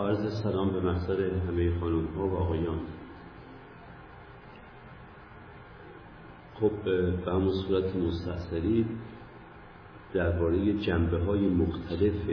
عرض 0.00 0.42
سلام 0.42 0.70
به 0.72 0.80
محضر 0.80 1.30
همه 1.48 1.80
خانم 1.80 2.06
ها 2.06 2.28
و 2.28 2.36
آقایان. 2.36 2.78
خب 6.54 6.70
به 6.84 7.32
همون 7.32 7.52
صورت 7.66 7.96
مستحصری 7.96 8.86
درباره 10.14 10.72
جنبه 10.72 11.18
های 11.18 11.48
مختلف 11.48 12.30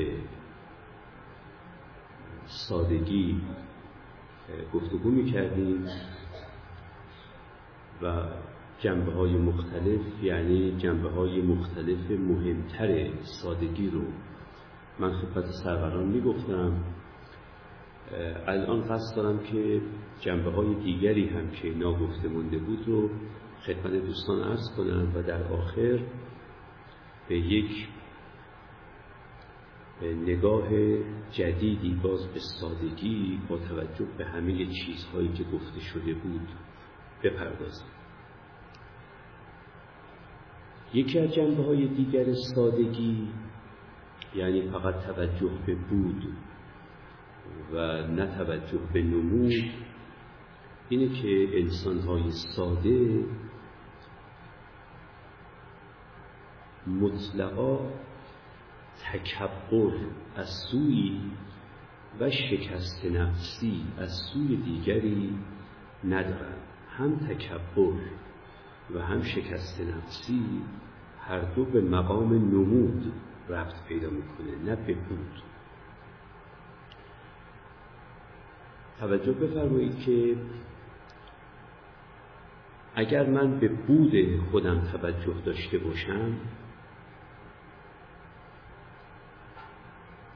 سادگی 2.46 3.42
گفتگو 4.74 5.10
می 5.10 5.32
کردیم 5.32 5.86
و 8.02 8.24
جنبه 8.80 9.12
های 9.12 9.38
مختلف 9.38 10.24
یعنی 10.24 10.78
جنبه 10.78 11.10
های 11.10 11.42
مختلف 11.42 12.12
مهمتر 12.12 13.10
سادگی 13.42 13.90
رو 13.90 14.02
من 15.00 15.14
خدمت 15.14 15.46
سروران 15.64 16.08
می 16.08 16.22
گفتم 16.22 16.84
الان 18.48 18.82
قصد 18.82 19.16
دارم 19.16 19.40
که 19.40 19.82
جنبه 20.20 20.52
های 20.52 20.76
دیگری 20.76 21.30
هم 21.30 21.52
که 21.52 21.70
ناگفته 21.70 22.28
مونده 22.28 22.58
بود 22.58 22.88
رو 22.88 23.10
خدمت 23.66 23.92
دوستان 23.92 24.40
ارز 24.40 24.76
کنم 24.78 25.12
و 25.16 25.24
در 25.24 25.44
آخر 25.44 26.00
به 27.30 27.38
یک 27.38 27.88
نگاه 30.02 30.70
جدیدی 31.32 32.00
باز 32.04 32.28
به 32.28 32.40
سادگی 32.62 33.40
با 33.50 33.58
توجه 33.58 34.06
به 34.18 34.26
همه 34.26 34.66
چیزهایی 34.66 35.34
که 35.34 35.44
گفته 35.44 35.80
شده 35.80 36.14
بود 36.14 36.48
بپردازم. 37.24 37.86
یکی 40.94 41.20
از 41.20 41.34
جنبه 41.34 41.64
های 41.64 41.88
دیگر 41.88 42.26
سادگی 42.56 43.30
یعنی 44.36 44.62
فقط 44.62 45.06
توجه 45.06 45.52
به 45.66 45.76
بود 45.76 46.28
و 47.74 47.78
نه 48.08 48.38
توجه 48.38 48.80
به 48.94 49.02
نمود 49.04 49.72
اینه 50.90 51.22
که 51.22 51.60
انسان 51.62 52.00
های 52.00 52.32
ساده 52.32 53.26
مطلقا 56.88 57.80
تکبر 59.12 59.94
از 60.36 60.50
سوی 60.72 61.22
و 62.20 62.30
شکست 62.30 63.06
نفسی 63.06 63.84
از 63.98 64.10
سوی 64.34 64.56
دیگری 64.56 65.36
ندارن. 66.04 66.58
هم 66.90 67.16
تکبر 67.16 68.00
و 68.96 69.02
هم 69.02 69.22
شکست 69.22 69.82
نفسی 69.82 70.44
هر 71.20 71.40
دو 71.40 71.66
به 71.66 71.82
مقام 71.82 72.34
نمود 72.34 73.14
ربط 73.50 73.84
پیدا 73.88 74.10
می‌کنه 74.10 74.56
نه 74.66 74.76
به 74.76 74.94
بود. 74.94 75.53
توجه 79.00 79.32
بفرمایید 79.32 80.00
که 80.00 80.36
اگر 82.96 83.30
من 83.30 83.60
به 83.60 83.68
بود 83.68 84.14
خودم 84.52 84.82
توجه 84.92 85.34
داشته 85.46 85.78
باشم 85.78 86.38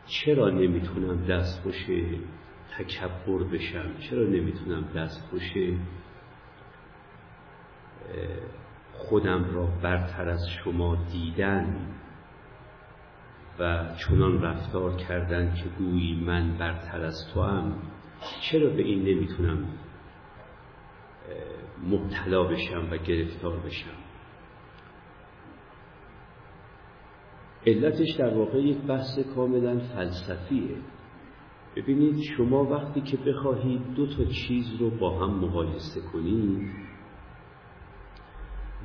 چرا 0.05 0.49
نمی‌تونم 0.49 1.25
دستخوش 1.25 1.85
تکبر 2.77 3.43
بشم؟ 3.43 3.93
چرا 4.09 4.23
نمی‌تونم 4.23 4.83
دستخوش 4.95 5.53
خودم 8.93 9.55
را 9.55 9.65
برتر 9.65 10.29
از 10.29 10.49
شما 10.49 10.95
دیدن 11.11 11.75
و 13.59 13.85
چنان 13.95 14.41
رفتار 14.41 14.95
کردن 14.95 15.53
که 15.53 15.69
گویی 15.77 16.23
من 16.25 16.57
برتر 16.57 17.01
از 17.01 17.15
تو 17.33 17.41
هم 17.43 17.73
چرا 18.41 18.69
به 18.69 18.81
این 18.81 19.01
نمی‌تونم 19.01 19.67
مبتلا 21.83 22.43
بشم 22.43 22.87
و 22.91 22.97
گرفتار 22.97 23.59
بشم؟ 23.59 23.97
علتش 27.65 28.15
در 28.17 28.33
واقع 28.33 28.57
یک 28.57 28.77
بحث 28.77 29.19
کاملا 29.35 29.79
فلسفیه. 29.79 30.77
ببینید 31.75 32.23
شما 32.37 32.63
وقتی 32.63 33.01
که 33.01 33.17
بخواهید 33.17 33.93
دو 33.93 34.07
تا 34.07 34.25
چیز 34.25 34.75
رو 34.79 34.89
با 34.89 35.19
هم 35.19 35.39
مقایسه 35.39 36.01
کنید 36.13 36.69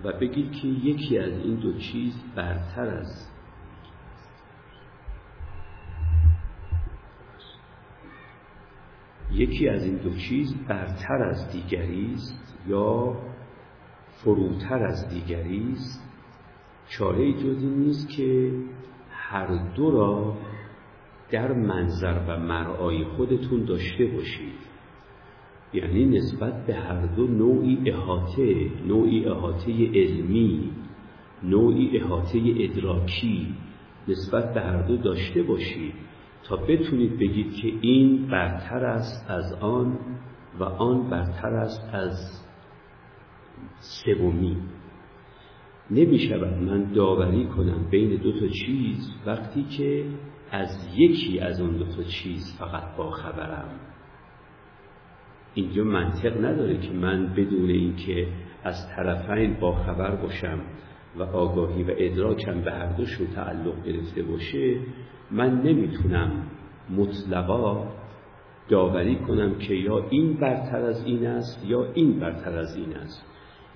و 0.05 0.13
بگید 0.13 0.53
که 0.53 0.69
یکی 0.69 1.19
از 1.19 1.33
این 1.33 1.55
دو 1.55 1.73
چیز 1.79 2.15
برتر 2.37 2.87
از 2.87 3.32
یکی 9.35 9.69
از 9.69 9.85
این 9.85 9.97
دو 9.97 10.11
چیز 10.11 10.55
برتر 10.69 11.23
از 11.23 11.53
دیگری 11.53 12.13
است 12.15 12.59
یا 12.69 13.17
فروتر 14.25 14.83
از 14.85 15.09
دیگری 15.09 15.73
است. 15.73 16.09
چاره 16.89 17.33
جز 17.33 17.65
نیست 17.65 18.09
که 18.09 18.53
هر 19.11 19.73
دو 19.75 19.91
را 19.91 20.37
در 21.31 21.53
منظر 21.53 22.21
و 22.29 22.37
مرعای 22.41 23.05
خودتون 23.05 23.65
داشته 23.65 24.07
باشید. 24.07 24.73
یعنی 25.75 26.05
نسبت 26.05 26.67
به 26.67 26.75
هر 26.75 27.07
دو 27.07 27.27
نوعی 27.27 27.91
احاطه 27.91 28.71
نوعی 28.87 29.25
احاطه 29.25 29.73
علمی 29.95 30.71
نوعی 31.43 31.99
احاطه 31.99 32.39
ادراکی 32.59 33.55
نسبت 34.09 34.55
به 34.55 34.61
هر 34.61 34.83
دو 34.83 34.97
داشته 34.97 35.43
باشید. 35.43 35.95
تا 36.53 36.59
بتونید 36.59 37.19
بگید 37.19 37.55
که 37.55 37.73
این 37.81 38.27
برتر 38.27 38.85
است 38.85 39.31
از 39.31 39.53
آن 39.61 39.99
و 40.59 40.65
آن 40.65 41.11
برتر 41.11 41.55
است 41.55 41.91
از 41.93 42.45
سومی. 43.81 44.57
نمی 45.91 46.19
شود 46.19 46.63
من 46.63 46.93
داوری 46.93 47.47
کنم 47.47 47.89
بین 47.91 48.17
دو 48.17 48.41
تا 48.41 48.47
چیز 48.49 49.11
وقتی 49.27 49.63
که 49.63 50.05
از 50.51 50.69
یکی 50.97 51.41
از 51.41 51.61
اون 51.61 51.77
دو 51.77 51.85
تا 51.85 52.03
چیز 52.03 52.57
فقط 52.59 52.97
با 52.97 53.11
خبرم. 53.11 53.69
اینجا 55.55 55.85
منطق 55.85 56.45
نداره 56.45 56.79
که 56.79 56.93
من 56.93 57.35
بدون 57.35 57.71
اینکه 57.71 58.29
از 58.65 58.89
طرفین 58.97 59.61
با 59.61 59.73
خبر 59.73 60.17
باشم 60.17 60.61
و 61.19 61.23
آگاهی 61.23 61.83
و 61.83 61.95
ادراکم 61.99 62.61
به 62.61 62.73
هر 62.73 62.93
دوشون 62.93 63.27
تعلق 63.27 63.85
گرفته 63.85 64.23
باشه 64.23 64.81
من 65.33 65.63
نمی‌تونم 65.63 66.31
مطلقا 66.97 67.89
داوری 68.69 69.17
کنم 69.17 69.59
که 69.59 69.75
یا 69.75 70.07
این 70.11 70.35
برتر 70.35 70.83
از 70.83 71.05
این 71.05 71.27
است 71.27 71.65
یا 71.67 71.93
این 71.95 72.21
برتر 72.21 72.59
از 72.59 72.77
این 72.77 72.97
است. 72.97 73.27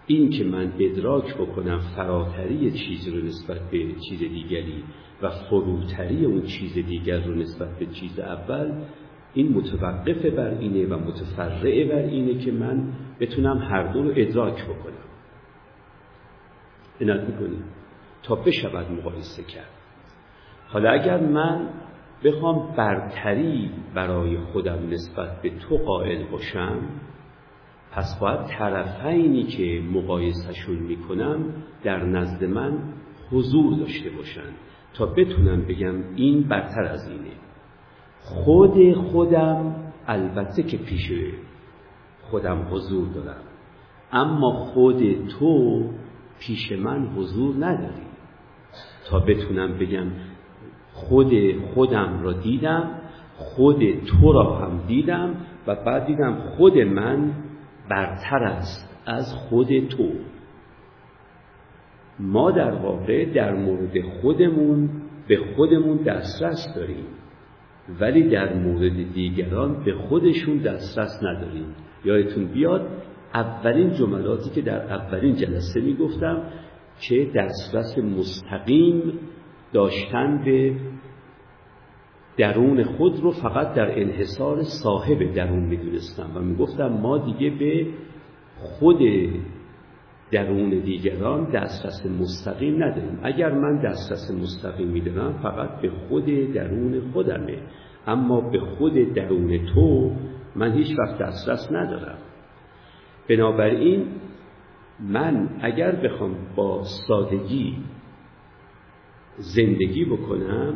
این 0.07 0.31
که 0.31 0.45
من 0.45 0.73
ادراک 0.79 1.35
بکنم 1.35 1.81
فراتری 1.97 2.71
چیز 2.71 3.09
رو 3.09 3.25
نسبت 3.25 3.71
به 3.71 3.87
چیز 4.09 4.19
دیگری 4.19 4.85
و 5.23 5.31
فروتری 5.31 6.25
اون 6.25 6.43
چیز 6.43 6.75
دیگر 6.75 7.21
رو 7.21 7.35
نسبت 7.35 7.79
به 7.79 7.87
چیز 7.87 8.19
اول 8.19 8.73
این 9.35 9.53
متوقف 9.53 10.27
بر 10.27 10.51
اینه 10.59 10.87
و 10.87 10.99
متفرع 10.99 11.85
بر 11.85 12.09
اینه 12.09 12.45
که 12.45 12.53
من 12.53 12.93
بتونم 13.21 13.59
هر 13.59 13.93
دو 13.93 14.03
رو 14.03 14.13
ادراک 14.17 14.65
بکنم. 14.65 15.07
عنایت 17.01 17.29
می‌کنیم 17.29 17.65
تا 18.23 18.35
بشود 18.35 18.93
مقایسه 18.93 19.43
کرد. 19.43 19.76
حالا 20.69 20.91
اگر 20.91 21.21
من 21.21 21.69
بخوام 22.25 22.75
برتری 22.77 23.71
برای 23.95 24.39
خودم 24.39 24.79
نسبت 24.91 25.43
به 25.43 25.51
تو 25.51 25.77
قائل 25.77 26.25
باشم 26.25 26.79
پس 27.93 28.19
باید 28.21 28.47
طرفینی 28.47 29.43
که 29.43 29.83
مقایسهشون 29.93 30.77
می‌کنم 30.77 31.45
در 31.83 32.05
نزد 32.05 32.45
من 32.45 32.79
حضور 33.31 33.79
داشته 33.79 34.11
باشن 34.11 34.51
تا 34.95 35.07
بتونم 35.07 35.63
بگم 35.63 35.95
این 36.17 36.43
برتر 36.43 36.85
از 36.85 37.09
اینه. 37.09 37.37
خود 38.21 38.95
خودم 38.95 39.75
البته 40.07 40.63
که 40.63 40.77
پیش 40.77 41.13
خودم 42.23 42.69
حضور 42.71 43.09
دارم 43.09 43.43
اما 44.13 44.53
خود 44.53 45.29
تو 45.29 45.85
پیش 46.39 46.73
من 46.73 47.07
حضور 47.07 47.55
نداری. 47.67 48.07
تا 49.11 49.19
بتونم 49.19 49.79
بگم 49.79 50.07
خود 50.97 51.33
خودم 51.75 52.21
را 52.23 52.33
دیدم 52.33 52.91
خود 53.37 53.83
تو 54.07 54.33
را 54.33 54.57
هم 54.57 54.81
دیدم 54.87 55.35
و 55.67 55.75
بعد 55.75 56.07
دیدم 56.07 56.35
خود 56.35 56.79
من 56.79 57.33
برتر 57.91 58.45
است 58.45 59.03
از 59.07 59.35
خود 59.35 59.89
تو. 59.89 60.09
ما 62.19 62.51
در 62.51 62.71
واقع 62.75 63.25
در 63.25 63.55
مورد 63.55 64.01
خودمون 64.01 64.91
به 65.29 65.39
خودمون 65.57 65.97
دسترس 65.97 66.75
داریم 66.77 67.05
ولی 68.01 68.29
در 68.29 68.55
مورد 68.55 69.13
دیگران 69.13 69.85
به 69.85 69.95
خودشون 69.95 70.57
دسترس 70.57 71.23
نداریم. 71.23 71.75
یادتون 72.05 72.45
بیاد 72.45 72.89
اولین 73.35 73.93
جملاتی 73.93 74.51
که 74.51 74.63
در 74.63 74.93
اولین 74.93 75.35
جلسه 75.35 75.81
می‌گفتم 75.81 76.43
که 77.01 77.31
دسترس 77.35 77.99
مستقیم 77.99 79.13
داشتن 79.77 80.43
به 80.45 80.75
درون 82.37 82.85
خود 82.85 83.21
رو 83.21 83.31
فقط 83.31 83.75
در 83.75 84.01
انحصار 84.01 84.63
صاحب 84.63 85.35
درون 85.35 85.59
می‌دونستم 85.59 86.31
و 86.35 86.41
می‌گفتم 86.41 86.89
ما 86.89 87.19
دیگه 87.19 87.51
به 87.51 87.87
خود 88.59 88.99
درون 90.31 90.71
دیگران 90.71 91.45
دسترس 91.45 92.07
مستقیم 92.21 92.85
نداریم. 92.85 93.21
اگر 93.23 93.53
من 93.53 93.77
دسترس 93.77 94.31
مستقیم 94.31 94.89
میدارم 94.89 95.33
فقط 95.43 95.81
به 95.81 95.91
خود 95.91 96.53
درون 96.53 97.11
خودمه. 97.13 97.59
اما 98.07 98.41
به 98.41 98.61
خود 98.61 99.15
درون 99.15 99.67
تو 99.75 100.11
من 100.57 100.73
هیچ 100.73 100.99
وقت 100.99 101.19
دسترس 101.19 101.73
ندارم. 101.73 102.19
بنابراین 103.29 104.07
من 105.01 105.49
اگر 105.63 105.93
بخوام 105.93 106.35
با 106.57 106.83
سادگی 107.09 107.77
زندگی 109.39 110.05
بکنم 110.05 110.75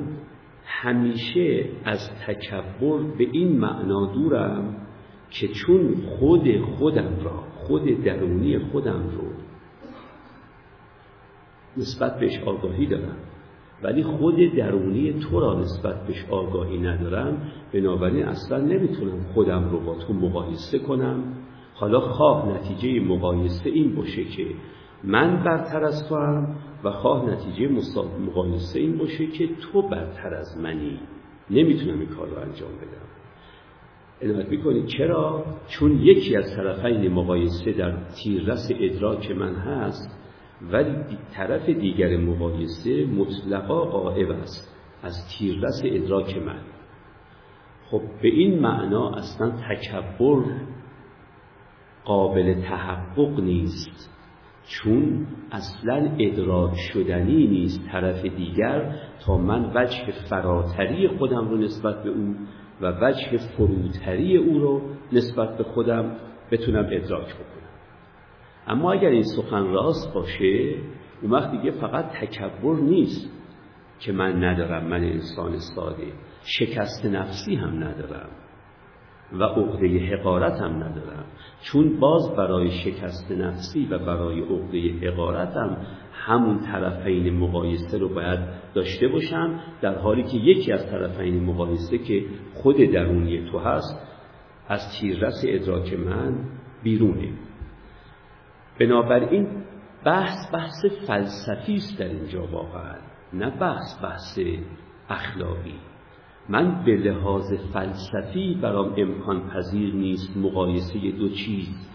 همیشه 0.64 1.64
از 1.84 2.10
تکبر 2.26 2.98
به 3.18 3.26
این 3.32 3.58
معنا 3.58 4.06
دورم 4.06 4.76
که 5.30 5.48
چون 5.48 5.94
خود 6.18 6.60
خودم 6.60 7.20
را 7.24 7.44
خود 7.54 8.04
درونی 8.04 8.58
خودم 8.58 9.02
رو 9.16 9.30
نسبت 11.76 12.20
بهش 12.20 12.42
آگاهی 12.42 12.86
دارم 12.86 13.16
ولی 13.82 14.02
خود 14.02 14.36
درونی 14.56 15.12
تو 15.12 15.40
را 15.40 15.60
نسبت 15.60 16.06
بهش 16.06 16.24
آگاهی 16.30 16.78
ندارم 16.78 17.36
بنابراین 17.72 18.24
اصلا 18.24 18.58
نمی‌تونم 18.58 19.22
خودم 19.34 19.70
رو 19.70 19.80
با 19.80 19.94
تو 19.94 20.12
مقایسه 20.12 20.78
کنم. 20.78 21.22
حالا 21.74 22.00
خواه 22.00 22.48
نتیجه 22.48 23.00
مقایسه 23.00 23.70
این 23.70 23.94
باشه 23.94 24.24
که 24.24 24.46
من 25.04 25.44
برتر 25.44 25.84
از 25.84 26.08
تو 26.08 26.16
هم 26.16 26.56
و 26.84 26.90
خواه 26.90 27.30
نتیجه 27.30 27.68
مقایسه 28.26 28.78
این 28.78 28.98
باشه 28.98 29.26
که 29.26 29.48
تو 29.56 29.82
برتر 29.82 30.34
از 30.34 30.58
منی. 30.58 31.00
نمی‌تونم 31.50 32.00
این 32.00 32.08
کار 32.08 32.28
رو 32.28 32.38
انجام 32.38 32.70
بدم. 32.70 33.10
عنایت 34.22 34.48
می‌کنید 34.48 34.86
چرا؟ 34.86 35.44
چون 35.68 36.00
یکی 36.02 36.36
از 36.36 36.56
طرفین 36.56 37.12
مقایسه 37.12 37.72
در 37.72 37.96
تیررس 38.22 38.70
ادراک 38.80 39.30
من 39.30 39.54
هست 39.54 40.18
ولی 40.72 40.96
طرف 41.32 41.68
دیگر 41.68 42.16
مقایسه 42.16 43.06
مطلقا 43.06 43.84
قائب 43.84 44.30
است 44.30 44.76
از 45.02 45.14
تیررس 45.38 45.82
ادراک 45.84 46.36
من. 46.36 46.60
خب 47.90 48.02
به 48.22 48.28
این 48.28 48.58
معنا 48.58 49.10
اصلا 49.10 49.50
تکبر 49.50 50.42
قابل 52.04 52.62
تحقق 52.62 53.40
نیست. 53.40 54.10
چون 54.68 55.26
اصلا 55.52 56.10
ادراک 56.18 56.74
شدنی 56.92 57.46
نیست 57.46 57.88
طرف 57.92 58.22
دیگر 58.24 58.94
تا 59.26 59.36
من 59.36 59.72
وجه 59.74 60.12
فراتری 60.30 61.08
خودم 61.08 61.48
رو 61.48 61.56
نسبت 61.56 62.02
به 62.02 62.10
او 62.10 62.34
و 62.80 62.92
وجه 63.00 63.38
فروتری 63.38 64.36
او 64.36 64.58
رو 64.58 64.82
نسبت 65.12 65.58
به 65.58 65.64
خودم 65.64 66.16
بتونم 66.50 66.84
ادراک 66.84 67.34
بکنم. 67.34 67.70
اما 68.66 68.92
اگر 68.92 69.08
این 69.08 69.24
سخن 69.36 69.66
راست 69.66 70.14
باشه 70.14 70.74
اون 71.22 71.30
وقت 71.30 71.50
دیگه 71.50 71.70
فقط 71.70 72.04
تکبر 72.20 72.76
نیست 72.76 73.30
که 74.00 74.12
من 74.12 74.44
ندارم 74.44 74.86
من 74.86 75.04
انسان 75.04 75.58
ساده 75.76 76.12
شکست 76.42 77.06
نفسی 77.06 77.54
هم 77.54 77.84
ندارم. 77.84 78.28
و 79.32 79.44
عقده 79.44 79.98
حقارت 79.98 80.60
هم 80.60 80.76
ندارم. 80.76 81.24
چون 81.62 82.00
باز 82.00 82.36
برای 82.36 82.70
شکست 82.70 83.32
نفسی 83.32 83.86
و 83.90 83.98
برای 83.98 84.40
عقده 84.40 85.08
حقارت 85.08 85.56
هم 85.56 85.76
همون 86.12 86.58
طرفین 86.58 87.38
مقایسه 87.38 87.98
رو 87.98 88.08
باید 88.08 88.40
داشته 88.74 89.08
باشم 89.08 89.60
در 89.80 89.98
حالی 89.98 90.22
که 90.22 90.36
یکی 90.36 90.72
از 90.72 90.90
طرفین 90.90 91.44
مقایسه 91.44 91.98
که 91.98 92.24
خود 92.54 92.76
درونی 92.76 93.50
تو 93.50 93.58
هست 93.58 94.06
از 94.68 94.80
تیررس 95.00 95.44
ادراک 95.48 95.92
من 95.92 96.34
بیرونه. 96.82 97.32
بنابراین 98.80 99.48
بحث 100.04 100.54
بحث 100.54 100.84
فلسفی 101.06 101.74
است 101.74 101.98
در 101.98 102.08
اینجا 102.08 102.46
واقعا 102.46 102.94
نه 103.32 103.50
بحث 103.50 104.02
بحث 104.02 104.38
اخلاقی. 105.08 105.89
من 106.50 106.84
به 106.84 106.96
لحاظ 106.96 107.52
فلسفی 107.72 108.58
برام 108.62 108.94
امکان 108.96 109.48
پذیر 109.48 109.94
نیست 109.94 110.36
مقایسه 110.36 111.10
دو 111.18 111.28
چیز 111.28 111.88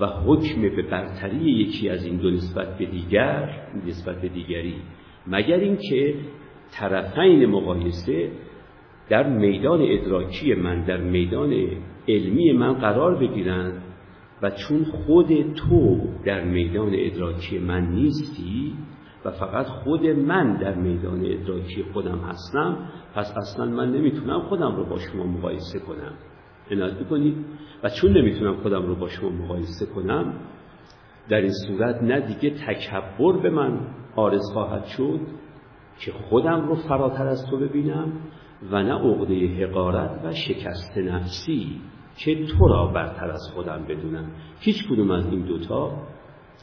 و 0.00 0.06
حکم 0.06 0.62
به 0.62 0.82
برتری 0.82 1.50
یکی 1.50 1.88
از 1.88 2.04
این 2.04 2.16
دو 2.16 2.30
نسبت 2.30 2.78
به 2.78 2.86
دیگر 2.86 3.66
نسبت 3.86 4.20
به 4.20 4.28
دیگری. 4.28 4.74
مگر 5.26 5.56
اینکه 5.56 6.14
طرفین 6.70 7.46
مقایسه 7.46 8.30
در 9.08 9.28
میدان 9.28 9.80
ادراکی 9.82 10.54
من 10.54 10.84
در 10.84 11.00
میدان 11.00 11.54
علمی 12.08 12.52
من 12.52 12.72
قرار 12.72 13.14
بگیرند 13.14 13.82
و 14.42 14.50
چون 14.50 14.84
خود 14.84 15.54
تو 15.54 16.00
در 16.24 16.44
میدان 16.44 16.92
ادراکی 16.94 17.58
من 17.58 17.86
نیستی 17.86 18.74
و 19.24 19.30
فقط 19.30 19.66
خود 19.66 20.06
من 20.06 20.56
در 20.56 20.74
میدان 20.74 21.20
ادراکی 21.26 21.84
خودم 21.92 22.18
هستم 22.18 22.88
پس 23.14 23.34
اصلا 23.36 23.66
من 23.66 23.92
نمی‌تونم 23.92 24.40
خودم 24.40 24.76
رو 24.76 24.84
با 24.84 24.98
شما 24.98 25.24
مقایسه 25.24 25.78
کنم. 25.78 26.12
عنایت 26.70 26.94
بکنید 26.94 27.36
و 27.82 27.90
چون 27.90 28.16
نمی‌تونم 28.16 28.56
خودم 28.56 28.86
رو 28.86 28.94
با 28.94 29.08
شما 29.08 29.30
مقایسه 29.30 29.86
کنم 29.86 30.34
در 31.28 31.40
این 31.40 31.52
صورت 31.66 32.02
نه 32.02 32.20
دیگه 32.20 32.50
تکبر 32.50 33.42
به 33.42 33.50
من 33.50 33.80
آرز 34.16 34.52
خواهد 34.52 34.84
شد 34.84 35.20
که 36.00 36.12
خودم 36.12 36.68
رو 36.68 36.74
فراتر 36.74 37.26
از 37.26 37.46
تو 37.50 37.56
ببینم 37.56 38.12
و 38.70 38.82
نه 38.82 38.94
عقده 38.94 39.46
حقارت 39.46 40.24
و 40.24 40.32
شکست 40.32 40.98
نفسی 40.98 41.80
که 42.16 42.46
تو 42.46 42.68
را 42.68 42.86
برتر 42.86 43.30
از 43.30 43.50
خودم 43.54 43.84
بدونم. 43.88 44.30
هیچ 44.60 44.88
کدوم 44.90 45.10
از 45.10 45.26
این 45.26 45.42
دوتا 45.42 45.92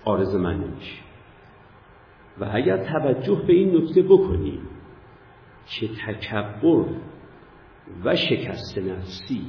آرز 0.06 0.36
من 0.36 0.54
نمیشه. 0.54 1.06
و 2.39 2.50
اگر 2.51 2.78
توجه 2.78 3.42
به 3.48 3.54
این 3.54 3.78
نکته 3.78 4.01
بکنیم 4.01 4.60
که 5.66 5.88
تکبر 5.88 6.86
و 8.06 8.16
شکست 8.16 8.78
نفسی 8.78 9.42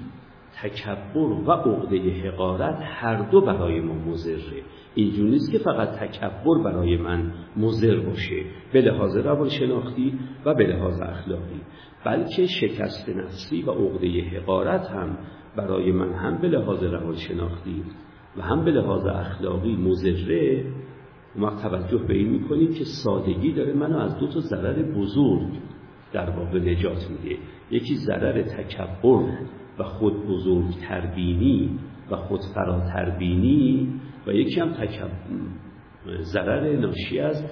تکبر 0.62 1.19
و 1.46 1.50
عقده 1.52 2.11
حقارت 2.11 2.79
هر 2.82 3.31
دو 3.31 3.40
برای 3.40 3.81
ما 3.81 3.94
مزره 3.94 4.62
اینجور 4.94 5.29
نیست 5.29 5.52
که 5.52 5.58
فقط 5.58 5.88
تکبر 5.88 6.58
برای 6.64 6.96
من 6.96 7.32
مزر 7.56 8.00
باشه. 8.00 8.44
به 8.73 8.81
لحاظ 8.81 9.17
روان 9.17 9.49
شناختی 9.49 10.19
و 10.44 10.55
به 10.55 10.67
لحاظ 10.67 11.00
اخلاقی. 11.00 11.61
بلکه 12.05 12.46
شکست 12.46 13.08
نفسی 13.08 13.62
و 13.62 13.70
عقده 13.70 14.20
حقارت 14.20 14.87
هم 14.87 15.19
برای 15.56 15.93
من 15.93 16.12
هم 16.12 16.38
به 16.38 16.49
لحاظ 16.49 16.82
روان 16.82 17.17
شناختی 17.17 17.82
و 18.36 18.43
هم 18.43 18.65
به 18.65 18.70
لحاظ 18.70 19.06
اخلاقی 19.06 19.77
مزره 19.77 20.65
ما 21.37 21.51
توجه 21.51 21.99
به 21.99 22.15
این 22.15 22.29
می‌کنیم 22.29 22.75
که 22.75 22.85
سادگی 22.85 23.53
داره 23.53 23.73
منو 23.73 23.99
از 23.99 24.19
دو 24.19 24.27
تا 24.27 24.41
ضرر 24.41 24.82
بزرگ 24.82 25.49
در 26.13 26.31
واقع 26.31 26.58
نجات 26.58 27.11
میده. 27.11 27.37
یکی 27.70 27.94
ضرر 27.94 28.43
تکبر 28.43 29.39
و 29.79 29.85
خود 29.85 30.27
بزرگ 30.27 30.70
تربینی 30.89 31.79
و 32.11 32.17
خود 32.17 32.41
فراتربینی 32.55 33.89
و 34.27 34.32
یکی 34.32 34.61
هم 34.61 34.73
تکبر 34.73 35.11
ضرر 36.20 36.77
ناشی 36.77 37.20
از 37.20 37.44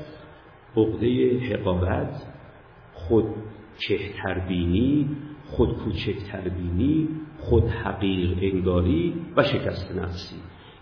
عقده 0.77 1.39
حقارت 1.39 2.27
خود 2.93 3.25
چهتربینی 3.79 5.09
خود 5.47 5.77
کوچکتربینی 5.77 7.09
خود 7.39 7.65
حقیر 7.65 8.39
انگاری 8.43 9.15
و 9.37 9.43
شکست 9.43 9.97
نفسی. 9.97 10.37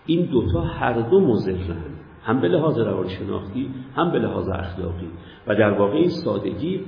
این 0.06 0.26
دوتا 0.26 0.60
هر 0.60 1.10
دو 1.10 1.20
مزرن 1.20 1.93
هم 2.24 2.40
به 2.40 2.48
لحاظ 2.48 2.78
روانشناختی 2.78 3.74
هم 3.96 4.12
به 4.12 4.18
لحاظ 4.18 4.48
اخلاقی. 4.48 5.08
و 5.46 5.54
در 5.54 5.70
واقع 5.70 5.94
این 5.96 6.08
سادگی 6.08 6.84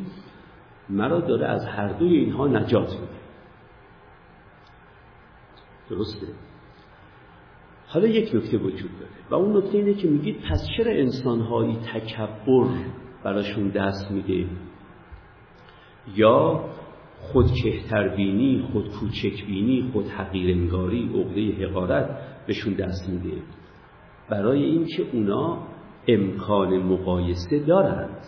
مرا 0.91 1.21
داره 1.21 1.47
از 1.47 1.67
هر 1.67 1.89
دوی 1.89 2.17
اینها 2.17 2.47
نجات 2.47 2.93
میده. 2.93 3.17
درسته؟ 5.91 6.27
حالا 7.87 8.07
یک 8.07 8.35
نکته 8.35 8.59
وجود 8.59 8.91
داره. 8.99 9.11
و 9.31 9.35
اون 9.35 9.57
نکته 9.57 9.79
اینه 9.79 9.95
که 9.95 10.09
میگید 10.09 10.41
پس 10.51 10.67
چرا 10.77 10.93
انسانهایی 10.93 11.77
تکبر 11.77 12.67
براشون 13.25 13.69
دست 13.69 14.11
میده؟ 14.11 14.47
یا 16.17 16.65
خود 17.21 17.47
بینی 18.17 18.69
خود 18.73 18.89
خود 19.93 20.09
حقیرنگاری 20.09 21.11
عقده 21.15 21.67
حقارت 21.67 22.21
بهشون 22.47 22.75
دست 22.75 23.09
میده؟ 23.09 23.43
برای 24.31 24.65
اینکه 24.65 25.03
اونا 25.13 25.59
امکان 26.09 26.79
مقایسه 26.79 27.59
دارند. 27.59 28.19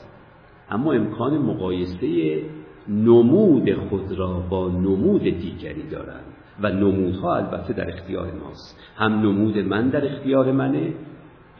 اما 0.71 0.93
امکان 0.93 1.39
مقایسه 1.39 2.43
نمود 2.89 3.75
خود 3.75 4.13
را 4.13 4.41
با 4.51 4.69
نمود 4.69 5.23
دیگری 5.23 5.83
دارند. 5.91 6.25
و 6.63 6.71
نمودها 6.71 7.37
البته 7.37 7.73
در 7.73 7.89
اختیار 7.89 8.33
ماست. 8.33 8.81
هم 8.97 9.13
نمود 9.13 9.59
من 9.59 9.89
در 9.89 10.05
اختیار 10.13 10.53
منه 10.53 10.93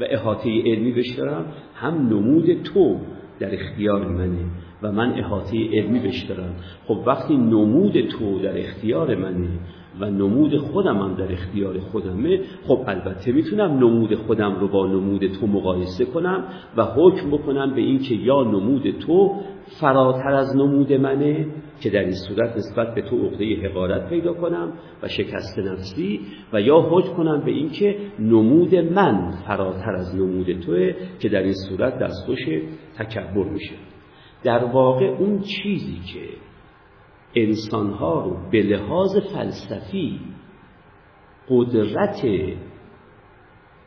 و 0.01 0.05
احاطه 0.11 0.51
علمی 0.51 0.93
بشترم 0.93 1.45
هم 1.75 1.95
نمود 1.95 2.63
تو 2.63 2.97
در 3.39 3.55
اختیار 3.55 4.09
منه 4.09 4.45
و 4.83 4.93
من 4.93 5.19
احاطه 5.19 5.57
علمی 5.73 5.99
بهش 5.99 6.23
دارم. 6.23 6.55
خب 6.87 7.03
وقتی 7.07 7.37
نمود 7.37 8.01
تو 8.01 8.39
در 8.39 8.59
اختیار 8.59 9.15
منه 9.15 9.49
و 10.01 10.11
نمود 10.11 10.57
خودم 10.57 10.97
هم 10.97 11.15
در 11.15 11.33
اختیار 11.33 11.79
خودمه. 11.79 12.41
خب 12.67 12.85
البته 12.87 13.33
می‌تونم 13.33 13.71
نمود 13.79 14.15
خودم 14.15 14.61
رو 14.61 14.69
با 14.69 14.87
نمود 14.87 15.27
تو 15.27 15.47
مقایسه 15.47 16.05
کنم 16.05 16.45
و 16.77 16.85
حکم 16.85 17.31
بکنم 17.31 17.75
به 17.75 17.81
اینکه 17.81 18.15
یا 18.15 18.43
نمود 18.43 18.91
تو 18.91 19.35
فراتر 19.81 20.31
از 20.31 20.57
نمود 20.57 20.93
منه 20.93 21.47
که 21.81 21.91
در 21.91 22.01
این 22.01 22.15
صورت 22.29 22.57
نسبت 22.57 22.95
به 22.95 23.03
تو 23.03 23.27
عقده 23.27 23.69
حقارت 23.69 24.09
پیدا 24.09 24.35
کنم 24.35 24.73
و 25.03 25.09
شکست 25.09 25.59
نفسی 25.59 26.21
و 26.53 26.61
یا 26.61 26.81
حکم 26.81 27.13
کنم 27.13 27.43
به 27.45 27.51
اینکه 27.51 27.97
نمود 28.19 28.75
من 28.75 29.31
فراتر 29.47 29.91
از 29.91 30.17
نمود 30.17 30.61
توه 30.61 30.93
که 31.21 31.29
در 31.29 31.43
این 31.43 31.55
صورت 31.69 31.99
دستخوش 31.99 32.39
تکبر 32.99 33.45
میشه. 33.45 33.75
در 34.45 34.65
واقع 34.65 35.05
اون 35.05 35.41
چیزی 35.41 36.01
که 36.13 36.48
انسانها 37.35 38.25
رو 38.25 38.37
به 38.51 38.63
لحاظ 38.63 39.17
فلسفی 39.35 40.21
قدرت 41.49 42.27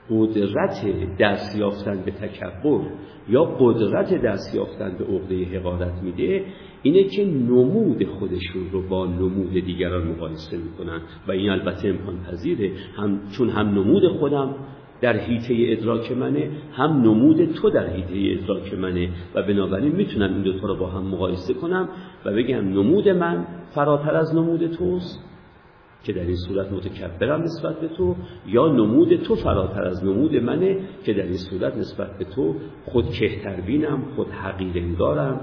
قدرت 0.10 0.86
دست 1.20 1.58
یافتن 1.60 2.04
به 2.06 2.12
تکبر 2.12 2.82
یا 3.30 3.44
قدرت 3.44 4.22
دست 4.22 4.56
یافتن 4.56 4.98
به 4.98 5.06
عقده 5.06 5.46
حقارت 5.46 6.04
میده 6.04 6.46
اینه 6.82 7.04
که 7.04 7.26
نمود 7.26 8.04
خودشون 8.08 8.70
رو 8.72 8.88
با 8.88 9.06
نمود 9.06 9.54
دیگران 9.54 10.08
مقایسه 10.08 10.58
می‌کنن. 10.58 11.02
و 11.28 11.32
این 11.32 11.50
البته 11.50 11.88
امکان 11.88 12.24
پذیره. 12.24 12.72
هم 12.96 13.20
چون 13.38 13.50
هم 13.50 13.68
نمود 13.68 14.08
خودم 14.08 14.56
در 15.02 15.18
حیطه 15.18 15.56
ادراک 15.60 16.12
منه 16.12 16.52
هم 16.72 17.02
نمود 17.02 17.46
تو 17.46 17.70
در 17.70 17.88
حیطه 17.88 18.42
ادراک 18.42 18.74
منه. 18.74 19.10
و 19.36 19.44
بنابراین 19.44 19.96
می‌تونم 19.96 20.34
این 20.34 20.44
دوتا 20.44 20.68
رو 20.68 20.76
با 20.76 20.88
هم 20.88 21.04
مقایسه 21.04 21.54
کنم. 21.54 21.90
و 22.26 22.34
بگم 22.34 22.70
نمود 22.70 23.10
من 23.10 23.46
فراتر 23.76 24.16
از 24.16 24.36
نمود 24.36 24.68
توست 24.68 25.32
که 26.04 26.14
در 26.14 26.22
این 26.22 26.36
صورت 26.36 26.72
متکبرم 26.72 27.42
نسبت 27.42 27.80
به 27.80 27.88
تو 27.88 28.16
یا 28.48 28.68
نمود 28.68 29.16
تو 29.16 29.36
فراتر 29.36 29.84
از 29.84 30.06
نمود 30.06 30.36
منه 30.36 30.78
که 31.04 31.14
در 31.14 31.24
این 31.24 31.38
صورت 31.38 31.76
نسبت 31.78 32.18
به 32.18 32.26
تو 32.26 32.56
خود 32.86 33.10
کهتر 33.10 33.62
بینم 33.62 34.04
خود 34.16 34.28
حقیر 34.30 34.84
انگارم 34.84 35.42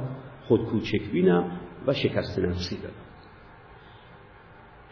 خود 0.49 0.65
کوچک 0.65 1.11
بینم 1.13 1.45
و 1.87 1.93
شکست 1.93 2.39
نفسی 2.39 2.77
دارم. 2.77 2.95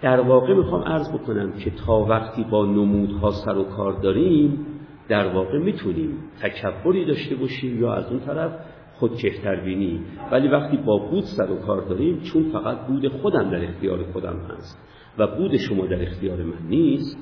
در 0.03 0.21
واقع 0.21 0.55
می‌خوام 0.55 0.83
عرض 0.83 1.13
بکنم 1.13 1.53
که 1.53 1.71
تا 1.71 2.01
وقتی 2.01 2.45
با 2.45 2.67
نمودها 2.67 3.31
سر 3.31 3.57
و 3.57 3.65
کار 3.65 3.93
داریم 3.93 4.67
در 5.09 5.35
واقع 5.35 5.59
می‌تونیم 5.59 6.19
تکبری 6.43 7.05
داشته 7.05 7.35
باشیم 7.35 7.81
یا 7.81 7.93
از 7.93 8.11
اون 8.11 8.21
طرف 8.21 8.53
خود 8.99 9.19
کهتر 9.19 9.61
بینی 9.61 10.01
ولی 10.31 10.49
وقتی 10.49 10.77
با 10.77 10.99
بود 10.99 11.25
سر 11.37 11.51
و 11.51 11.57
کار 11.57 11.81
داریم 11.81 12.21
چون 12.21 12.53
فقط 12.53 12.87
بود 12.87 13.09
خودم 13.09 13.51
در 13.51 13.65
اختیار 13.65 14.03
خودم 14.13 14.37
هست 14.37 14.79
و 15.19 15.27
بود 15.27 15.57
شما 15.57 15.87
در 15.87 16.03
اختیار 16.03 16.43
من 16.43 16.69
نیست 16.69 17.19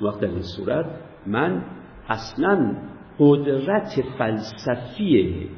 وقت 0.00 0.20
در 0.20 0.28
این 0.28 0.42
صورت 0.42 0.86
من 1.26 1.64
اصلا 2.08 2.76
قدرت 3.18 4.04
فلسفی 4.18 5.48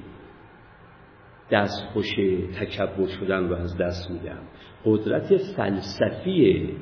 دستخوش 1.50 2.14
تکبر 2.60 3.06
شدن 3.06 3.48
رو 3.48 3.54
از 3.54 3.76
دست 3.76 4.10
میدم. 4.10 4.42
قدرت 4.84 5.36
فلسفی 5.36 6.76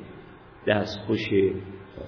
دستخوش 0.67 1.29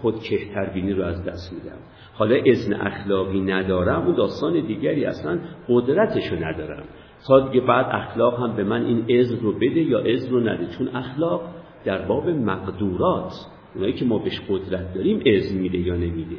خود 0.02 0.24
کهتربینی 0.24 0.94
رو 0.94 1.04
از 1.04 1.24
دست 1.24 1.54
میدم. 1.54 1.78
حالا 2.18 2.36
اذن 2.46 2.74
اخلاقی 2.74 3.42
ندارم 3.42 4.06
اون 4.06 4.16
داستان 4.16 4.66
دیگری 4.68 5.06
اصلا 5.06 5.40
قدرتش 5.70 6.32
رو 6.32 6.38
ندارم. 6.38 6.84
تا 7.28 7.40
دیگه 7.40 7.66
بعد 7.66 7.86
اخلاق 7.92 8.40
هم 8.40 8.56
به 8.56 8.64
من 8.64 8.86
این 8.86 9.06
اذن 9.10 9.40
رو 9.40 9.52
بده 9.52 9.82
یا 9.82 10.00
اذن 10.00 10.32
رو 10.32 10.40
نده. 10.40 10.68
چون 10.78 10.88
اخلاق 10.88 11.42
در 11.86 12.06
باب 12.06 12.30
مقدورات 12.30 13.34
اونایی 13.76 13.94
که 13.94 14.06
ما 14.06 14.20
بهش 14.20 14.42
قدرت 14.50 14.94
داریم 14.94 15.22
اذن 15.26 15.58
میده 15.58 15.78
یا 15.78 15.96
نمیده. 15.96 16.36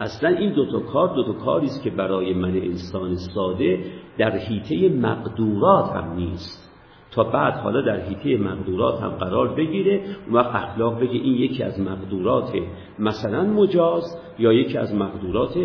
اصلا 0.00 0.28
این 0.28 0.52
دوتا 0.52 0.80
کار 0.80 1.14
دوتا 1.14 1.32
کاری 1.32 1.66
است 1.66 1.82
که 1.82 1.90
برای 1.90 2.34
من 2.34 2.56
انسان 2.56 3.14
ساده 3.14 3.84
در 4.18 4.36
حیطه 4.36 4.88
مقدورات 4.88 5.90
هم 5.90 6.16
نیست. 6.16 6.67
تا 7.10 7.24
بعد 7.24 7.54
حالا 7.54 7.80
در 7.80 8.00
حیطه 8.00 8.36
مقدورات 8.36 9.02
هم 9.02 9.08
قرار 9.08 9.48
بگیره 9.54 10.02
و 10.30 10.36
اخلاق 10.36 11.00
بگه 11.00 11.12
این 11.12 11.34
یکی 11.34 11.62
از 11.62 11.80
مقدورات 11.80 12.52
مثلا 12.98 13.44
مجاز 13.44 14.18
یا 14.38 14.52
یکی 14.52 14.78
از 14.78 14.94
مقدورات 14.94 15.58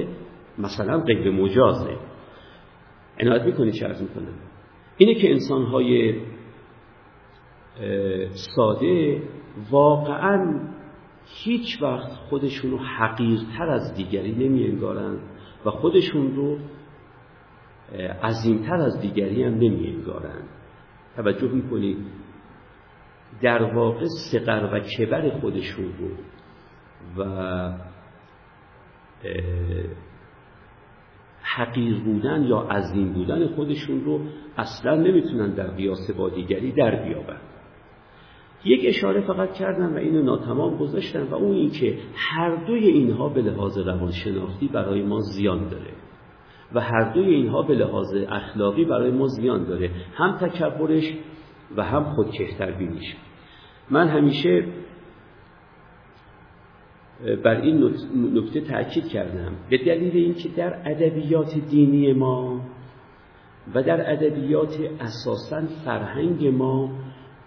مثلا 0.58 1.00
غیر 1.00 1.32
مجازه. 1.32 1.98
عنایت 3.20 3.42
می‌کنی 3.44 3.72
چه 3.72 3.86
ارز 3.86 4.02
می‌کنم؟ 4.02 4.34
اینه 4.98 5.16
که 5.16 5.32
انسانهای 5.32 6.16
ساده 8.34 9.22
واقعا 9.72 10.60
هیچ 11.26 11.82
وقت 11.82 12.12
خودشون 12.12 12.72
رو 12.72 12.78
حقیرتر 12.78 13.70
از 13.70 13.96
دیگری 13.96 14.32
نمی 14.32 14.64
انگارن 14.64 15.18
و 15.66 15.70
خودشون 15.70 16.36
رو 16.36 16.58
عظیمتر 18.24 18.76
از 18.76 19.02
دیگری 19.02 19.44
هم 19.44 19.54
نمی 19.54 19.88
انگارن 19.88 20.42
توجه 21.16 21.52
می‌کنید 21.52 21.98
در 23.42 23.64
واقع 23.64 24.06
سقر 24.32 24.70
و 24.74 24.80
کبر 24.80 25.30
خودشون 25.30 25.86
رو 26.00 26.10
و 27.18 27.74
حقیر 31.42 32.00
بودن 32.00 32.44
یا 32.44 32.60
عظیم 32.60 33.14
بودن 33.14 33.48
خودشون 33.48 34.04
رو 34.04 34.20
اصلا 34.58 34.96
نمی‌تونن 34.96 35.54
در 35.54 35.68
قیاس 35.68 36.12
با 36.12 36.30
دیگری 36.30 36.72
در 36.72 37.04
بیابن. 37.06 37.42
یک 38.66 38.82
اشاره 38.88 39.22
فقط 39.22 39.54
کردم 39.54 39.94
و 39.94 39.98
اینو 39.98 40.22
ناتمام 40.22 40.78
گذاشتم 40.78 41.28
و 41.32 41.36
اون 41.36 41.56
اینکه 41.56 41.98
هر 42.16 42.56
دوی 42.56 42.88
اینها 42.88 43.30
به 43.30 43.42
لحاظ 43.42 43.78
روانشناختی 43.78 44.68
برای 44.68 45.04
ما 45.04 45.20
زیان 45.20 45.70
داره. 45.70 45.92
و 46.74 46.80
هر 46.80 47.14
دوی 47.14 47.34
اینها 47.34 47.62
به 47.62 47.76
لحاظ 47.76 48.16
اخلاقی 48.30 48.86
برای 48.86 49.12
ما 49.12 49.28
زیان 49.28 49.66
داره. 49.66 49.90
هم 50.16 50.38
تکبرش 50.38 51.14
و 51.78 51.84
هم 51.84 52.04
خود 52.04 52.32
کهتر 52.32 52.72
بینیش. 52.72 53.16
من 53.90 54.08
همیشه 54.08 54.66
بر 57.44 57.62
این 57.62 57.94
نکته 58.34 58.62
تاکید 58.62 59.08
کردم. 59.08 59.56
به 59.70 59.78
دلیل 59.78 60.16
اینکه 60.16 60.50
در 60.50 60.92
ادبیات 60.92 61.58
دینی 61.70 62.14
ما 62.14 62.62
و 63.76 63.84
در 63.84 64.12
ادبیات 64.12 64.78
اساسا 65.00 65.62
فرهنگ 65.86 66.48
ما 66.48 66.90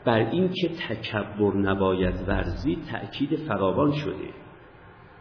بر 0.05 0.31
اینکه 0.31 0.69
تکبر 0.89 1.57
نباید 1.57 2.15
ورزی 2.29 2.79
تأکید 2.91 3.37
فراوان 3.37 3.93
شده. 3.93 4.31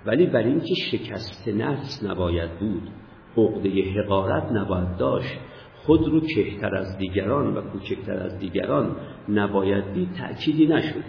ولی 0.05 0.25
بر 0.25 0.43
اینکه 0.43 0.75
شکست 0.91 1.47
نفس 1.47 2.03
نباید 2.03 2.59
بود. 2.59 2.89
عقده 3.37 3.69
حقارت 3.69 4.51
نباید 4.51 4.97
داشت. 4.97 5.39
خود 5.85 6.07
رو 6.07 6.19
کهتر 6.19 6.75
از 6.75 6.97
دیگران 6.97 7.57
و 7.57 7.61
کوچکتر 7.61 8.17
از 8.17 8.39
دیگران 8.39 8.95
نباید 9.29 9.93
دید 9.93 10.09
تأکیدی 10.13 10.67
نشده. 10.67 11.03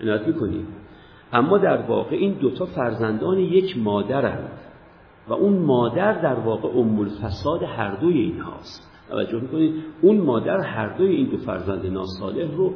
عنایت 0.00 0.26
می‌کنید 0.26 0.66
اما 1.32 1.58
در 1.58 1.82
واقع 1.82 2.16
این 2.16 2.32
دوتا 2.32 2.66
فرزندان 2.66 3.38
یک 3.38 3.78
مادرند 3.78 4.50
و 5.28 5.32
اون 5.32 5.58
مادر 5.58 6.22
در 6.22 6.34
واقع 6.34 6.68
ام 6.68 6.98
الفساد 6.98 7.62
هر 7.62 7.94
دوی 7.94 8.18
این 8.18 8.40
هاست 8.40 8.90
توجه 9.08 9.40
می‌کنید؟ 9.40 9.74
اون 10.02 10.16
مادر 10.16 10.60
هر 10.60 10.88
دوی 10.98 11.16
این 11.16 11.26
دو 11.26 11.36
فرزند 11.36 11.86
ناصالح 11.86 12.56
رو 12.56 12.74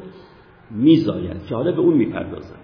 میزاید 0.71 1.47
که 1.47 1.55
حالا 1.55 1.73
به 1.73 1.81
اون 1.81 1.95
می‌پردازم 1.95 2.64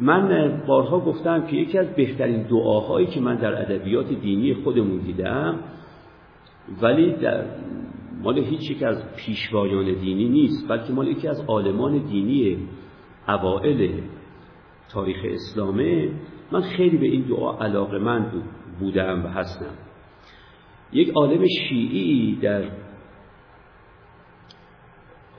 من 0.00 0.62
بارها 0.66 1.00
گفتم 1.00 1.46
که 1.46 1.56
یکی 1.56 1.78
از 1.78 1.94
بهترین 1.94 2.42
دعاهایی 2.42 3.06
که 3.06 3.20
من 3.20 3.36
در 3.36 3.62
ادبیات 3.62 4.08
دینی 4.08 4.54
خودمون 4.54 4.98
دیدم 4.98 5.58
ولی 6.82 7.12
در 7.12 7.44
مال 8.22 8.38
هیچ 8.38 8.70
یک 8.70 8.82
از 8.82 9.16
پیشوایان 9.16 9.84
دینی 9.84 10.28
نیست 10.28 10.68
بلکه 10.68 10.92
مال 10.92 11.08
یکی 11.08 11.28
از 11.28 11.44
عالمان 11.46 11.98
دینی 11.98 12.68
اوائل 13.28 14.00
تاریخ 14.88 15.16
اسلامه. 15.24 16.10
من 16.52 16.60
خیلی 16.60 16.96
به 16.96 17.06
این 17.06 17.22
دعا 17.22 17.58
علاقه 17.58 17.98
من 17.98 18.42
بودم 18.80 19.24
و 19.24 19.28
هستم. 19.28 19.74
یک 20.92 21.12
عالم 21.14 21.46
شیعی 21.68 22.36
در 22.36 22.64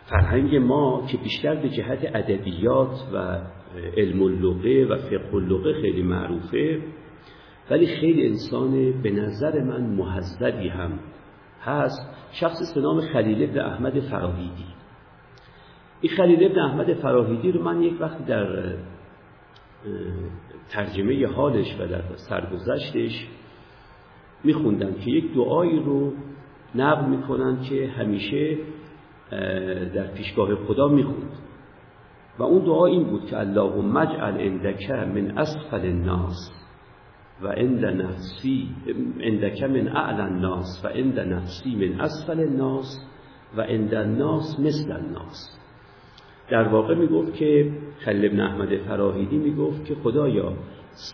فرهنگ 0.06 0.56
ما 0.56 1.06
که 1.08 1.18
بیشتر 1.18 1.56
به 1.56 1.70
جهت 1.70 2.16
ادبیات 2.16 3.08
و 3.14 3.38
علم 3.98 4.24
اللغه 4.24 4.86
و 4.86 4.98
فقه 4.98 5.36
اللغه 5.36 5.82
خیلی 5.82 6.04
معروفه. 6.04 6.82
ولی 7.70 7.88
خیلی 7.88 8.28
انسان 8.28 9.02
به 9.02 9.12
نظر 9.12 9.64
من 9.64 9.82
محذبی 9.82 10.68
هم 10.68 11.00
هست. 11.62 12.10
شخص 12.32 12.74
به 12.76 12.82
نام 12.82 13.02
خلیل 13.02 13.44
ابن 13.44 13.60
احمد 13.60 14.00
فراهیدی. 14.00 14.66
این 16.02 16.14
خلیل 16.18 16.44
ابن 16.44 16.60
احمد 16.60 16.94
فراهیدی 16.94 17.52
رو 17.52 17.64
من 17.64 17.82
یک 17.82 18.02
وقتی 18.02 18.24
در 18.24 18.76
ترجمه 20.70 21.28
حالش 21.28 21.76
و 21.80 21.88
در 21.88 22.02
سرگذشتش 22.16 23.28
میخوندم 24.44 24.94
که 24.94 25.12
یک 25.12 25.34
دعایی 25.34 25.80
رو 25.80 26.14
نقل 26.76 27.10
می‌کنن 27.10 27.62
که 27.62 27.88
همیشه 27.88 28.58
در 29.96 30.08
پیشگاه 30.08 30.56
خدا 30.56 30.88
می‌خوند. 30.88 31.32
و 32.40 32.44
اون 32.44 32.66
دعا 32.66 32.86
این 32.86 33.04
بود 33.04 33.26
که 33.26 33.38
اللهم 33.38 33.98
اجعل 33.98 34.38
عندک 34.38 34.90
من 34.92 35.38
اسفل 35.38 35.86
الناس 35.86 36.52
و 37.42 37.48
عند 37.48 37.86
نفسی 37.86 38.70
عندک 39.22 39.64
من 39.64 39.88
اعلى 39.88 40.22
الناس 40.22 40.82
و 40.84 40.88
عند 40.88 41.20
نفسی 41.20 41.76
من 41.76 42.02
اسفل 42.02 42.40
الناس 42.40 42.86
و 43.58 43.62
عند 43.62 43.96
الناس 43.96 44.60
مثل 44.60 44.92
الناس. 44.92 45.60
در 46.50 46.68
واقع 46.68 46.96
می‌گفت 46.96 47.34
که 47.34 47.72
خلیل 48.00 48.26
ابن 48.26 48.40
احمد 48.40 48.78
فراهیدی 48.78 49.38
می‌گفت 49.38 49.86
که 49.86 49.96
خدایا 49.96 50.54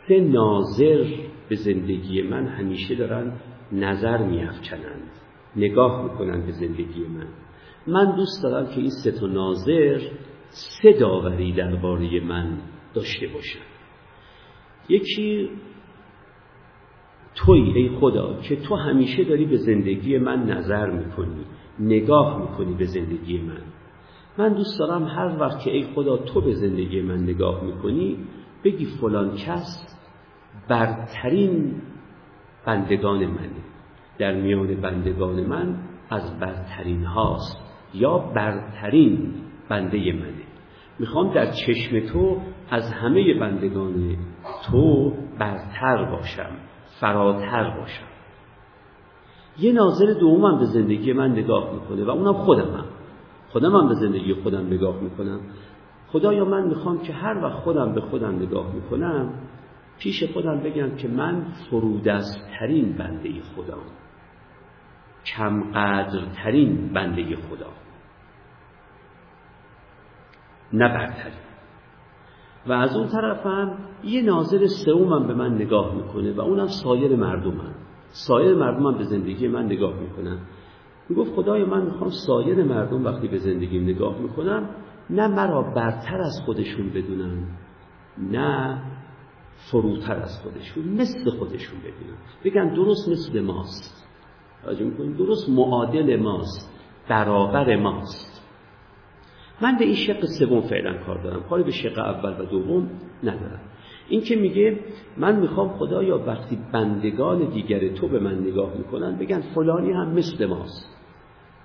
سه 0.08 0.20
ناظر 0.20 1.06
به 1.50 1.56
زندگی 1.56 2.22
من 2.22 2.48
همیشه 2.48 2.96
دارن 2.96 3.34
نظر 3.72 4.18
میافکنند 4.18 5.12
نگاه 5.56 6.04
می‌کنن 6.04 6.46
به 6.46 6.52
زندگی 6.52 7.04
من. 7.08 7.28
من 7.88 8.16
دوست 8.16 8.44
دارم 8.44 8.66
که 8.66 8.78
این 8.78 8.90
سه 9.04 9.12
تا 9.12 9.28
ناظر 9.28 10.00
سه 10.52 10.94
داوری 11.00 11.54
درباره 11.54 12.20
من 12.20 12.58
داشته 12.94 13.28
باشن 13.28 13.60
یکی 14.90 15.50
توی 17.36 17.62
ای 17.62 17.90
خدا 18.00 18.42
که 18.42 18.56
تو 18.56 18.76
همیشه 18.76 19.24
داری 19.24 19.46
به 19.46 19.58
زندگی 19.58 20.18
من 20.18 20.44
نظر 20.44 20.90
می‌کنی 20.90 21.46
نگاه 21.80 22.42
می‌کنی 22.42 22.74
به 22.74 22.86
زندگی 22.86 23.38
من. 23.38 23.62
من 24.38 24.54
دوست 24.54 24.80
دارم 24.80 25.04
هر 25.04 25.38
وقت 25.40 25.64
که 25.64 25.72
ای 25.72 25.84
خدا 25.84 26.18
تو 26.18 26.42
به 26.42 26.54
زندگی 26.54 27.02
من 27.02 27.24
نگاه 27.24 27.64
می‌کنی 27.64 28.18
بگی 28.64 28.86
فلان 28.86 29.36
کس 29.36 29.98
برترین 30.70 31.82
بندگان 32.66 33.26
منه. 33.26 33.62
در 34.18 34.42
میان 34.42 34.82
بندگان 34.82 35.48
من 35.48 35.76
از 36.10 36.40
برترین 36.40 37.04
هاست 37.04 37.58
یا 37.94 38.18
برترین 38.18 39.34
بنده 39.72 40.14
منه. 40.14 40.44
می‌خوام 41.00 41.34
در 41.34 41.52
چشم 41.52 42.00
تو 42.14 42.42
از 42.70 42.92
همه 42.94 43.40
بندگان 43.40 44.18
تو 44.66 45.14
برتر 45.40 46.06
باشم 46.12 46.52
فراتر 47.00 47.78
باشم. 47.80 48.12
یه 49.60 49.72
ناظر 49.72 50.14
دومم 50.20 50.60
به 50.60 50.66
زندگی 50.66 51.14
من 51.14 51.32
نگاه 51.32 51.74
می‌کنه 51.74 52.06
و 52.06 52.10
اونم 52.10 52.34
خودمم. 52.34 52.86
خودم 53.50 53.76
هم 53.76 53.88
به 53.88 53.94
زندگی 53.94 54.34
خودم 54.34 54.68
نگاه 54.68 55.02
می‌کنم. 55.02 55.40
خدایا 56.08 56.46
من 56.46 56.68
می‌خوام 56.68 57.00
که 57.00 57.14
هر 57.14 57.44
وقت 57.44 57.56
خودم 57.56 57.94
به 57.94 58.02
خودم 58.02 58.36
نگاه 58.36 58.76
می‌کنم 58.76 59.34
پیش 60.00 60.24
خودم 60.34 60.60
بگم 60.60 60.96
که 60.96 61.08
من 61.08 61.46
فرودستترین 61.70 62.94
بنده 62.94 63.30
خدا 63.56 63.78
کمقدرترین 65.26 66.94
بنده 66.94 67.36
خدا 67.36 67.68
نه 70.74 70.90
برترین 70.90 71.42
و 72.68 72.72
از 72.72 72.96
اون 72.96 73.08
طرفم 73.08 73.78
یه 74.04 74.22
ناظر 74.22 74.68
سومم 74.86 75.28
به 75.28 75.34
من 75.34 75.56
نگاه 75.56 75.96
می‌کنه 75.96 76.34
و 76.34 76.42
اونم 76.42 76.68
سایر 76.84 77.16
مردمم 77.16 77.76
سایر 78.28 78.56
مردمم 78.56 78.98
به 78.98 79.04
زندگی 79.04 79.48
من 79.48 79.66
نگاه 79.66 80.00
می‌کنن. 80.00 80.38
می‌گفت 81.10 81.32
خدای 81.36 81.64
من 81.64 81.86
می‌خوام 81.86 82.10
سایر 82.28 82.64
مردم 82.64 83.06
وقتی 83.06 83.28
به 83.28 83.38
زندگیم 83.38 83.84
نگاه 83.84 84.20
می‌کنم 84.20 84.70
نه 85.10 85.28
مرا 85.28 85.62
برتر 85.62 86.22
از 86.22 86.42
خودشون 86.46 86.90
بدونن 86.90 87.44
نه 88.18 88.82
فروتر 89.72 90.16
از 90.16 90.40
خودشون 90.44 90.84
مثل 90.84 91.38
خودشون 91.40 91.80
بدونن. 91.80 92.18
بگن 92.44 92.74
درست 92.74 93.10
مثل 93.10 93.42
ماست. 93.42 94.08
راجع 94.66 94.84
می‌کنیم 94.86 95.14
درست 95.14 95.50
معادل 95.50 96.20
ماست 96.20 96.72
برابر 97.10 97.76
ماست. 97.76 98.31
من 99.62 99.78
به 99.78 99.86
این 99.86 99.96
شق 99.96 100.26
سوم 100.26 100.62
فعلا 100.62 100.98
کار 101.06 101.18
دارم. 101.24 101.44
کاری 101.44 101.64
به 101.64 101.72
شق 101.72 102.00
اول 102.00 102.42
و 102.42 102.46
دوم 102.46 102.90
ندارم. 103.24 103.60
این 104.10 104.22
که 104.22 104.36
میگه 104.36 104.80
من 105.18 105.40
می‌خوام 105.40 105.70
خدایا 105.70 106.18
وقتی 106.18 106.58
بندگان 106.74 107.50
دیگر 107.50 107.88
تو 107.88 108.08
به 108.08 108.20
من 108.20 108.40
نگاه 108.40 108.78
می‌کنن 108.78 109.18
بگن 109.18 109.42
فلانی 109.42 109.92
هم 109.92 110.10
مثل 110.10 110.46
ماست. 110.46 110.98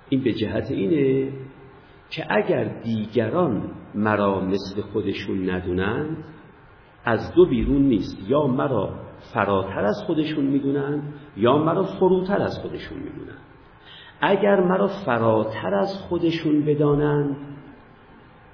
این 0.09 0.23
به 0.23 0.33
جهت 0.33 0.71
اینه 0.71 1.31
که 2.09 2.25
اگر 2.29 2.63
دیگران 2.63 3.71
مرا 3.95 4.39
مثل 4.39 4.81
خودشون 4.81 5.49
ندونند 5.49 6.17
از 7.05 7.33
دو 7.33 7.45
بیرون 7.45 7.81
نیست. 7.81 8.29
یا 8.29 8.47
مرا 8.47 8.89
فراتر 9.33 9.85
از 9.85 10.03
خودشون 10.07 10.45
می‌دونن 10.45 11.01
یا 11.37 11.57
مرا 11.57 11.83
فروتر 11.83 12.41
از 12.41 12.59
خودشون 12.59 12.97
می‌دونن 12.97 13.37
اگر 14.21 14.59
مرا 14.59 14.87
فراتر 14.87 15.75
از 15.75 16.01
خودشون 16.09 16.65
بدانند 16.65 17.56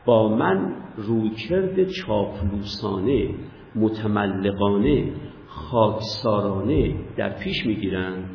با 0.06 0.36
من 0.36 0.76
رویکرد 0.98 1.84
چاپلوسانه 1.88 3.36
متملقانه 3.76 5.14
خاکسارانه 5.48 6.96
در 7.18 7.30
پیش 7.30 7.66
می‌گیرند 7.66 8.30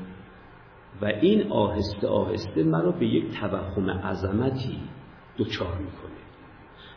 و 1.02 1.04
این 1.04 1.52
آهسته 1.52 2.08
آهسته 2.08 2.62
مرا 2.62 2.92
به 2.92 3.06
یک 3.06 3.40
توهم 3.40 3.90
عظمتی 3.90 4.78
دچار 5.38 5.78
می‌کنه. 5.78 6.18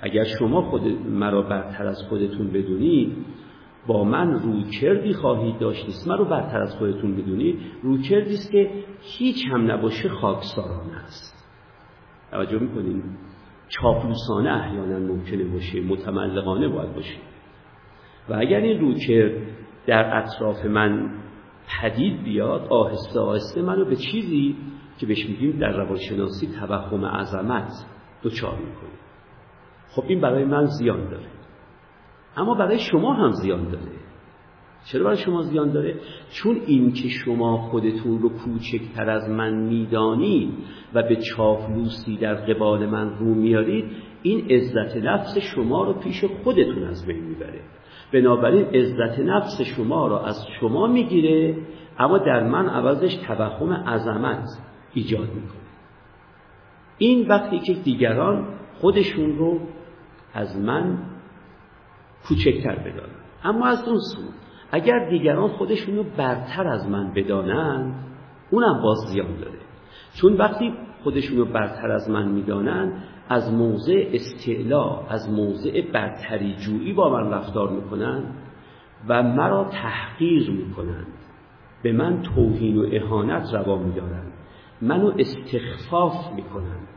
اگر 0.02 0.24
شما 0.24 0.62
خود 0.62 0.88
مرا 1.08 1.42
برتر 1.42 1.88
از 1.88 2.04
خودتون 2.10 2.48
بدونید 2.48 3.26
با 3.88 4.04
من 4.04 4.34
رویکردی 4.34 5.14
خواهید 5.14 5.58
داشت 5.60 5.88
است 5.88 6.08
مرا 6.08 6.24
برتر 6.24 6.62
از 6.62 6.76
خودتون 6.76 7.16
بدونید 7.16 7.60
رویکردی 7.84 8.34
است 8.34 8.52
که 8.52 8.72
هیچ 9.02 9.46
هم 9.52 9.72
نباشه 9.72 10.10
خاکسارانه 10.10 10.96
است. 10.96 11.50
توجه 12.32 12.60
می‌کنید؟ 12.60 13.04
چاپلوسانه 13.72 14.52
احیانا 14.52 15.00
ممکنه 15.00 15.44
باشه 15.44 15.82
متملقانه 15.82 16.68
باید 16.68 16.96
باشه. 16.96 17.18
و 18.30 18.34
اگر 18.34 18.60
این 18.60 18.80
روکرد 18.80 19.32
در 19.88 20.18
اطراف 20.18 20.66
من 20.66 21.10
پدید 21.82 22.24
بیاد 22.24 22.68
آهسته 22.70 23.20
آهسته 23.20 23.62
منو 23.62 23.86
به 23.86 23.96
چیزی 23.96 24.56
که 24.98 25.06
بهش 25.06 25.26
میگیم 25.26 25.60
در 25.60 25.72
روانشناسی 25.72 26.48
توهم 26.60 27.06
عظمت 27.06 27.72
دوچار 28.24 28.56
می‌کنه. 28.56 29.00
خب 29.90 30.04
این 30.08 30.22
برای 30.22 30.46
من 30.46 30.66
زیان 30.66 31.10
داره. 31.10 31.28
اما 32.38 32.56
برای 32.56 32.80
شما 32.80 33.14
هم 33.14 33.32
زیان 33.32 33.64
داره. 33.64 34.02
چرا 34.86 35.04
برای 35.04 35.18
شما 35.18 35.42
زیان 35.42 35.72
داره؟ 35.72 35.96
چون 36.32 36.62
این 36.66 36.94
که 36.94 37.10
شما 37.10 37.58
خودتون 37.58 38.20
رو 38.20 38.30
کوچکتر 38.30 39.10
از 39.10 39.30
من 39.30 39.54
می‌دانید 39.54 40.54
و 40.94 41.04
به 41.04 41.16
چاپلوسی 41.16 42.18
در 42.18 42.36
قبال 42.36 42.86
من 42.86 43.18
رو 43.20 43.34
میارید 43.34 43.86
این 44.22 44.52
عزت 44.52 44.98
نفس 44.98 45.38
شما 45.38 45.84
رو 45.84 45.94
پیش 45.94 46.24
خودتون 46.44 46.84
از 46.84 47.06
بین 47.06 47.24
می‌بره. 47.24 47.62
بنابراین 48.14 48.66
عزت 48.66 49.20
نفس 49.20 49.62
شما 49.62 50.08
را 50.08 50.26
از 50.26 50.46
شما 50.60 50.88
می‌گیره 50.88 51.56
اما 52.00 52.18
در 52.18 52.44
من 52.48 52.70
عوضش 52.70 53.16
توهم 53.16 53.74
عظمت 53.74 54.44
ایجاد 54.94 55.30
می‌کنه. 55.30 55.62
این 56.98 57.28
وقتی 57.28 57.60
که 57.60 57.74
دیگران 57.74 58.48
خودشون 58.80 59.38
رو 59.38 59.60
از 60.34 60.58
من 60.58 60.98
کوچکتر 62.28 62.76
بدانند. 62.76 63.22
اما 63.44 63.66
از 63.68 63.88
اون 63.88 64.00
سو 64.00 64.22
اگر 64.72 65.10
دیگران 65.10 65.48
خودشون 65.48 65.96
رو 65.96 66.04
برتر 66.18 66.68
از 66.68 66.90
من 66.90 67.14
بدانند 67.14 67.96
اونم 68.52 68.82
باز 68.82 68.98
زیان 68.98 69.36
داره. 69.36 69.60
چون 70.14 70.34
وقتی 70.34 70.74
خودشون 71.04 71.38
رو 71.38 71.46
برتر 71.46 71.92
از 71.92 72.10
من 72.10 72.28
می‌دانند 72.28 73.04
از 73.30 73.54
موضع 73.54 74.10
استعلا 74.14 75.00
از 75.10 75.30
موضع 75.30 75.82
برتری 75.94 76.56
جویی 76.56 76.94
با 76.94 77.10
من 77.10 77.32
رفتار 77.32 77.70
می‌کنند 77.70 78.36
و 79.08 79.24
مرا 79.24 79.64
تحقیر 79.64 80.50
می‌کنند. 80.52 81.08
به 81.84 81.92
من 81.92 82.22
توهین 82.22 82.78
و 82.78 82.90
اهانت 82.92 83.54
روا 83.54 83.78
میدارند. 83.78 84.34
منو 84.82 85.14
استخفاف 85.20 86.34
می‌کنند. 86.36 86.88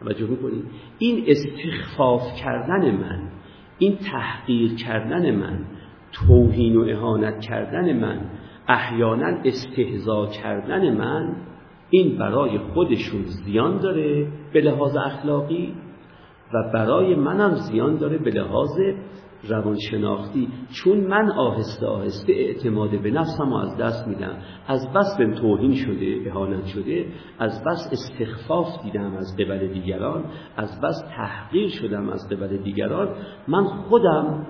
توجه 0.00 0.26
می‌کنید 0.26 0.64
این 0.98 1.24
استخفاف 1.26 2.22
کردن 2.34 2.90
من 2.90 3.22
این 3.78 3.96
تحقیر 3.96 4.74
کردن 4.74 5.30
من 5.30 5.58
توهین 6.12 6.76
و 6.76 6.84
اهانت 6.88 7.40
کردن 7.40 7.92
من 7.92 8.20
احیانا 8.68 9.40
استهزا 9.44 10.26
کردن 10.26 10.96
من 10.96 11.36
این 11.90 12.18
برای 12.18 12.58
خودشون 12.58 13.22
زیان 13.22 13.78
داره 13.78 14.26
به 14.52 14.60
لحاظ 14.60 14.96
اخلاقی 14.96 15.74
و 16.54 16.70
برای 16.72 17.14
منم 17.14 17.54
زیان 17.54 17.96
داره 17.96 18.18
به 18.18 18.30
لحاظ 18.30 18.78
روانشناختی. 19.48 20.48
چون 20.72 21.00
من 21.00 21.30
آهسته 21.30 21.86
آهسته 21.86 22.32
اعتماد 22.32 23.02
به 23.02 23.10
نفسم 23.10 23.52
از 23.52 23.76
دست 23.76 24.08
میدم 24.08 24.36
از 24.66 24.92
بس 24.92 25.16
بهم 25.18 25.34
توهین 25.34 25.74
شده 25.74 26.30
اهانت 26.30 26.66
شده 26.66 27.06
از 27.38 27.64
بس 27.64 27.92
استخفاف 27.92 28.82
دیدم 28.82 29.16
از 29.16 29.36
قبل 29.38 29.66
دیگران 29.66 30.24
از 30.56 30.80
بس 30.80 31.04
تحقیر 31.16 31.68
شدم 31.68 32.08
از 32.08 32.28
قبل 32.28 32.56
دیگران 32.56 33.08
من 33.48 33.64
خودم 33.64 34.46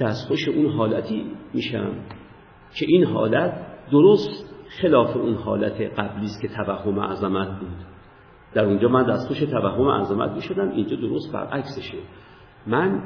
دستخوش 0.00 0.48
اون 0.48 0.66
حالتی 0.66 1.26
میشم 1.54 1.94
که 2.74 2.86
این 2.88 3.04
حالت 3.04 3.66
درست 3.90 4.54
خلاف 4.80 5.16
اون 5.16 5.34
حالت 5.34 5.80
قبلی 5.80 6.24
است 6.24 6.40
که 6.42 6.48
توهم 6.48 7.00
عظمت 7.00 7.60
بود. 7.60 7.86
در 8.54 8.64
اونجا 8.64 8.88
من 8.88 9.02
دستخوش 9.02 9.40
توهم 9.40 9.88
عظمت 9.88 10.30
می 10.30 10.42
شدم 10.42 10.70
اینجا 10.70 10.96
درست 10.96 11.32
برعکسشه. 11.32 11.98
من 12.66 13.02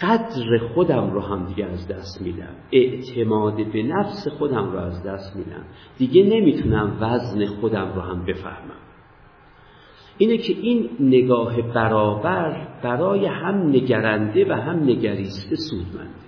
قدر 0.00 0.58
خودم 0.74 1.10
رو 1.10 1.20
هم 1.20 1.46
دیگه 1.46 1.64
از 1.64 1.88
دست 1.88 2.22
میدم. 2.22 2.54
اعتماد 2.72 3.72
به 3.72 3.82
نفس 3.82 4.28
خودم 4.28 4.72
رو 4.72 4.78
از 4.78 5.02
دست 5.02 5.36
میدم. 5.36 5.64
دیگه 5.98 6.24
نمی‌تونم 6.24 6.96
وزن 7.00 7.46
خودم 7.46 7.92
رو 7.94 8.00
هم 8.00 8.24
بفهمم. 8.24 8.85
اینه 10.18 10.38
که 10.38 10.52
این 10.52 10.90
نگاه 11.00 11.62
برابر 11.62 12.68
برای 12.82 13.26
هم 13.26 13.68
نگرنده 13.68 14.48
و 14.48 14.52
هم 14.52 14.82
نگریسته 14.82 15.56
سودمنده. 15.56 16.26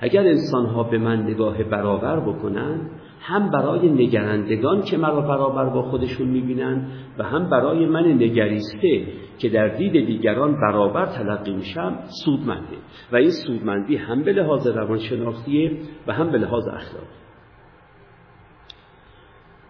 اگر 0.00 0.20
انسان 0.20 0.66
ها 0.66 0.82
به 0.82 0.98
من 0.98 1.22
نگاه 1.22 1.62
برابر 1.62 2.20
بکنن 2.20 2.80
هم 3.20 3.50
برای 3.50 3.88
نگرندگان 3.88 4.82
که 4.82 4.96
مرا 4.96 5.20
برابر 5.20 5.64
با 5.64 5.82
خودشون 5.82 6.28
می‌بینن 6.28 6.86
و 7.18 7.24
هم 7.24 7.50
برای 7.50 7.86
من 7.86 8.06
نگریسته 8.06 9.06
که 9.38 9.48
در 9.48 9.68
دید 9.68 10.06
دیگران 10.06 10.60
برابر 10.60 11.06
تلقی 11.06 11.54
میشم 11.54 11.98
سودمنده. 12.24 12.76
و 13.12 13.16
این 13.16 13.30
سودمندی 13.30 13.96
هم 13.96 14.22
به 14.22 14.32
لحاظ 14.32 14.66
روانشناختیه 14.66 15.78
و 16.06 16.12
هم 16.12 16.30
به 16.30 16.38
لحاظ 16.38 16.68
اخلاقی. 16.68 17.06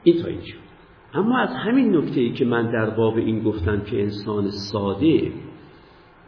این 0.03 0.23
تا 0.23 0.29
اینجا. 0.29 0.66
اما 1.15 1.39
از 1.39 1.51
همین 1.57 1.97
نکته 1.97 2.21
ای 2.21 2.33
که 2.33 2.45
من 2.45 2.71
در 2.71 2.91
باب 2.91 3.17
این 3.17 3.43
گفتم 3.43 3.81
که 3.81 4.03
انسان 4.03 4.51
ساده 4.51 5.33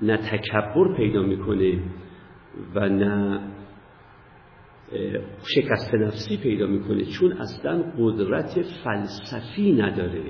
نه 0.02 0.16
تکبر 0.16 0.96
پیدا 0.96 1.22
می‌کنه 1.22 1.78
و 2.74 2.88
نه 2.88 3.40
شکست 5.54 5.94
نفسی 5.94 6.36
پیدا 6.42 6.66
می‌کنه 6.66 7.04
چون 7.04 7.32
اصلا 7.32 7.84
قدرت 7.98 8.62
فلسفی 8.84 9.72
نداره 9.72 10.22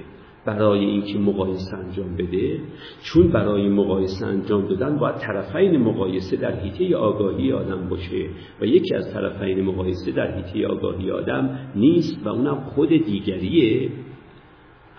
برای 0.47 0.85
اینکه 0.85 1.19
مقایسه 1.19 1.77
انجام 1.77 2.17
بده. 2.17 2.61
چون 3.03 3.29
برای 3.33 3.69
مقایسه 3.69 4.27
انجام 4.27 4.69
دادن 4.69 4.99
باید 4.99 5.17
طرفین 5.17 5.77
مقایسه 5.77 6.37
در 6.37 6.61
حیطه 6.61 6.97
آگاهی 6.97 7.53
آدم 7.53 7.89
باشه 7.89 8.29
و 8.61 8.65
یکی 8.65 8.95
از 8.95 9.13
طرفین 9.13 9.65
مقایسه 9.65 10.13
در 10.13 10.37
حیطه 10.37 10.67
آگاهی 10.67 11.11
آدم 11.11 11.59
نیست 11.77 12.27
و 12.27 12.29
اونم 12.29 12.61
خود 12.61 12.89
دیگریه. 12.89 13.91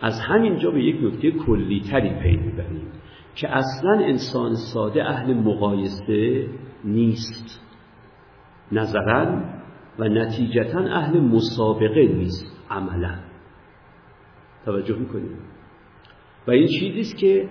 از 0.02 0.20
همینجا 0.20 0.72
به 0.72 0.84
یک 0.84 1.04
نکته 1.04 1.32
کلی 1.32 1.82
تری 1.92 2.10
پی 2.10 2.38
می‌بریم 2.38 2.88
که 3.36 3.50
اصلا 3.56 3.92
انسان 3.92 4.56
ساده 4.56 5.10
اهل 5.10 5.34
مقایسه 5.34 6.48
نیست. 6.84 7.62
نظرا 8.72 9.44
و 10.00 10.04
نتیجتا 10.04 10.80
اهل 10.80 11.20
مسابقه 11.20 12.08
نیست 12.08 12.66
عملا. 12.70 13.16
توجه 14.66 14.96
می‌کنیم؟ 14.96 15.38
و 16.48 16.52
این 16.52 16.68
چیزیست 16.68 17.18
که 17.18 17.50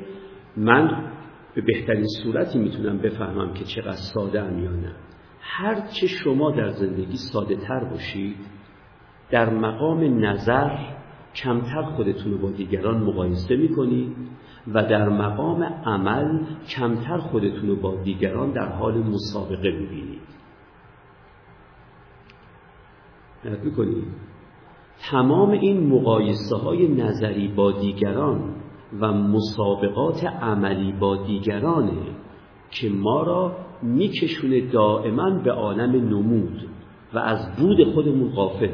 من 0.56 1.12
به 1.54 1.60
بهترین 1.60 2.06
صورتی 2.22 2.58
می‌تونم 2.58 2.98
بفهمم 2.98 3.54
که 3.54 3.64
چقدر 3.64 3.92
ساده 4.14 4.42
ام 4.42 4.64
یا 4.64 4.70
نه. 4.70 4.92
هرچه 5.40 6.06
شما 6.06 6.50
در 6.50 6.68
زندگی 6.68 7.16
ساده 7.16 7.56
تر 7.56 7.84
باشید 7.84 8.36
در 9.30 9.50
مقام 9.50 10.24
نظر 10.24 10.97
کمتر 11.34 11.82
خودتون 11.82 12.32
رو 12.32 12.38
با 12.38 12.50
دیگران 12.50 13.02
مقایسه 13.02 13.56
می‌کنید 13.56 14.16
و 14.74 14.82
در 14.82 15.08
مقام 15.08 15.62
عمل 15.64 16.38
کمتر 16.68 17.18
خودتون 17.18 17.68
رو 17.68 17.76
با 17.76 17.94
دیگران 17.94 18.52
در 18.52 18.68
حال 18.68 18.98
مسابقه 18.98 19.70
می‌بینید 19.70 20.20
می‌کنید 23.64 24.04
تمام 25.10 25.50
این 25.50 25.86
مقایسه 25.86 26.56
های 26.56 26.88
نظری 26.88 27.48
با 27.48 27.72
دیگران 27.72 28.54
و 29.00 29.12
مسابقات 29.12 30.24
عملی 30.24 30.92
با 30.92 31.16
دیگرانه 31.16 32.02
که 32.70 32.90
ما 32.90 33.22
را 33.22 33.56
میکشونه 33.82 34.60
دائما 34.60 35.30
به 35.30 35.52
عالم 35.52 36.08
نمود 36.08 36.68
و 37.14 37.18
از 37.18 37.56
بود 37.56 37.94
خودمون 37.94 38.30
غافل 38.30 38.70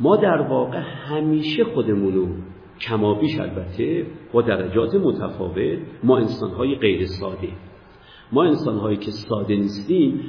ما 0.00 0.16
در 0.16 0.40
واقع 0.40 0.78
همیشه 0.78 1.64
خودمونو 1.64 2.26
کمابیش 2.80 3.40
البته 3.40 4.06
با 4.32 4.42
درجات 4.42 4.94
متفاوت 4.94 5.78
ما 6.04 6.18
انسانهای 6.18 6.74
غیر 6.74 7.06
ساده. 7.20 7.48
ما 8.32 8.44
انسانهایی 8.44 8.96
که 8.96 9.10
ساده 9.10 9.56
نیستیم 9.56 10.20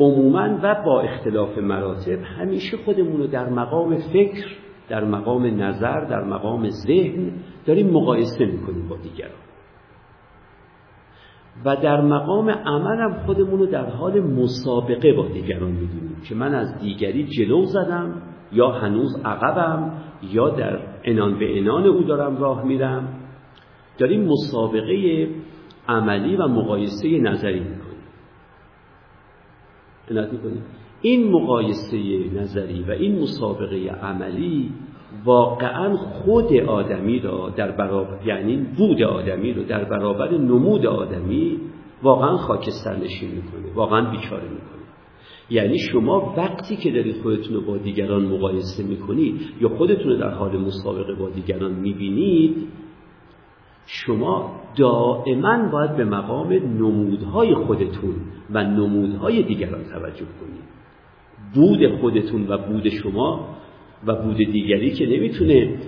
عموما 0.00 0.58
و 0.62 0.82
با 0.86 1.00
اختلاف 1.00 1.58
مراتب 1.58 2.18
همیشه 2.22 2.76
خودمون 2.76 3.16
رو 3.16 3.26
در 3.26 3.48
مقام 3.48 3.98
فکر 3.98 4.46
در 4.88 5.04
مقام 5.04 5.62
نظر 5.62 6.00
در 6.00 6.24
مقام 6.24 6.68
ذهن 6.68 7.32
داریم 7.66 7.90
مقایسه 7.90 8.44
می‌کنیم 8.44 8.88
با 8.88 8.96
دیگران. 8.96 9.46
و 11.64 11.76
در 11.76 12.00
مقام 12.00 12.50
عمل 12.50 13.00
هم 13.00 13.26
خودمون 13.26 13.58
رو 13.58 13.66
در 13.66 13.90
حال 13.90 14.20
مسابقه 14.20 15.12
با 15.12 15.28
دیگران 15.28 15.70
می‌دونیم 15.70 16.16
که 16.28 16.34
من 16.34 16.54
از 16.54 16.78
دیگری 16.80 17.24
جلو 17.24 17.64
زدم 17.64 18.22
یا 18.52 18.70
هنوز 18.70 19.16
عقبم 19.24 19.92
یا 20.22 20.48
در 20.48 20.78
انان 21.04 21.38
به 21.38 21.58
انان 21.58 21.86
او 21.86 22.02
دارم 22.02 22.36
راه 22.36 22.64
میرم. 22.64 23.08
داریم 23.98 24.24
مسابقه 24.24 25.28
عملی 25.88 26.36
و 26.36 26.48
مقایسه 26.48 27.18
نظری 27.18 27.62
این 31.00 31.30
مقایسه 31.30 31.96
نظری 32.34 32.82
و 32.82 32.90
این 32.90 33.22
مسابقه 33.22 33.90
عملی 34.02 34.72
واقعا 35.24 35.96
خود 35.96 36.52
آدمی 36.52 37.18
را 37.18 37.50
در 37.56 37.70
برابر 37.70 38.26
یعنی 38.26 38.56
بود 38.56 39.02
آدمی 39.02 39.52
رو 39.52 39.64
در 39.64 39.84
برابر 39.84 40.30
نمود 40.30 40.86
آدمی 40.86 41.60
واقعا 42.02 42.36
خاکستر 42.36 42.96
نشین 42.96 43.30
می‌کنه 43.30 43.74
واقعا 43.74 44.10
بیچاره 44.10 44.42
می‌کنه. 44.42 44.75
یعنی 45.50 45.78
شما 45.78 46.34
وقتی 46.36 46.76
که 46.76 46.90
دارید 46.90 47.22
خودتون 47.22 47.54
رو 47.54 47.60
با 47.60 47.76
دیگران 47.76 48.24
مقایسه 48.26 48.82
می‌کنید 48.82 49.40
یا 49.60 49.68
خودتون 49.68 50.06
رو 50.06 50.16
در 50.16 50.30
حال 50.30 50.56
مسابقه 50.56 51.14
با 51.14 51.30
دیگران 51.30 51.72
می‌بینید 51.72 52.56
شما 53.86 54.60
دائما 54.76 55.68
باید 55.72 55.96
به 55.96 56.04
مقام 56.04 56.52
نمودهای 56.52 57.54
خودتون 57.54 58.14
و 58.50 58.64
نمودهای 58.64 59.42
دیگران 59.42 59.84
توجه 59.84 60.26
کنید. 60.40 60.66
بود 61.54 62.00
خودتون 62.00 62.48
و 62.48 62.58
بود 62.58 62.88
شما 62.88 63.56
و 64.06 64.14
بود 64.22 64.36
دیگری 64.36 64.90
که 64.90 65.06
نمی‌تونه 65.06 65.78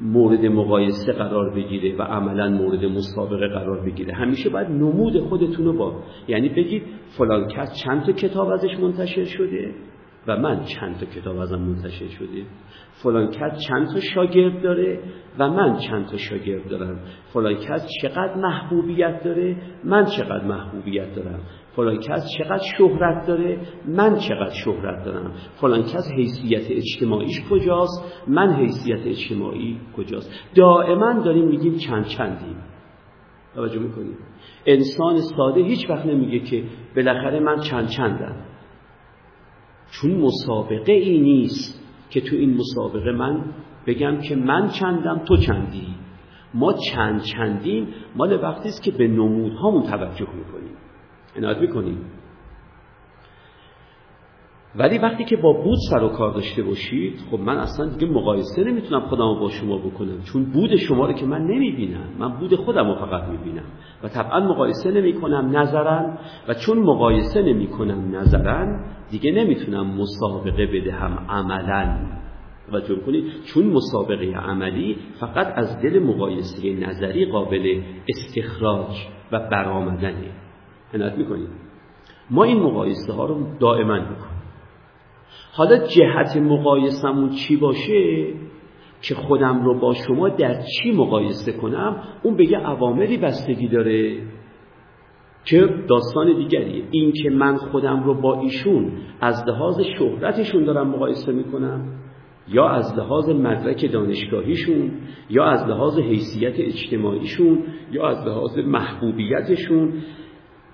مورد 0.00 0.46
مقایسه 0.46 1.12
قرار 1.12 1.54
بگیره 1.54 1.96
و 1.96 2.02
عملا 2.02 2.48
مورد 2.48 2.84
مسابقه 2.84 3.48
قرار 3.48 3.80
بگیره. 3.80 4.14
همیشه 4.14 4.50
باید 4.50 4.68
نمود 4.68 5.18
خودتون 5.18 5.64
رو 5.64 5.72
با 5.72 6.02
یعنی 6.28 6.48
بگید 6.48 6.82
فلان 7.18 7.48
کس 7.48 7.82
چند 7.84 8.02
تا 8.02 8.12
کتاب 8.12 8.48
ازش 8.48 8.78
منتشر 8.82 9.24
شده؟ 9.24 9.74
و 10.26 10.36
من 10.36 10.64
چند 10.64 10.96
تا 10.98 11.06
کتاب 11.06 11.38
ازم 11.38 11.58
منتشر 11.58 12.08
شده. 12.08 12.44
فلان 13.02 13.30
کس 13.30 13.60
چند 13.68 13.86
تا 13.86 14.00
شاگرد 14.00 14.62
داره 14.62 15.00
و 15.38 15.48
من 15.48 15.76
چند 15.76 16.06
تا 16.06 16.16
شاگرد 16.16 16.68
دارم. 16.68 16.98
فلان 17.32 17.54
کس 17.54 17.88
چقدر 18.02 18.34
محبوبیت 18.34 19.24
داره 19.24 19.56
من 19.84 20.04
چقدر 20.04 20.44
محبوبیت 20.44 21.14
دارم. 21.14 21.40
فلان 21.76 21.98
کس 21.98 22.26
چقدر 22.38 22.62
شهرت 22.78 23.26
داره 23.26 23.60
من 23.88 24.16
چقدر 24.16 24.54
شهرت 24.64 25.04
دارم. 25.04 25.32
فلان 25.60 25.82
کس 25.82 26.12
حیثیت 26.16 26.70
اجتماعیش 26.70 27.42
کجاست 27.50 28.24
من 28.28 28.54
حیثیت 28.54 29.06
اجتماعی 29.06 29.78
کجاست. 29.96 30.30
دائما 30.54 31.22
داریم 31.24 31.48
میگیم 31.48 31.74
چند 31.74 32.04
چندیم. 32.04 32.56
توجه 33.54 33.78
می‌کنیم 33.78 34.16
انسان 34.66 35.16
ساده 35.36 35.60
هیچ 35.60 35.90
وقت 35.90 36.06
نمیگه 36.06 36.38
که 36.38 36.64
بالاخره 36.96 37.40
من 37.40 37.60
چند 37.60 37.88
چندم. 37.88 38.49
چون 39.90 40.10
مسابقه 40.10 40.92
ای 40.92 41.20
نیست 41.20 41.84
که 42.10 42.20
تو 42.20 42.36
این 42.36 42.56
مسابقه 42.56 43.12
من 43.12 43.44
بگم 43.86 44.20
که 44.20 44.36
من 44.36 44.68
چندم 44.68 45.18
تو 45.18 45.36
چندی. 45.36 45.86
ما 46.54 46.72
چند 46.72 47.22
چندیم 47.22 47.88
مال 48.16 48.42
وقتی 48.42 48.68
است 48.68 48.82
که 48.82 48.90
به 48.90 49.08
نمودهامون 49.08 49.82
توجه 49.82 50.28
می‌کنیم. 50.34 50.76
عنایت 51.36 51.58
می‌کنیم. 51.58 51.98
ولی 54.76 54.98
وقتی 54.98 55.24
که 55.24 55.36
با 55.36 55.52
بود 55.52 55.78
سر 55.90 56.02
و 56.02 56.08
کار 56.08 56.34
داشته 56.34 56.62
باشید 56.62 57.20
خب 57.30 57.40
من 57.40 57.56
اصلا 57.56 57.86
دیگه 57.86 58.12
مقایسه 58.12 58.64
نمی‌تونم 58.64 59.00
خودم 59.00 59.40
با 59.40 59.50
شما 59.50 59.78
بکنم 59.78 60.22
چون 60.32 60.44
بود 60.44 60.76
شما 60.76 61.06
رو 61.06 61.12
که 61.12 61.26
من 61.26 61.42
نمی‌بینم 61.42 62.08
من 62.18 62.28
بود 62.28 62.54
خودم 62.54 62.88
رو 62.88 62.94
فقط 62.94 63.28
می‌بینم 63.28 63.64
و 64.02 64.08
طبعا 64.08 64.40
مقایسه 64.40 64.90
نمی‌کنم 64.90 65.56
نظرا 65.56 66.18
و 66.48 66.54
چون 66.54 66.78
مقایسه 66.78 67.42
نمی‌کنم 67.42 68.16
نظرا 68.16 68.80
دیگه 69.10 69.32
نمی‌تونم 69.32 69.86
مسابقه 69.86 70.66
بدهم 70.66 71.26
عملا. 71.28 71.96
توجه 72.70 72.96
کنید 72.96 73.24
چون 73.44 73.66
مسابقه 73.66 74.34
عملی 74.36 74.96
فقط 75.20 75.52
از 75.56 75.80
دل 75.80 75.98
مقایسه 75.98 76.72
نظری 76.88 77.24
قابل 77.26 77.82
استخراج 78.08 79.06
و 79.32 79.48
برآمدنه. 79.50 80.32
عنایت 80.94 81.18
می‌کنید. 81.18 81.48
ما 82.30 82.44
این 82.44 82.62
مقایسه 82.62 83.12
ها 83.12 83.26
رو 83.26 83.46
دائما 83.60 83.94
می‌کنیم. 83.94 84.29
حالا 85.52 85.86
جهت 85.86 86.36
مقایسمون 86.36 87.30
چی 87.30 87.56
باشه؟ 87.56 88.26
که 89.02 89.14
خودم 89.14 89.64
رو 89.64 89.80
با 89.80 89.94
شما 89.94 90.28
در 90.28 90.62
چی 90.62 90.92
مقایسه 90.92 91.52
کنم؟ 91.52 92.02
اون 92.22 92.36
بگه 92.36 92.58
عواملی 92.58 93.16
بستگی 93.16 93.68
داره. 93.68 94.22
که 95.44 95.68
داستان 95.88 96.36
دیگریه 96.36 96.84
این 96.90 97.12
که 97.12 97.30
من 97.30 97.56
خودم 97.56 98.02
رو 98.02 98.20
با 98.20 98.40
ایشون 98.40 98.92
از 99.20 99.44
لحاظ 99.48 99.80
شهرتشون 99.98 100.64
دارم 100.64 100.88
مقایسه 100.88 101.32
می‌کنم 101.32 102.00
یا 102.48 102.68
از 102.68 102.98
لحاظ 102.98 103.28
مدرک 103.28 103.92
دانشگاهیشون 103.92 104.90
یا 105.30 105.44
از 105.44 105.68
لحاظ 105.68 105.98
حیثیت 105.98 106.54
اجتماعیشون 106.58 107.64
یا 107.92 108.08
از 108.08 108.26
لحاظ 108.26 108.58
محبوبیتشون 108.58 109.92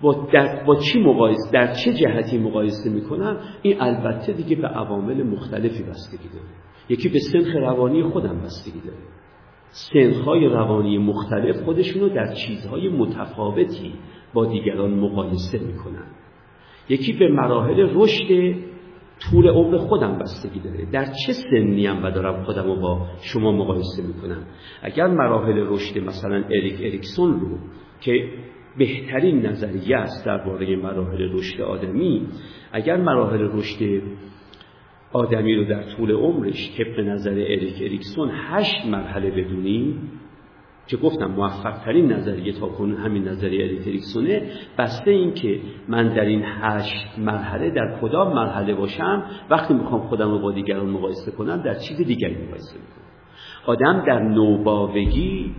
با, 0.02 0.26
در 0.32 0.64
با 0.64 0.76
چی 0.76 1.00
مقایسه 1.00 1.50
در 1.52 1.72
چه 1.72 1.92
جهتی 1.92 2.38
مقایسه 2.38 2.90
می‌کنم 2.90 3.40
این 3.62 3.80
البته 3.80 4.32
دیگه 4.32 4.56
به 4.56 4.68
عوامل 4.68 5.22
مختلفی 5.22 5.82
بستگی 5.82 6.28
داره. 6.28 6.46
یکی 6.88 7.08
به 7.08 7.18
سنخ 7.18 7.56
روانی 7.56 8.02
خودم 8.02 8.40
بستگی 8.44 8.80
داره. 8.80 8.98
سنخهای 9.68 10.46
روانی 10.46 10.98
مختلف 10.98 11.62
خودشونو 11.62 12.08
در 12.08 12.34
چیزهای 12.34 12.88
متفاوتی 12.88 13.92
با 14.34 14.46
دیگران 14.46 14.94
مقایسه 14.94 15.58
می‌کنن. 15.58 16.06
یکی 16.88 17.12
به 17.12 17.28
مراحل 17.28 17.88
رشد 17.94 18.54
طول 19.30 19.48
عمر 19.48 19.78
خودم 19.78 20.18
بستگی 20.18 20.60
داره. 20.60 20.90
در 20.92 21.04
چه 21.04 21.32
سنی 21.32 21.88
و 21.88 22.10
دارم 22.10 22.44
خودم 22.44 22.66
رو 22.66 22.80
با 22.80 23.06
شما 23.20 23.52
مقایسه 23.52 24.02
می‌کنم؟ 24.06 24.46
اگر 24.82 25.06
مراحل 25.06 25.64
رشد 25.66 25.98
مثلا 25.98 26.44
اریک 26.50 26.74
اریکسون 26.80 27.40
رو 27.40 27.58
که 28.00 28.30
بهترین 28.78 29.46
نظریه 29.46 29.96
است 29.96 30.26
درباره 30.26 30.76
مراحل 30.76 31.32
رشد 31.32 31.60
آدمی. 31.60 32.26
اگر 32.72 32.96
مراحل 32.96 33.48
رشد 33.52 34.02
آدمی 35.12 35.54
رو 35.54 35.64
در 35.64 35.82
طول 35.82 36.10
عمرش 36.10 36.76
طبق 36.78 37.00
نظر 37.00 37.30
اریک 37.30 37.76
اریکسون 37.80 38.30
هشت 38.32 38.86
مرحله 38.86 39.30
بدونیم 39.30 40.10
که 40.86 40.96
گفتم 40.96 41.26
موفق 41.26 41.78
ترین 41.84 42.12
نظریه 42.12 42.52
تا 42.52 42.66
کنون 42.66 42.96
همین 42.96 43.28
نظریه 43.28 43.64
اریتریکسونه 43.64 44.42
بسته 44.78 45.10
این 45.10 45.34
که 45.34 45.60
من 45.88 46.08
در 46.08 46.24
این 46.24 46.42
هشت 46.44 47.18
مرحله 47.18 47.70
در 47.70 47.98
کدام 48.00 48.32
مرحله 48.34 48.74
باشم 48.74 49.24
وقتی 49.50 49.74
می‌خوام 49.74 50.00
خودم 50.00 50.30
رو 50.30 50.38
با 50.38 50.52
دیگران 50.52 50.90
مقایسه 50.90 51.30
کنم 51.30 51.56
در 51.56 51.74
چیز 51.74 51.96
دیگری 51.96 52.34
مقایسه 52.34 52.78
می‌کنم. 52.78 53.06
آدم 53.66 54.04
در 54.06 54.22
نوباوگی 54.22 55.54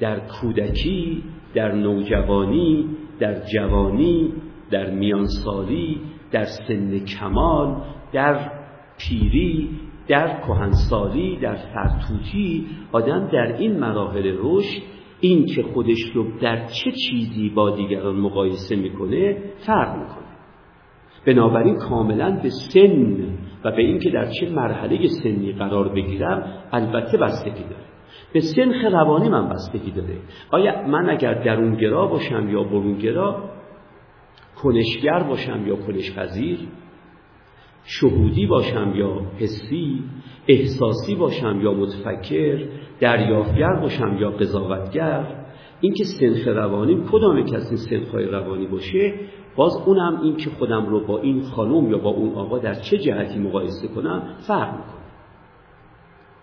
در 0.00 0.20
کودکی 0.20 1.22
در 1.54 1.72
نوجوانی 1.72 2.86
در 3.18 3.40
جوانی 3.54 4.32
در 4.70 4.90
میانسالی 4.90 6.00
در 6.30 6.44
سن 6.44 6.98
کمال 6.98 7.82
در 8.12 8.50
پیری 8.98 9.68
در 10.08 10.40
کهنسالی 10.40 11.38
در 11.42 11.54
فرتوتی 11.54 12.66
آدم 12.92 13.28
در 13.32 13.56
این 13.58 13.78
مراحل 13.78 14.36
رشد 14.38 14.82
این 15.20 15.46
که 15.46 15.62
خودش 15.62 16.02
رو 16.14 16.26
در 16.40 16.66
چه 16.66 16.92
چیزی 16.92 17.48
با 17.48 17.76
دیگران 17.76 18.16
مقایسه 18.16 18.76
می‌کنه 18.76 19.36
فرق 19.66 19.98
می‌کنه. 19.98 20.32
بنابراین 21.26 21.76
کاملا 21.76 22.40
به 22.42 22.48
سن 22.50 23.16
و 23.64 23.70
به 23.70 23.82
اینکه 23.82 24.10
در 24.10 24.26
چه 24.40 24.50
مرحله 24.50 25.06
سنی 25.22 25.52
قرار 25.52 25.88
بگیرم 25.88 26.52
البته 26.72 27.18
بستگی 27.18 27.62
داره. 27.62 27.91
به 28.32 28.40
سنخ 28.40 28.84
روانی 28.92 29.28
من 29.28 29.48
بستگی 29.48 29.90
داره 29.90 30.18
آیا 30.50 30.86
من 30.86 31.10
اگر 31.10 31.34
درونگرا 31.34 32.06
باشم 32.06 32.48
یا 32.48 32.62
برونگرا 32.62 33.50
کنشگر 34.62 35.22
باشم 35.22 35.66
یا 35.66 35.76
کنشپذیر 35.76 36.58
شهودی 37.84 38.46
باشم 38.46 38.92
یا 38.94 39.20
حسی 39.38 40.04
احساسی 40.48 41.14
باشم 41.14 41.60
یا 41.62 41.72
متفکر 41.72 42.68
دریافتگر 43.00 43.74
باشم 43.80 44.16
یا 44.20 44.30
قضاوتگر 44.30 45.44
اینکه 45.80 46.04
سنخ 46.04 46.48
روانی 46.48 47.04
کدام 47.12 47.44
که 47.44 47.56
از 47.56 47.68
این 47.68 47.76
سنخهای 47.76 48.24
روانی 48.24 48.66
باشه 48.66 49.14
باز 49.56 49.76
اونم 49.86 50.20
این 50.22 50.36
که 50.36 50.50
خودم 50.50 50.86
رو 50.86 51.06
با 51.06 51.18
این 51.18 51.42
خانم 51.42 51.90
یا 51.90 51.98
با 51.98 52.10
اون 52.10 52.34
آقا 52.34 52.58
در 52.58 52.74
چه 52.74 52.98
جهتی 52.98 53.38
مقایسه 53.38 53.88
کنم 53.88 54.36
فرق 54.46 54.72
می‌کنه. 54.72 55.02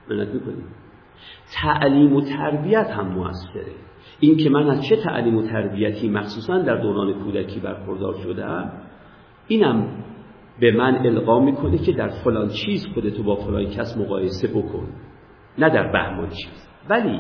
منت 0.09 0.33
می‌کنیم 0.33 0.65
تعلیم 1.53 2.15
و 2.15 2.21
تربیت 2.21 2.87
هم 2.87 3.07
موثره. 3.07 3.75
این 4.19 4.37
که 4.37 4.49
من 4.49 4.69
از 4.69 4.85
چه 4.85 4.95
تعلیم 4.95 5.37
و 5.37 5.41
تربیتی 5.41 6.09
مخصوصا 6.09 6.57
در 6.57 6.75
دوران 6.75 7.13
کودکی 7.13 7.59
برخوردار 7.59 8.15
شدم 8.23 8.71
اینم 9.47 10.03
به 10.59 10.71
من 10.71 10.95
القا 11.05 11.39
می‌کنه 11.39 11.77
که 11.77 11.91
در 11.91 12.07
فلان 12.07 12.47
چیز 12.47 12.87
خودتو 12.93 13.23
با 13.23 13.35
فلان 13.35 13.65
کس 13.65 13.97
مقایسه 13.97 14.47
بکن. 14.47 14.87
نه 15.57 15.69
در 15.69 15.91
بهمان 15.91 16.29
چیز. 16.29 16.67
ولی 16.89 17.19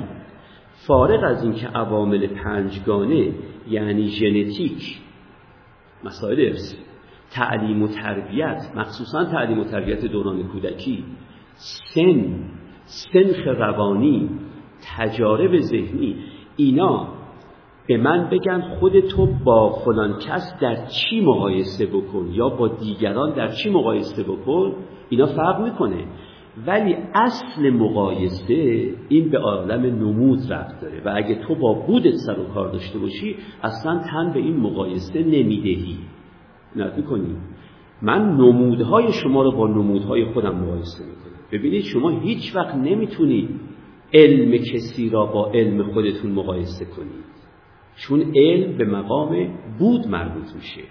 فارغ 0.87 1.23
از 1.23 1.43
اینکه 1.43 1.67
عوامل 1.67 2.27
پنجگانه 2.27 3.33
یعنی 3.69 4.07
ژنتیک 4.07 5.01
مسائل 6.03 6.39
ارثی 6.39 6.77
تعلیم 7.31 7.81
و 7.81 7.87
تربیت 7.87 8.71
مخصوصا 8.75 9.25
تعلیم 9.25 9.59
و 9.59 9.63
تربیت 9.63 10.05
دوران 10.05 10.43
کودکی 10.43 11.03
سن 11.93 12.49
سنخ 12.89 13.47
روانی 13.47 14.29
تجارب 14.97 15.57
ذهنی 15.57 16.15
اینا 16.57 17.07
به 17.87 17.97
من 17.97 18.29
بگن 18.29 18.61
خودتو 18.61 19.25
با 19.43 19.69
فلان 19.69 20.19
کس 20.19 20.59
در 20.61 20.75
چی 20.85 21.21
مقایسه 21.21 21.85
بکن 21.85 22.29
یا 22.31 22.49
با 22.49 22.67
دیگران 22.67 23.33
در 23.33 23.47
چی 23.47 23.69
مقایسه 23.69 24.23
بکن 24.23 24.73
اینا 25.09 25.25
فرق 25.25 25.61
می‌کنه. 25.61 26.05
ولی 26.67 26.95
اصل 27.13 27.69
مقایسه 27.69 28.53
این 29.09 29.29
به 29.29 29.37
عالم 29.37 29.81
نمود 29.81 30.53
رفت 30.53 30.81
داره 30.81 31.01
و 31.05 31.13
اگه 31.15 31.35
تو 31.35 31.55
با 31.55 31.73
بودت 31.73 32.15
سر 32.15 32.39
و 32.39 32.43
کار 32.43 32.71
داشته 32.71 32.99
باشی 32.99 33.35
اصلا 33.63 33.99
تن 33.99 34.33
به 34.33 34.39
این 34.39 34.57
مقایسه 34.57 35.23
نمی‌دهی. 35.23 35.97
نفی 36.75 37.01
کنی 37.01 37.35
من 38.01 38.21
نمودهای 38.21 39.13
شما 39.13 39.43
رو 39.43 39.51
با 39.51 39.67
نمودهای 39.67 40.25
خودم 40.25 40.55
مقایسه 40.55 41.03
می‌کنم. 41.05 41.39
ببینید 41.51 41.83
شما 41.83 42.09
هیچ 42.09 42.55
وقت 42.55 42.75
نمی‌تونید 42.75 43.49
علم 44.13 44.57
کسی 44.57 45.09
را 45.09 45.25
با 45.25 45.51
علم 45.51 45.83
خودتون 45.83 46.31
مقایسه 46.31 46.85
کنید 46.85 47.29
چون 47.95 48.31
علم 48.35 48.77
به 48.77 48.85
مقام 48.85 49.47
بود 49.79 50.07
مربوط 50.07 50.55
میشه. 50.55 50.81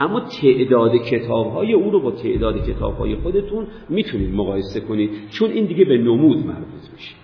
اما 0.00 0.20
تعداد 0.20 0.96
کتاب 0.96 1.52
های 1.52 1.72
او 1.72 1.90
رو 1.90 2.00
با 2.00 2.10
تعداد 2.10 2.66
کتاب 2.66 2.96
های 2.96 3.16
خودتون 3.16 3.66
می‌تونید 3.88 4.34
مقایسه 4.34 4.80
کنید 4.80 5.10
چون 5.30 5.50
این 5.50 5.66
دیگه 5.66 5.84
به 5.84 5.98
نمود 5.98 6.46
مربوط 6.46 6.92
میشه. 6.92 7.14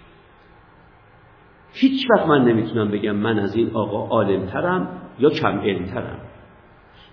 هیچ 1.74 2.06
وقت 2.10 2.26
من 2.28 2.44
نمی‌تونم 2.44 2.90
بگم 2.90 3.16
من 3.16 3.38
از 3.38 3.56
این 3.56 3.70
آقا 3.70 4.06
عالمترم 4.06 4.88
یا 5.18 5.30
کم 5.30 5.58
علمترم. 5.58 6.18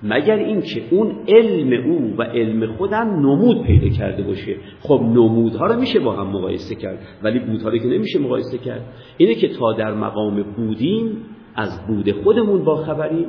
مگر 0.03 0.35
اینکه 0.35 0.83
اون 0.91 1.15
علم 1.27 1.85
او 1.85 2.15
و 2.17 2.23
علم 2.23 2.75
خودم 2.75 3.07
نمود 3.07 3.63
پیدا 3.63 3.89
کرده 3.89 4.23
باشه. 4.23 4.55
خب 4.81 5.01
نمودها 5.01 5.65
رو 5.65 5.79
میشه 5.79 5.99
با 5.99 6.11
هم 6.13 6.27
مقایسه 6.27 6.75
کرد 6.75 6.99
ولی 7.23 7.39
بودها 7.39 7.69
رو 7.69 7.77
که 7.77 7.87
نمیشه 7.87 8.19
مقایسه 8.19 8.57
کرد. 8.57 8.85
اینه 9.17 9.35
که 9.35 9.47
تا 9.47 9.73
در 9.73 9.93
مقام 9.93 10.43
بودیم 10.43 11.17
از 11.55 11.87
بود 11.87 12.11
خودمون 12.11 12.63
با 12.63 12.75
خبریم 12.75 13.27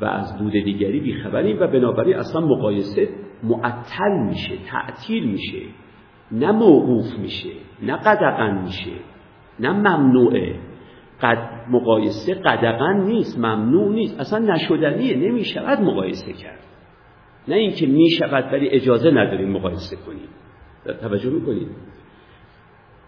و 0.00 0.04
از 0.04 0.38
بود 0.38 0.52
دیگری 0.52 1.00
بی 1.00 1.14
خبریم 1.14 1.56
و 1.60 1.66
بنابراین 1.66 2.16
اصلا 2.16 2.40
مقایسه 2.40 3.08
معطل 3.42 4.28
میشه 4.28 4.52
تعطیل 4.66 5.24
میشه. 5.30 5.58
نه 6.32 6.52
موقوف 6.52 7.18
میشه 7.18 7.50
نه 7.82 7.96
قدقن 7.96 8.62
میشه 8.62 8.92
نه 9.60 9.72
ممنوعه. 9.72 10.69
قد 11.22 11.50
مقایسه 11.70 12.34
قدقن 12.34 13.00
نیست 13.00 13.38
ممنوع 13.38 13.92
نیست. 13.92 14.20
اصلا 14.20 14.38
نشدنیه 14.38 15.16
نمی‌شود 15.16 15.80
مقایسه 15.80 16.32
کرد. 16.32 16.60
نه 17.48 17.54
اینکه 17.54 17.86
می‌شود 17.86 18.52
ولی 18.52 18.68
اجازه 18.68 19.10
نداریم 19.10 19.50
مقایسه 19.50 19.96
کنیم. 19.96 20.28
توجه 21.00 21.30
می‌کنید؟ 21.30 21.68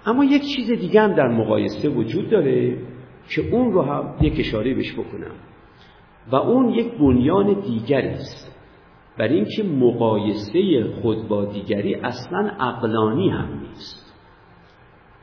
اما 0.06 0.24
یک 0.24 0.42
چیز 0.56 0.70
دیگه 0.70 1.00
هم 1.00 1.12
در 1.14 1.28
مقایسه 1.28 1.88
وجود 1.88 2.30
داره 2.30 2.78
که 3.28 3.42
اون 3.52 3.72
رو 3.72 3.82
هم 3.82 4.14
یک 4.20 4.34
اشاره 4.38 4.74
بهش 4.74 4.92
بکنم. 4.92 5.34
و 6.32 6.36
اون 6.36 6.68
یک 6.68 6.98
بنیان 6.98 7.60
دیگری 7.60 8.08
است. 8.08 8.58
برای 9.18 9.34
اینکه 9.34 9.62
مقایسه 9.62 10.84
خود 11.02 11.28
با 11.28 11.44
دیگری 11.44 11.94
اصلا 11.94 12.50
عقلانی 12.60 13.28
هم 13.28 13.60
نیست. 13.60 14.11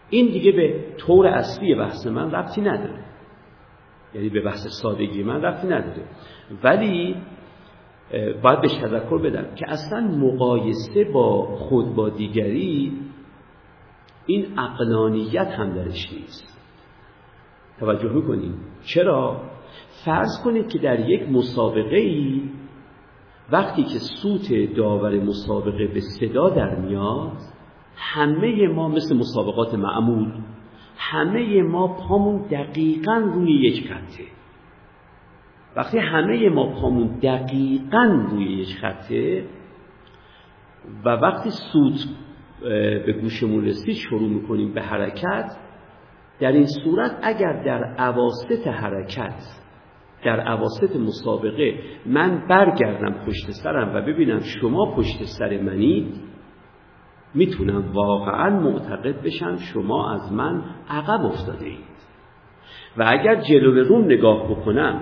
این 0.10 0.32
دیگه 0.32 0.52
به 0.52 0.86
طور 0.98 1.28
اصلی 1.28 1.76
بحث 1.76 2.08
من 2.08 2.32
ربطی 2.32 2.62
نداره. 2.62 3.06
یعنی 4.14 4.30
به 4.30 4.42
بحث 4.42 4.68
سادگی 4.82 5.24
من 5.24 5.42
ربطی 5.42 5.68
نداره. 5.68 6.04
ولی 6.64 7.16
باید 8.42 8.62
بهش 8.62 8.74
تذکر 8.74 9.18
بدم 9.18 9.56
که 9.56 9.70
اصلا 9.70 10.02
مقایسه 10.02 11.04
با 11.04 11.46
خود 11.46 11.96
با 11.96 12.10
دیگری 12.10 13.00
این 14.26 14.60
عقلانیت 14.60 15.48
هم 15.48 15.74
درش 15.74 16.14
نیست. 16.14 16.60
توجه 17.80 18.10
می‌کنید 18.10 18.54
چرا؟ 18.84 19.42
فرض 20.06 20.44
کنید 20.44 20.68
که 20.68 20.80
در 20.80 21.10
یک 21.10 21.30
مسابقه 21.30 21.98
ای 21.98 22.42
وقتی 23.52 23.84
که 23.84 24.00
سوت 24.00 24.76
داور 24.76 25.20
مسابقه 25.20 25.88
به 25.88 26.00
صدا 26.00 26.50
در 26.50 26.76
میاد 26.76 27.38
همه 28.00 28.68
ما 28.68 28.88
مثل 28.88 29.18
مسابقات 29.18 29.74
معمول 29.74 30.32
همه 30.98 31.64
ما 31.64 31.88
پامون 31.88 32.42
دقیقا 32.42 33.18
روی 33.18 33.52
یک 33.52 33.88
خطه. 33.88 34.24
وقتی 35.76 35.98
همه 35.98 36.50
ما 36.50 36.82
پامون 36.82 37.20
دقیقا 37.20 38.28
روی 38.32 38.46
یک 38.46 38.78
خطه 38.82 39.46
و 41.06 41.10
وقتی 41.10 41.50
سوت 41.50 42.06
به 43.06 43.14
گوشمون 43.22 43.66
رسید 43.66 43.96
شروع 43.96 44.30
می‌کنیم 44.30 44.74
به 44.74 44.82
حرکت 44.82 45.58
در 46.40 46.52
این 46.52 46.66
صورت 46.84 47.20
اگر 47.22 47.64
در 47.64 47.84
عواست 47.84 48.68
حرکت 48.68 49.44
در 50.24 50.40
عواست 50.40 50.96
مسابقه 50.96 51.80
من 52.06 52.48
برگردم 52.48 53.26
پشت 53.26 53.52
سرم 53.52 53.96
و 53.96 54.02
ببینم 54.02 54.40
شما 54.40 54.96
پشت 54.96 55.24
سر 55.24 55.62
منید 55.62 56.29
می‌تونم 57.34 57.92
واقعا 57.94 58.60
معتقد 58.60 59.22
بشم 59.22 59.58
شما 59.74 60.12
از 60.12 60.34
من 60.34 60.64
عقب 60.90 61.26
افتاده 61.26 61.66
اید 61.66 61.90
و 62.98 63.06
اگر 63.08 63.36
جلو 63.36 63.84
روم 63.84 64.06
نگاه 64.06 64.52
بکنم 64.52 65.02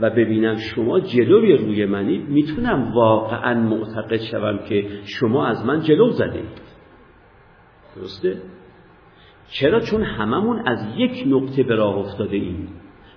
و 0.00 0.10
ببینم 0.10 0.56
شما 0.56 1.00
جلوی 1.00 1.56
روی 1.56 1.86
منید 1.86 2.28
می‌تونم 2.28 2.92
واقعا 2.94 3.60
معتقد 3.60 4.16
شوم 4.16 4.58
که 4.68 4.88
شما 5.04 5.46
از 5.46 5.66
من 5.66 5.80
جلو 5.80 6.10
زده 6.10 6.36
اید 6.38 6.64
درسته؟ 7.96 8.42
چرا؟ 9.48 9.80
چون 9.80 10.02
هممون 10.02 10.68
از 10.68 10.78
یک 10.96 11.24
نقطه 11.26 11.62
به 11.62 11.74
راه 11.74 11.96
افتاده 11.96 12.36
ایم 12.36 12.68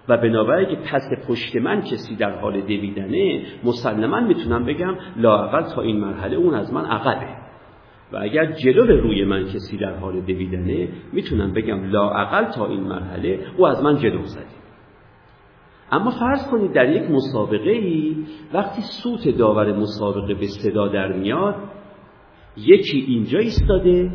و 0.10 0.18
بنابراین 0.18 0.70
که 0.70 0.76
پس 0.76 1.02
پشت 1.28 1.56
من 1.56 1.82
کسی 1.82 2.16
در 2.16 2.40
حال 2.40 2.62
دویدنه 2.62 3.42
مسلما 3.64 4.20
می‌تونم 4.20 4.66
بگم 4.66 4.96
لاقل 5.16 5.76
تا 5.76 5.82
این 5.82 6.00
مرحله 6.00 6.36
اون 6.36 6.54
از 6.54 6.74
من 6.74 6.86
عقبه. 6.86 7.47
و 8.12 8.18
اگر 8.18 8.52
جلو 8.52 9.02
روی 9.02 9.24
من 9.26 9.46
کسی 9.46 9.78
در 9.78 9.96
حال 9.96 10.22
دویدنه 10.22 10.90
می‌تونم 11.14 11.54
بگم 11.54 11.92
لاقل 11.92 12.52
تا 12.52 12.68
این 12.68 12.80
مرحله 12.80 13.40
او 13.58 13.68
از 13.68 13.84
من 13.84 13.98
جلو 13.98 14.24
زده. 14.24 14.58
اما 15.92 16.12
فرض 16.12 16.48
کنید 16.52 16.72
در 16.72 16.90
یک 16.90 17.12
مسابقه 17.12 17.72
ای 17.72 18.16
وقتی 18.54 18.82
سوت 18.82 19.38
داور 19.38 19.74
مسابقه 19.74 20.34
به 20.34 20.48
صدا 20.48 20.88
در 20.88 21.14
میاد 21.14 21.56
یکی 22.58 23.06
اینجا 23.08 23.40
ایستاده 23.40 24.12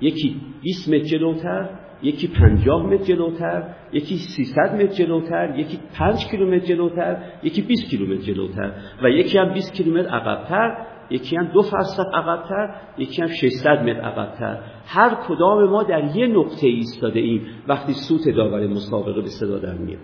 یکی 0.00 0.40
20 0.62 0.88
متر 0.88 1.04
جلوتر 1.04 1.68
یکی 2.02 2.28
50 2.28 2.86
متر 2.86 3.04
جلوتر 3.04 3.74
یکی 3.92 4.16
300 4.16 4.74
متر 4.74 4.86
جلوتر 4.86 5.58
یکی 5.58 5.78
5 5.98 6.26
کیلومتر 6.30 6.66
جلوتر 6.66 7.22
یکی 7.42 7.62
20 7.62 7.90
کیلومتر 7.90 8.22
جلوتر 8.22 8.72
و 9.02 9.10
یکی 9.10 9.38
هم 9.38 9.52
20 9.52 9.72
کیلومتر 9.74 10.08
عقبتر. 10.08 10.86
یکی 11.10 11.36
هم 11.36 11.44
دو 11.46 11.62
فرسخ 11.62 12.06
عقبتر 12.14 12.74
یکی 12.98 13.22
هم 13.22 13.28
600 13.28 13.68
متر 13.68 14.00
عقبتر. 14.00 14.58
هر 14.86 15.14
کدام 15.28 15.68
ما 15.70 15.82
در 15.82 16.16
یه 16.16 16.26
نقطه 16.26 16.66
ایستاده 16.66 17.20
ایم 17.20 17.46
وقتی 17.68 17.92
سوت 17.92 18.36
داور 18.36 18.66
مسابقه 18.66 19.20
به 19.20 19.28
صدا 19.28 19.58
در 19.58 19.74
میاد. 19.74 20.00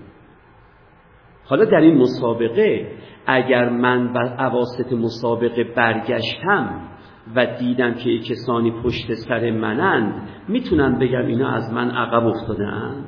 حالا 1.45 1.65
در 1.65 1.81
این 1.81 1.99
مسابقه 1.99 2.97
اگر 3.27 3.69
من 3.69 4.12
بر 4.12 4.37
عواست 4.37 4.93
مسابقه 4.93 5.65
برگشتم 5.65 6.88
و 7.37 7.47
دیدم 7.47 7.95
که 7.95 8.19
کسانی 8.19 8.71
پشت 8.71 9.15
سر 9.15 9.51
منند 9.51 10.29
می‌تونم 10.49 10.99
بگم 10.99 11.27
اینا 11.27 11.51
از 11.51 11.73
من 11.73 11.91
عقب 11.91 12.27
افتاده 12.27 12.67
اند 12.67 13.07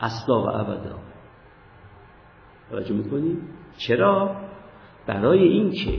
اصلا 0.00 0.42
و 0.42 0.48
ابدا. 0.48 0.98
توجه 2.70 2.94
می‌کنیم 2.94 3.48
چرا؟ 3.76 4.36
برای 5.06 5.42
اینکه 5.42 5.98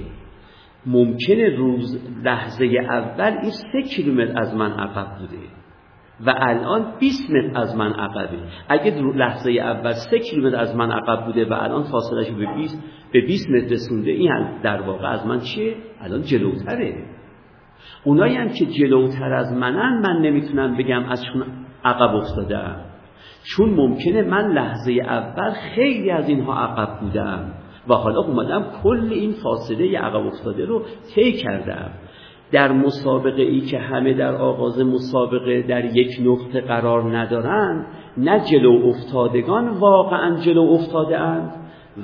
ممکنه 0.86 1.56
روز 1.58 2.00
لحظه 2.24 2.66
اول 2.66 3.38
این 3.42 3.52
سه 3.52 3.82
کیلومتر 3.96 4.40
از 4.40 4.56
من 4.56 4.72
عقب 4.72 5.20
بوده 5.20 5.44
و 6.26 6.34
الان 6.38 6.94
20 7.00 7.32
متر 7.32 7.60
از 7.60 7.76
من 7.76 7.94
عقبه. 7.94 8.38
اگه 8.70 8.92
لحظه 9.02 9.52
اول 9.52 9.92
سه 9.92 10.20
کیلومتر 10.20 10.58
از 10.58 10.76
من 10.76 10.92
عقب 10.92 11.26
بوده 11.26 11.46
و 11.46 11.54
الان 11.54 11.84
فاصلش 11.84 12.32
به 12.32 12.46
20 12.56 12.84
به 13.14 13.22
20 13.22 13.50
متر 13.50 13.74
رسونده 13.74 14.12
این 14.12 14.62
در 14.64 14.82
واقع 14.82 15.08
از 15.08 15.26
من 15.26 15.40
چیه؟ 15.40 15.76
الان 16.02 16.22
جلوتره. 16.22 17.06
اونایی 18.04 18.36
هم 18.36 18.50
که 18.50 18.66
جلوتر 18.66 19.34
از 19.34 19.54
منن 19.54 20.02
من 20.02 20.22
نمی‌تونم 20.22 20.78
بگم 20.78 21.04
ازشون 21.04 21.44
عقب 21.84 22.16
افتادم 22.16 22.76
چون 23.44 23.70
ممکنه 23.70 24.22
من 24.22 24.52
لحظه 24.54 24.94
اول 24.94 25.52
خیلی 25.76 26.12
از 26.12 26.30
اینها 26.30 26.54
عقب 26.54 27.00
بودم 27.00 27.54
و 27.88 27.94
حالا 27.94 28.20
اومدم 28.20 28.66
کل 28.84 29.08
این 29.12 29.34
فاصله 29.44 30.00
عقب 30.00 30.26
افتاده 30.28 30.66
رو 30.66 30.82
طی 31.16 31.32
کردم. 31.32 31.92
در 32.52 32.72
مسابقه 32.72 33.42
ای 33.42 33.62
که 33.62 33.80
همه 33.80 34.14
در 34.14 34.36
آغاز 34.36 34.80
مسابقه 34.80 35.62
در 35.62 35.86
یک 35.86 36.22
نقطه 36.26 36.62
قرار 36.62 37.18
ندارند 37.18 37.86
نه 38.18 38.40
جلو 38.52 38.82
افتادگان 38.86 39.70
واقعا 39.70 40.40
جلو 40.40 40.62
افتاده 40.62 41.20
اند 41.20 41.54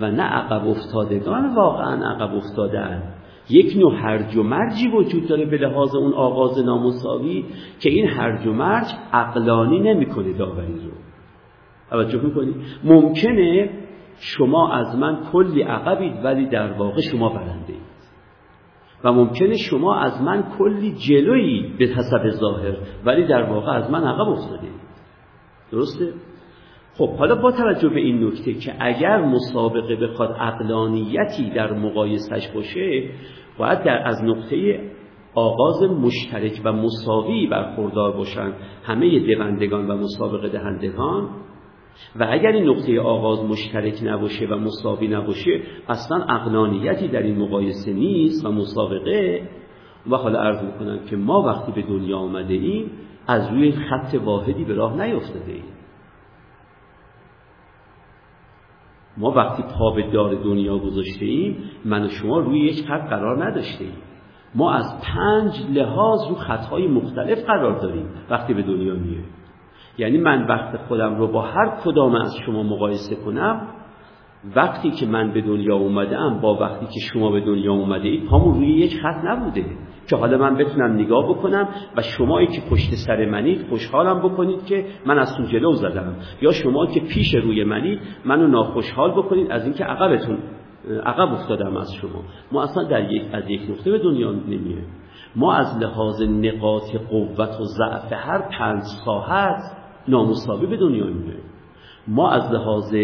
و 0.02 0.12
نه 0.12 0.24
عقب 0.24 0.68
افتادگان 0.68 1.56
واقعا 1.56 2.12
عقب 2.12 2.36
افتاده 2.36 2.80
اند 2.80 3.14
یک 3.50 3.78
نوع 3.78 3.96
هرج 3.96 4.36
و 4.36 4.44
مرجی 4.44 4.88
وجود 4.88 5.28
داره 5.28 5.46
به 5.46 5.58
لحاظ 5.58 5.96
اون 5.96 6.14
آغاز 6.14 6.66
نامساوی 6.66 7.46
که 7.80 7.90
این 7.90 8.08
هرج 8.08 8.48
و 8.48 8.54
مرج 8.54 8.86
عقلانی 9.14 9.80
نمی‌کنه 9.80 10.34
داوری 10.34 10.74
رو. 10.74 10.92
توجه 11.90 12.22
می‌کنید 12.22 12.56
ممکنه 12.84 13.70
شما 14.20 14.74
از 14.74 14.96
من 14.96 15.24
کلی 15.32 15.62
عقبید 15.62 16.26
ولی 16.26 16.46
در 16.50 16.72
واقع 16.72 17.02
شما 17.12 17.30
برنده 17.30 17.74
اید. 17.74 17.96
و 19.04 19.12
ممکنه 19.12 19.58
شما 19.58 19.96
از 19.96 20.22
من 20.22 20.44
کلی 20.58 20.96
جلویی 20.96 21.74
به 21.80 21.86
حسب 21.86 22.30
ظاهر 22.30 22.78
ولی 23.06 23.28
در 23.28 23.44
واقع 23.44 23.72
از 23.72 23.92
من 23.92 24.04
عقب 24.04 24.30
افتاده 24.30 24.68
درسته؟ 25.72 26.14
خب 26.98 27.10
حالا 27.10 27.36
با 27.36 27.52
توجه 27.52 27.90
به 27.90 28.00
این 28.00 28.28
نکته 28.28 28.54
که 28.54 28.76
اگر 28.80 29.22
مسابقه 29.22 29.96
بخواد 29.96 30.36
اقلانیتی 30.40 31.50
در 31.50 31.74
مقایسش 31.74 32.48
باشه 32.48 33.10
باید 33.58 33.84
در 33.84 34.08
از 34.08 34.24
نقطه 34.24 34.80
آغاز 35.36 35.84
مشترک 35.84 36.62
و 36.64 36.72
مساوی 36.74 37.48
برخوردار 37.48 38.12
باشن 38.12 38.54
همه 38.84 39.20
دوندگان 39.20 39.88
و 39.92 39.98
مسابقه 39.98 40.50
دهندگان. 40.50 41.30
و 42.16 42.28
اگر 42.30 42.52
این 42.52 42.70
نقطه 42.70 43.02
آغاز 43.02 43.40
مشترک 43.44 44.00
نباشه 44.04 44.46
و 44.46 44.56
مساوی 44.56 45.08
نباشه 45.08 45.62
اصلا 45.88 46.24
اقلانیتی 46.24 47.08
در 47.08 47.22
این 47.22 47.38
مقایسه 47.38 47.94
نیست 47.94 48.46
و 48.46 48.52
مسابقه. 48.52 49.50
و 50.12 50.16
حالا 50.16 50.40
عرض 50.40 50.64
می‌کنم 50.64 51.00
که 51.00 51.16
ما 51.16 51.42
وقتی 51.42 51.72
به 51.72 51.82
دنیا 51.82 52.18
آمده 52.18 52.54
ایم 52.54 52.92
از 53.28 53.50
روی 53.52 53.72
خط 53.72 54.16
واحدی 54.24 54.66
به 54.66 54.74
راه 54.74 55.06
نیفتاده 55.06 55.52
ایم 55.52 55.64
ما 59.18 59.32
وقتی 59.32 59.64
پا 59.64 59.92
به 59.92 60.12
دار 60.12 60.36
دنیا 60.36 60.78
گذاشته 60.78 61.26
ایم 61.26 61.58
من 61.86 62.06
و 62.06 62.10
شما 62.10 62.40
روی 62.40 62.60
یک 62.60 62.88
خط 62.88 63.10
قرار 63.10 63.46
نداشته 63.46 63.84
ایم 63.84 63.94
ما 64.56 64.74
از 64.74 65.02
پنج 65.02 65.52
لحاظ 65.74 66.20
رو 66.30 66.36
خطهای 66.36 66.88
مختلف 66.88 67.46
قرار 67.46 67.82
داریم 67.82 68.10
وقتی 68.30 68.54
به 68.54 68.62
دنیا 68.62 68.94
میایم 68.94 69.26
یعنی 69.98 70.18
من 70.18 70.48
وقت 70.48 70.78
خودم 70.78 71.16
رو 71.16 71.28
با 71.28 71.42
هر 71.42 71.78
کدام 71.84 72.16
از 72.16 72.36
شما 72.46 72.64
مقایسه 72.64 73.16
کنم 73.16 73.68
وقتی 74.56 74.92
که 74.92 75.06
من 75.06 75.34
به 75.34 75.42
دنیا 75.42 75.76
اومدم 75.76 76.40
با 76.42 76.56
وقتی 76.56 76.86
که 76.86 77.00
شما 77.14 77.32
به 77.32 77.42
دنیا 77.42 77.74
اومده 77.74 78.08
اید 78.08 78.26
پامون 78.26 78.56
روی 78.56 78.68
یک 78.68 79.02
خط 79.02 79.26
نبوده 79.26 79.66
که 80.10 80.16
حالا 80.16 80.38
من 80.38 80.56
بتونم 80.56 80.94
نگاه 80.94 81.30
بکنم 81.30 81.70
و 81.98 82.02
شمایی 82.02 82.48
که 82.48 82.62
پشت 82.72 82.96
سر 82.96 83.26
منید 83.26 83.68
خوشحالم 83.70 84.20
بکنید 84.20 84.66
که 84.66 84.86
من 85.06 85.20
از 85.20 85.38
تو 85.38 85.44
جلو 85.44 85.74
زدم. 85.74 86.16
یا 86.42 86.52
شما 86.52 86.86
که 86.86 87.00
پیش 87.00 87.36
روی 87.36 87.64
منید 87.64 88.00
منو 88.26 88.48
ناخوشحال 88.48 89.12
بکنید 89.12 89.52
از 89.52 89.64
اینکه 89.64 89.84
عقبتون 89.84 90.38
عقب 91.06 91.34
افتادم 91.34 91.78
از 91.78 91.94
شما. 91.94 92.24
ما 92.52 92.64
اصلا 92.64 92.84
در 92.84 93.12
یک 93.12 93.24
از 93.34 93.50
یک 93.50 93.62
نقطه 93.70 93.92
به 93.92 94.00
دنیا 94.00 94.32
نمیه 94.32 94.84
ما 95.36 95.54
از 95.54 95.78
لحاظ 95.82 96.22
نقاط 96.22 96.96
قوت 97.10 97.60
و 97.60 97.64
ضعف 97.64 98.14
هر 98.14 98.50
پنج 98.60 98.82
ساعت 99.06 99.62
نامساوی 100.08 100.68
به 100.68 100.78
دنیا 100.78 101.06
میه 101.06 101.38
ما 102.08 102.32
از 102.32 102.52
لحاظ 102.52 102.96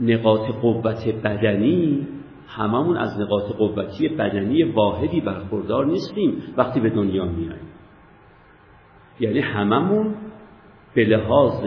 نقاط 0.00 0.50
قوت 0.62 1.08
بدنی 1.24 2.06
هممون 2.48 2.96
از 2.96 3.20
نقاط 3.20 3.52
قوتی 3.52 4.08
بدنی 4.08 4.62
واحدی 4.62 5.20
برخوردار 5.20 5.86
نیستیم 5.86 6.42
وقتی 6.56 6.80
به 6.80 6.90
دنیا 6.90 7.24
میاییم 7.24 7.66
یعنی 9.20 9.40
هممون 9.40 10.14
به 10.94 11.04
لحاظ 11.04 11.66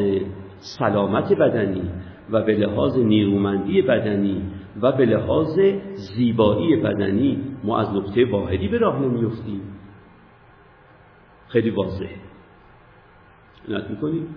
سلامت 0.57 1.33
بدنی 1.33 1.89
و 2.31 2.41
به 2.43 2.55
لحاظ 2.55 2.97
نیرومندی 2.97 3.81
بدنی 3.81 4.41
و 4.81 4.91
به 4.91 5.05
لحاظ 5.05 5.59
زیبایی 5.93 6.75
بدنی 6.75 7.43
ما 7.63 7.79
از 7.79 7.95
نقطه 7.95 8.25
واحدی 8.25 8.67
به 8.67 8.77
راه 8.77 8.99
نمیفتیم 8.99 9.61
خیلی 11.47 11.69
واضحه. 11.69 12.28
نت 13.71 13.89
می‌کنیم 13.89 14.27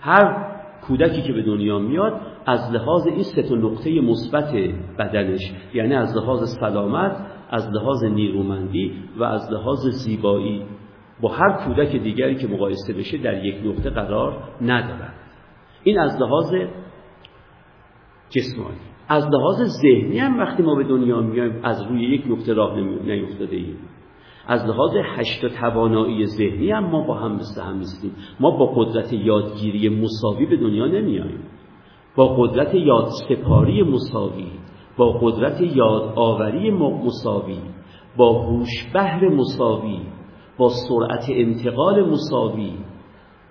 هر 0.00 0.50
کودکی 0.86 1.22
که 1.22 1.32
به 1.32 1.42
دنیا 1.42 1.78
میاد 1.78 2.20
از 2.46 2.72
لحاظ 2.72 3.06
این 3.06 3.22
سه 3.22 3.56
نقطه 3.56 4.00
مثبت 4.00 4.54
بدنش 4.98 5.52
یعنی 5.74 5.94
از 5.94 6.16
لحاظ 6.16 6.56
سلامت 6.60 7.16
از 7.50 7.70
لحاظ 7.70 8.04
نیرومندی 8.04 8.92
و 9.18 9.24
از 9.24 9.52
لحاظ 9.52 9.86
زیبایی 9.86 10.62
با 11.20 11.28
هر 11.28 11.52
کودک 11.52 11.96
دیگری 11.96 12.34
که 12.34 12.48
مقایسه 12.48 12.92
بشه 12.92 13.18
در 13.18 13.44
یک 13.44 13.56
نقطه 13.66 13.90
قرار 13.90 14.42
ندارد. 14.60 15.14
این 15.82 15.98
از 15.98 16.20
لحاظ 16.20 16.54
جسمانی. 18.30 18.76
از 19.08 19.26
لحاظ 19.26 19.62
ذهنی 19.82 20.18
هم 20.18 20.38
وقتی 20.38 20.62
ما 20.62 20.74
به 20.74 20.84
دنیا 20.84 21.20
میایم 21.20 21.60
از 21.62 21.82
روی 21.82 22.04
یک 22.04 22.22
نقطه 22.28 22.52
راه 22.52 22.80
نیفتاده 22.80 23.56
ایم. 23.56 23.76
از 24.50 24.66
لحاظ 24.66 24.90
هشت 25.16 25.46
توانایی 25.60 26.26
ذهنی 26.26 26.70
هم 26.70 26.84
ما 26.84 27.00
با 27.00 27.14
هم 27.14 27.32
مثل 27.32 27.62
هم 27.62 27.78
نیستیم. 27.78 28.12
ما 28.40 28.50
با 28.50 28.66
قدرت 28.66 29.12
یادگیری 29.12 29.88
مساوی 29.88 30.46
به 30.46 30.56
دنیا 30.56 30.86
نمیاییم. 30.86 31.42
با 32.16 32.36
قدرت 32.36 32.74
یادسپاری 32.74 33.82
مساوی 33.82 34.46
با 34.96 35.12
قدرت 35.12 35.60
یادآوری 35.60 36.70
مساوی 36.70 37.58
با 38.16 38.42
هوش 38.42 38.68
بهر 38.92 39.28
مساوی 39.28 40.00
با 40.58 40.68
سرعت 40.88 41.24
انتقال 41.28 42.10
مساوی 42.10 42.72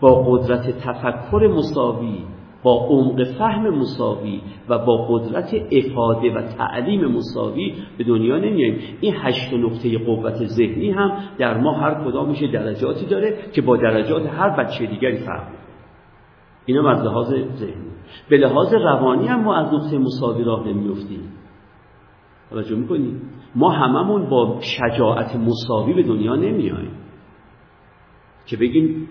با 0.01 0.23
قدرت 0.23 0.77
تفکر 0.77 1.47
مساوی 1.47 2.23
با 2.63 2.87
عمق 2.89 3.23
فهم 3.23 3.69
مساوی 3.69 4.41
و 4.69 4.77
با 4.77 5.07
قدرت 5.09 5.53
افاده 5.71 6.33
و 6.33 6.41
تعلیم 6.41 7.05
مساوی 7.05 7.73
به 7.97 8.03
دنیا 8.03 8.37
نمیاییم. 8.37 8.79
این 9.01 9.13
هشت 9.17 9.53
نقطه 9.53 9.97
قوت 9.97 10.45
ذهنی 10.45 10.91
هم 10.91 11.11
در 11.37 11.57
ما 11.57 11.73
هر 11.73 12.05
کدامش 12.05 12.43
درجاتی 12.43 13.05
داره 13.05 13.37
که 13.53 13.61
با 13.61 13.77
درجات 13.77 14.27
هر 14.27 14.49
بچه 14.49 14.85
دیگری 14.85 15.17
فرق 15.17 15.47
اینا 16.65 16.89
از 16.89 17.05
لحاظ 17.05 17.27
ذهنی. 17.55 17.89
به 18.29 18.37
لحاظ 18.37 18.73
روانی 18.73 19.27
هم 19.27 19.43
ما 19.43 19.55
از 19.55 19.73
نقطه 19.73 19.97
مساوی 19.97 20.43
راه 20.43 20.67
نمیفتیم 20.67 21.33
توجه 22.49 22.75
می‌کنیم 22.75 23.21
ما 23.55 23.69
هممون 23.69 24.29
با 24.29 24.59
شجاعت 24.61 25.35
مساوی 25.35 25.93
به 25.93 26.03
دنیا 26.03 26.35
نمیاییم 26.35 26.91
که 28.45 28.57
بگیم 28.57 29.07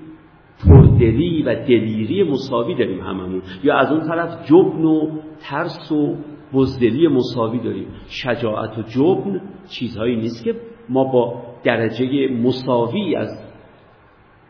پردلی 0.98 1.42
و 1.42 1.54
دلیری 1.54 2.22
مساوی 2.22 2.74
داریم 2.74 3.00
هممون. 3.00 3.42
یا 3.64 3.76
از 3.76 3.92
اون 3.92 4.08
طرف 4.08 4.46
جبن 4.48 4.84
و 4.84 5.10
ترس 5.40 5.92
و 5.92 6.16
بزدلی 6.52 7.08
مساوی 7.08 7.58
داریم. 7.58 7.86
شجاعت 8.08 8.78
و 8.78 8.82
جبن 8.82 9.40
چیزهایی 9.78 10.16
نیست 10.16 10.44
که 10.44 10.54
ما 10.88 11.04
با 11.04 11.42
درجه 11.64 12.28
مساوی 12.28 13.16
از 13.16 13.28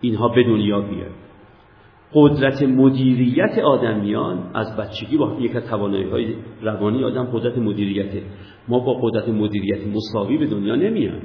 اینها 0.00 0.28
به 0.28 0.44
دنیا 0.44 0.80
بیایم. 0.80 1.12
قدرت 2.14 2.62
مدیریت 2.62 3.58
آدمیان 3.58 4.50
از 4.54 4.76
بچگی 4.76 5.16
با 5.16 5.36
یک 5.40 5.56
از 5.56 5.68
توانایی 5.68 6.10
های 6.10 6.34
روانی 6.62 7.04
آدم 7.04 7.24
قدرت 7.24 7.58
مدیریت 7.58 8.22
ما 8.68 8.78
با 8.78 8.94
قدرت 9.02 9.28
مدیریت 9.28 9.86
مساوی 9.86 10.38
به 10.38 10.46
دنیا 10.46 10.74
نمیایم. 10.74 11.22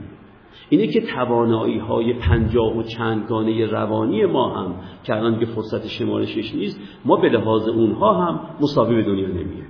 اینه 0.70 0.88
که 0.88 1.02
توانایی 1.02 1.78
های 1.78 2.14
پنجاه 2.14 2.78
و 2.78 2.84
چندگانه 2.84 3.66
روانی 3.66 4.26
ما 4.26 4.56
هم 4.56 4.76
که 5.04 5.16
الان 5.16 5.40
که 5.40 5.46
فرصت 5.46 5.88
شمارشش 5.88 6.56
نیست 6.56 6.80
ما 7.06 7.16
به 7.16 7.30
لحاظ 7.30 7.68
اونها 7.68 8.14
هم 8.14 8.40
مساوی 8.62 8.96
به 8.96 9.04
دنیا 9.04 9.28
نمیه 9.28 9.66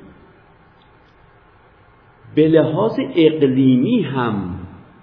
به 2.35 2.47
لحاظ 2.47 2.99
اقلیمی 3.15 4.01
هم 4.01 4.59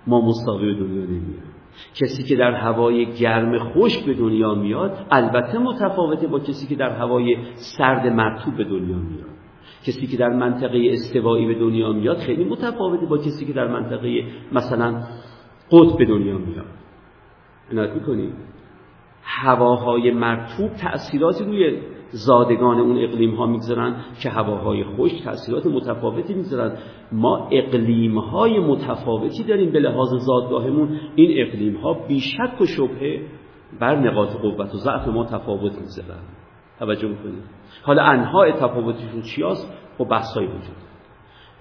ما 0.07 0.21
مساوی 0.21 0.75
به 0.75 0.81
دنیا 0.81 1.05
نمیه 1.05 1.51
کسی 1.95 2.23
که 2.23 2.37
در 2.37 2.53
هوای 2.53 3.15
گرم 3.15 3.59
خشک 3.59 4.05
به 4.05 4.15
دنیا 4.15 4.55
میاد 4.55 5.07
البته 5.11 5.59
متفاوته 5.59 6.27
با 6.27 6.39
کسی 6.41 6.67
که 6.67 6.75
در 6.75 6.91
هوای 6.91 7.37
سرد 7.55 8.07
مرطوب 8.07 8.57
به 8.57 8.65
دنیا 8.65 8.97
میاد. 8.97 9.31
کسی 9.87 10.07
که 10.07 10.17
در 10.17 10.29
منطقه 10.29 10.89
استوایی 10.93 11.47
به 11.47 11.55
دنیا 11.55 11.93
میاد 11.93 12.19
خیلی 12.19 12.45
متفاوته 12.45 13.07
با 13.07 13.19
کسی 13.19 13.47
که 13.47 13.53
در 13.53 13.67
منطقه 13.67 14.25
مثلا 14.53 15.03
قطب 15.73 15.99
به 15.99 16.05
دنیا 16.05 16.39
میاد 16.39 16.67
عنایت 17.73 17.95
می‌کنیم 17.95 18.33
هواهای 19.23 20.11
مرتوب 20.11 20.71
تأثیراتی 20.73 21.45
روی 21.45 21.81
زادگان 22.11 22.81
اون 22.81 23.05
اقلیم 23.05 23.35
ها 23.35 23.47
می‌گذارن 23.47 23.97
که 24.23 24.31
هواهای 24.31 24.85
خشک 24.85 25.25
تأثیرات 25.25 25.67
متفاوتی 25.67 26.35
می‌گذارن. 26.35 26.79
ما 27.13 27.49
اقلیم 27.53 28.19
های 28.19 28.59
متفاوتی 28.59 29.45
داریم 29.45 29.73
به 29.73 29.81
لحاظ 29.81 30.09
زادگاهمون. 30.15 31.01
این 31.15 31.47
اقلیم 31.47 31.77
ها 31.77 31.93
بیشک 32.09 32.61
و 32.61 32.67
شبهه 32.67 33.23
بر 33.81 33.97
نقاط 33.97 34.37
قوت 34.37 34.75
و 34.75 34.79
ضعف 34.79 35.09
ما 35.09 35.25
تفاوت 35.25 35.73
می‌گذارن. 35.73 36.23
توجه 36.79 37.09
می‌کنید 37.09 37.43
حالا 37.83 38.03
انها 38.03 38.53
تفاوتشون 38.53 39.23
چی 39.23 39.43
هست؟ 39.43 39.73
خب 39.99 40.05
بحثایی 40.05 40.47
وجود. 40.47 40.77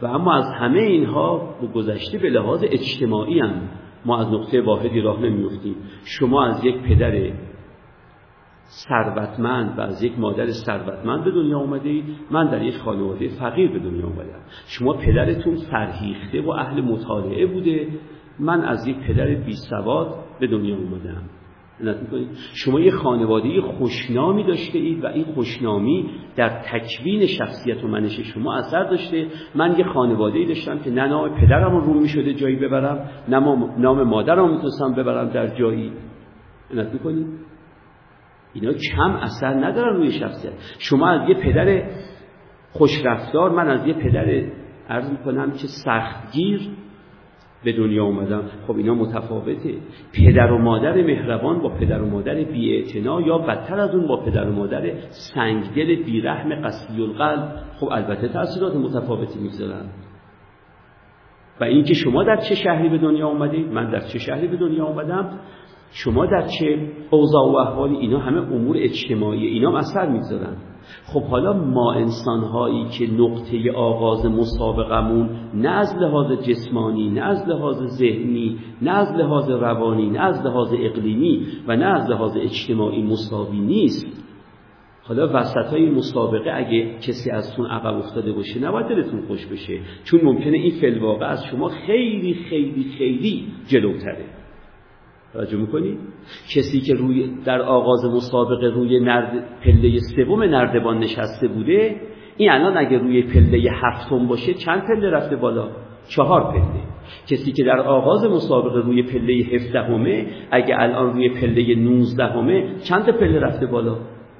و 0.02 0.06
اما 0.06 0.34
از 0.34 0.54
همه 0.60 0.82
اینها 0.82 1.56
به 1.62 1.68
گذشته 1.68 2.18
به 2.18 2.30
لحاظ 2.30 2.64
اجتماعی 2.64 3.40
هم 3.40 3.62
ما 4.06 4.20
از 4.20 4.28
نقطه 4.28 4.62
واحدی 4.62 5.02
راه 5.02 5.22
نمیفتیم 5.22 5.76
شما 6.06 6.46
از 6.46 6.66
یک 6.66 6.76
پدر 6.82 7.32
ثروتمند 8.70 9.78
و 9.78 9.82
از 9.82 10.04
یک 10.04 10.20
مادر 10.20 10.52
ثروتمند 10.52 11.24
به 11.24 11.32
دنیا 11.32 11.60
آمده 11.60 11.90
اید. 11.90 12.06
من 12.32 12.52
در 12.52 12.62
یک 12.62 12.78
خانواده 12.78 13.28
فقیر 13.28 13.72
به 13.72 13.80
دنیا 13.80 14.06
آمدم 14.06 14.40
شما 14.68 14.94
پدرتون 14.94 15.56
فرهیخته 15.56 16.42
و 16.42 16.50
اهل 16.50 16.82
مطالعه 16.82 17.46
بوده. 17.46 17.88
من 18.40 18.62
از 18.62 18.88
یک 18.88 18.98
پدر 18.98 19.36
بی 19.36 19.54
سواد 19.54 20.16
به 20.40 20.48
دنیا 20.48 20.76
آمدم 20.76 21.24
شما 22.54 22.80
یه 22.80 22.92
خانواده 22.92 23.62
خوشنامی 23.62 24.44
داشته 24.44 24.80
اید 24.80 25.04
و 25.04 25.08
این 25.08 25.24
خوشنامی 25.24 26.10
در 26.36 26.50
تکوین 26.50 27.26
شخصیت 27.26 27.84
و 27.84 27.88
منش 27.88 28.20
شما 28.20 28.56
اثر 28.56 28.84
داشته. 28.84 29.28
من 29.56 29.76
یه 29.78 29.86
خانواده 29.86 30.46
داشتم 30.46 30.80
که 30.80 30.90
نه 30.90 31.08
نام 31.08 31.42
پدرم 31.42 31.78
رو 31.78 31.94
می 31.94 32.08
شده 32.08 32.34
جایی 32.34 32.56
ببرم 32.56 33.10
نه 33.28 33.40
نام 33.78 34.04
مادرم 34.04 34.52
می‌تونستم 34.52 34.94
ببرم 34.94 35.30
در 35.30 35.48
جایی. 35.48 35.92
عنایت 36.72 36.94
می‌کنید 36.94 37.28
اینا 38.54 38.74
کم 38.74 39.12
اثر 39.12 39.54
ندارن 39.54 39.96
روی 39.96 40.12
شخصیت. 40.12 40.54
شما 40.80 41.08
از 41.08 41.30
یه 41.30 41.36
پدر 41.36 41.90
خوشرفتار 42.72 43.50
من 43.50 43.70
از 43.70 43.88
یه 43.88 43.94
پدر 43.94 44.44
عرض 44.90 45.12
می‌کنم 45.12 45.52
که 45.52 45.68
سختگیر 45.86 46.62
به 47.64 47.74
دنیا 47.74 48.04
اومدم 48.04 48.44
خب 48.68 48.78
اینا 48.78 48.94
متفاوته. 48.94 49.74
پدر 50.14 50.52
و 50.52 50.58
مادر 50.58 51.04
مهربان 51.04 51.62
با 51.62 51.70
پدر 51.70 52.02
و 52.02 52.10
مادر 52.10 52.44
بی‌اعتنا 52.44 53.22
یا 53.22 53.38
بدتر 53.38 53.80
از 53.80 53.96
اون 53.96 54.08
با 54.08 54.18
پدر 54.18 54.50
و 54.50 54.56
مادر 54.56 54.92
سنگدل 55.10 56.04
بیرحم 56.04 56.56
قصی 56.56 57.02
القلب. 57.02 57.56
خب 57.80 57.88
البته 57.92 58.28
تاثیرات 58.28 58.76
متفاوتی 58.76 59.40
می‌گذارن. 59.40 59.86
و 61.62 61.64
اینکه 61.64 61.94
شما 61.94 62.24
در 62.24 62.38
چه 62.50 62.56
شهری 62.56 62.90
به 62.90 62.98
دنیا 62.98 63.28
اومدید 63.28 63.68
من 63.68 63.92
در 63.92 64.00
چه 64.00 64.20
شهری 64.20 64.48
به 64.48 64.58
دنیا 64.58 64.86
اومدم 64.86 65.40
شما 65.92 66.26
در 66.26 66.48
چه 66.60 66.92
اوضاع 67.10 67.52
و 67.52 67.56
احوالی؟ 67.56 67.96
اینا 67.96 68.20
همه 68.20 68.38
امور 68.38 68.78
اجتماعی. 68.80 69.48
اینا 69.48 69.78
اثر 69.78 70.10
می‌گذارن. 70.10 70.56
خب 71.06 71.24
حالا 71.24 71.54
ما 71.54 71.94
انسان 71.94 72.40
هایی 72.40 72.86
که 72.86 73.12
نقطه 73.12 73.72
آغاز 73.72 74.26
مسابقمون 74.26 75.30
نه 75.54 75.70
از 75.70 75.96
لحاظ 75.96 76.32
جسمانی 76.32 77.10
نه 77.10 77.22
از 77.22 77.48
لحاظ 77.48 77.84
ذهنی 77.84 78.58
نه 78.82 78.92
از 78.92 79.12
لحاظ 79.16 79.50
روانی 79.50 80.10
نه 80.10 80.20
از 80.20 80.46
لحاظ 80.46 80.74
اقلیمی 80.74 81.48
و 81.68 81.76
نه 81.76 81.86
از 81.86 82.10
لحاظ 82.10 82.38
اجتماعی 82.38 83.04
مساوی 83.04 83.60
نیست. 83.60 84.08
حالا 85.04 85.30
وسط 85.34 85.66
های 85.72 85.90
مسابقه 85.90 86.52
اگه 86.54 86.98
کسی 87.00 87.32
از 87.32 87.56
تون 87.56 87.66
عقب 87.66 87.98
افتاده 87.98 88.32
باشه 88.32 88.60
نباید 88.60 88.88
دلتون 88.88 89.22
خوش 89.22 89.46
بشه. 89.46 89.80
چون 90.04 90.20
ممکنه 90.24 90.58
این 90.58 90.82
فلواقع 90.82 91.26
از 91.26 91.46
شما 91.46 91.68
خیلی 91.68 92.34
خیلی 92.34 92.84
خیلی 92.98 93.48
جلوتره. 93.68 94.39
توجه 95.34 95.58
می‌کنی؟ 95.58 95.98
کسی 96.56 96.82
که 96.82 96.94
روی 96.94 97.30
در 97.46 97.62
آغاز 97.62 98.06
مسابقه 98.06 98.68
روی 98.68 99.00
نرد 99.00 99.44
پله 99.64 100.00
سوم 100.16 100.44
نردبان 100.44 100.98
نشسته 100.98 101.48
بوده 101.48 101.96
این 102.38 102.50
الان 102.50 102.78
اگه 102.78 102.98
روی 102.98 103.22
پله 103.22 103.72
هفتم 103.72 104.28
باشه 104.28 104.54
چند 104.54 104.82
پله 104.88 105.10
رفته 105.10 105.36
بالا؟ 105.36 105.68
چهار 106.08 106.52
پله. 106.52 106.82
کسی 107.28 107.52
که 107.52 107.64
در 107.64 107.80
آغاز 107.80 108.26
مسابقه 108.26 108.80
روی 108.80 109.04
پله 109.04 109.34
هفدهمه 109.34 110.26
اگه 110.52 110.76
الان 110.80 111.14
روی 111.14 111.30
پله 111.30 111.76
نوزدهمه 111.76 112.76
چند 112.84 113.10
پله 113.10 113.40
رفته 113.40 113.66
بالا؟ 113.66 113.98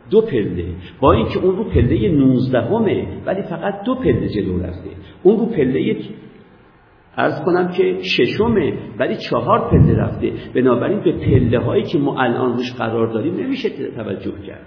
دو 0.10 0.22
پله. 0.22 0.66
با 1.02 1.12
اینکه 1.12 1.40
اون 1.40 1.56
رو 1.58 1.64
پله 1.64 2.10
نوزدهمه 2.10 3.08
ولی 3.26 3.42
فقط 3.42 3.84
دو 3.86 3.96
پله 3.96 4.28
جلو 4.28 4.64
رفته. 4.64 4.90
اون 5.24 5.40
رو 5.40 5.46
پله 5.46 5.98
ارز 7.20 7.42
کنم 7.46 7.68
که 7.68 7.98
ششمه 8.02 8.74
ولی 9.00 9.16
چهار 9.16 9.70
پله 9.72 9.96
رفته. 9.96 10.32
بنابراین 10.56 11.00
به 11.00 11.12
پله 11.12 11.60
هایی 11.60 11.84
که 11.84 11.98
ما 11.98 12.22
الان 12.22 12.58
روش 12.58 12.74
قرار 12.74 13.14
داریم 13.14 13.36
نمیشه 13.36 13.70
توجه 13.96 14.42
کرد. 14.48 14.66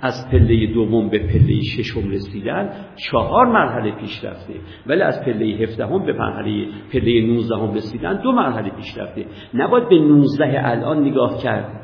از 0.00 0.30
پله 0.30 0.74
دوم 0.74 1.08
به 1.08 1.18
پله 1.18 1.60
ششم 1.76 2.10
رسیدن 2.10 2.70
چهار 2.96 3.46
مرحله 3.46 3.92
پیش 4.00 4.24
رفته. 4.24 4.54
ولی 4.86 5.02
از 5.02 5.24
پله 5.24 5.46
هفدهم 5.46 6.06
به 6.06 6.12
مرحله 6.12 6.66
پله 6.92 7.26
نوزدهم 7.26 7.74
رسیدن 7.74 8.22
دو 8.22 8.32
مرحله 8.32 8.70
پیش 8.70 8.98
رفته. 8.98 9.26
نباید 9.54 9.88
به 9.88 9.98
نوزده 9.98 10.68
الان 10.70 11.04
نگاه 11.04 11.42
کرد 11.42 11.82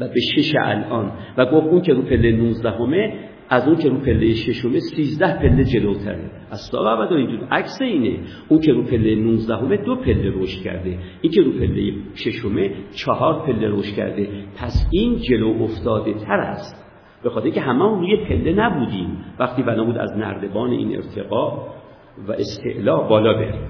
و 0.00 0.08
به 0.08 0.20
شش 0.34 0.52
الان 0.64 1.12
و 1.36 1.46
گفت 1.46 1.66
اون 1.66 1.80
که 1.80 1.92
رو 1.92 2.02
پله 2.02 2.32
نوزدهمه 2.32 3.28
از 3.50 3.68
اون 3.68 3.76
که 3.76 3.88
رو 3.88 3.96
پله 3.96 4.34
ششمه 4.34 4.80
13 4.80 5.38
پله 5.38 5.64
جلوتره 5.64 6.30
اصلا 6.50 6.96
و 6.96 7.12
اینجور. 7.12 7.48
عکس 7.50 7.80
اینه. 7.80 8.18
اون 8.48 8.60
که 8.60 8.72
رو 8.72 8.82
پله 8.82 9.14
19 9.14 9.76
دو 9.76 9.96
پله 9.96 10.32
رشد 10.34 10.62
کرده. 10.62 10.98
این 11.20 11.32
که 11.32 11.42
رو 11.42 11.52
پله 11.52 11.92
ششمه 12.14 12.70
چهار 12.92 13.46
پله 13.46 13.68
رشد 13.70 13.94
کرده. 13.94 14.28
پس 14.56 14.88
این 14.92 15.16
جلو 15.16 15.62
افتاده 15.62 16.14
تر 16.14 16.40
است. 16.40 16.84
به 17.22 17.30
خاطر 17.30 17.50
که 17.50 17.60
همه 17.60 17.84
روی 17.84 18.16
پله 18.16 18.52
نبودیم. 18.52 19.24
وقتی 19.38 19.62
بنا 19.62 19.84
بود 19.84 19.98
از 19.98 20.16
نردبان 20.16 20.70
این 20.70 20.96
ارتقا 20.96 21.68
و 22.28 22.32
استعلا 22.32 22.96
بالا 22.96 23.34
بریم. 23.34 23.68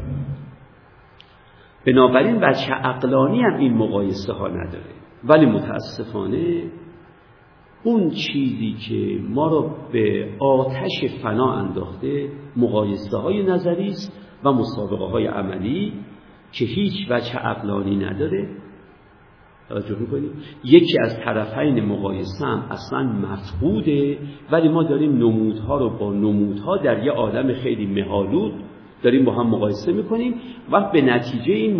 بنابراین 1.86 2.38
بچه 2.38 2.72
عقلانی 2.72 3.42
هم 3.42 3.56
این 3.56 3.74
مقایسه 3.74 4.32
ها 4.32 4.48
نداره. 4.48 4.98
ولی 5.24 5.46
متاسفانه 5.46 6.62
اون 7.84 8.10
چیزی 8.10 8.76
که 8.88 9.20
ما 9.28 9.48
را 9.48 9.76
به 9.92 10.28
آتش 10.40 11.04
فنا 11.22 11.52
انداخته 11.52 12.28
مقایسه 12.56 13.16
های 13.16 13.42
نظری 13.42 13.88
است 13.88 14.12
و 14.44 14.52
مسابقه 14.52 15.04
های 15.04 15.26
عملی 15.26 15.92
که 16.52 16.64
هیچ 16.64 17.10
وجه 17.10 17.36
عقلانی 17.36 17.96
نداره. 17.96 18.48
توجه 19.68 19.98
می‌کنید 19.98 20.30
یکی 20.64 21.00
از 21.00 21.20
طرفین 21.20 21.84
مقایسه 21.84 22.46
هم 22.46 22.64
اصلا 22.70 23.02
مفقوده 23.02 24.18
ولی 24.52 24.68
ما 24.68 24.82
داریم 24.82 25.12
نمودها 25.12 25.78
رو 25.78 25.90
با 25.90 26.12
نمودها 26.12 26.76
در 26.76 27.04
یه 27.04 27.12
آدم 27.12 27.52
خیلی 27.52 27.86
مهالود 27.86 28.52
داریم 29.02 29.24
با 29.24 29.32
هم 29.32 29.46
مقایسه 29.46 29.92
می‌کنیم 29.92 30.34
و 30.72 30.90
به 30.92 31.02
نتیجه 31.02 31.52
این 31.52 31.76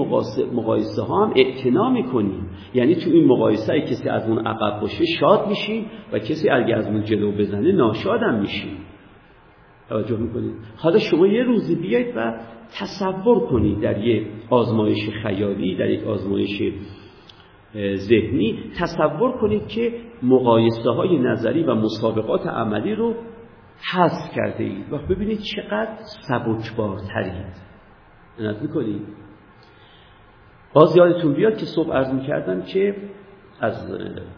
مقایسه 0.53 1.03
ها 1.03 1.27
هم 1.27 1.33
اعتنا 1.37 1.91
می‌کنیم. 1.91 2.51
یعنی 2.75 2.95
تو 2.95 3.11
این 3.11 3.25
مقایسه 3.25 3.81
کسی 3.81 4.09
از 4.09 4.29
اون 4.29 4.39
عقب 4.47 4.81
باشه 4.81 5.05
شاد 5.21 5.49
میشیم 5.49 5.87
و 6.13 6.19
کسی 6.19 6.51
اگه 6.51 6.75
از 6.75 6.87
اون 6.87 7.05
جلو 7.05 7.33
بزنه 7.33 7.73
ناشادم 7.73 8.35
میشیم. 8.41 8.77
توجه 9.89 10.17
می‌کنید؟ 10.17 10.55
حالا 10.77 10.99
شما 10.99 11.27
یه 11.27 11.43
روزی 11.43 11.75
بیاید 11.75 12.17
و 12.17 12.35
تصور 12.81 13.41
کنید 13.41 13.81
در 13.81 14.05
یک 14.05 14.27
آزمایش 14.51 15.11
خیالی 15.23 15.77
در 15.77 15.91
یک 15.91 16.07
آزمایش 16.07 16.63
ذهنی 17.95 18.59
تصور 18.81 19.33
کنید 19.33 19.67
که 19.67 19.93
مقایسه 20.23 20.91
های 20.91 21.19
نظری 21.19 21.63
و 21.63 21.75
مسابقات 21.75 22.47
عملی 22.47 22.95
رو 22.95 23.15
حذف 23.93 24.35
کرده 24.35 24.65
اید. 24.65 24.93
و 24.93 24.99
ببینید 24.99 25.39
چقدر 25.39 25.97
سبکبارترید 26.29 27.69
نظر 28.41 28.61
می‌کنید. 28.61 29.03
باز 30.73 30.97
یادتون 30.97 31.35
بیاد 31.35 31.57
که 31.57 31.67
صبح 31.67 31.93
عرض 31.93 32.15
می‌کردم 32.15 32.63
که 32.63 32.97
از 33.61 33.93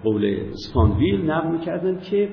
قول 0.04 0.52
سپانویل 0.52 1.30
نقل 1.30 1.48
می‌کردم 1.48 2.00
که 2.00 2.28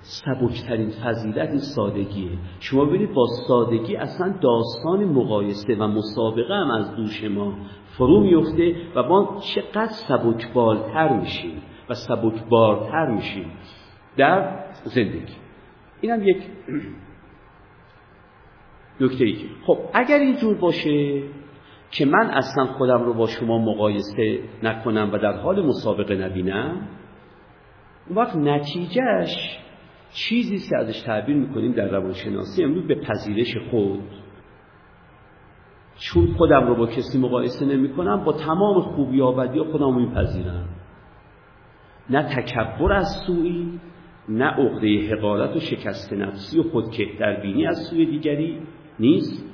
سبکترین 0.00 0.90
فضیلت 0.90 1.48
این 1.48 1.58
سادگیه. 1.58 2.30
شما 2.60 2.84
ببینید 2.84 3.14
با 3.14 3.26
سادگی 3.48 3.96
اصلا 3.96 4.34
داستان 4.40 5.04
مقایسه 5.04 5.74
و 5.74 5.86
مسابقه 5.86 6.54
هم 6.54 6.70
از 6.70 6.96
دوش 6.96 7.24
ما 7.24 7.54
فرو 7.98 8.20
میفته 8.20 8.76
و 8.96 9.02
ما 9.02 9.40
چقدر 9.54 9.92
سبکبالتر 10.08 11.20
میشیم 11.20 11.62
و 11.88 11.94
سبکبارتر 11.94 13.06
میشیم. 13.06 13.52
در 14.16 14.61
زندگی. 14.84 15.34
اینم 16.00 16.28
یک 16.28 16.42
نکته 19.00 19.24
ای 19.24 19.36
خب 19.66 19.78
اگر 19.94 20.18
اینجور 20.18 20.54
باشه 20.54 21.22
که 21.90 22.06
من 22.06 22.30
اصلا 22.30 22.66
خودم 22.66 23.04
رو 23.04 23.14
با 23.14 23.26
شما 23.26 23.58
مقایسه 23.58 24.40
نکنم 24.62 25.10
و 25.12 25.18
در 25.18 25.36
حال 25.36 25.66
مسابقه 25.66 26.14
نبینم 26.14 26.88
اون 28.08 28.18
وقت 28.18 28.36
نتیجهش 28.36 29.58
چیزی 30.12 30.58
که 30.58 30.76
ازش 30.76 31.00
تعبیر 31.00 31.36
می‌کنیم 31.36 31.72
در 31.72 31.88
روانشناسی 31.88 32.64
امروز 32.64 32.86
به 32.86 32.94
پذیرش 32.94 33.56
خود. 33.70 34.08
چون 35.98 36.34
خودم 36.34 36.66
رو 36.66 36.74
با 36.74 36.86
کسی 36.86 37.18
مقایسه 37.18 37.64
نمی 37.66 37.92
کنم 37.92 38.24
با 38.24 38.32
تمام 38.32 38.80
خوبی 38.80 39.20
و 39.20 39.32
بدی 39.32 39.60
خودم 39.60 39.84
رو 39.84 40.00
میپذیرم. 40.00 40.68
نه 42.10 42.22
تکبر 42.22 42.92
از 42.92 43.06
سوی 43.26 43.80
نه 44.28 44.44
عقده 44.44 45.10
حقارت 45.12 45.56
و 45.56 45.60
شکست 45.60 46.12
نفسی 46.12 46.58
و 46.58 46.62
خود 46.62 46.84
بینی 47.42 47.66
از 47.66 47.76
سوی 47.90 48.06
دیگری 48.06 48.58
نیست. 49.00 49.44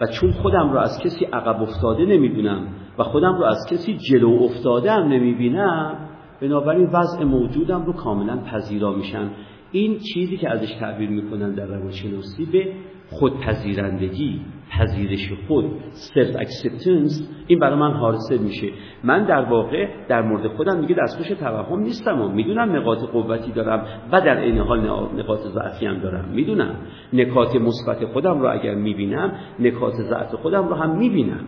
و 0.00 0.06
چون 0.06 0.32
خودم 0.32 0.72
رو 0.72 0.78
از 0.78 1.00
کسی 1.04 1.24
عقب 1.24 1.62
افتاده 1.62 2.04
نمی‌دونم 2.04 2.66
و 2.98 3.02
خودم 3.02 3.34
رو 3.38 3.44
از 3.44 3.66
کسی 3.70 3.96
جلو 4.10 4.42
افتاده 4.42 4.92
هم 4.92 5.08
نمی‌بینم 5.08 6.08
بنابراین 6.40 6.90
وضع 6.92 7.24
موجودم 7.24 7.84
رو 7.84 7.92
کاملا 7.92 8.36
پذیرا 8.36 8.92
میشم 8.92 9.30
این 9.72 9.98
چیزی 10.14 10.36
که 10.36 10.50
ازش 10.50 10.74
تعبیر 10.80 11.10
می‌کنن 11.10 11.54
در 11.54 11.66
روانشناسی 11.66 12.46
به 12.52 12.72
خودپذیرندگی. 13.10 14.40
پذیرش 14.70 15.32
خود 15.48 15.64
self-acceptance 15.90 17.28
این 17.46 17.58
برای 17.58 17.78
من 17.78 17.92
حاصل 17.92 18.38
میشه. 18.38 18.68
من 19.04 19.24
در 19.24 19.44
واقع 19.44 19.88
در 20.08 20.22
مورد 20.22 20.46
خودم 20.46 20.80
میگه 20.80 20.96
دستخوش 21.02 21.28
توهم 21.28 21.80
نیستم 21.80 22.20
و 22.20 22.28
می‌دونم 22.28 22.76
نقاط 22.76 22.98
قوتی 22.98 23.52
دارم 23.52 23.86
و 24.12 24.20
در 24.20 24.40
این 24.40 24.58
حال 24.58 24.80
نقاط 25.16 25.40
ضعفی 25.40 25.86
هم 25.86 25.98
دارم. 25.98 26.28
می‌دونم 26.34 26.74
نکات 27.12 27.56
مثبت 27.56 28.04
خودم 28.04 28.40
رو 28.40 28.52
اگر 28.52 28.74
می‌بینم 28.74 29.32
نکات 29.58 29.94
ضعف 29.94 30.34
خودم 30.34 30.68
رو 30.68 30.74
هم 30.74 30.98
می‌بینم. 30.98 31.44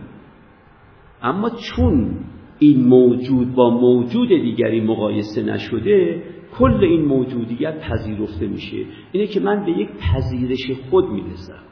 اما 1.23 1.49
چون 1.49 2.17
این 2.59 2.87
موجود 2.87 3.55
با 3.55 3.69
موجود 3.69 4.29
دیگری 4.29 4.81
مقایسه 4.81 5.43
نشده 5.43 6.23
کل 6.59 6.83
این 6.83 7.05
موجودیت 7.05 7.79
پذیرفته 7.79 8.47
میشه. 8.47 8.77
اینه 9.11 9.27
که 9.27 9.39
من 9.39 9.65
به 9.65 9.71
یک 9.71 9.89
پذیرش 9.89 10.71
خود 10.89 11.09
می‌رسم. 11.09 11.63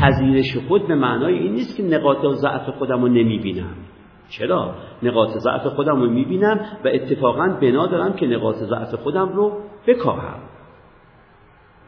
پذیرش 0.00 0.56
خود 0.68 0.88
به 0.88 0.94
معنای 0.94 1.38
این 1.38 1.52
نیست 1.52 1.76
که 1.76 1.82
نقاط 1.82 2.26
ضعف 2.34 2.68
خودم 2.78 3.02
رو 3.02 3.08
نمی‌بینم. 3.08 3.74
چرا؟ 4.28 4.74
نقاط 5.02 5.30
ضعف 5.30 5.66
خودم 5.66 6.00
رو 6.00 6.10
می‌بینم 6.10 6.60
و 6.84 6.88
اتفاقا 6.88 7.48
بنا 7.62 7.86
دارم 7.86 8.12
که 8.12 8.26
نقاط 8.26 8.56
ضعف 8.56 8.94
خودم 8.94 9.28
رو 9.28 9.52
بکاهم. 9.86 10.38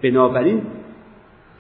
بنابراین 0.03 0.63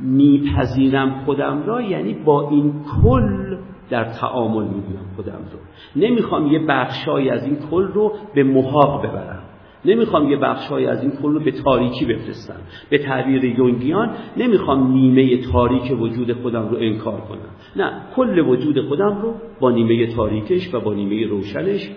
میپذیرم 0.00 1.24
خودم 1.24 1.62
را 1.66 1.82
یعنی 1.82 2.14
با 2.14 2.48
این 2.48 2.74
کل 3.02 3.56
در 3.90 4.04
تعامل 4.04 4.64
می‌بینم 4.64 5.06
خودم 5.16 5.32
رو. 5.52 5.58
نمی‌خوام 6.02 6.46
یه 6.46 6.66
بخشایی 6.68 7.30
از 7.30 7.44
این 7.44 7.58
کل 7.70 7.82
رو 7.82 8.12
به 8.34 8.42
محاق 8.42 9.06
ببرم. 9.06 9.43
نمی‌خوام 9.84 10.30
یه 10.30 10.36
بخشهایی 10.36 10.86
از 10.86 11.02
این 11.02 11.10
کل 11.10 11.32
رو 11.32 11.40
به 11.40 11.50
تاریکی 11.50 12.04
بفرستم. 12.04 12.60
به 12.90 12.98
تعبیر 12.98 13.44
یونگیان 13.44 14.16
نمی‌خوام 14.36 14.92
نیمه 14.92 15.36
تاریک 15.52 16.00
وجود 16.00 16.32
خودم 16.32 16.68
رو 16.68 16.76
انکار 16.76 17.20
کنم. 17.20 17.50
نه 17.76 17.92
کل 18.16 18.38
وجود 18.38 18.88
خودم 18.88 19.22
رو 19.22 19.34
با 19.60 19.70
نیمه 19.70 20.14
تاریکش 20.14 20.74
و 20.74 20.80
با 20.80 20.94
نیمه 20.94 21.26
روشنش 21.26 21.90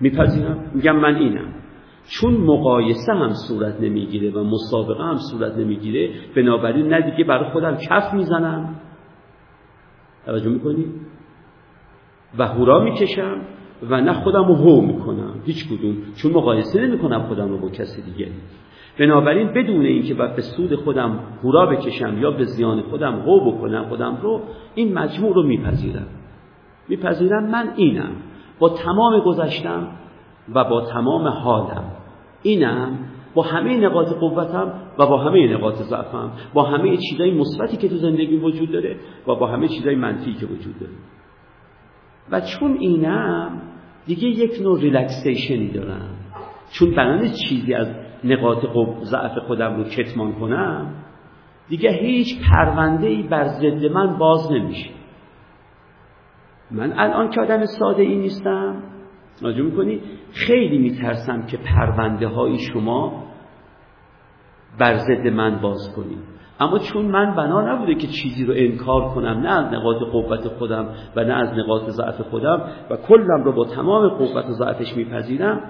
میپذیرم. 0.00 0.70
میگم 0.74 0.96
من 0.96 1.14
اینم. 1.14 1.54
چون 2.08 2.34
مقایسه 2.34 3.12
هم 3.12 3.32
صورت 3.48 3.80
نمی‌گیره 3.80 4.30
و 4.30 4.44
مسابقه 4.44 5.04
هم 5.04 5.16
صورت 5.16 5.56
نمی‌گیره 5.56 6.10
بنابراین 6.36 6.86
نه 6.86 7.10
دیگه 7.10 7.24
برای 7.24 7.50
خودم 7.50 7.76
کف 7.76 8.14
می‌زنم. 8.14 8.80
توجه 10.26 10.48
می‌کنی؟ 10.48 10.84
و 12.38 12.46
هورا 12.46 12.84
می‌کشم. 12.84 13.40
و 13.90 14.00
نه 14.00 14.12
خودم 14.12 14.44
رو 14.44 14.54
هو 14.54 14.80
می‌کنم. 14.80 15.34
هیچ 15.44 15.68
کدوم. 15.68 15.96
چون 16.16 16.32
مقایسه 16.32 16.86
نمی‌کنم 16.86 17.22
خودم 17.22 17.48
رو 17.48 17.58
با 17.58 17.68
کسی 17.68 18.02
دیگری 18.02 18.32
بنابراین 18.98 19.48
بدون 19.48 19.84
اینکه 19.84 20.14
به 20.14 20.42
سود 20.42 20.74
خودم 20.74 21.18
هورا 21.42 21.66
بکشم 21.66 22.18
یا 22.18 22.30
به 22.30 22.44
زیان 22.44 22.82
خودم 22.82 23.20
هو 23.20 23.52
بکنم 23.52 23.84
خودم 23.88 24.18
رو 24.22 24.40
این 24.74 24.94
مجموع 24.94 25.34
رو 25.34 25.42
میپذیرم. 25.42 26.06
میپذیرم 26.88 27.50
من 27.50 27.72
اینم. 27.76 28.12
با 28.58 28.68
تمام 28.68 29.20
گذشتم 29.20 29.88
و 30.54 30.64
با 30.64 30.80
تمام 30.80 31.28
حالم. 31.28 31.84
اینم. 32.42 32.98
با 33.34 33.42
همه 33.42 33.76
نقاط 33.76 34.12
قوتم 34.12 34.72
و 34.98 35.06
با 35.06 35.18
همه 35.18 35.54
نقاط 35.54 35.74
ضعفم. 35.74 36.30
با 36.54 36.62
همه 36.62 36.96
چیزای 36.96 37.38
مثبتی 37.38 37.76
که 37.76 37.88
تو 37.88 37.96
زندگی 37.96 38.36
وجود 38.36 38.72
داره 38.72 38.96
و 39.26 39.34
با 39.34 39.46
همه 39.46 39.68
چیزای 39.68 39.94
منفی 39.94 40.34
که 40.34 40.46
وجود 40.46 40.78
داره. 40.80 40.92
و 42.30 42.40
چون 42.40 42.76
اینم 42.80 43.60
دیگه 44.06 44.28
یک 44.28 44.62
نوع 44.62 44.80
ریلکسیشنی 44.80 45.68
دارم. 45.68 46.08
چون 46.72 46.90
بنان 46.90 47.28
چیزی 47.48 47.74
از 47.74 47.88
نقاط 48.24 48.58
ضعف 49.02 49.38
خودم 49.38 49.76
رو 49.76 49.84
کتمان 49.84 50.32
کنم 50.32 50.94
دیگه 51.68 51.90
هیچ 51.90 52.40
پرونده 52.50 53.06
ای 53.06 53.22
بر 53.22 53.44
ضد 53.44 53.84
من 53.84 54.18
باز 54.18 54.52
نمیشه. 54.52 54.90
من 56.70 56.92
الان 56.92 57.30
که 57.30 57.40
آدم 57.40 57.64
ساده 57.64 58.02
ای 58.02 58.16
نیستم. 58.16 58.82
راجع 59.42 59.62
می‌کنی؟ 59.62 60.00
خیلی 60.32 60.78
میترسم 60.78 61.46
که 61.46 61.56
پرونده 61.56 62.28
های 62.28 62.58
شما 62.58 63.24
بر 64.78 64.96
ضد 64.96 65.26
من 65.26 65.60
باز 65.60 65.92
کنید 65.96 66.31
اما 66.62 66.78
چون 66.78 67.06
من 67.06 67.34
بنا 67.34 67.74
نبوده 67.74 67.94
که 67.94 68.06
چیزی 68.06 68.44
رو 68.44 68.54
انکار 68.56 69.14
کنم 69.14 69.40
نه 69.40 69.50
از 69.50 69.72
نقاط 69.72 70.02
قوت 70.12 70.48
خودم 70.48 70.88
و 71.16 71.24
نه 71.24 71.32
از 71.32 71.58
نقاط 71.58 71.90
ضعف 71.90 72.20
خودم 72.20 72.62
و 72.90 72.96
کلم 72.96 73.44
رو 73.44 73.52
با 73.52 73.64
تمام 73.64 74.08
قوت 74.08 74.44
و 74.46 74.52
ضعفش 74.52 74.96
میپذیرم 74.96 75.60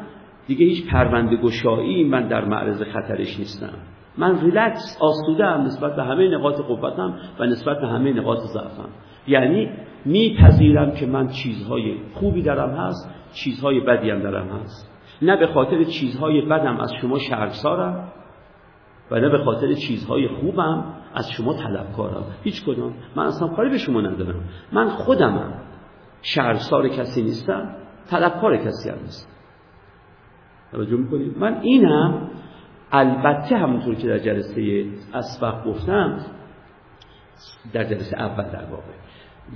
دیگه 0.47 0.67
هیچ 0.67 0.91
پرونده 0.91 1.37
گشایی 1.37 2.05
من 2.05 2.29
در 2.29 2.45
معرض 2.45 2.83
خطرش 2.83 3.39
نیستم. 3.39 3.73
من 4.19 4.41
ریلکس 4.41 4.99
آسوده 5.01 5.47
هم 5.47 5.61
نسبت 5.61 5.97
به 5.97 6.03
همه 6.03 6.29
نقاط 6.29 6.61
قوتم 6.61 7.15
و 7.39 7.47
نسبت 7.47 7.81
به 7.81 7.87
همه 7.87 8.13
نقاط 8.13 8.39
ضعفم. 8.39 8.89
یعنی 9.27 9.71
میپذیرم 10.05 10.91
که 10.91 11.07
من 11.07 11.29
چیزهای 11.29 11.97
خوبی 12.15 12.43
درم 12.43 12.71
هست 12.71 13.11
چیزهای 13.33 13.81
بدی 13.81 14.11
هم 14.11 14.19
درم 14.19 14.49
هست. 14.49 14.93
نه 15.23 15.37
به 15.37 15.47
خاطر 15.47 15.85
چیزهای 15.85 16.41
بدم 16.41 16.81
از 16.81 16.93
شما 17.01 17.19
شرکسارم 17.19 18.13
و 19.13 19.21
نه 19.21 19.29
به 19.29 19.45
خاطر 19.45 19.73
چیزهای 19.73 20.29
خوبم 20.29 20.85
از 21.15 21.31
شما 21.31 21.55
طلبکارم. 21.55 22.25
هیچ 22.43 22.65
کدام. 22.65 22.95
من 23.17 23.27
اصلا 23.27 23.49
کاری 23.49 23.71
به 23.71 23.79
شما 23.79 24.01
ندارم. 24.01 24.45
من 24.73 24.89
خودمم 24.89 25.53
شرسار 26.23 26.89
کسی 26.89 27.23
نیستم 27.23 27.77
طلبکار 28.11 28.57
کسی 28.57 28.89
هم 28.89 28.99
نیستم. 29.03 29.33
توجه 30.73 30.97
می‌کنید؟ 30.97 31.39
من 31.39 31.61
اینم 31.61 32.31
البته 32.93 33.57
همونطور 33.57 33.95
که 33.95 34.09
در 34.09 34.19
جلسه 34.19 34.87
اسبق 35.15 35.65
گفتم 35.65 36.19
در 37.73 37.85
جلسه 37.85 38.19
اول 38.19 38.45
در 38.45 38.65
واقع 38.71 38.93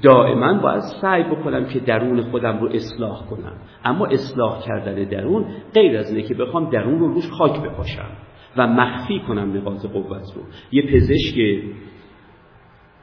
دائما 0.02 0.54
باید 0.54 0.80
سعی 0.80 1.22
بکنم 1.22 1.64
که 1.64 1.80
درون 1.80 2.22
خودم 2.30 2.58
رو 2.58 2.68
اصلاح 2.72 3.26
کنم. 3.26 3.52
اما 3.84 4.06
اصلاح 4.06 4.62
کردن 4.62 4.94
درون 5.04 5.46
غیر 5.74 5.98
از 5.98 6.10
اینه 6.10 6.22
که 6.22 6.34
بخوام 6.34 6.70
درون 6.70 6.98
رو 6.98 7.08
روش 7.08 7.30
خاک 7.30 7.60
بپاشم. 7.60 8.08
و 8.56 8.66
مخفی 8.66 9.20
کنم 9.20 9.56
نقاط 9.56 9.86
قوت 9.86 10.32
رو. 10.34 10.42
یه 10.72 10.82
پزشک 10.82 11.62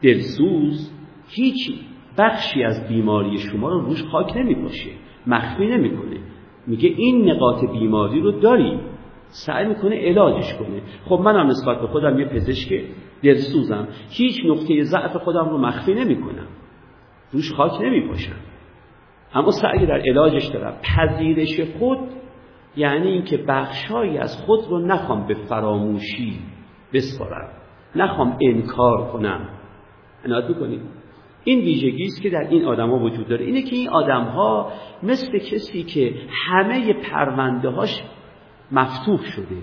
دلسوز 0.01 0.91
هیچ 1.27 1.73
بخشی 2.17 2.63
از 2.63 2.87
بیماری 2.87 3.37
شما 3.37 3.69
رو 3.69 3.79
روش 3.79 4.03
خاک 4.03 4.37
نمیپاشه 4.37 4.89
مخفی 5.27 5.65
نمی‌کنه. 5.65 6.17
میگه 6.67 6.89
این 6.97 7.29
نقاط 7.31 7.71
بیماری 7.71 8.21
رو 8.21 8.31
داری. 8.31 8.79
سعی 9.27 9.67
می‌کنه 9.67 9.95
علاجش 9.95 10.53
کنه. 10.53 10.81
خب 11.05 11.21
منم 11.25 11.47
نسبت 11.47 11.81
به 11.81 11.87
خودم 11.87 12.19
یه 12.19 12.25
پزشک 12.25 12.81
دلسوزم. 13.23 13.87
هیچ 14.09 14.45
نقطه 14.45 14.83
ضعف 14.83 15.15
خودم 15.15 15.49
رو 15.49 15.57
مخفی 15.57 15.93
نمی‌کنم. 15.93 16.47
روش 17.31 17.53
خاک 17.53 17.81
نمیپاشم. 17.81 18.35
اما 19.33 19.51
سعی 19.51 19.85
در 19.85 20.01
علاجش 20.01 20.45
دارم. 20.45 20.73
پذیرش 20.83 21.59
خود 21.79 21.99
یعنی 22.75 23.07
اینکه 23.07 23.37
بخشهایی 23.37 24.17
از 24.17 24.37
خود 24.37 24.59
رو 24.69 24.79
نخوام 24.79 25.27
به 25.27 25.33
فراموشی 25.33 26.39
بسپارم 26.93 27.49
نخوام 27.95 28.37
انکار 28.41 29.11
کنم. 29.11 29.49
عنایت 30.25 30.47
بکنید 30.47 30.81
این 31.43 31.59
ویژگی 31.59 32.03
است 32.03 32.21
که 32.21 32.29
در 32.29 32.47
این 32.49 32.65
آدما 32.65 32.99
وجود 32.99 33.27
داره. 33.27 33.45
اینه 33.45 33.61
که 33.61 33.75
این 33.75 33.89
آدمها 33.89 34.71
مثل 35.03 35.37
کسی 35.37 35.83
که 35.83 36.13
همه 36.47 36.93
پرونده 36.93 37.69
هاش 37.69 38.03
مفتوح 38.71 39.23
شده 39.23 39.57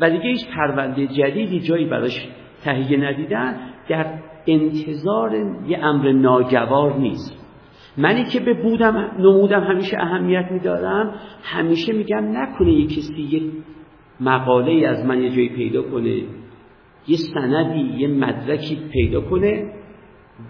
و 0.00 0.10
دیگه 0.10 0.24
هیچ 0.24 0.48
پرونده 0.56 1.06
جدیدی 1.06 1.60
جایی 1.60 1.84
براش 1.84 2.28
تهیه 2.64 2.98
ندیدن 2.98 3.56
در 3.88 4.18
انتظار 4.46 5.34
یه 5.66 5.78
امر 5.78 6.12
ناگوار 6.12 6.96
نیست. 6.96 7.41
منی 7.96 8.24
که 8.24 8.40
به 8.40 8.54
بودم 8.62 9.10
نمودم 9.18 9.60
همیشه 9.60 9.96
اهمیت 10.00 10.48
میدارم 10.50 11.14
همیشه 11.42 11.92
میگم 11.92 12.38
نکنه 12.38 12.72
یه 12.72 12.86
کسی 12.86 13.22
یه 13.30 13.42
مقاله 14.20 14.88
از 14.88 15.06
من 15.06 15.22
یه 15.22 15.30
جایی 15.30 15.48
پیدا 15.48 15.82
کنه 15.82 16.22
یه 17.08 17.16
سندی 17.16 17.80
یه 17.98 18.08
مدرکی 18.08 18.78
پیدا 18.92 19.20
کنه 19.20 19.72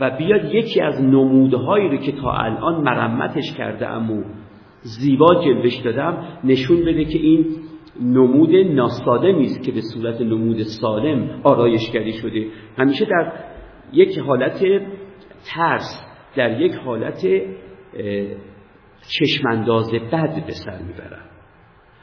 و 0.00 0.10
بیاد 0.10 0.54
یکی 0.54 0.80
از 0.80 1.02
نمودهایی 1.02 1.88
رو 1.88 1.96
که 1.96 2.12
تا 2.12 2.32
الان 2.32 2.82
مرمتش 2.82 3.52
کرده 3.58 3.88
امو 3.88 4.22
زیبا 4.80 5.34
جلوش 5.44 5.76
دادم 5.76 6.24
نشون 6.44 6.80
بده 6.80 7.04
که 7.04 7.18
این 7.18 7.46
نمود 8.00 8.54
ناسالمی 8.54 9.44
است 9.44 9.62
که 9.62 9.72
به 9.72 9.80
صورت 9.80 10.20
نمود 10.20 10.62
سالم 10.62 11.40
آرایشگری 11.42 12.12
شده. 12.12 12.46
همیشه 12.78 13.04
در 13.04 13.32
یک 13.92 14.18
حالت 14.18 14.64
ترس 15.44 16.11
در 16.36 16.60
یک 16.60 16.74
حالت 16.74 17.26
چشمانداز 19.08 19.92
بد 19.92 20.46
به 20.46 20.52
سر 20.52 20.78
می‌برم. 20.82 21.28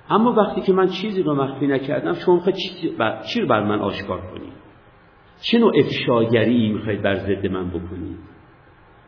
اما 0.09 0.31
وقتی 0.31 0.61
که 0.61 0.73
من 0.73 0.87
چیزی 0.87 1.23
رو 1.23 1.35
مخفی 1.35 1.67
نکردم 1.67 2.13
شما 2.13 2.41
چی 3.33 3.41
رو 3.41 3.47
بر 3.47 3.63
من 3.63 3.79
آشکار 3.79 4.21
کنید؟ 4.21 4.53
چه 5.41 5.59
نوع 5.59 5.71
افشاگری 5.79 6.73
می‌خواید 6.73 7.01
بر 7.01 7.15
ضد 7.15 7.47
من 7.47 7.69
بکنید؟ 7.69 8.17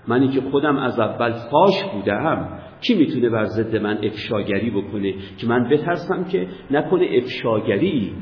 منی 0.08 0.28
که 0.28 0.42
خودم 0.42 0.78
از 0.78 1.00
اول 1.00 1.32
فاش 1.32 1.84
بودم 1.94 2.60
کی 2.82 2.96
می‌تونه 2.96 3.30
بر 3.30 3.46
ضد 3.46 3.76
من 3.76 3.98
افشاگری 4.04 4.70
بکنه؟ 4.70 5.14
که 5.38 5.48
من 5.48 5.70
بترسم 5.70 6.24
که 6.24 6.48
نکنه 6.72 7.10
افشاگری 7.12 8.16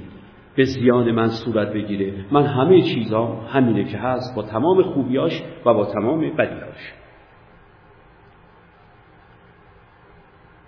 به 0.56 0.64
زیان 0.64 1.12
من 1.12 1.28
صورت 1.28 1.74
بگیره. 1.74 2.26
من 2.32 2.45
همه 2.45 2.82
چیزا 2.82 3.26
همینه 3.26 3.84
که 3.91 3.97
هست 3.97 4.36
با 4.36 4.43
تمام 4.43 4.84
خوبیاش 4.84 5.43
و 5.66 5.74
با 5.74 5.86
تمام 5.86 6.36
بدیاش. 6.36 6.93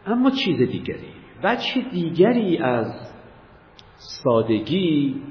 اما 0.05 0.31
چیز 0.45 0.57
دیگری 0.57 1.13
بچه 1.43 1.81
دیگری 1.91 2.57
از 2.57 3.11
سادگی 3.97 5.21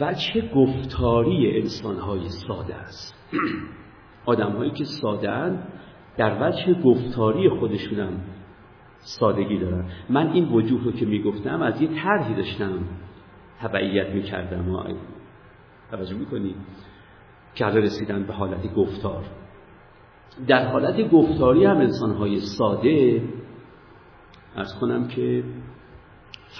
وجه 0.00 0.50
گفتاری 0.54 1.60
انسانهای 1.60 2.28
ساده 2.28 2.74
است. 2.74 3.14
آدمهایی 4.26 4.70
که 4.70 4.84
ساده 4.84 5.30
در 6.20 6.48
وجه 6.48 6.74
گفتاری 6.82 7.48
خودشونم 7.48 8.12
سادگی 8.98 9.58
دارن. 9.58 9.84
من 10.10 10.30
این 10.30 10.48
وجوه 10.48 10.84
رو 10.84 10.92
که 10.92 11.06
می‌گفتم 11.06 11.62
از 11.62 11.82
یه 11.82 11.88
طرحی 12.02 12.34
داشتم. 12.34 12.78
تبعیت 13.60 14.14
می‌کردم. 14.14 14.96
توجه 15.90 16.14
می‌کنی؟ 16.14 16.54
که 17.54 17.64
رسیدن 17.66 18.22
به 18.22 18.32
حالت 18.32 18.74
گفتار. 18.74 19.24
در 20.46 20.68
حالت 20.68 21.10
گفتاری 21.10 21.64
هم 21.64 21.76
انسانهای 21.76 22.40
ساده 22.58 23.22
ارز 24.56 24.78
کنم 24.80 25.08
که 25.08 25.44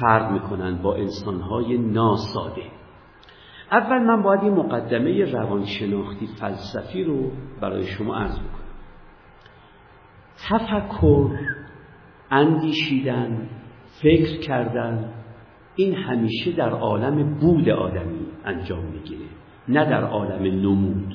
فرق 0.00 0.32
می‌کنن 0.32 0.82
با 0.82 0.94
انسانهای 0.94 1.78
ناساده. 1.78 2.62
اول 3.72 3.98
من 3.98 4.22
باید 4.22 4.40
این 4.40 4.54
مقدمه 4.54 5.32
روانشناختی 5.32 6.28
فلسفی 6.40 7.04
رو 7.04 7.30
برای 7.60 7.86
شما 7.86 8.16
عرض 8.16 8.38
بکنم. 8.38 8.59
تفکر 10.48 11.30
اندیشیدن 12.30 13.48
فکر 14.02 14.40
کردن 14.40 15.12
این 15.76 15.94
همیشه 15.94 16.52
در 16.52 16.70
عالم 16.70 17.38
بود 17.40 17.68
آدمی 17.68 18.26
انجام 18.44 18.84
می‌گیره 18.84 19.26
نه 19.68 19.84
در 19.84 20.04
عالم 20.04 20.42
نمود. 20.42 21.14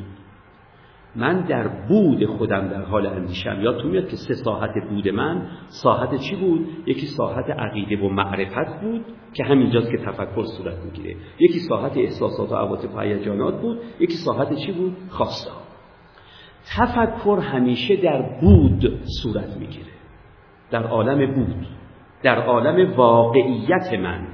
من 1.15 1.41
در 1.41 1.67
بود 1.67 2.25
خودم 2.25 2.67
در 2.67 2.81
حال 2.81 3.07
اندیشم. 3.07 3.77
تو 3.81 3.87
میاد 3.87 4.07
که 4.07 4.15
سه 4.15 4.33
ساحت 4.33 4.71
بود 4.89 5.07
من 5.07 5.47
ساحت 5.67 6.15
چی 6.15 6.35
بود؟ 6.35 6.67
یکی 6.85 7.05
ساحت 7.05 7.49
عقیده 7.49 7.97
و 7.97 8.09
معرفت 8.09 8.81
بود 8.81 9.05
که 9.33 9.43
همینجاست 9.43 9.91
که 9.91 9.97
تفکر 9.97 10.43
صورت 10.57 10.77
می‌گیره. 10.85 11.15
یکی 11.39 11.59
ساحت 11.59 11.97
احساسات 11.97 12.51
و 12.51 12.55
عواطف 12.55 12.95
و 12.95 13.51
بود 13.51 13.79
یکی 13.99 14.13
ساحت 14.13 14.53
چی 14.53 14.71
بود؟ 14.71 14.97
خواسته 15.09 15.64
تفکر 16.65 17.39
همیشه 17.41 17.95
در 17.95 18.21
بود 18.21 18.99
صورت 19.23 19.57
می‌گیره. 19.57 19.91
در 20.71 20.83
عالم 20.83 21.33
بود 21.33 21.67
در 22.23 22.41
عالم 22.41 22.93
واقعیت 22.93 23.93
من. 23.93 24.27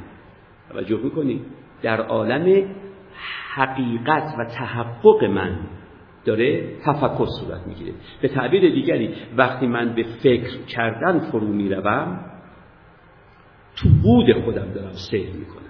توجه 0.70 0.98
می‌کنید 0.98 1.42
در 1.82 2.02
عالم 2.02 2.76
حقیقت 3.56 4.36
و 4.40 4.46
تحقق 4.46 5.24
من 5.24 5.60
داره 6.26 6.76
تفکر 6.86 7.26
صورت 7.40 7.68
می‌گیره. 7.68 7.94
به 8.22 8.28
تعبیر 8.28 8.74
دیگری 8.74 9.16
وقتی 9.38 9.68
من 9.68 9.96
به 9.96 10.04
فکر 10.04 10.64
کردن 10.64 11.20
فرو 11.20 11.48
می‌روم 11.48 12.26
تو 13.76 13.90
بود 14.04 14.44
خودم 14.44 14.72
دارم 14.74 14.94
سیر 14.94 15.30
می‌کنم. 15.30 15.62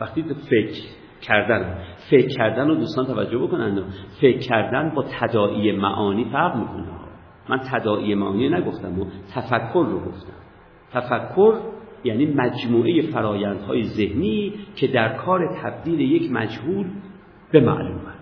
وقتی 0.00 0.22
فکر 0.22 0.82
کردن. 1.20 1.78
فکر 2.10 2.28
کردن 2.28 2.68
رو 2.68 2.74
دوستان 2.74 3.06
توجه 3.06 3.38
بکنن. 3.38 3.82
فکر 4.20 4.38
کردن 4.38 4.94
با 4.94 5.04
تداعی 5.20 5.72
معانی 5.72 6.24
فرق 6.24 6.56
می‌کنه. 6.56 6.86
من 7.48 7.60
تداعی 7.72 8.14
معانی 8.14 8.48
نگفتم 8.48 9.00
و 9.00 9.04
تفکر 9.34 9.86
رو 9.90 10.00
گفتم. 10.00 10.32
تفکر 10.92 11.54
یعنی 12.04 12.26
مجموعه 12.26 13.02
فرایندهای 13.02 13.84
ذهنی 13.84 14.54
که 14.76 14.86
در 14.86 15.16
کار 15.16 15.56
تبدیل 15.62 16.00
یک 16.00 16.32
مجهول 16.32 16.86
به 17.52 17.60
معلومه 17.60 18.12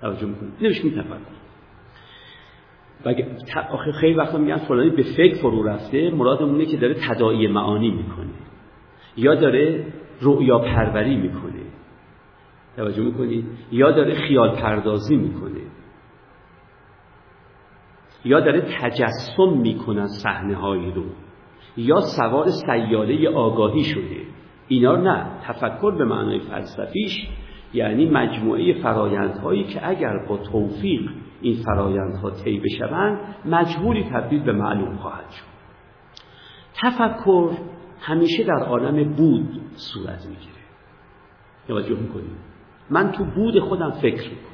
توجه 0.00 0.26
می‌کنید؟ 0.26 0.52
نمیشه 0.60 0.90
تفکر. 0.90 1.40
آخه 3.70 3.92
خیلی 3.92 4.14
وقتا 4.14 4.38
میگن 4.38 4.56
فلانی 4.56 4.90
به 4.90 5.02
فکر 5.02 5.34
فرو 5.34 5.62
رفته 5.62 6.10
مرادمونه 6.10 6.66
که 6.66 6.76
داره 6.76 6.94
تداعی 6.94 7.46
معانی 7.46 7.90
می‌کنه. 7.90 8.30
یا 9.16 9.34
داره 9.34 9.86
رؤیا 10.20 10.58
پروری 10.58 11.16
می‌کنه. 11.16 11.62
توجه 12.76 13.02
می‌کنید 13.02 13.44
یا 13.72 13.90
داره 13.90 14.14
خیال 14.14 14.56
پردازی 14.56 15.16
می‌کنه. 15.16 15.60
یا 18.24 18.40
داره 18.40 18.60
تجسم 18.60 19.58
می‌کنه 19.62 20.06
صحنه 20.06 20.56
هایی 20.56 20.92
رو. 20.92 21.04
یا 21.76 22.00
سوار 22.00 22.46
سیاله 22.46 23.28
آگاهی 23.28 23.84
شده. 23.84 24.26
اینا 24.68 24.96
نه. 24.96 25.26
تفکر 25.42 25.90
به 25.90 26.04
معنای 26.04 26.38
فلسفیش 26.38 27.28
یعنی 27.74 28.10
مجموعه 28.10 28.82
فرایندهایی 28.82 29.64
که 29.64 29.88
اگر 29.88 30.26
با 30.28 30.36
توفیق 30.36 31.10
این 31.40 31.56
فرایندها 31.64 32.30
طی 32.30 32.60
بشوند 32.60 33.18
مجبوری 33.44 34.04
تبدیل 34.04 34.42
به 34.42 34.52
معلوم 34.52 34.96
خواهد 34.96 35.30
شد. 35.30 35.44
تفکر 36.82 37.50
همیشه 38.00 38.44
در 38.44 38.64
عالم 38.64 39.12
بود 39.12 39.60
صورت 39.76 40.26
می‌گیره. 40.26 40.60
توجه 41.68 42.00
می‌کنید 42.00 42.36
من 42.90 43.12
تو 43.12 43.24
بود 43.24 43.60
خودم 43.60 43.90
فکر 43.90 44.30
می‌کنم. 44.30 44.50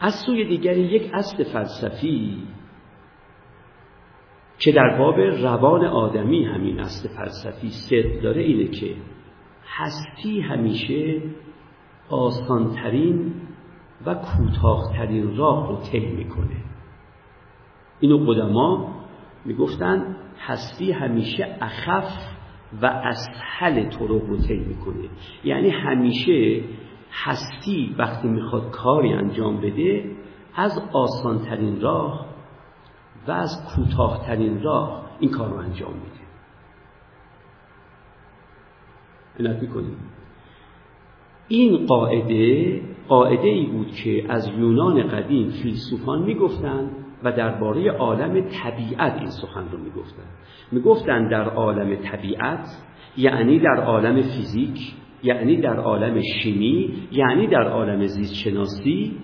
از 0.00 0.14
سوی 0.26 0.44
دیگری 0.44 0.80
یک 0.80 1.10
اصل 1.14 1.44
فلسفی 1.44 2.42
که 4.58 4.72
در 4.72 4.98
باب 4.98 5.20
روان 5.20 5.84
آدمی 5.84 6.44
همین 6.44 6.80
اصل 6.80 7.08
فلسفی 7.08 7.70
صدق 7.70 8.22
داره 8.22 8.42
اینه 8.42 8.68
که 8.68 8.96
هستی 9.66 10.40
همیشه 10.40 11.22
آسانترین 12.08 13.34
و 14.06 14.14
کوتاهترین 14.14 15.36
راه 15.36 15.68
رو 15.68 15.76
طی 15.76 16.00
می‌کنه. 16.00 16.64
اینو 18.00 18.18
قدما 18.18 18.93
می‌گفتن 19.44 20.16
هستی 20.46 20.92
همیشه 20.92 21.56
اخف 21.60 22.34
و 22.82 22.86
اسهل 22.86 23.88
طرق 23.88 24.10
رو 24.10 24.36
طی 24.36 24.56
می‌کنه. 24.58 25.08
یعنی 25.44 25.70
همیشه 25.70 26.62
هستی 27.12 27.94
وقتی 27.98 28.28
می‌خواد 28.28 28.70
کاری 28.70 29.12
انجام 29.12 29.60
بده 29.60 30.10
از 30.54 30.82
آسانترین 30.92 31.80
راه 31.80 32.26
و 33.28 33.30
از 33.30 33.74
کوتاهترین 33.74 34.62
راه 34.62 35.10
این 35.20 35.30
کار 35.30 35.50
رو 35.50 35.56
انجام 35.56 35.92
میده. 35.92 36.24
عنایت 39.40 39.62
می‌کنیم. 39.62 39.96
این 41.48 41.86
قاعده 41.86 42.80
قاعده 43.08 43.48
ای 43.48 43.66
بود 43.66 43.92
که 43.92 44.26
از 44.28 44.48
یونان 44.48 45.08
قدیم 45.08 45.50
فیلسوفان 45.50 46.22
می‌گفتند 46.22 47.03
و 47.24 47.32
درباره 47.32 47.90
عالم 47.90 48.40
طبیعت 48.40 49.12
این 49.18 49.30
سخن 49.30 49.68
رو 49.70 49.78
می‌گفتند 49.78 50.28
می‌گفتند 50.72 51.30
در 51.30 51.48
عالم 51.48 51.96
طبیعت 51.96 52.66
یعنی 53.16 53.58
در 53.58 53.82
عالم 53.84 54.22
فیزیک 54.22 54.94
یعنی 55.22 55.60
در 55.60 55.76
عالم 55.76 56.20
شیمی 56.20 57.08
یعنی 57.12 57.46
در 57.46 57.68
عالم 57.68 58.06
زیست 58.06 58.34
شناسی 58.34 59.18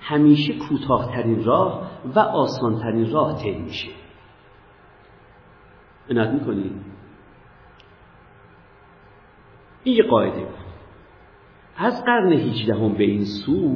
همیشه 0.00 0.52
کوتاهترین 0.58 1.44
راه 1.44 1.90
و 2.14 2.18
آسانترین 2.18 3.12
راه 3.12 3.42
طی 3.42 3.58
میشه. 3.58 3.88
عنایت 6.10 6.30
می‌کنید 6.30 6.72
این 9.84 9.96
یه 9.96 10.02
قاعده 10.02 10.46
از 11.82 12.04
قرن 12.04 12.32
هیچدهم 12.32 12.94
به 12.94 13.04
این 13.04 13.24
سو 13.24 13.74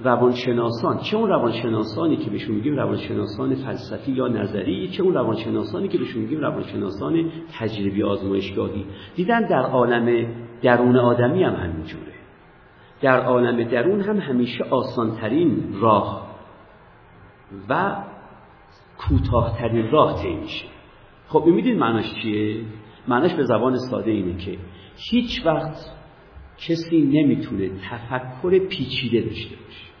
روانشناسان 0.00 0.98
چه 0.98 1.16
اون 1.16 1.28
روانشناسانی 1.28 2.16
که 2.16 2.30
بهشون 2.30 2.54
میگیم 2.54 2.76
روانشناسان 2.76 3.54
فلسفی 3.54 4.12
یا 4.12 4.28
نظری 4.28 4.88
چه 4.88 5.02
اون 5.02 5.14
روانشناسانی 5.14 5.88
که 5.88 5.98
بهشون 5.98 6.22
میگیم 6.22 6.40
روانشناسان 6.40 7.30
تجربی 7.58 8.02
آزمایشگاهی. 8.02 8.86
دیدن 9.14 9.46
در 9.46 9.62
عالم 9.62 10.26
درون 10.62 10.96
آدمی 10.96 11.42
هم 11.42 11.54
همینجوره 11.54 12.12
در 13.00 13.20
عالم 13.20 13.64
درون 13.64 14.00
هم 14.00 14.18
همیشه 14.18 14.64
آسانترین 14.64 15.74
راه 15.80 16.36
و 17.68 17.96
کوتاهترین 18.98 19.90
راه 19.90 20.22
طی 20.22 20.34
میشه. 20.34 20.66
خب 21.28 21.44
می‌دید 21.46 21.78
معناش 21.78 22.14
چیه؟ 22.22 22.64
معناش 23.08 23.34
به 23.34 23.44
زبان 23.44 23.76
ساده 23.76 24.10
اینه 24.10 24.36
که 24.36 24.58
هیچ 24.96 25.46
وقت 25.46 26.01
کسی 26.58 27.02
نمی‌تونه 27.02 27.70
تفکر 27.90 28.58
پیچیده 28.58 29.20
داشته 29.20 29.56
باشه. 29.56 29.92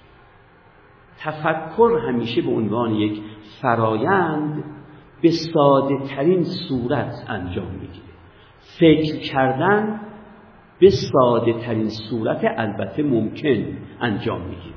تفکر 1.18 1.98
همیشه 2.08 2.42
به 2.42 2.50
عنوان 2.50 2.94
یک 2.94 3.20
فرایند 3.62 4.64
به 5.22 5.30
ساده 5.30 5.98
ترین 5.98 6.44
صورت 6.44 7.24
انجام 7.28 7.70
می‌گیره 7.70 8.12
فکر 8.60 9.16
کردن 9.16 10.00
به 10.80 10.90
ساده 10.90 11.52
ترین 11.52 11.88
صورت 11.88 12.40
البته 12.56 13.02
ممکن 13.02 13.64
انجام 14.00 14.40
می‌گیره 14.40 14.74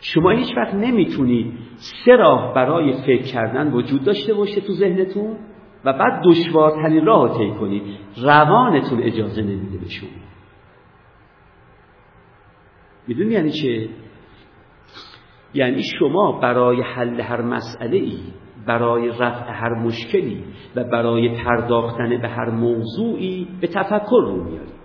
شما 0.00 0.30
هیچ 0.30 0.56
وقت 0.56 0.74
نمی‌تونید 0.74 1.52
سه 1.76 2.16
راه 2.16 2.54
برای 2.54 2.92
فکر 2.92 3.22
کردن 3.22 3.72
وجود 3.72 4.04
داشته 4.04 4.34
باشه 4.34 4.60
تو 4.60 4.72
ذهنتون 4.72 5.36
و 5.84 5.92
بعد 5.92 6.22
دشوارترین 6.24 7.06
راه 7.06 7.38
طی 7.38 7.50
کنید 7.50 7.82
روانتون 8.22 9.02
اجازه 9.02 9.42
نمیده 9.42 9.78
به 9.78 9.86
می‌دونی 13.10 13.34
یعنی 13.34 13.50
چه؟ 13.50 13.88
یعنی 15.54 15.82
شما 15.98 16.40
برای 16.40 16.82
حل 16.82 17.20
هر 17.20 17.42
مسئله 17.42 17.96
ای 17.96 18.18
برای 18.66 19.08
رفع 19.08 19.52
هر 19.52 19.74
مشکلی 19.74 20.44
و 20.76 20.84
برای 20.84 21.28
پرداختن 21.28 22.20
به 22.22 22.28
هر 22.28 22.50
موضوعی 22.50 23.48
به 23.60 23.66
تفکر 23.66 24.22
رو 24.22 24.44
میارید 24.44 24.80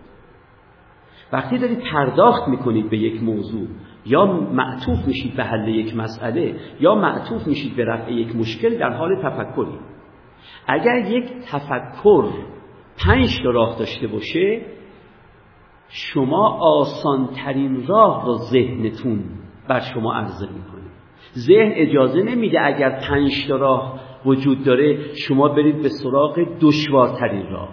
وقتی 1.34 1.58
دارید 1.58 1.80
پرداخت 1.80 2.48
می‌کنید 2.48 2.90
به 2.90 2.98
یک 2.98 3.24
موضوع 3.24 3.68
یا 4.06 4.26
معطوف 4.26 5.08
میشید 5.08 5.36
به 5.36 5.44
حل 5.44 5.68
یک 5.68 5.96
مسئله 5.96 6.56
یا 6.80 6.96
معطوف 6.96 7.48
میشید 7.48 7.76
به 7.76 7.86
رفع 7.86 8.12
یک 8.12 8.36
مشکل 8.36 8.78
در 8.78 8.90
حال 8.90 9.22
تفکری. 9.22 9.80
اگر 10.68 10.98
یک 10.98 11.26
تفکر 11.52 12.26
پنج 13.06 13.44
تا 13.44 13.50
راه 13.50 13.80
داشته 13.80 14.08
باشه 14.08 14.62
شما 15.90 16.60
آسانترین 16.62 17.88
راه 17.88 18.26
را 18.26 18.34
ذهنتون 18.34 19.24
بر 19.68 19.80
شما 19.80 20.14
عرضه 20.14 20.46
می‌کنه. 20.46 20.82
ذهن 21.38 21.72
اجازه 21.76 22.22
نمیده 22.22 22.62
اگر 22.62 22.90
پنج 23.10 23.52
راه 23.52 24.00
وجود 24.26 24.64
داره 24.64 25.14
شما 25.14 25.48
برید 25.48 25.82
به 25.82 25.90
سراغ 25.90 26.48
دشوارترین 26.62 27.50
راه. 27.50 27.70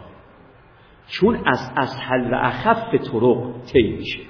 چون 1.06 1.38
از 1.46 1.72
اسهل 1.76 2.32
و 2.32 2.36
اخف 2.36 2.94
طرق 2.94 3.52
طی 3.72 3.92
میشه. 3.92 4.20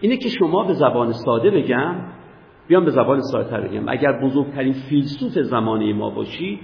اینه 0.00 0.16
که 0.16 0.28
شما 0.28 0.64
به 0.64 0.72
زبان 0.72 1.12
ساده 1.12 1.50
بگم 1.50 1.94
بیام 2.68 2.84
به 2.84 2.90
زبان 2.90 3.20
ساده 3.20 3.50
تر 3.50 3.60
بگم. 3.60 3.88
اگر 3.88 4.20
بزرگترین 4.22 4.72
فیلسوف 4.72 5.32
زمانه 5.32 5.92
ما 5.92 6.10
باشی 6.10 6.60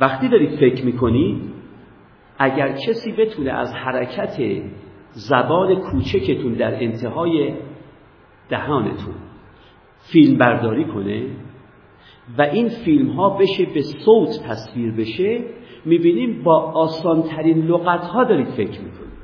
وقتی 0.00 0.28
دارید 0.28 0.58
فکر 0.58 0.84
می‌کنید 0.84 1.57
اگر 2.38 2.72
کسی 2.72 3.12
بتونه 3.12 3.52
از 3.52 3.74
حرکت 3.74 4.62
زبان 5.10 5.74
کوچکتون 5.74 6.52
در 6.52 6.82
انتهای 6.82 7.54
دهانتون 8.48 9.14
فیلم 10.12 10.38
برداری 10.38 10.84
کنه 10.84 11.26
و 12.38 12.42
این 12.42 12.68
فیلم 12.68 13.10
ها 13.10 13.30
بشه 13.30 13.66
به 13.74 13.82
صوت 13.82 14.28
تصویر 14.48 14.92
بشه 14.92 15.44
می‌بینیم 15.84 16.42
با 16.42 16.72
آسانترین 16.72 17.66
لغت 17.66 18.00
ها 18.00 18.24
دارید 18.24 18.48
فکر 18.48 18.80
می‌کنید. 18.80 19.18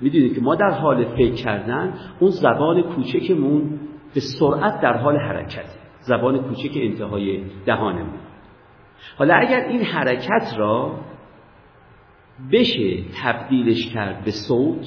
می‌دونید 0.00 0.34
که 0.34 0.40
ما 0.40 0.54
در 0.54 0.70
حال 0.70 1.04
فکر 1.04 1.34
کردن 1.34 1.94
اون 2.20 2.30
زبان 2.30 2.82
کوچکمون 2.82 3.80
به 4.14 4.20
سرعت 4.20 4.80
در 4.80 4.96
حال 4.96 5.16
حرکت 5.16 5.66
زبان 6.00 6.38
کوچک 6.38 6.70
انتهای 6.74 7.44
دهانمون. 7.66 8.27
حالا 9.18 9.34
اگر 9.34 9.60
این 9.60 9.82
حرکت 9.82 10.54
را 10.56 11.00
بشه 12.52 13.02
تبدیلش 13.22 13.86
کرد 13.94 14.24
به 14.24 14.30
صوت 14.30 14.86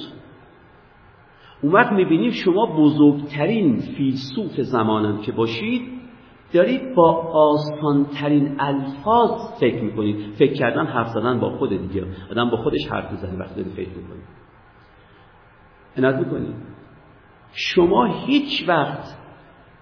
وقت 1.64 1.91
می‌بینید 1.91 2.34
شما 2.34 2.66
بزرگترین 2.66 3.78
فیلسوف 3.78 4.62
زمانم 4.62 5.22
که 5.22 5.32
باشید 5.32 5.82
دارید 6.53 6.95
با 6.95 7.12
آسانترین 7.34 8.55
الفاظ 8.59 9.59
فکر 9.59 9.84
می‌کنید. 9.84 10.34
فکر 10.34 10.53
کردن 10.53 10.86
حرف 10.86 11.07
زدن 11.07 11.39
با 11.39 11.57
خود 11.57 11.70
دیگه. 11.70 12.05
آدم 12.32 12.49
با 12.49 12.57
خودش 12.57 12.88
حرف 12.91 13.12
می‌زنه 13.12 13.39
وقتی 13.39 13.55
دارید 13.55 13.74
فکر 13.74 13.89
می‌کنید. 13.89 14.24
عنایت 15.97 16.16
می‌کنید. 16.16 16.55
شما 17.53 18.05
هیچ 18.05 18.70
وقت 18.70 19.18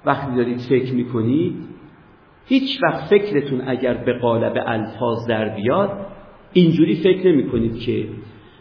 وقتی 0.06 0.36
دارید 0.36 0.60
فکر 0.60 0.94
می‌کنید 0.94 1.69
هیچ 2.50 2.84
وقت 2.84 3.10
فکرتون 3.10 3.62
اگر 3.68 3.94
به 3.94 4.14
قالب 4.20 4.54
الفاظ 4.66 5.28
در 5.28 5.56
بیاد 5.56 6.08
اینجوری 6.54 6.96
فکر 6.96 7.32
نمی 7.32 7.50
کنید 7.50 7.80
که 7.80 8.10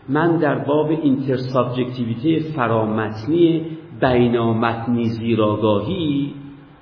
من 0.08 0.36
در 0.36 0.58
باب 0.58 0.90
اینترسابجکتیویته 0.90 2.52
فرامتنی 2.52 3.66
بینامتنی 4.00 5.04
زیراگاهی 5.04 6.34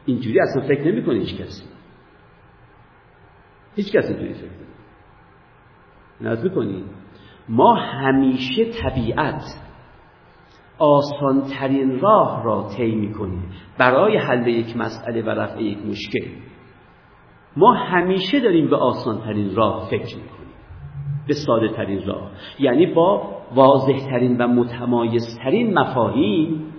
اینجوری 0.06 0.40
اصلا 0.40 0.62
فکر 0.62 0.92
نمی 0.92 1.02
کنید 1.02 1.22
هیچ 1.22 1.40
کسی. 1.40 1.64
هیچ 3.76 3.92
کسی 3.92 4.08
اینجوری 4.08 4.34
فکر 4.34 4.50
نظر 6.20 6.48
کنید 6.48 6.84
ما 7.48 7.74
همیشه 7.74 8.64
طبیعت 8.64 9.42
آسانترین 10.78 12.00
راه 12.00 12.44
را 12.44 12.68
طی 12.76 12.94
می‌کنیم 12.94 13.50
برای 13.78 14.16
حل 14.16 14.46
یک 14.46 14.76
مسئله 14.76 15.22
و 15.22 15.28
رفع 15.28 15.62
یک 15.62 15.78
مشکل. 15.86 16.26
ما 17.56 17.72
همیشه 17.72 18.40
داریم 18.40 18.70
به 18.70 18.76
آسانترین 18.76 19.54
راه 19.54 19.86
فکر 19.90 20.16
می‌کنیم. 20.16 20.46
به 21.26 21.34
ساده 21.34 21.68
ترین 21.68 22.06
راه. 22.06 22.30
یعنی 22.58 22.86
با 22.86 23.36
واضح 23.54 24.10
ترین 24.10 24.36
و 24.36 24.46
متمایزترین 24.48 25.78
مفاهیم 25.78 26.72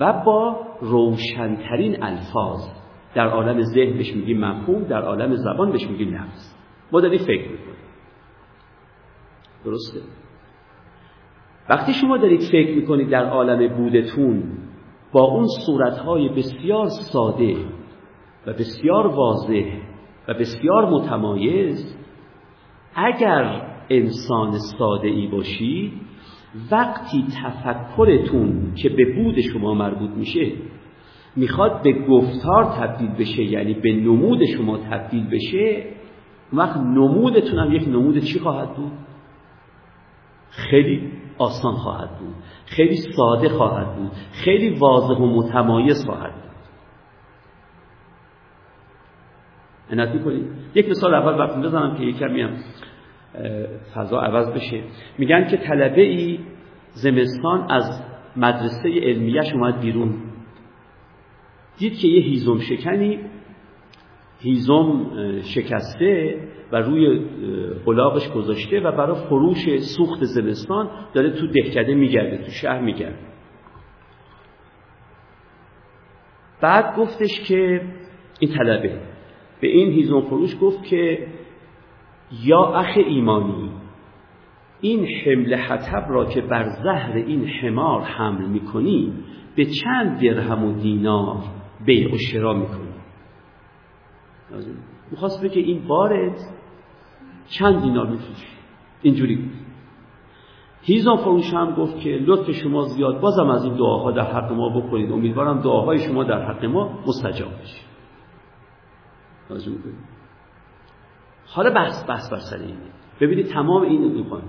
و 0.00 0.22
با 0.26 0.56
روشنترین 0.80 2.02
الفاظ. 2.02 2.68
در 3.14 3.28
عالم 3.28 3.60
ذهن 3.62 3.92
بهش 3.92 4.14
میگیم 4.14 4.40
مفهوم 4.40 4.84
در 4.84 5.02
عالم 5.02 5.34
زبان 5.34 5.72
بهش 5.72 5.86
میگیم 5.86 6.14
لفظ 6.14 6.54
ما 6.92 7.00
داریم 7.00 7.18
فکر 7.18 7.50
می‌کنیم. 7.50 7.78
درسته؟ 9.64 10.00
وقتی 11.68 11.92
شما 11.92 12.16
دارید 12.16 12.40
فکر 12.40 12.74
می‌کنید 12.76 13.08
در 13.10 13.24
عالم 13.24 13.76
بودتون 13.76 14.42
با 15.12 15.20
اون 15.20 15.46
صورتهای 15.66 16.28
بسیار 16.28 16.88
ساده 16.88 17.56
و 18.46 18.52
بسیار 18.52 19.06
واضح 19.06 19.64
و 20.28 20.34
بسیار 20.34 20.90
متمایز 20.90 21.96
اگر 22.94 23.62
انسان 23.90 24.58
ساده 24.58 25.08
ای 25.08 25.26
باشید 25.26 25.92
وقتی 26.70 27.24
تفکرتون 27.42 28.74
که 28.74 28.88
به 28.88 29.14
بود 29.14 29.40
شما 29.40 29.74
مربوط 29.74 30.10
میشه 30.10 30.52
می‌خواد 31.36 31.82
به 31.82 31.92
گفتار 31.92 32.64
تبدیل 32.64 33.10
بشه 33.10 33.42
یعنی 33.42 33.74
به 33.74 33.92
نمود 33.92 34.44
شما 34.44 34.78
تبدیل 34.78 35.26
بشه 35.26 35.84
وقت 36.52 36.76
نمودتون 36.76 37.58
هم 37.58 37.72
یک 37.72 37.88
نمود 37.88 38.18
چی 38.18 38.38
خواهد 38.38 38.76
بود؟ 38.76 38.92
خیلی 40.50 41.12
آسان 41.38 41.74
خواهد 41.74 42.18
بود 42.18 42.34
خیلی 42.66 42.96
ساده 42.96 43.48
خواهد 43.48 43.96
بود 43.96 44.10
خیلی 44.32 44.68
واضح 44.68 45.14
و 45.14 45.26
متمایز 45.26 46.06
خواهد 46.06 46.32
بود 46.34 46.47
عنایت 49.90 50.24
کنید 50.24 50.46
یک 50.74 50.88
مثال 50.88 51.14
اول 51.14 51.38
وقتی 51.38 51.60
بزنم 51.60 51.96
که 51.96 52.02
یک 52.02 52.18
کمی 52.18 52.42
هم 52.42 52.56
فضا 53.94 54.20
عوض 54.20 54.50
بشه. 54.50 54.82
میگن 55.18 55.46
که 55.46 55.56
طلبه 55.56 56.02
ای 56.02 56.38
زمستان 56.90 57.70
از 57.70 58.02
مدرسه 58.36 58.88
علمیش 58.88 59.52
اومد 59.52 59.80
بیرون. 59.80 60.14
دید 61.78 61.98
که 61.98 62.08
یه 62.08 62.22
هیزم 62.22 62.58
شکنی 62.58 63.18
هیزم 64.40 65.06
شکسته 65.42 66.38
و 66.72 66.76
روی 66.76 67.20
قلاقش 67.86 68.30
گذاشته 68.30 68.80
و 68.80 68.92
برای 68.92 69.16
فروش 69.28 69.78
سوخت 69.78 70.24
زمستان 70.24 70.90
داره 71.14 71.30
تو 71.30 71.46
دهکده 71.46 71.94
میگرده 71.94 72.38
تو 72.44 72.50
شهر 72.50 72.80
میگرده. 72.80 73.18
بعد 76.60 76.96
گفتش 76.96 77.40
که 77.40 77.80
این 78.40 78.54
طلبه 78.54 79.00
به 79.60 79.68
این 79.68 79.92
هیزم 79.92 80.20
فروش 80.20 80.56
گفت 80.60 80.84
که 80.84 81.26
یا 82.44 82.64
اخ 82.64 82.96
ایمانی 82.96 83.70
این 84.80 85.06
حمل 85.24 85.54
حتب 85.54 86.06
را 86.08 86.24
که 86.24 86.40
بر 86.40 86.68
زهر 86.84 87.12
این 87.16 87.48
حمار 87.48 88.02
حمل 88.02 88.46
می‌کنی 88.46 89.12
به 89.56 89.64
چند 89.64 90.22
درهم 90.22 90.64
و 90.64 90.72
دینار 90.72 91.36
بیع 91.86 92.14
و 92.14 92.18
شرا 92.32 92.54
می‌کنی؟ 92.54 92.88
می‌خواست 95.10 95.42
که 95.42 95.60
این 95.60 95.86
بارت 95.88 96.38
چند 97.58 97.82
دینار 97.82 98.06
میفروشی؟ 98.06 98.46
اینجوری 99.02 99.36
گفت. 99.36 99.68
هیزان 100.82 101.16
فروش 101.16 101.54
هم 101.54 101.74
گفت 101.74 102.00
که 102.00 102.10
لطف 102.10 102.50
شما 102.50 102.82
زیاد 102.82 103.20
بازم 103.20 103.50
از 103.50 103.64
این 103.64 103.76
دعاها 103.76 104.10
در 104.10 104.32
حق 104.32 104.52
ما 104.52 104.80
بکنید. 104.80 105.12
امیدوارم 105.12 105.60
دعاهای 105.60 105.98
شما 105.98 106.24
در 106.24 106.44
حق 106.44 106.64
ما 106.64 106.98
مستجاب 107.06 107.52
بشه. 107.62 107.87
حالا 111.46 111.70
بحث 111.70 112.08
بحث 112.08 112.30
بر 112.30 112.38
سر 112.38 112.56
اینه. 112.56 112.76
ببینید 113.20 113.46
تمام 113.46 113.82
این 113.82 114.04
می‌خوام 114.04 114.42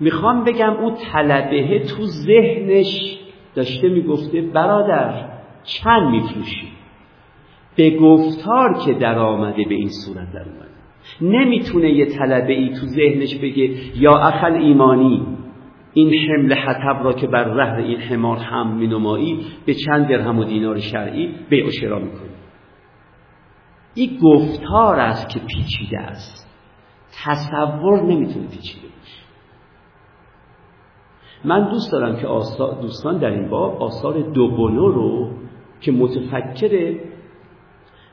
می‌خوام 0.00 0.44
بگم 0.44 0.70
اون 0.70 0.94
طلبه 1.12 1.78
تو 1.78 2.06
ذهنش 2.06 3.18
داشته 3.54 3.88
می‌گفته 3.88 4.40
برادر 4.42 5.28
چند 5.64 6.10
میفروشی؟ 6.10 6.68
به 7.76 7.90
گفتار 7.90 8.78
که 8.86 8.94
در 8.94 9.18
آمده 9.18 9.64
به 9.68 9.74
این 9.74 9.88
صورت 9.88 10.32
در 10.32 10.42
اومده. 10.42 10.68
نمی‌تونه 11.20 11.90
یه 11.90 12.06
طلبه 12.06 12.52
ای 12.52 12.68
تو 12.68 12.86
ذهنش 12.86 13.34
بگه 13.34 13.70
یا 13.96 14.10
اخل 14.10 14.52
ایمانی 14.52 15.26
این 15.94 16.14
حمل 16.14 16.54
حتب 16.54 17.04
را 17.04 17.12
که 17.12 17.26
بر 17.26 17.44
رهر 17.44 17.78
این 17.78 17.98
حمار 18.00 18.36
هم 18.36 18.76
مینمایی 18.76 19.46
به 19.66 19.74
چند 19.74 20.08
درهم 20.08 20.38
و 20.38 20.44
دینار 20.44 20.78
شرعی 20.78 21.34
به 21.50 21.66
و 21.66 21.70
شرا 21.70 21.98
می‌کنی 21.98 22.30
این 23.94 24.18
گفتار 24.22 25.00
است 25.00 25.28
که 25.28 25.40
پیچیده 25.40 25.98
است. 25.98 26.50
تصور 27.24 28.02
نمی‌تونه 28.02 28.46
پیچیده 28.46 28.88
باشه. 28.88 29.22
من 31.44 31.70
دوست 31.70 31.92
دارم 31.92 32.16
که 32.16 32.26
دوستان 32.82 33.18
در 33.18 33.30
این 33.30 33.48
باب 33.48 33.82
آثار 33.82 34.20
دوبونو 34.20 34.88
رو 34.88 35.30
که 35.80 35.92
متفکر 35.92 36.94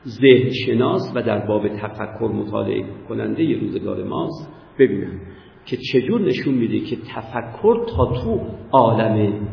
ذهن 0.06 0.50
شناس 0.66 1.12
و 1.14 1.22
در 1.22 1.46
باب 1.46 1.68
تفکر 1.68 2.32
مطالعه 2.34 2.84
کننده 3.08 3.44
ی 3.44 3.54
روزگار 3.54 4.04
ماست 4.04 4.52
ببینم 4.78 5.20
که 5.66 5.76
چجور 5.92 6.20
نشون 6.20 6.54
میده 6.54 6.80
که 6.80 6.96
تفکر 6.96 7.84
تا 7.96 8.06
تو 8.06 8.40
عالم 8.72 9.48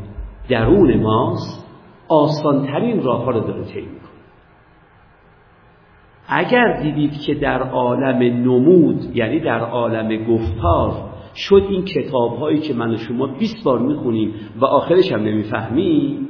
درون 0.49 1.01
ماست 1.01 1.67
آسانترین 2.07 3.03
راه 3.03 3.23
ها 3.23 3.31
رو 3.31 3.39
داره 3.39 3.63
طی 3.63 3.87
اگر 6.29 6.81
دیدید 6.81 7.21
که 7.21 7.33
در 7.33 7.61
عالم 7.61 8.17
نمود 8.43 9.15
یعنی 9.15 9.39
در 9.39 9.59
عالم 9.59 10.23
گفتار 10.23 10.91
شد 11.35 11.67
این 11.69 11.85
کتاب 11.85 12.37
هایی 12.37 12.59
که 12.59 12.73
من 12.73 12.93
و 12.93 12.97
شما 12.97 13.27
20 13.27 13.63
بار 13.63 13.79
می‌خونیم 13.79 14.33
و 14.61 14.65
آخرش 14.65 15.11
هم 15.11 15.21
نمی‌فهمیم 15.21 16.27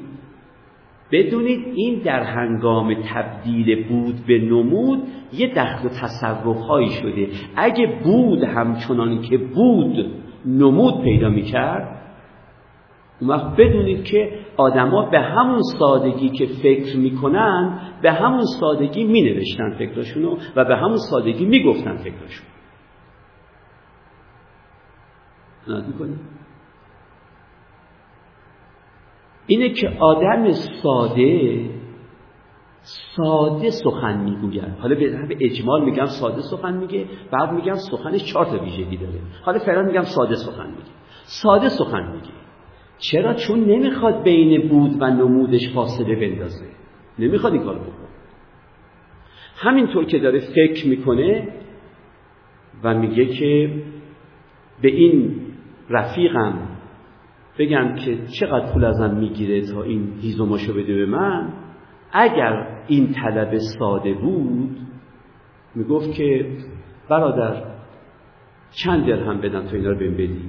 بدونید 1.11 1.59
این 1.75 1.99
در 1.99 2.23
هنگام 2.23 2.93
تبدیل 2.93 3.87
بود 3.87 4.15
به 4.27 4.39
نمود 4.39 4.99
یه 5.33 5.47
دخل 5.47 5.87
و 5.87 5.89
تصرف 5.89 6.91
شده. 7.01 7.27
اگه 7.55 7.87
بود 8.03 8.43
همچنان 8.43 9.21
که 9.21 9.37
بود 9.37 10.05
نمود 10.45 11.03
پیدا 11.03 11.29
می‌کرد 11.29 11.98
اون 13.21 13.29
وقت 13.29 13.55
بدونید 13.57 14.03
که 14.03 14.39
آدما 14.57 15.09
به 15.09 15.19
همون 15.19 15.61
سادگی 15.79 16.29
که 16.29 16.45
فکر 16.45 16.97
می‌کنن 16.97 17.79
به 18.01 18.11
همون 18.11 18.43
سادگی 18.59 19.03
مینوشتن 19.03 19.75
فکرشونو 19.77 20.37
و 20.55 20.65
به 20.65 20.75
همون 20.75 20.97
سادگی 20.97 21.45
می‌گفتن 21.45 21.97
فکرشون 21.97 22.45
اینه 29.47 29.69
که 29.69 29.89
آدم 29.99 30.51
ساده 30.51 31.69
ساده 32.81 33.69
سخن 33.69 34.23
می‌گوید. 34.23 34.79
حالا 34.81 34.95
به 34.95 35.37
اجمال 35.41 35.85
میگم 35.85 36.05
ساده 36.05 36.41
سخن 36.41 36.77
میگه 36.77 37.05
بعد 37.31 37.51
میگم 37.51 37.75
سخنش 37.75 38.33
چهار 38.33 38.45
تا 38.45 38.63
ویژگی 38.63 38.97
داره. 38.97 39.19
حالا 39.45 39.59
فعلا 39.59 39.81
میگم 39.81 40.01
ساده 40.01 40.35
سخن 40.35 40.67
میگه. 40.69 40.91
ساده 41.23 41.69
سخن 41.69 42.11
میگه. 42.11 42.38
چرا؟ 42.99 43.33
چون 43.33 43.59
نمی‌خواد 43.59 44.23
بین 44.23 44.67
بود 44.67 45.01
و 45.01 45.05
نمودش 45.05 45.73
فاصله 45.73 46.15
بندازه. 46.15 46.65
نمی‌خواد 47.19 47.53
این 47.53 47.63
کارو 47.63 47.79
بکنه. 47.79 48.09
همینطور 49.55 50.05
که 50.05 50.19
داره 50.19 50.39
فکر 50.39 50.87
می‌کنه 50.87 51.47
و 52.83 52.93
میگه 52.93 53.25
که 53.25 53.83
به 54.81 54.87
این 54.87 55.41
رفیقم 55.89 56.53
بگم 57.57 57.95
که 57.95 58.17
چقدر 58.39 58.73
پول 58.73 58.85
ازم 58.85 59.17
می‌گیره 59.17 59.61
تا 59.61 59.83
این 59.83 60.13
هیزوماشو 60.21 60.73
بده 60.73 60.95
به 60.95 61.05
من 61.05 61.53
اگر 62.11 62.67
این 62.87 63.13
طلب 63.13 63.57
ساده 63.57 64.13
بود 64.13 64.77
می‌گفت 65.75 66.13
که 66.13 66.57
برادر 67.09 67.63
چند 68.71 69.05
درهم 69.07 69.41
بدم 69.41 69.65
تا 69.65 69.75
اینا 69.75 69.89
رو 69.89 69.97
بهم 69.97 70.13
بدی. 70.13 70.43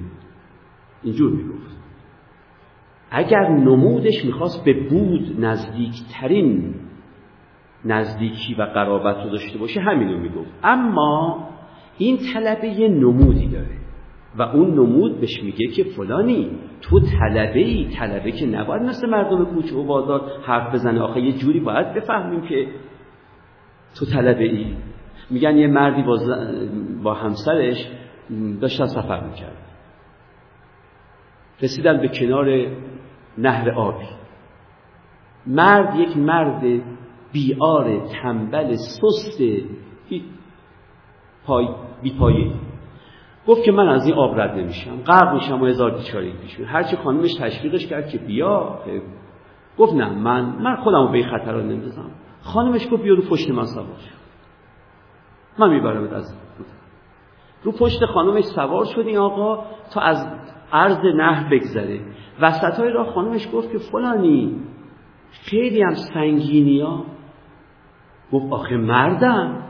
اینجور 1.03 1.31
می‌گفت. 1.31 1.70
اگر 3.11 3.49
نمودش 3.49 4.25
می‌خواست 4.25 4.65
به 4.65 4.73
بود 4.89 5.45
نزدیکترین 5.45 6.75
نزدیکی 7.85 8.53
و 8.53 8.63
قرابت 8.63 9.23
رو 9.23 9.29
داشته 9.29 9.57
باشه 9.57 9.81
همینو 9.81 10.17
می‌گفت. 10.17 10.49
اما 10.63 11.47
این 11.97 12.17
طلبه 12.33 12.67
یه 12.67 12.87
نمودی 12.87 13.47
داره 13.47 13.77
و 14.37 14.41
اون 14.41 14.73
نمود 14.73 15.19
بهش 15.19 15.43
میگه 15.43 15.67
که 15.67 15.83
فلانی 15.83 16.49
تو 16.81 16.99
طلبه 16.99 17.59
ای 17.59 17.87
طلبه 17.99 18.31
که 18.31 18.45
نباید 18.45 18.81
مثل 18.81 19.09
مردم 19.09 19.45
کوچه 19.45 19.75
و 19.75 19.83
بازار 19.83 20.31
حرف 20.43 20.73
بزنه. 20.73 21.01
آخه 21.01 21.21
یه 21.21 21.31
جوری 21.31 21.59
باید 21.59 21.93
بفهمیم 21.93 22.41
که 22.41 22.67
تو 23.95 24.05
طلبه 24.05 24.43
ای 24.43 24.75
میگن 25.29 25.57
یه 25.57 25.67
مردی 25.67 26.01
با, 26.01 26.19
با 27.03 27.13
همسرش 27.13 27.87
داشتن 28.61 28.85
سفر 28.85 29.23
می‌کرد. 29.23 29.57
رسیدن 31.61 32.01
به 32.01 32.07
کنار 32.07 32.67
نهر 33.37 33.69
آبی. 33.69 34.05
مرد 35.47 35.95
یک 35.95 36.17
مرد 36.17 36.83
بیار 37.31 38.07
تنبل 38.07 38.75
سست 38.75 39.41
پای 41.45 41.69
بیپایه. 42.01 42.51
گفت 43.47 43.63
که 43.63 43.71
من 43.71 43.89
از 43.89 44.05
این 44.05 44.15
آب 44.15 44.39
رد 44.39 44.57
نمیشم. 44.57 45.01
غرق 45.01 45.33
میشم 45.33 45.61
و 45.61 45.65
هزار 45.65 45.91
بیچاره 45.91 46.31
پیش 46.31 46.59
هرچی 46.59 46.95
خانمش 46.95 47.33
تشویقش 47.33 47.87
کرد 47.87 48.09
که 48.09 48.17
بیا 48.17 48.79
گفت 49.77 49.93
نه 49.93 50.09
من 50.09 50.41
من 50.41 50.75
خودمو 50.75 51.07
به 51.07 51.17
این 51.17 51.27
خطر 51.27 51.61
نمیزم 51.61 52.11
خانمش 52.41 52.87
گفت 52.91 53.03
بیا 53.03 53.13
رو 53.13 53.21
پشت 53.21 53.49
من 53.49 53.65
سوار 53.65 53.85
من 55.59 55.69
می‌برم 55.69 56.13
از 56.13 56.35
رو 57.63 57.71
پشت 57.71 58.05
خانمش 58.05 58.43
سوار 58.43 58.85
شد 58.85 58.99
این 59.07 59.17
آقا 59.17 59.65
تا 59.93 60.01
از 60.01 60.27
عرض 60.73 61.05
نهر 61.15 61.49
بگذره. 61.51 61.99
وسط 62.41 62.79
های 62.79 62.89
راه 62.91 63.07
خانمش 63.07 63.47
گفت 63.53 63.71
که 63.71 63.77
فلانی 63.77 64.55
خیلی 65.31 65.81
هم 65.81 65.93
سنگینی 65.93 66.81
ها. 66.81 67.05
گفت 68.31 68.53
آخه 68.53 68.77
مردم 68.77 69.63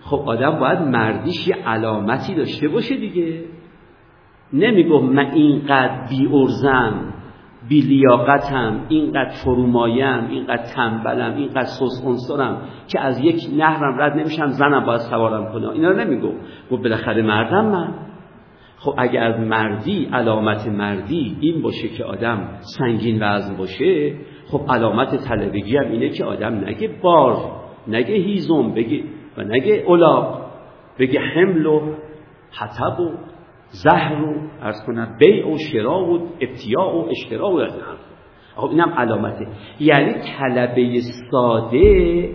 خب 0.00 0.22
آدم 0.26 0.58
باید 0.58 0.78
مردیش 0.78 1.48
یه 1.48 1.54
علامتی 1.54 2.34
داشته 2.34 2.68
باشه 2.68 2.96
دیگه. 2.96 3.44
نمی‌گفت 4.52 5.04
من 5.04 5.30
اینقدر 5.30 6.06
بی 6.08 6.28
ارزم 6.32 7.14
بی 7.68 7.80
لیاقتم 7.80 8.80
اینقدر 8.88 9.30
فرومایم 9.30 10.26
اینقدر 10.30 10.62
تنبلم 10.62 11.36
اینقدر 11.36 11.64
سوسخونسرم 11.64 12.62
که 12.88 13.00
از 13.00 13.20
یک 13.20 13.50
نهرم 13.56 14.00
رد 14.00 14.12
نمیشم 14.12 14.46
زنم 14.46 14.84
باید 14.84 15.00
سوارم 15.00 15.52
کنه. 15.52 15.68
اینا 15.68 15.90
رو 15.90 15.96
نمی‌گفت. 15.96 16.36
گفت 16.70 16.82
بالاخره 16.82 17.22
مردم 17.22 17.64
من. 17.64 17.94
خب 18.84 18.94
اگر 18.98 19.36
مردی 19.38 20.08
علامت 20.12 20.66
مردی 20.66 21.36
این 21.40 21.62
باشه 21.62 21.88
که 21.88 22.04
آدم 22.04 22.48
سنگین 22.78 23.18
وزن 23.22 23.56
باشه 23.56 24.14
خب 24.46 24.60
علامت 24.68 25.16
طلبگی 25.28 25.76
هم 25.76 25.90
اینه 25.90 26.08
که 26.08 26.24
آدم 26.24 26.54
نگه 26.54 26.88
بار 27.02 27.36
نگه 27.88 28.14
هیزم 28.14 28.74
بگه 28.74 29.02
و 29.36 29.42
نگه 29.42 29.84
اولاق 29.86 30.46
بگه 30.98 31.20
حمل 31.20 31.66
و 31.66 31.80
حتب 32.50 33.00
و 33.00 33.10
زهر 33.68 34.22
و 34.22 34.34
ارز 34.62 34.86
کنم 34.86 35.16
بیع 35.18 35.54
و 35.54 35.58
شرا 35.58 36.04
و 36.04 36.28
ابتیاع 36.40 36.94
و 36.94 37.08
اشترا 37.10 37.50
و 37.50 37.60
از 37.60 37.72
خب 38.56 38.68
اینم 38.68 38.90
علامته. 38.90 39.46
یعنی 39.80 40.14
طلبه 40.38 41.00
ساده 41.30 42.28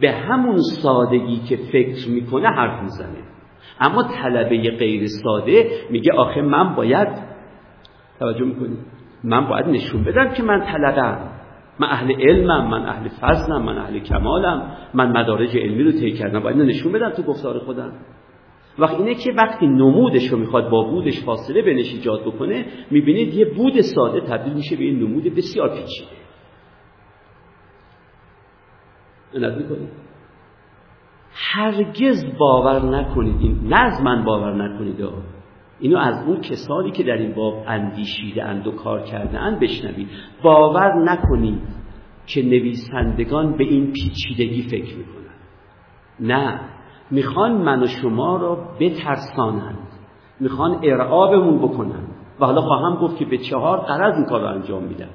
به 0.00 0.12
همون 0.12 0.56
سادگی 0.56 1.40
که 1.48 1.56
فکر 1.56 2.10
می‌کنه 2.10 2.48
حرف 2.48 2.82
می‌زنه. 2.82 3.29
اما 3.80 4.02
طلبه 4.02 4.70
غیر 4.70 5.06
ساده 5.06 5.70
میگه 5.90 6.12
آخه 6.12 6.42
من 6.42 6.74
باید 6.74 7.08
توجه 8.18 8.44
می‌کنی. 8.44 8.76
من 9.24 9.48
باید 9.48 9.66
نشون 9.66 10.04
بدم 10.04 10.32
که 10.34 10.42
من 10.42 10.60
طلبم. 10.60 11.18
من 11.78 11.88
اهل 11.88 12.12
علمم 12.12 12.70
من 12.70 12.86
اهل 12.86 13.08
فضلم 13.08 13.62
من 13.62 13.78
اهل 13.78 13.98
کمالم 13.98 14.76
من 14.94 15.20
مدارج 15.20 15.56
علمی 15.56 15.82
رو 15.82 15.92
طی 15.92 16.12
کردم. 16.12 16.40
باید 16.40 16.56
نشون 16.56 16.92
بدم 16.92 17.10
تو 17.10 17.22
گفتار 17.22 17.58
خودم. 17.58 17.92
وقت 18.78 18.94
اینه 18.94 19.14
که 19.14 19.32
وقتی 19.32 19.66
نمودش 19.66 20.28
رو 20.28 20.38
می‌خواد 20.38 20.70
با 20.70 20.82
بودش 20.82 21.24
فاصله 21.24 21.62
بینش 21.62 21.92
ایجاد 21.92 22.20
بکنه 22.20 22.66
می‌بینید 22.90 23.34
یه 23.34 23.44
بود 23.44 23.80
ساده 23.80 24.20
تبدیل 24.20 24.52
میشه 24.52 24.76
به 24.76 24.84
این 24.84 24.98
نمود 24.98 25.24
بسیار 25.24 25.68
پیچیده. 25.68 26.20
هرگز 31.34 32.24
باور 32.38 32.84
نکنید 32.84 33.36
این 33.40 33.60
نه 33.64 34.02
من 34.02 34.24
باور 34.24 34.68
نکنید 34.68 35.04
اینو 35.80 35.98
از 35.98 36.26
اون 36.26 36.40
کسانی 36.40 36.90
که 36.90 37.02
در 37.02 37.16
این 37.16 37.34
باب 37.34 37.64
اندیشیده 37.66 38.44
اند 38.44 38.66
و 38.66 38.70
کار 38.70 39.02
کرده 39.02 39.38
اند 39.38 39.60
بشنوید. 39.60 40.08
باور 40.42 40.94
نکنید 40.94 41.62
که 42.26 42.42
نویسندگان 42.42 43.56
به 43.56 43.64
این 43.64 43.92
پیچیدگی 43.92 44.62
فکر 44.62 44.96
می‌کنند. 44.96 45.40
نه. 46.20 46.60
می‌خوان 47.10 47.52
من 47.52 47.82
و 47.82 47.86
شما 47.86 48.36
را 48.36 48.68
بترسانند. 48.80 49.88
می‌خوان 50.40 50.80
ارعابمون 50.82 51.58
بکنند. 51.58 52.08
و 52.40 52.46
حالا 52.46 52.60
خواهم 52.60 52.96
گفت 52.96 53.16
که 53.16 53.24
به 53.24 53.38
چهار 53.38 53.78
قرض 53.78 54.14
این 54.14 54.24
کار 54.24 54.40
رو 54.40 54.46
انجام 54.46 54.82
میدن. 54.84 55.10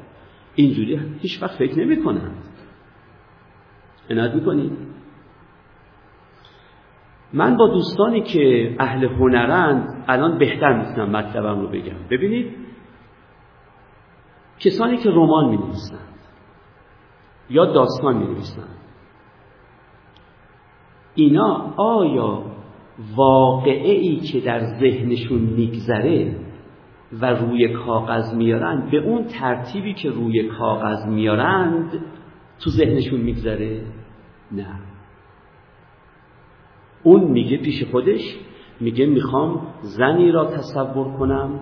اینجوری 0.56 1.00
هیچ 1.20 1.44
وقت 1.44 1.58
فکر 1.58 1.80
نمی‌کنند. 1.80 2.38
عنایت 4.10 4.34
می‌کنید؟ 4.36 4.72
من 7.36 7.58
با 7.58 7.68
دوستانی 7.68 8.22
که 8.22 8.76
اهل 8.80 9.04
هنرند 9.04 10.06
الان 10.08 10.38
بهتر 10.38 10.74
می‌تونم 10.74 11.10
مطلبم 11.10 11.60
رو 11.62 11.68
بگم. 11.68 11.98
ببینید 12.10 12.56
کسانی 14.60 14.98
که 14.98 15.10
رمان 15.10 15.50
می 15.50 15.60
یا 17.50 17.66
داستان 17.66 18.18
می 18.18 18.36
اینا 21.16 21.74
آیا 21.78 22.44
واقعه 23.16 23.92
ای 23.92 24.16
که 24.16 24.42
در 24.42 24.60
ذهنشون 24.60 25.40
میگذره 25.40 26.36
و 27.22 27.26
روی 27.26 27.74
کاغذ 27.74 28.34
میارند 28.34 28.92
به 28.92 28.98
اون 28.98 29.24
ترتیبی 29.24 29.94
که 29.94 30.10
روی 30.10 30.44
کاغذ 30.44 31.06
میارند 31.06 32.06
تو 32.60 32.70
ذهنشون 32.70 33.20
میگذره؟ 33.20 33.82
نه. 34.52 34.85
اون 37.06 37.24
میگه 37.24 37.58
پیش 37.58 37.84
خودش 37.84 38.36
میگه 38.80 39.06
می‌خوام 39.06 39.68
زنی 39.82 40.32
را 40.32 40.46
تصور 40.46 41.18
کنم 41.18 41.60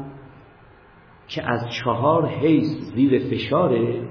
که 1.28 1.52
از 1.52 1.70
چهار 1.70 2.28
حیث 2.28 2.78
زیر 2.96 3.20
فشاره 3.20 4.08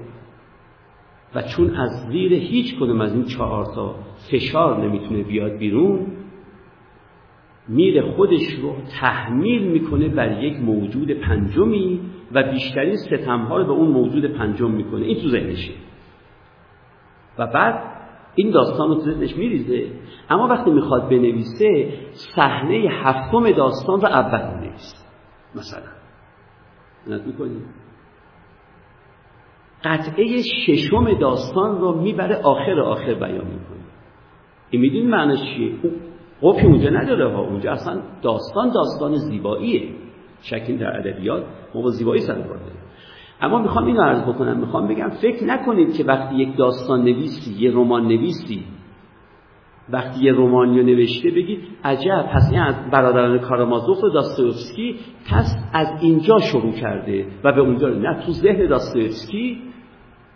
و 1.35 1.41
چون 1.41 1.75
از 1.75 1.89
زیر 2.07 2.33
هیچ 2.33 2.75
کدوم 2.75 3.01
از 3.01 3.13
این 3.13 3.25
چهار 3.25 3.65
تا 3.65 3.95
فشار 4.31 4.85
نمی‌تونه 4.85 5.23
بیاد 5.23 5.57
بیرون 5.57 6.07
میره 7.67 8.01
خودش 8.11 8.53
رو 8.61 8.75
تحمیل 8.99 9.63
می‌کنه 9.63 10.07
بر 10.07 10.43
یک 10.43 10.59
موجود 10.59 11.11
پنجمی 11.11 11.99
و 12.31 12.51
بیشترین 12.51 12.95
ستمها 12.95 13.57
رو 13.57 13.65
به 13.65 13.71
اون 13.71 13.91
موجود 13.91 14.25
پنجم 14.25 14.71
می‌کنه. 14.71 15.05
این 15.05 15.21
تو 15.21 15.29
ذهنشه. 15.29 15.73
و 17.37 17.47
بعد 17.47 17.92
این 18.35 18.51
داستان 18.51 18.89
رو 18.89 18.99
ذهنش 18.99 19.35
میریزه. 19.35 19.91
اما 20.29 20.47
وقتی 20.47 20.71
می‌خواد 20.71 21.09
بنویسه 21.09 21.93
صحنه 22.35 22.87
هفتم 22.91 23.51
داستان 23.51 24.01
رو 24.01 24.07
اول 24.07 24.59
می‌نویسه 24.59 24.97
مثلا. 25.55 25.89
می‌کنید 27.25 27.65
قطعه 29.83 30.41
ششم 30.41 31.19
داستان 31.19 31.81
رو 31.81 32.01
می‌بره 32.01 32.35
آخر 32.35 32.79
آخر 32.79 33.13
بیان 33.13 33.45
می‌کنه. 33.45 33.83
این 34.69 34.81
می‌دونی 34.81 35.07
معنیش 35.07 35.39
چیه؟ 35.39 35.73
قفی 36.41 36.65
اونجا 36.65 36.89
نداره 36.89 37.31
ها. 37.31 37.41
اونجا 37.41 37.71
اصلا 37.71 38.01
داستان 38.21 38.71
داستان 38.71 39.15
زیباییه. 39.15 39.89
شکل 40.41 40.77
در 40.77 40.97
ادبیات 40.97 41.43
ما 41.75 41.81
با 41.81 41.89
زیبایی 41.89 42.21
سر 42.21 42.35
اما 43.43 43.59
می‌خوام 43.59 43.85
اینو 43.85 44.01
عرض 44.01 44.23
بکنم 44.23 44.57
می‌خوام 44.57 44.87
بگم 44.87 45.09
فکر 45.09 45.43
نکنید 45.43 45.97
که 45.97 46.03
وقتی 46.03 46.35
یک 46.35 46.57
داستان 46.57 47.01
نویسی 47.01 47.53
یه 47.59 47.71
رمان 47.71 48.03
نویسی 48.03 48.63
وقتی 49.89 50.25
یه 50.25 50.31
رومانی 50.31 50.83
نوشته 50.83 51.29
بگید 51.29 51.59
عجب 51.83 52.29
پس 52.33 52.49
این 52.51 52.61
از 52.61 52.75
برادران 52.91 53.39
کارامازوف 53.39 54.03
و 54.03 54.09
داستایوفسکی 54.09 54.95
پس 55.31 55.55
از 55.73 55.87
اینجا 56.01 56.37
شروع 56.37 56.71
کرده 56.71 57.27
و 57.43 57.51
به 57.53 57.61
اونجا 57.61 57.89
نه 57.89 58.25
تو 58.25 58.31
ذهن 58.31 58.67
داستایوفسکی 58.67 59.61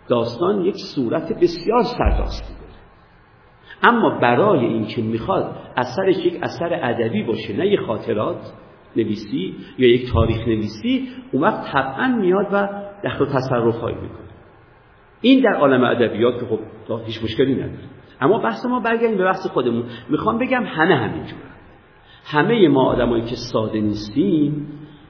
داستان 0.08 0.64
یک 0.64 0.76
صورت 0.76 1.32
بسیار 1.32 1.82
سرداستی 1.82 2.54
داره 2.54 3.94
اما 3.94 4.18
برای 4.20 4.66
اینکه 4.66 5.02
می‌خواد 5.02 5.56
اثرش 5.76 6.16
یک 6.16 6.38
اثر 6.42 6.80
ادبی 6.82 7.22
باشه 7.22 7.56
نه 7.56 7.66
یه 7.66 7.80
خاطرات 7.86 8.52
نویسی 8.96 9.54
یا 9.78 9.88
یک 9.88 10.12
تاریخ 10.12 10.48
نویسی 10.48 11.08
اون 11.32 11.42
وقت 11.42 11.72
طبعا 11.72 12.06
میاد 12.20 12.46
و 12.52 12.87
دخل 13.04 13.24
تصرف 13.24 13.80
هایی 13.80 13.96
می‌کنه. 13.96 14.28
این 15.20 15.40
در 15.40 15.54
عالم 15.54 15.84
ادبیات 15.84 16.40
که 16.40 16.46
خب 16.46 16.58
هیچ 17.06 17.24
مشکلی 17.24 17.54
نداره. 17.54 17.88
اما 18.20 18.38
بحث 18.38 18.66
ما 18.66 18.80
برگردیم 18.80 19.18
به 19.18 19.24
بحث 19.24 19.46
خودمون. 19.46 19.84
می‌خوام 20.08 20.38
بگم 20.38 20.64
همه 20.64 20.94
همینجور 20.94 21.38
همه 22.24 22.68
ما 22.68 22.84
آدمایی 22.84 23.22
که 23.22 23.36
ساده 23.36 23.80
نیستیم 23.80 24.66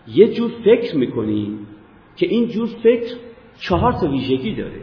یه 0.09 0.35
جور 0.35 0.51
فکر 0.65 0.97
می‌کنیم 0.97 1.67
که 2.17 2.27
این 2.27 2.49
جور 2.49 2.69
فکر 2.83 3.17
چهار 3.61 3.93
تا 3.93 4.07
ویژگی 4.07 4.55
داره. 4.55 4.81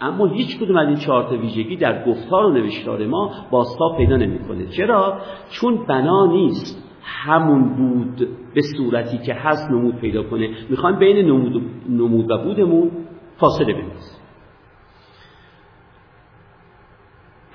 اما 0.00 0.26
هیچ 0.26 0.58
کدوم 0.58 0.76
از 0.76 0.88
این 0.88 0.96
چهار 0.96 1.22
تا 1.22 1.36
ویژگی 1.36 1.76
در 1.76 2.04
گفتار 2.04 2.44
و 2.44 2.50
نوشتار 2.50 3.06
ما 3.06 3.32
باستا 3.50 3.94
پیدا 3.96 4.16
نمی‌کنه. 4.16 4.66
چرا؟ 4.66 5.20
چون 5.50 5.86
بنا 5.86 6.26
نیست. 6.26 6.89
همون 7.02 7.76
بود 7.76 8.28
به 8.54 8.60
صورتی 8.76 9.18
که 9.18 9.34
هست 9.34 9.70
نمود 9.70 9.96
پیدا 9.96 10.22
کنه. 10.22 10.50
می‌خوایم 10.70 10.98
بین 10.98 11.26
نمود 11.26 11.56
و, 11.56 11.60
نمود 11.88 12.30
و 12.30 12.38
بودمون 12.38 12.90
فاصله 13.36 13.72
بندازیم. 13.72 14.20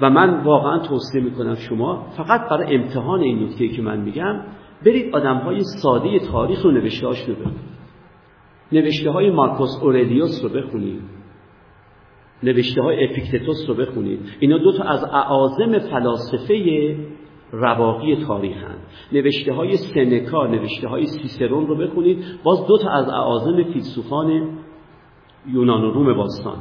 و 0.01 0.09
من 0.09 0.43
واقعا 0.43 0.79
توصیه 0.79 1.21
می‌کنم 1.21 1.55
شما 1.55 2.07
فقط 2.17 2.49
برای 2.49 2.75
امتحان 2.75 3.19
این 3.19 3.43
نکته 3.43 3.67
که 3.67 3.81
من 3.81 4.01
میگم 4.01 4.41
برید 4.85 5.15
آدم 5.15 5.37
های 5.37 5.61
ساده 5.63 6.19
تاریخ 6.19 6.61
رو 6.61 6.71
نوشته 6.71 7.07
هاش 7.07 7.25
رو 7.27 7.35
بخونید. 7.35 7.75
نوشته 8.71 9.11
های 9.11 9.29
مارکوس 9.29 9.69
اورلیوس 9.81 10.43
رو 10.43 10.49
بخونید. 10.49 11.01
نوشته 12.43 12.81
های 12.81 13.05
اپیکتتوس 13.05 13.65
رو 13.67 13.75
بخونید. 13.75 14.19
اینا 14.39 14.57
دو 14.57 14.77
تا 14.77 14.83
از 14.83 15.03
اعاظم 15.03 15.79
فلاسفه 15.79 16.55
رواقی 17.55 18.13
هن. 18.53 18.77
نوشته 19.11 19.53
های 19.53 19.77
سنکا 19.77 20.47
نوشته 20.47 20.87
های 20.87 21.05
سیسرون 21.05 21.67
رو 21.67 21.75
بخونید. 21.75 22.25
باز 22.43 22.67
دو 22.67 22.77
تا 22.77 22.89
از 22.89 23.09
اعاظم 23.09 23.63
فیلسوفان 23.63 24.57
یونان 25.47 25.83
و 25.83 25.91
روم 25.91 26.13
باستان. 26.13 26.57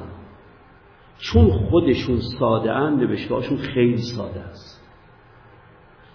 چون 1.18 1.51
خودشون 1.51 2.16
ساده 2.38 2.72
هن 2.72 2.97
نوشته 2.97 3.34
هاشون 3.34 3.59
خیلی 3.59 3.97
ساده 4.16 4.40
است. 4.40 4.84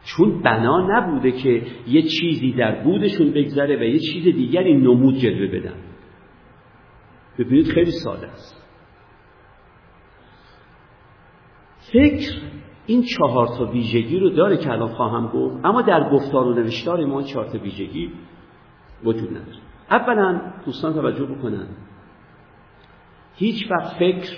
چون 0.03 0.41
بنا 0.41 0.87
نبوده 0.89 1.31
که 1.31 1.63
یه 1.87 2.01
چیزی 2.01 2.51
در 2.51 2.83
بودشون 2.83 3.31
بگذره 3.31 3.79
و 3.79 3.83
یه 3.83 3.99
چیز 3.99 4.23
دیگری 4.23 4.73
نمود 4.73 5.15
جلوه 5.15 5.59
بدن. 5.59 5.75
ببینید 7.39 7.67
خیلی 7.67 7.91
ساده 7.91 8.27
است. 8.27 8.59
فکر 11.93 12.41
این 12.89 13.03
چهار 13.03 13.47
تا 13.47 13.65
ویژگی 13.65 14.19
رو 14.19 14.29
داره 14.29 14.57
که 14.57 14.71
الان 14.71 14.87
خواهم 14.87 15.27
گفت 15.27 15.65
اما 15.65 15.81
در 15.81 16.09
گفتار 16.09 16.47
و 16.47 16.53
نوشتار 16.53 17.05
ما 17.05 17.23
چهار 17.23 17.45
تا 17.45 17.57
ویژگی 17.57 18.11
وجود 19.03 19.29
نداره. 19.29 19.57
اولا 19.91 20.41
دوستان 20.65 20.93
توجه 20.93 21.25
بکنن 21.25 21.67
هیچ 23.35 23.71
وقت 23.71 23.95
فکر 23.99 24.37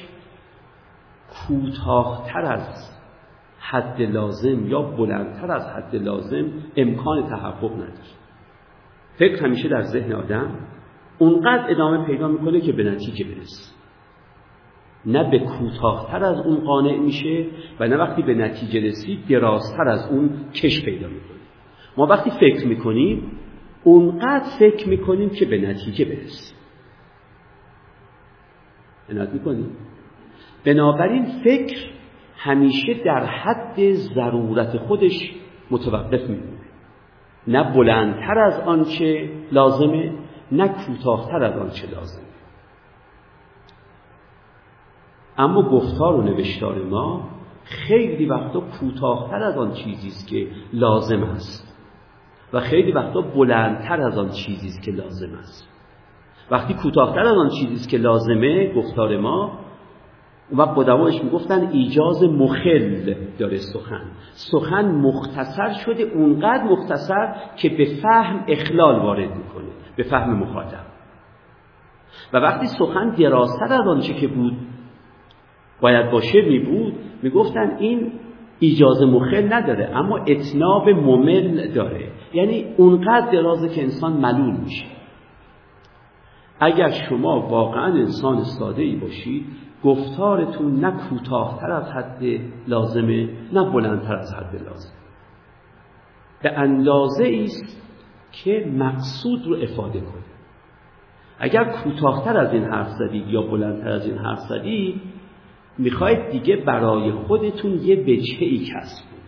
کوتاهتر 1.29 2.41
از 2.41 2.91
حد 3.59 4.01
لازم 4.01 4.67
یا 4.67 4.81
بلندتر 4.81 5.51
از 5.51 5.69
حد 5.69 5.95
لازم 5.95 6.45
امکان 6.75 7.29
تحقق 7.29 7.73
نداره. 7.73 7.93
فکر 9.15 9.45
همیشه 9.45 9.69
در 9.69 9.81
ذهن 9.81 10.13
آدم 10.13 10.55
اونقدر 11.17 11.71
ادامه 11.71 12.05
پیدا 12.05 12.27
می‌کنه 12.27 12.61
که 12.61 12.71
به 12.71 12.83
نتیجه 12.83 13.25
برسه. 13.25 13.70
نه 15.05 15.31
به 15.31 15.39
کوتاهتر 15.39 16.23
از 16.23 16.39
اون 16.39 16.59
قانع 16.59 16.97
میشه 16.97 17.45
و 17.79 17.87
نه 17.87 17.97
وقتی 17.97 18.21
به 18.21 18.33
نتیجه 18.33 18.79
رسید 18.79 19.27
درازتر 19.27 19.87
از 19.87 20.11
اون 20.11 20.29
کش 20.53 20.85
پیدا 20.85 21.07
می‌کنه. 21.07 21.37
ما 21.97 22.05
وقتی 22.05 22.29
فکر 22.29 22.67
می‌کنیم 22.67 23.31
اونقدر 23.83 24.45
فکر 24.59 24.89
می‌کنیم 24.89 25.29
که 25.29 25.45
به 25.45 25.57
نتیجه 25.57 26.05
برسیم. 26.05 26.57
عنایت 29.09 29.29
می‌کنیم. 29.29 29.77
بنابراین 30.65 31.25
فکر 31.43 31.77
همیشه 32.37 32.93
در 33.05 33.25
حد 33.25 33.91
ضرورت 33.91 34.77
خودش 34.77 35.31
متوقف 35.71 36.21
میمونه. 36.29 36.61
نه 37.47 37.73
بلندتر 37.73 38.39
از 38.39 38.59
آنچه 38.59 39.29
لازمه 39.51 40.13
نه 40.51 40.67
کوتاهتر 40.67 41.43
از 41.43 41.57
آنچه 41.57 41.87
لازمه. 41.91 42.30
اما 45.41 45.61
گفتار 45.61 46.15
و 46.15 46.21
نوشتار 46.21 46.83
ما 46.83 47.29
خیلی 47.63 48.25
وقتا 48.25 48.59
کوتاهتر 48.59 49.43
از 49.43 49.57
آن 49.57 49.71
چیزی 49.71 50.07
است 50.07 50.27
که 50.27 50.47
لازم 50.73 51.23
است. 51.23 51.77
و 52.53 52.59
خیلی 52.59 52.91
وقتا 52.91 53.21
بلندتر 53.21 54.01
از 54.01 54.17
آن 54.17 54.29
چیزی 54.29 54.67
است 54.67 54.83
که 54.83 54.91
لازم 54.91 55.33
است. 55.39 55.69
وقتی 56.51 56.73
کوتاهتر 56.73 57.19
از 57.19 57.37
آن 57.37 57.49
چیزی 57.49 57.73
است 57.73 57.89
که 57.89 57.97
لازمه 57.97 58.73
گفتار 58.73 59.17
ما 59.17 59.59
و 60.51 60.61
قدمایش 60.61 61.23
می‌گفتن 61.23 61.67
ایجاز 61.67 62.23
مخل 62.23 63.13
داره 63.39 63.57
سخن. 63.57 64.11
سخن 64.33 64.91
مختصر 64.91 65.73
شده 65.85 66.03
اونقدر 66.03 66.63
مختصر 66.63 67.35
که 67.55 67.69
به 67.69 67.85
فهم 68.03 68.45
اخلال 68.47 68.99
وارد 68.99 69.29
می‌کنه 69.37 69.69
به 69.95 70.03
فهم 70.03 70.37
مخاطب. 70.37 70.85
و 72.33 72.37
وقتی 72.37 72.67
سخن 72.67 73.09
درازتر 73.09 73.73
از 73.73 73.87
آنچه 73.87 74.13
که 74.13 74.27
بود 74.27 74.57
باید 75.81 76.11
باشه 76.11 76.41
می 76.41 76.59
بود. 76.59 76.93
می 77.23 77.29
گفتن 77.29 77.77
این 77.79 78.11
ایجاز 78.59 79.01
مخل 79.01 79.53
نداره 79.53 79.97
اما 79.97 80.17
اتناب 80.17 80.89
ممل 80.89 81.67
داره. 81.67 82.07
یعنی 82.33 82.65
اونقدر 82.77 83.31
درازه 83.31 83.69
که 83.69 83.81
انسان 83.81 84.13
ملول 84.13 84.57
میشه. 84.63 84.85
اگر 86.59 86.89
شما 87.09 87.47
واقعا 87.49 87.93
انسان 87.93 88.43
ساده 88.43 88.81
ای 88.81 88.95
باشید 88.95 89.45
گفتارتون 89.83 90.79
نه 90.79 90.91
کوتاهتر 90.91 91.71
از 91.71 91.91
حد 91.91 92.23
لازمه 92.67 93.29
نه 93.53 93.63
بلندتر 93.71 94.15
از 94.15 94.33
حد 94.33 94.55
لازم 94.55 94.93
به 96.43 96.59
اندازه 96.59 97.41
است 97.43 97.81
که 98.31 98.65
مقصود 98.77 99.47
رو 99.47 99.55
افاده 99.55 99.99
کنه 99.99 100.23
اگر 101.39 101.63
کوتاهتر 101.63 102.37
از 102.37 102.53
این 102.53 102.63
حرف 102.63 102.87
زدید 102.87 103.27
یا 103.27 103.41
بلندتر 103.41 103.89
از 103.89 104.05
این 104.05 104.17
حرف 104.17 104.39
زدید 104.39 105.01
می‌خواید 105.77 106.29
دیگه 106.29 106.55
برای 106.55 107.11
خودتون 107.11 107.71
یه 107.71 107.95
بچه 107.95 108.45
ای 108.45 108.59
کسب 108.59 109.05
کنید. 109.09 109.21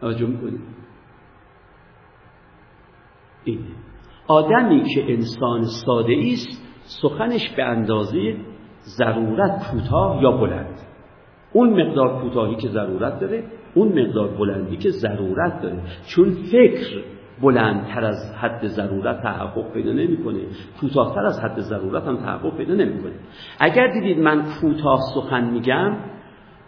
توجه 0.00 0.26
می‌کنید 0.26 0.60
اینه. 3.44 3.64
آدمی 4.28 4.82
که 4.94 5.12
انسان 5.12 5.64
ساده 5.64 6.16
است 6.32 6.62
سخنش 7.02 7.50
به 7.56 7.64
اندازه 7.64 8.36
ضرورت 8.82 9.70
کوتاه 9.70 10.22
یا 10.22 10.30
بلند. 10.30 10.78
اون 11.52 11.82
مقدار 11.82 12.22
کوتاهی 12.22 12.56
که 12.56 12.68
ضرورت 12.68 13.20
داره 13.20 13.44
اون 13.74 13.88
مقدار 13.88 14.28
بلندی 14.28 14.76
که 14.76 14.90
ضرورت 14.90 15.62
داره. 15.62 15.82
چون 16.06 16.34
فکر 16.52 17.02
بلندتر 17.42 18.04
از 18.04 18.34
حد 18.40 18.66
ضرورت 18.66 19.22
تحقق 19.22 19.72
پیدا 19.72 19.92
نمی‌کنه. 19.92 20.40
کوتاهتر 20.80 21.26
از 21.26 21.40
حد 21.40 21.60
ضرورت 21.60 22.04
هم 22.04 22.16
تحقق 22.16 22.56
پیدا 22.56 22.74
نمی‌کنه. 22.74 23.12
اگر 23.60 23.86
دیدید 23.86 24.18
من 24.18 24.42
کوتاه 24.60 24.98
سخن 25.14 25.50
میگم 25.50 25.96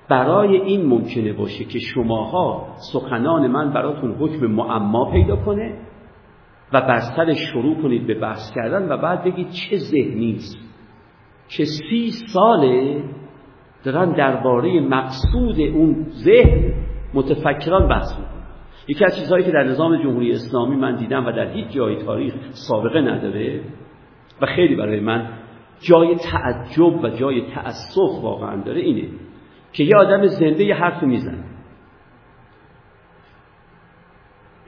برای 0.08 0.56
این 0.56 0.86
ممکنه 0.86 1.32
باشه 1.32 1.64
که 1.64 1.78
شماها 1.78 2.66
سخنان 2.92 3.46
من 3.46 3.72
براتون 3.72 4.12
حکم 4.12 4.46
معما 4.46 5.10
پیدا 5.12 5.36
کنه 5.36 5.74
و 6.72 6.80
بر 6.80 7.32
شروع 7.52 7.82
کنید 7.82 8.06
به 8.06 8.14
بحث 8.14 8.52
کردن 8.54 8.92
و 8.92 8.96
بعد 8.96 9.24
بگید 9.24 9.48
چه 9.48 9.76
ذهنی 9.76 10.34
است. 10.34 10.56
که 11.48 11.64
سی 11.64 12.10
ساله 12.32 13.04
دارن 13.84 14.12
درباره 14.12 14.80
مقصود 14.80 15.60
اون 15.60 16.06
ذهن 16.10 16.72
متفکران 17.14 17.88
بحث 17.88 18.18
می‌کنن. 18.18 18.33
یکی 18.88 19.04
از 19.04 19.18
چیزهایی 19.18 19.44
که 19.44 19.50
در 19.50 19.64
نظام 19.64 20.02
جمهوری 20.02 20.32
اسلامی 20.32 20.76
من 20.76 20.96
دیدم 20.96 21.26
و 21.26 21.32
در 21.32 21.52
هیچ 21.52 21.68
جای 21.68 22.04
تاریخ 22.04 22.34
سابقه 22.50 23.00
نداره 23.00 23.60
و 24.40 24.46
خیلی 24.46 24.76
برای 24.76 25.00
من 25.00 25.38
جای 25.80 26.14
تعجب 26.14 27.04
و 27.04 27.08
جای 27.08 27.42
تأسف 27.54 28.22
واقعا 28.22 28.62
داره 28.62 28.80
اینه 28.80 29.08
که 29.72 29.84
یه 29.84 29.96
آدم 29.96 30.26
زنده 30.26 30.64
یه 30.64 30.74
حرف 30.74 31.02
می‌زنه. 31.02 31.44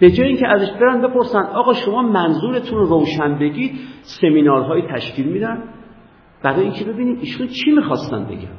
به 0.00 0.10
جای 0.10 0.28
اینکه 0.28 0.48
ازش 0.48 0.70
برن 0.80 1.00
بپرسن 1.00 1.42
آقا 1.42 1.72
شما 1.72 2.02
منظورتون 2.02 2.78
رو 2.78 2.86
روشن 2.86 3.38
بگید 3.38 3.78
سمینارهای 4.02 4.82
تشکیل 4.82 5.26
میدن. 5.26 5.62
برای 6.42 6.60
اینکه 6.60 6.84
ببینید 6.84 7.18
ایشون 7.18 7.46
چی 7.46 7.70
می‌خواستن 7.70 8.24
بگن. 8.24 8.56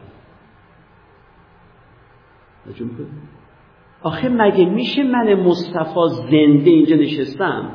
آخه 4.04 4.30
مگه 4.30 4.66
میشه 4.66 5.04
من 5.04 5.34
مصطفی 5.34 6.00
زنده 6.30 6.70
اینجا 6.70 6.96
نشستم؟ 6.96 7.72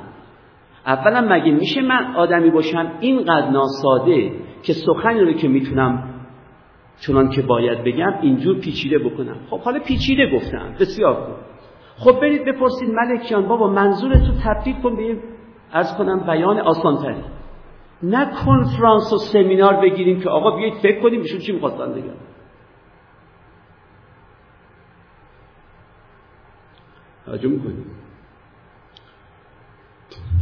اولا 0.86 1.20
مگه 1.20 1.53
میشه 1.53 1.82
من 1.82 2.15
آدمی 2.16 2.51
باشم 2.51 2.93
اینقدر 3.01 3.51
ناساده 3.51 4.32
که 4.62 4.73
سخنی 4.73 5.20
رو 5.20 5.32
که 5.32 5.49
می‌تونم 5.49 6.12
چنان 7.07 7.28
که 7.28 7.43
باید 7.43 7.85
بگم 7.85 8.15
اینجور 8.23 8.59
پیچیده 8.59 8.99
بکنم؟ 8.99 9.36
خب 9.51 9.61
حالا 9.61 9.78
پیچیده 9.78 10.31
گفتم 10.36 10.74
بسیار 10.81 11.15
خوب. 11.15 11.35
خب 11.97 12.20
برید 12.20 12.44
بپرسید 12.44 12.90
ملک 12.90 13.32
بابا 13.32 13.70
منظور 13.70 14.15
تو 14.15 14.32
تبدیل 14.44 14.74
کن 14.82 14.97
به 14.97 15.16
از 15.73 15.97
کنم 15.99 16.27
بیان 16.27 16.59
آسانتری. 16.59 17.23
نه 18.03 18.27
کنفرانس 18.47 19.12
و 19.12 19.16
سمینار 19.16 19.77
بگیریم 19.77 20.20
که 20.20 20.28
آقا 20.28 20.51
بیایید 20.51 20.74
فکر 20.74 21.01
کنیم 21.01 21.20
ایشون 21.20 21.39
چی 21.39 21.53
می‌خواستن 21.53 21.93
بگم 21.93 22.31
توجه 27.27 27.49
می‌کنیم 27.49 27.86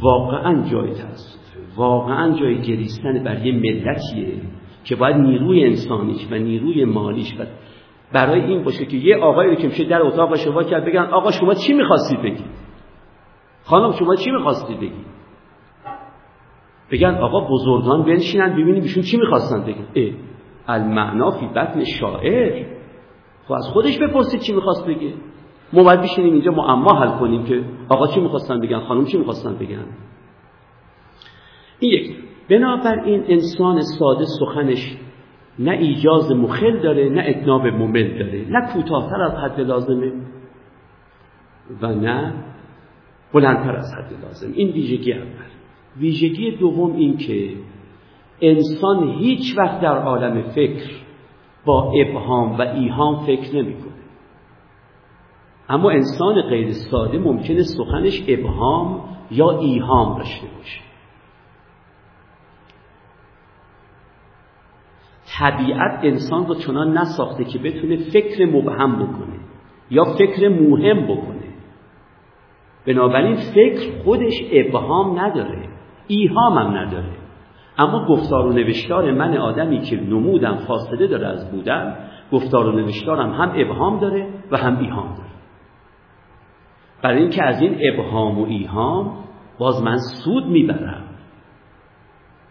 واقعا 0.03 0.63
جای 0.63 0.95
تاسفه 0.95 1.41
واقعا 1.77 2.39
جای 2.39 2.61
گریستن 2.61 3.25
بر 3.25 3.47
یه 3.47 3.53
ملتیه 3.53 4.43
که 4.85 4.97
باید 4.97 5.17
نیروی 5.17 5.65
انسانیش 5.65 6.27
و 6.31 6.35
نیروی 6.35 6.85
مالیش 6.85 7.35
و 7.39 7.45
برای 8.13 8.41
این 8.41 8.65
باشه 8.65 8.87
که 8.87 8.97
یه 8.97 9.17
آقایی 9.17 9.51
رو 9.51 9.57
که 9.57 9.69
میشه 9.69 9.85
در 9.85 10.03
اتاق 10.03 10.37
شما 10.37 10.63
کرد 10.63 10.85
بگن 10.85 11.01
آقا 11.03 11.31
شما 11.31 11.55
چی 11.55 11.73
می‌خواستید 11.73 12.23
بگید 12.23 12.47
خانم 13.65 13.93
شما 13.93 14.17
چی 14.17 14.31
می‌خواستید 14.31 14.77
بگید 14.77 15.07
بگن 16.91 17.15
آقا 17.15 17.41
بزرگان 17.41 18.05
بنشینن 18.05 18.53
ببینیم 18.53 18.83
ایشون 18.83 19.03
چی 19.03 19.17
می‌خواستن 19.17 19.63
بگن. 19.63 19.87
اه 19.95 20.13
المعنا 20.67 21.31
فی 21.31 21.47
بطن 21.47 21.85
شاعر. 21.85 22.67
خب 23.47 23.53
از 23.53 23.69
خودش 23.73 23.99
بپرسید 23.99 24.41
چی 24.41 24.53
می‌خواست 24.53 24.87
بگه. 24.87 25.15
ما 25.73 25.83
باید 25.83 26.01
بشینیم 26.01 26.33
اینجا 26.33 26.53
معما 26.53 26.95
حل 26.95 27.19
کنیم 27.19 27.45
که 27.45 27.65
آقا 27.89 28.07
چی 28.07 28.21
می‌خواستن 28.21 28.61
بگن؟ 28.61 28.81
خانم 28.81 29.05
چی 29.05 29.19
می‌خواستن 29.19 29.55
بگن؟ 29.55 29.85
این 31.79 31.93
یک 31.93 32.17
بنابراین 32.51 33.25
انسان 33.29 33.81
ساده 33.81 34.25
سخنش 34.41 34.97
نه 35.59 35.71
ایجاز 35.71 36.33
مخل 36.33 36.81
داره 36.83 37.09
نه 37.09 37.25
اتناب 37.27 37.67
ممل 37.67 38.19
داره. 38.19 38.47
نه 38.49 38.73
کوتاهتر 38.73 39.23
از 39.23 39.35
حد 39.35 39.61
لازمه 39.61 40.13
و 41.83 41.87
نه 41.95 42.35
بلندتر 43.33 43.77
از 43.77 43.95
حد 43.95 44.13
لازم 44.25 44.53
این 44.55 44.69
ویژگی 44.71 45.13
اول. 45.13 45.51
ویژگی 45.97 46.51
دوم 46.51 46.97
این 46.97 47.17
که 47.17 47.57
انسان 48.41 49.09
هیچ 49.09 49.59
وقت 49.59 49.81
در 49.81 49.99
عالم 49.99 50.43
فکر 50.43 50.91
با 51.65 51.93
ابهام 52.01 52.59
و 52.59 52.63
ایهام 52.63 53.27
فکر 53.27 53.57
نمی‌کنه. 53.57 53.90
اما 55.71 55.91
انسان 55.91 56.43
غیر 56.43 56.73
ساده 56.73 57.19
ممکنه 57.19 57.63
سخنش 57.63 58.23
ابهام 58.29 59.01
یا 59.31 59.51
ایهام 59.51 60.19
داشته 60.19 60.47
باشه. 60.57 60.81
طبیعت 65.39 66.01
انسان 66.03 66.47
رو 66.47 66.55
چنان 66.55 66.99
نساخته 66.99 67.45
که 67.45 67.59
بتونه 67.59 67.97
فکر 67.97 68.47
مبهم 68.47 68.97
بکنه 68.97 69.41
یا 69.91 70.05
فکر 70.05 70.49
مهم 70.49 71.05
بکنه. 71.05 71.41
بنابراین 72.87 73.37
فکر 73.37 74.03
خودش 74.05 74.35
ابهام 74.53 75.19
نداره 75.21 75.69
ایهام 76.07 76.59
هم 76.59 76.77
نداره. 76.77 77.17
اما 77.79 78.07
گفتار 78.09 78.47
و 78.47 78.53
نوشتار 78.53 79.13
من 79.13 79.37
آدمی 79.37 79.81
که 79.81 79.97
نمودم 79.97 80.57
فاصله 80.57 81.07
داره 81.07 81.27
از 81.27 81.51
بودن 81.51 81.97
گفتار 82.33 82.67
و 82.67 82.73
نوشتارم 82.73 83.33
هم 83.33 83.53
ابهام 83.57 84.01
داره 84.01 84.29
و 84.51 84.57
هم 84.57 84.79
ایهام 84.79 85.15
داره. 85.17 85.30
برای 87.03 87.21
اینکه 87.21 87.45
از 87.45 87.63
این 87.63 87.79
ابهام 87.93 88.39
و 88.39 88.45
ایهام 88.45 89.25
باز 89.59 89.83
من 89.83 89.97
سود 90.25 90.47
می‌برم. 90.47 91.05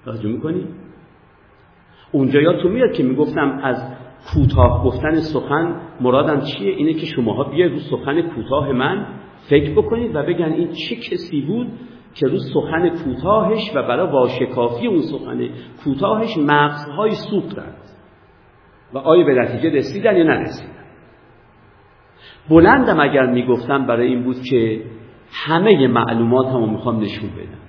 توجه 0.05 0.29
می‌کنی؟ 0.29 0.67
اونجا 2.11 2.53
تو 2.63 2.69
میاد 2.69 2.91
که 2.91 3.03
می‌گفتم 3.03 3.59
از 3.63 3.83
کوتاه 4.33 4.83
گفتن 4.83 5.15
سخن 5.15 5.81
مرادم 6.01 6.41
چیه؟ 6.41 6.71
اینه 6.71 6.93
که 6.93 7.05
شماها 7.05 7.43
بیاید 7.43 7.71
رو 7.71 7.79
سخن 7.79 8.21
کوتاه 8.21 8.71
من 8.71 9.05
فکر 9.49 9.71
بکنید 9.71 10.15
و 10.15 10.23
بگن 10.23 10.51
این 10.51 10.67
چه 10.67 10.95
کسی 10.95 11.41
بود 11.41 11.67
که 12.15 12.27
رو 12.27 12.37
سخن 12.37 12.89
کوتاهش 12.89 13.71
و 13.75 13.83
برای 13.83 14.11
واشکافی 14.11 14.87
اون 14.87 15.01
سخن 15.01 15.49
کوتاهش 15.83 16.37
مغزهای 16.37 17.11
سوختند 17.11 17.77
و 18.93 18.97
آیا 18.97 19.25
به 19.25 19.33
نتیجه 19.33 19.69
رسیدن 19.69 20.17
یا 20.17 20.23
نرسیدن 20.23 20.78
بلندم 22.49 22.99
اگر 22.99 23.25
می‌گفتم 23.25 23.85
برای 23.85 24.07
این 24.07 24.23
بود 24.23 24.41
که 24.41 24.83
همه 25.31 25.87
معلومات 25.87 26.47
همو 26.47 26.65
می‌خوام 26.65 26.99
نشون 26.99 27.29
بدم. 27.29 27.59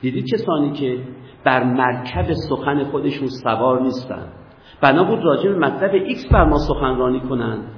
دیدید 0.00 0.24
کسانی 0.34 0.72
که 0.72 0.98
بر 1.44 1.64
مرکب 1.64 2.32
سخن 2.32 2.84
خودشون 2.84 3.28
سوار 3.28 3.82
نیستن. 3.82 4.28
بنا 4.80 5.04
بود 5.04 5.24
راجع 5.24 5.50
به 5.50 5.58
مطلب 5.58 5.94
ایکس 5.94 6.28
بر 6.32 6.44
ما 6.44 6.58
سخنرانی 6.58 7.20
کنند 7.20 7.70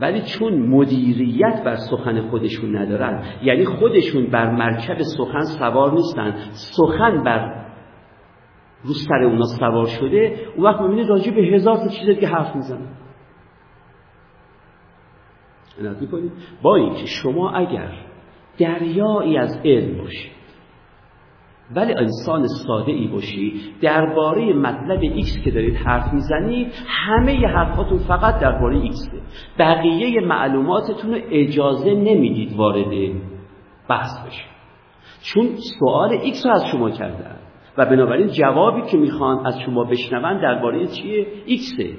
ولی 0.00 0.20
چون 0.20 0.58
مدیریت 0.58 1.62
بر 1.64 1.76
سخن 1.76 2.20
خودشون 2.20 2.76
ندارن 2.76 3.22
یعنی 3.42 3.64
خودشون 3.64 4.26
بر 4.26 4.50
مرکب 4.50 5.02
سخن 5.02 5.40
سوار 5.40 5.92
نیستن 5.92 6.34
سخن 6.50 7.22
بر 7.22 7.64
رو 8.84 8.92
سر 8.92 9.22
اونا 9.24 9.44
سوار 9.44 9.86
شده 9.86 10.36
اون 10.56 10.64
وقت 10.66 10.80
می‌بینید 10.80 11.08
راجع 11.08 11.32
به 11.32 11.42
هزار 11.42 11.76
تا 11.76 11.88
چیز 11.88 12.18
که 12.18 12.28
حرف 12.28 12.56
می‌زنن. 12.56 12.88
با 16.62 16.76
اینکه 16.76 17.06
شما 17.06 17.50
اگر 17.50 17.92
دریایی 18.58 19.38
از 19.38 19.60
علم 19.64 19.98
باشید 19.98 20.32
ولی 21.74 21.94
انسان 21.94 22.46
ساده 22.46 22.92
ای 22.92 23.06
باشی 23.06 23.60
درباره 23.80 24.52
مطلب 24.52 25.00
ایکس 25.02 25.38
که 25.44 25.50
دارید 25.50 25.76
حرف 25.76 26.12
می‌زنید 26.12 26.72
همه 26.86 27.34
ی 27.34 27.44
حرفاتون 27.44 27.98
فقط 27.98 28.40
درباره 28.40 28.78
ایکس 28.78 29.10
بقیه 29.58 30.20
معلوماتتون 30.20 31.14
رو 31.14 31.20
اجازه 31.30 31.90
نمی‌دید 31.94 32.56
وارد 32.56 33.12
بحث 33.88 34.26
بشه 34.26 34.44
چون 35.22 35.48
سوال 35.78 36.12
ایکس 36.12 36.46
رو 36.46 36.52
از 36.52 36.64
شما 36.72 36.90
کردن 36.90 37.36
و 37.78 37.86
بنابراین 37.86 38.26
جوابی 38.26 38.82
که 38.90 38.96
می‌خوان 38.96 39.46
از 39.46 39.60
شما 39.60 39.84
بشنون 39.84 40.40
درباره 40.40 40.86
چیه؟ 40.86 41.26
ایکسه 41.46 41.96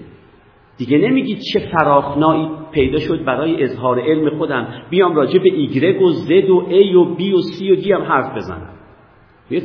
دیگه 0.85 0.97
نمیگید 0.97 1.39
چه 1.53 1.59
فراخنایی 1.59 2.49
پیدا 2.71 2.99
شد 2.99 3.25
برای 3.25 3.63
اظهار 3.63 3.99
علم 3.99 4.37
خودم. 4.37 4.67
بیام 4.89 5.15
راجع 5.15 5.39
به 5.39 5.49
ایگرگ 5.49 6.01
و 6.01 6.09
Z 6.11 6.49
و 6.49 6.65
A 6.69 6.95
و 6.95 7.15
B 7.15 7.33
و 7.33 7.41
C 7.41 7.71
و 7.71 7.75
D 7.75 7.91
هم 7.91 8.01
حرف 8.01 8.37
بزنم. 8.37 8.69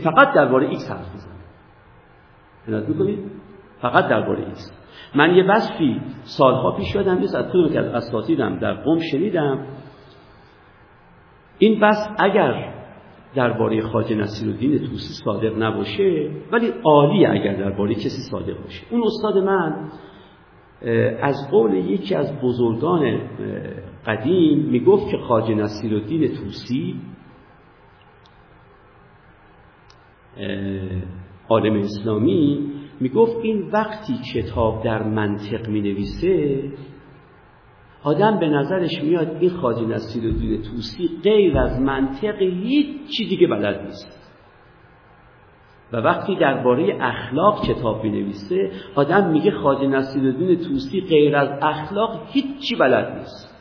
فقط 0.04 0.34
درباره 0.34 0.68
ایکس 0.68 0.90
حرف 0.90 1.14
بزنم. 1.14 2.88
می‌کنید 2.88 3.18
فقط 3.80 4.08
درباره 4.08 4.38
ایکس 4.38 4.72
من 5.14 5.34
یه 5.36 5.44
وصفی 5.44 6.00
سالها 6.22 6.76
پیش 6.76 6.94
یادم 6.94 7.18
نیست 7.18 7.34
از 7.34 7.50
کدوم 7.50 7.68
که 7.72 7.78
از 7.78 7.86
اساتیدم 7.86 8.58
در 8.58 8.74
قم 8.74 8.98
شنیدم. 9.12 9.66
این 11.58 11.80
وصف 11.80 12.10
اگر 12.18 12.74
درباره 13.34 13.82
خواجه 13.82 14.14
نصیرالدین 14.14 14.78
طوسی 14.78 15.24
صادق 15.24 15.62
نباشه 15.62 16.30
ولی 16.52 16.72
عالیه 16.84 17.28
اگر 17.30 17.54
درباره 17.56 17.94
کسی 17.94 18.22
صادق 18.30 18.62
باشه. 18.62 18.86
اون 18.90 19.02
استاد 19.04 19.38
من 19.38 19.90
از 21.20 21.50
قول 21.50 21.74
یکی 21.74 22.14
از 22.14 22.40
بزرگان 22.42 23.20
قدیم 24.06 24.58
می‌گفت 24.58 25.10
که 25.10 25.16
خواجه 25.16 25.54
نصیرالدین 25.54 26.36
طوسی 26.36 26.94
عالم 31.48 31.76
اسلامی 31.78 32.70
می‌گفت 33.00 33.36
این 33.42 33.70
وقتی 33.70 34.14
کتاب 34.34 34.84
در 34.84 35.02
منطق 35.02 35.68
می 35.68 35.80
نویسه 35.80 36.62
آدم 38.02 38.38
به 38.38 38.48
نظرش 38.48 39.02
میاد 39.02 39.36
این 39.40 39.50
خواجه 39.50 39.86
نصیرالدین 39.86 40.62
توسی 40.62 41.08
غیر 41.22 41.58
از 41.58 41.80
منطق 41.80 42.42
هیچ 42.42 42.86
چی 43.16 43.28
دیگه 43.28 43.46
بلد 43.46 43.86
نیست. 43.86 44.17
و 45.92 45.96
وقتی 45.96 46.36
درباره 46.36 46.96
اخلاق 47.00 47.64
کتاب 47.64 48.04
می 48.04 48.10
نویسه 48.10 48.70
آدم 48.94 49.30
میگه 49.30 49.50
خواجه 49.50 49.86
نصیرالدین 49.86 50.56
توسی 50.56 51.00
غیر 51.00 51.36
از 51.36 51.48
اخلاق 51.62 52.20
هیچی 52.32 52.76
بلد 52.76 53.18
نیست. 53.18 53.58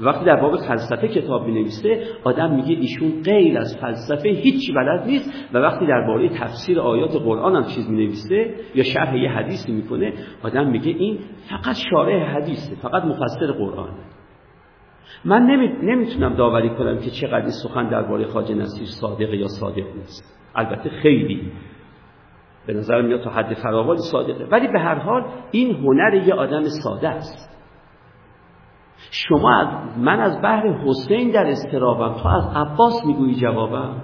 وقتی 0.00 0.24
در 0.24 0.36
باب 0.36 0.56
فلسفه 0.56 1.08
کتاب 1.08 1.46
می 1.46 1.52
نویسه 1.52 2.02
آدم 2.24 2.54
میگه 2.54 2.76
ایشون 2.80 3.22
غیر 3.24 3.58
از 3.58 3.76
فلسفه 3.76 4.28
هیچی 4.28 4.72
بلد 4.72 5.06
نیست 5.06 5.48
و 5.52 5.58
وقتی 5.58 5.86
درباره 5.86 6.28
تفسیر 6.28 6.80
آیات 6.80 7.16
قرآن 7.16 7.56
هم 7.56 7.64
چیز 7.64 7.90
می 7.90 7.96
نویسه 7.96 8.54
یا 8.74 8.84
شرح 8.84 9.16
یه 9.16 9.30
حدیثی 9.30 9.72
می‌کنه 9.72 10.12
آدم 10.42 10.70
میگه 10.70 10.90
این 10.90 11.18
فقط 11.50 11.76
شارح 11.90 12.36
حدیثه 12.36 12.74
فقط 12.74 13.04
مفسر 13.04 13.52
قرآنه 13.58 14.04
من 15.24 15.42
نمی... 15.42 15.68
نمی‌تونم 15.82 16.34
داوری 16.34 16.70
کنم 16.70 16.98
که 16.98 17.10
چقدر 17.10 17.48
سخن 17.48 17.88
درباره 17.88 18.26
خواجه 18.26 18.54
نصیر 18.54 18.86
صادق 18.86 19.34
یا 19.34 19.48
صادق 19.48 19.84
نیست. 19.96 20.35
البته 20.56 20.90
خیلی 20.90 21.52
به 22.66 22.74
نظر 22.74 23.02
میاد 23.02 23.20
تا 23.20 23.30
حد 23.30 23.54
فراوانی 23.54 24.00
صادقه. 24.00 24.44
ولی 24.44 24.68
به 24.68 24.78
هر 24.80 24.94
حال 24.94 25.24
این 25.50 25.76
هنر 25.76 26.14
یه 26.14 26.34
آدم 26.34 26.62
ساده 26.62 27.08
است. 27.08 27.56
شما 29.10 29.54
از 29.60 29.98
من 29.98 30.20
از 30.20 30.42
بحر 30.42 30.68
حسین 30.68 31.30
در 31.30 31.46
استرابم 31.46 32.22
تو 32.22 32.28
از 32.28 32.56
عباس 32.56 33.06
می‌گویی 33.06 33.34
جوابم؟ 33.34 34.02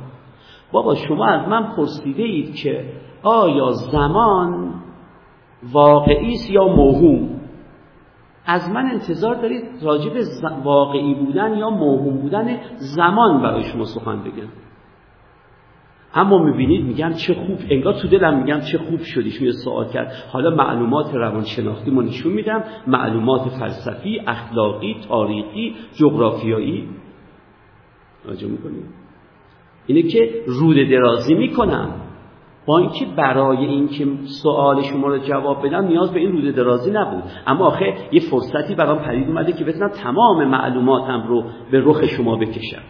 بابا 0.72 0.94
شما 0.94 1.26
از 1.26 1.48
من 1.48 1.76
پرسیده 1.76 2.22
اید 2.22 2.54
که 2.54 2.92
آیا 3.22 3.70
زمان 3.70 4.74
واقعی 5.72 6.32
است 6.32 6.50
یا 6.50 6.64
موهوم؟ 6.64 7.40
از 8.46 8.70
من 8.70 8.90
انتظار 8.92 9.34
دارید 9.34 9.64
راجب 9.82 10.12
واقعی 10.64 11.14
بودن 11.14 11.54
یا 11.54 11.70
موهوم 11.70 12.18
بودن 12.18 12.60
زمان 12.76 13.42
برای 13.42 13.62
شما 13.62 13.84
سخن 13.84 14.20
بگم. 14.24 14.48
اما 16.14 16.38
می‌بینید 16.38 16.84
میگم 16.84 17.12
چه 17.12 17.34
خوب 17.34 17.58
انگار 17.70 17.94
تو 17.94 18.08
دلم 18.08 18.42
میگم 18.42 18.60
چه 18.60 18.78
خوب 18.78 19.02
شدی 19.02 19.44
یه 19.44 19.52
سوال 19.52 19.88
کرد. 19.88 20.12
حالا 20.32 20.50
معلومات 20.50 21.14
روانشناختی 21.14 21.90
ما 21.90 22.02
نشون 22.02 22.32
میدم 22.32 22.64
معلومات 22.86 23.48
فلسفی 23.48 24.20
اخلاقی 24.26 24.96
تاریخی 25.08 25.74
جغرافیایی. 25.94 26.88
راجع 28.24 28.48
می‌کنیم. 28.48 28.84
اینه 29.86 30.02
که 30.02 30.44
رود 30.46 30.76
درازی 30.90 31.34
می‌کنم 31.34 31.88
با 32.66 32.78
اینکه 32.78 33.06
برای 33.16 33.64
اینکه 33.64 34.06
سوال 34.24 34.82
شما 34.82 35.08
رو 35.08 35.18
جواب 35.18 35.66
بدم 35.66 35.84
نیاز 35.84 36.12
به 36.12 36.20
این 36.20 36.32
رود 36.32 36.54
درازی 36.54 36.90
نبود. 36.90 37.22
اما 37.46 37.66
آخه 37.66 37.94
یه 38.12 38.20
فرصتی 38.20 38.74
برام 38.74 38.98
پدید 38.98 39.28
اومده 39.28 39.52
که 39.52 39.64
بتونم 39.64 39.88
تمام 39.88 40.44
معلوماتم 40.44 41.26
رو 41.28 41.44
به 41.70 41.82
رخ 41.84 42.04
شما 42.06 42.36
بکشم. 42.36 42.82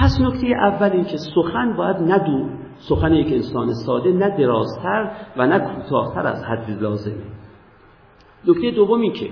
پس 0.00 0.20
نکته 0.20 0.46
اول 0.46 0.90
این 0.90 1.04
که 1.04 1.16
سخن 1.16 1.76
باید 1.76 1.96
ندو 1.96 2.48
سخن 2.88 3.12
یک 3.12 3.32
انسان 3.32 3.74
ساده 3.74 4.12
نه 4.12 4.36
درازتر 4.38 5.10
و 5.36 5.46
نه 5.46 5.58
کوتاهتر 5.58 6.26
از 6.26 6.44
حد 6.44 6.82
لازمه 6.82 7.22
نکته 8.48 8.70
دوم 8.70 9.00
این 9.00 9.12
که 9.12 9.30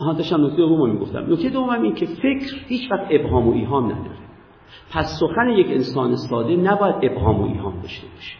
آها 0.00 0.12
داشتم 0.12 0.44
نکته 0.44 0.56
دوم 0.56 0.90
می‌گفتم. 0.90 1.32
نکته 1.32 1.50
دوم 1.50 1.70
این 1.70 1.94
که 1.94 2.06
فکر 2.06 2.64
هیچ 2.68 2.92
وقت 2.92 3.06
ابهام 3.10 3.48
و 3.48 3.52
ایهام 3.52 3.84
نداره. 3.84 4.18
پس 4.92 5.20
سخن 5.20 5.48
یک 5.48 5.66
انسان 5.66 6.16
ساده 6.16 6.56
نباید 6.56 6.94
ابهام 7.02 7.40
و 7.40 7.44
ایهام 7.44 7.80
داشته 7.82 8.06
باشه. 8.14 8.36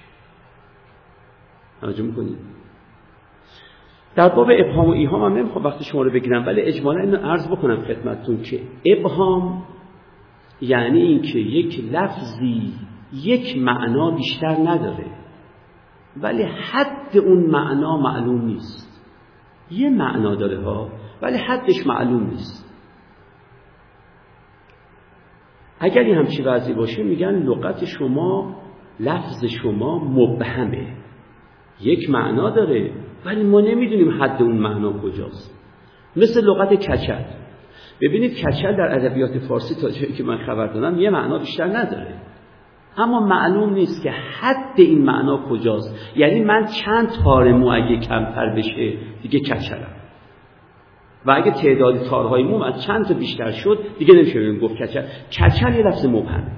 توجه 1.80 2.02
می‌کنید 2.02 2.38
در 4.14 4.28
باب 4.28 4.48
ابهام 4.58 4.88
و 4.88 4.92
ایهام 4.92 5.22
هم 5.22 5.38
نمی‌خوام 5.38 5.64
وقتی 5.64 5.84
شما 5.84 6.02
رو 6.02 6.10
بگیرم 6.10 6.46
ولی 6.46 6.60
اجمالا 6.60 7.00
اینو 7.00 7.16
عرض 7.16 7.48
بکنم 7.48 7.76
خدمتتون 7.76 8.42
که 8.42 8.60
ابهام 8.86 9.62
یعنی 10.60 11.00
اینکه 11.00 11.38
یک 11.38 11.84
لفظی 11.92 12.72
یک 13.12 13.58
معنا 13.58 14.10
بیشتر 14.10 14.56
نداره. 14.64 15.06
ولی 16.16 16.42
حد 16.42 17.18
اون 17.18 17.46
معنا 17.46 17.96
معلوم 17.96 18.44
نیست. 18.44 18.90
یه 19.70 19.90
معنا 19.90 20.34
داره 20.34 20.64
ها 20.64 20.88
ولی 21.22 21.36
حدش 21.38 21.86
معلوم 21.86 22.26
نیست. 22.26 22.70
اگر 25.80 26.00
این 26.00 26.14
همچی 26.14 26.42
وضعی 26.42 26.74
باشه 26.74 27.02
میگن 27.02 27.42
لغت 27.42 27.84
شما 27.84 28.56
لفظ 29.00 29.44
شما 29.44 29.98
مبهمه. 29.98 30.96
یک 31.80 32.10
معنا 32.10 32.50
داره 32.50 32.92
ولی 33.24 33.42
ما 33.42 33.60
نمی‌دونیم 33.60 34.22
حد 34.22 34.42
اون 34.42 34.58
معنا 34.58 34.92
کجاست. 34.92 35.60
مثل 36.16 36.44
لغت 36.44 36.74
کچل 36.74 37.39
ببینید 38.00 38.34
کچل 38.34 38.76
در 38.76 38.94
ادبیات 38.94 39.38
فارسی 39.38 39.74
تا 39.74 39.90
جایی 39.90 40.12
که 40.12 40.24
من 40.24 40.38
خبر 40.38 40.66
دارم 40.66 40.98
یه 40.98 41.10
معنا 41.10 41.38
بیشتر 41.38 41.64
نداره. 41.64 42.14
اما 42.96 43.20
معلوم 43.20 43.72
نیست 43.72 44.02
که 44.02 44.10
حد 44.10 44.74
این 44.76 45.04
معنا 45.04 45.36
کجاست. 45.36 46.16
یعنی 46.16 46.44
من 46.44 46.66
چند 46.66 47.08
تار 47.24 47.52
مو 47.52 47.68
اگه 47.68 47.96
کمتر 47.96 48.54
بشه 48.56 48.96
دیگه 49.22 49.40
کچلم. 49.40 49.86
و 51.26 51.30
اگه 51.30 51.50
تعداد 51.50 52.02
تارهای 52.02 52.42
مو 52.42 52.62
از 52.62 52.82
چند 52.82 53.06
تا 53.06 53.14
بیشتر 53.14 53.50
شد 53.50 53.78
دیگه 53.98 54.14
نمیشه 54.14 54.40
بگیم 54.40 54.58
گفت 54.58 54.74
کچل. 54.82 55.02
کچل 55.32 55.74
یه 55.74 55.86
لفظ 55.86 56.06
مبهم. 56.06 56.50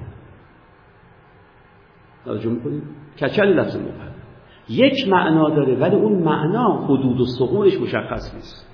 توجه 2.25 2.49
می‌کنید؟ 2.49 2.83
کچل 3.21 3.47
لفظ 3.47 3.75
مبهم. 3.75 4.13
یک 4.69 5.07
معنا 5.07 5.49
داره 5.49 5.75
ولی 5.75 5.95
اون 5.95 6.23
معنا 6.23 6.85
حدود 6.85 7.21
و 7.21 7.25
سقورش 7.25 7.77
مشخص 7.77 8.35
نیست. 8.35 8.72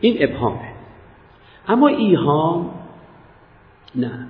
این 0.00 0.16
ابهامه. 0.20 0.72
اما 1.68 1.88
ایهام 1.88 2.70
نه. 3.94 4.28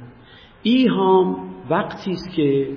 ایهام 0.62 1.36
وقتی 1.70 2.10
است 2.12 2.30
که 2.30 2.76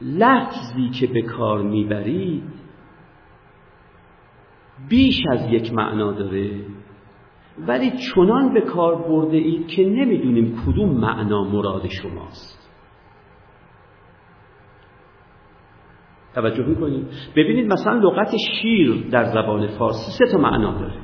لفظی 0.00 0.88
که 1.00 1.06
به 1.06 1.22
کار 1.22 1.62
می‌برید 1.62 2.42
بیش 4.88 5.20
از 5.32 5.52
یک 5.52 5.74
معنا 5.74 6.12
داره 6.12 6.60
ولی 7.66 7.92
چنان 8.14 8.54
به 8.54 8.60
کار 8.60 8.96
برده 8.96 9.36
اید 9.36 9.66
که 9.66 9.84
نمی‌دونیم 9.84 10.62
کدوم 10.66 10.88
معنا 10.88 11.44
مراد 11.44 11.88
شماست. 11.88 12.57
توجه 16.40 16.66
می‌کنید 16.66 17.06
ببینید 17.36 17.72
مثلا 17.72 17.92
لغت 17.92 18.36
شیر 18.36 19.04
در 19.10 19.24
زبان 19.24 19.66
فارسی 19.66 20.12
سه 20.18 20.32
تا 20.32 20.38
معنا 20.38 20.78
داره. 20.78 20.94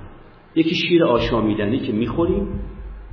یکی 0.55 0.75
شیر 0.75 1.05
آشامیدنی 1.05 1.79
که 1.79 1.93
می‌خوریم 1.93 2.61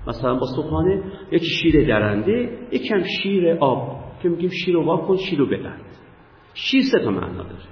مثلا 0.07 0.35
با 0.35 0.47
صبحانه 0.55 1.03
یکی 1.31 1.45
شیر 1.45 1.87
درنده 1.87 2.57
یکی 2.71 2.93
هم 2.93 3.03
شیر 3.03 3.57
آب 3.59 4.03
که 4.23 4.29
میگیم 4.29 4.49
شیر 4.65 4.75
رو 4.75 4.97
کن 4.97 5.17
شیر 5.17 5.39
رو 5.39 5.45
ببند. 5.45 5.85
شیر 6.53 6.81
سه 6.91 6.99
تا 6.99 7.11
معنا 7.11 7.43
داره. 7.43 7.71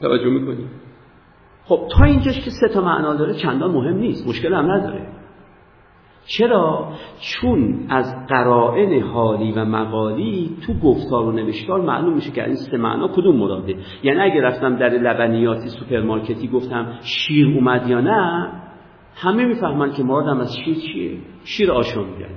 توجه 0.00 0.30
می‌کنید 0.30 0.68
خب 1.64 1.88
تا 1.98 2.04
اینجاش 2.04 2.44
که 2.44 2.50
سه 2.50 2.68
تا 2.68 2.80
معنا 2.80 3.14
داره 3.14 3.34
چندان 3.34 3.70
مهم 3.70 3.96
نیست 3.96 4.28
مشکل 4.28 4.54
هم 4.54 4.70
نداره. 4.70 5.06
چرا؟ 6.26 6.88
چون 7.20 7.86
از 7.88 8.26
قرائن 8.28 9.02
حالی 9.02 9.52
و 9.52 9.64
مقالی 9.64 10.56
تو 10.66 10.74
گفتار 10.74 11.22
و 11.22 11.32
نوشتار 11.32 11.80
معلوم 11.80 12.14
میشه 12.14 12.30
که 12.30 12.44
این 12.44 12.54
سه 12.54 12.76
معنا 12.76 13.08
کدوم 13.08 13.36
مراده. 13.36 13.76
یعنی 14.02 14.20
اگه 14.20 14.40
رفتم 14.40 14.76
در 14.76 14.88
لبنیاتی 14.88 15.68
سوپرمارکتی 15.68 16.48
گفتم 16.48 16.98
شیر 17.02 17.46
اومد 17.46 17.88
یا 17.88 18.00
نه 18.00 18.48
همه 19.14 19.44
می‌فهمن 19.44 19.92
که 19.92 20.02
مرادم 20.02 20.40
از 20.40 20.56
شیر 20.64 20.76
چیه؟ 20.76 21.18
شیر 21.44 21.72
آشون 21.72 22.04
میگن. 22.04 22.34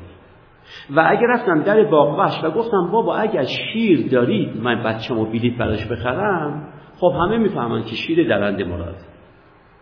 و 0.96 1.06
اگه 1.10 1.28
رفتم 1.30 1.62
در 1.64 1.84
باغوش 1.84 2.44
و 2.44 2.52
گفتم 2.52 2.90
بابا 2.92 3.16
اگر 3.16 3.44
شیر 3.44 4.10
دارید 4.12 4.58
من 4.58 4.84
بچه‌مو 4.84 5.26
بلیط 5.26 5.58
براش 5.58 5.86
بخرم 5.86 6.68
خب 7.00 7.14
همه 7.22 7.38
می‌فهمن 7.38 7.84
که 7.84 7.96
شیر 7.96 8.28
درنده 8.28 8.66
مراد. 8.66 8.96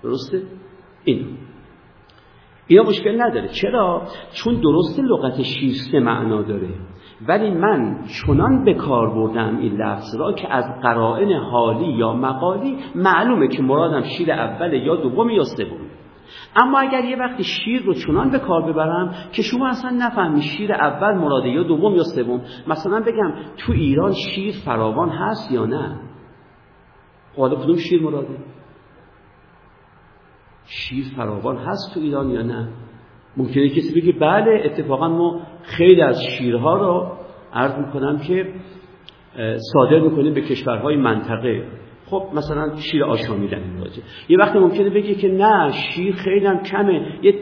درسته؟ 0.03 0.41
این 1.03 1.25
اینا 2.67 2.83
مشکل 2.83 3.21
نداره. 3.21 3.47
چرا؟ 3.47 4.01
چون 4.33 4.61
درست 4.61 4.99
لغت 4.99 5.41
شیر 5.41 5.73
سه 5.91 5.99
معنا 5.99 6.41
داره. 6.41 6.69
ولی 7.27 7.51
من 7.51 8.03
چنان 8.05 8.65
به 8.65 8.73
کار 8.73 9.09
بردم 9.09 9.57
این 9.57 9.73
لفظ 9.73 10.15
را 10.19 10.33
که 10.33 10.53
از 10.53 10.63
قرائن 10.81 11.33
حالی 11.33 11.85
یا 11.85 12.13
مقالی 12.13 12.77
معلومه 12.95 13.47
که 13.47 13.63
مرادم 13.63 14.01
شیر 14.01 14.31
اول 14.31 14.73
یا 14.73 14.95
دوم 14.95 15.29
یا 15.29 15.43
سوم. 15.43 15.85
اما 16.55 16.79
اگر 16.79 17.03
یه 17.03 17.17
وقتی 17.17 17.43
شیر 17.43 17.81
رو 17.81 17.93
چنان 17.93 18.29
به 18.29 18.39
کار 18.39 18.61
ببرم 18.61 19.15
که 19.31 19.41
شما 19.41 19.67
اصلا 19.67 19.89
نفهمی 19.99 20.41
شیر 20.41 20.73
اول 20.73 21.13
مراده 21.17 21.49
یا 21.49 21.63
دوم 21.63 21.95
یا 21.95 22.03
سوم. 22.03 22.41
مثلا 22.67 22.99
بگم 22.99 23.33
تو 23.57 23.71
ایران 23.71 24.13
شیر 24.13 24.55
فراوان 24.65 25.09
هست 25.09 25.51
یا 25.51 25.65
نه؟ 25.65 25.99
حالا 27.37 27.55
کدوم 27.55 27.77
شیر 27.77 28.03
مراده؟ 28.03 28.37
شیر 30.67 31.05
فراوان 31.17 31.57
هست 31.57 31.93
تو 31.93 31.99
ایران 31.99 32.29
یا 32.29 32.41
نه؟ 32.41 32.67
ممکنه 33.37 33.69
کسی 33.69 34.01
بگه 34.01 34.11
بله 34.11 34.61
اتفاقا 34.65 35.07
ما 35.07 35.41
خیلی 35.63 36.01
از 36.01 36.23
شیرها 36.23 36.77
رو 36.77 37.11
عرض 37.53 37.85
می‌کنم 37.85 38.19
که 38.19 38.53
صادر 39.73 39.99
می‌کنیم 39.99 40.33
به 40.33 40.41
کشورهای 40.41 40.95
منطقه. 40.95 41.63
خب 42.05 42.23
مثلا 42.33 42.75
شیر 42.75 43.03
آشامیدن 43.03 43.77
راجه 43.79 44.01
یه 44.29 44.37
وقتی 44.37 44.59
ممکنه 44.59 44.89
بگه 44.89 45.15
که 45.15 45.27
نه 45.27 45.71
شیر 45.71 46.15
خیلی 46.15 46.45
هم 46.45 46.63
کمه. 46.63 47.19
یه 47.21 47.33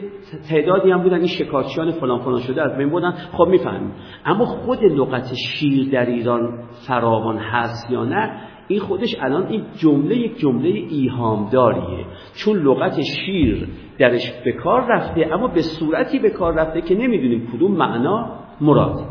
تعدادی 0.48 0.90
هم 0.90 1.02
بودن 1.02 1.18
این 1.18 1.26
شکارچیان 1.26 1.90
فلان 1.90 2.18
فلان 2.18 2.40
شده 2.40 2.62
از 2.62 2.76
بین 2.76 2.90
بودن 2.90 3.10
خب 3.10 3.48
می‌فهمیم. 3.48 3.92
اما 4.24 4.44
خود 4.44 4.84
لغت 4.84 5.34
شیر 5.34 5.90
در 5.92 6.06
ایران 6.06 6.58
فراوان 6.88 7.38
هست 7.38 7.90
یا 7.90 8.04
نه 8.04 8.40
این 8.68 8.80
خودش 8.80 9.16
الان 9.20 9.46
این 9.46 9.64
جمله 9.76 10.16
یک 10.16 10.38
جمله 10.38 10.68
ایهامداریه. 10.68 12.06
چون 12.34 12.56
لغت 12.56 13.00
شیر 13.00 13.68
درش 13.98 14.32
به 14.44 14.52
کار 14.52 14.86
رفته 14.88 15.34
اما 15.34 15.46
به 15.46 15.62
صورتی 15.62 16.18
به 16.18 16.30
کار 16.30 16.54
رفته 16.54 16.80
که 16.80 16.94
نمی‌دونیم 16.94 17.48
کدوم 17.52 17.72
معنا 17.72 18.38
مراد. 18.60 19.04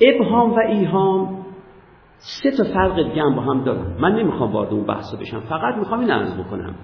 ابهام 0.00 0.52
و 0.52 0.58
ایهام 0.68 1.44
سه 2.16 2.50
تا 2.50 2.64
فرق 2.64 3.08
دیگه 3.08 3.22
هم 3.22 3.34
با 3.34 3.42
هم 3.42 3.64
دارن. 3.64 3.96
من 4.00 4.12
نمی‌خوام 4.12 4.52
وارد 4.52 4.72
اون 4.72 4.86
بحثا 4.86 5.16
بشم. 5.16 5.40
فقط 5.40 5.74
می‌خوام 5.78 6.00
این 6.00 6.10
عرض 6.10 6.40
بکنم 6.40 6.74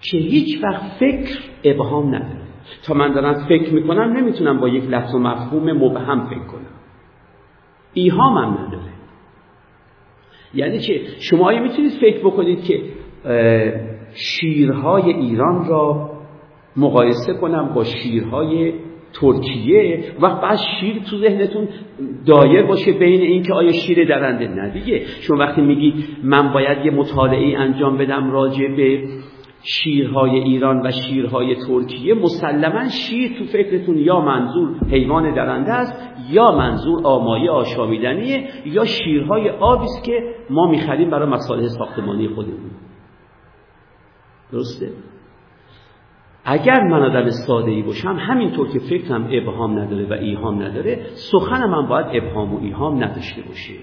که 0.00 0.18
هیچ 0.18 0.64
وقت 0.64 0.82
فکر 1.00 1.38
ابهام 1.64 2.14
نداره. 2.14 2.42
تا 2.86 2.94
من 2.94 3.12
دارم 3.12 3.46
فکر 3.48 3.74
می‌کنم 3.74 4.16
نمی‌تونم 4.16 4.60
با 4.60 4.68
یک 4.68 4.84
لفظ 4.84 5.14
و 5.14 5.18
مفهوم 5.18 5.72
مبهم 5.72 6.26
فکر 6.26 6.46
کنم. 6.46 6.66
ایهام 7.94 8.38
هم 8.38 8.66
نداره. 8.66 8.91
یعنی 10.54 10.78
چه 10.78 11.00
شما 11.20 11.50
می‌تونید 11.50 11.92
فکر 12.00 12.18
بکنید 12.18 12.64
که 12.64 12.80
شیرهای 14.14 15.12
ایران 15.12 15.68
را 15.68 16.10
مقایسه 16.76 17.34
کنم 17.34 17.74
با 17.74 17.84
شیرهای 17.84 18.72
ترکیه 19.20 20.04
و 20.20 20.34
بعد 20.34 20.58
شیر 20.80 21.02
تو 21.10 21.18
ذهنتون 21.18 21.68
دایر 22.26 22.62
باشه 22.62 22.92
بین 22.92 23.20
این 23.20 23.42
که 23.42 23.52
آیا 23.52 23.72
شیر 23.72 24.08
درنده 24.08 24.48
نه 24.48 24.70
دیگه. 24.70 25.02
شما 25.20 25.36
وقتی 25.38 25.60
میگید 25.60 25.94
من 26.24 26.52
باید 26.52 26.86
یه 26.86 26.92
مطالعه 26.92 27.58
انجام 27.58 27.98
بدم 27.98 28.30
راجع 28.30 28.66
به 28.76 29.02
شیرهای 29.62 30.30
ایران 30.30 30.86
و 30.86 30.90
شیرهای 30.90 31.56
ترکیه 31.66 32.14
مسلما 32.14 32.88
شیر 32.88 33.38
تو 33.38 33.44
فکرتون 33.44 33.98
یا 33.98 34.20
منظور 34.20 34.78
حیوان 34.90 35.34
درنده 35.34 35.72
است 35.72 35.94
یا 36.30 36.52
منظور 36.52 37.06
آمایه 37.06 37.50
آشامیدنیه 37.50 38.48
یا 38.64 38.84
شیرهای 38.84 39.50
آبی 39.50 39.84
است 39.84 40.04
که 40.04 40.34
ما 40.50 40.70
می‌خریم 40.70 41.10
برای 41.10 41.28
مصالح 41.28 41.68
ساختمانی 41.68 42.28
خودمون. 42.28 42.70
درسته؟ 44.52 44.92
اگر 46.44 46.80
من 46.80 47.02
آدم 47.02 47.28
ساده 47.30 47.70
ای 47.70 47.82
باشم 47.82 48.16
همینطور 48.20 48.68
که 48.68 48.78
فکرم 48.78 49.28
ابهام 49.32 49.78
نداره 49.78 50.06
و 50.06 50.12
ایهام 50.12 50.62
نداره 50.62 51.06
سخن 51.14 51.66
من 51.66 51.88
باید 51.88 52.06
ابهام 52.12 52.54
و 52.54 52.60
ایهام 52.60 53.04
نداشته 53.04 53.42
باشه. 53.42 53.74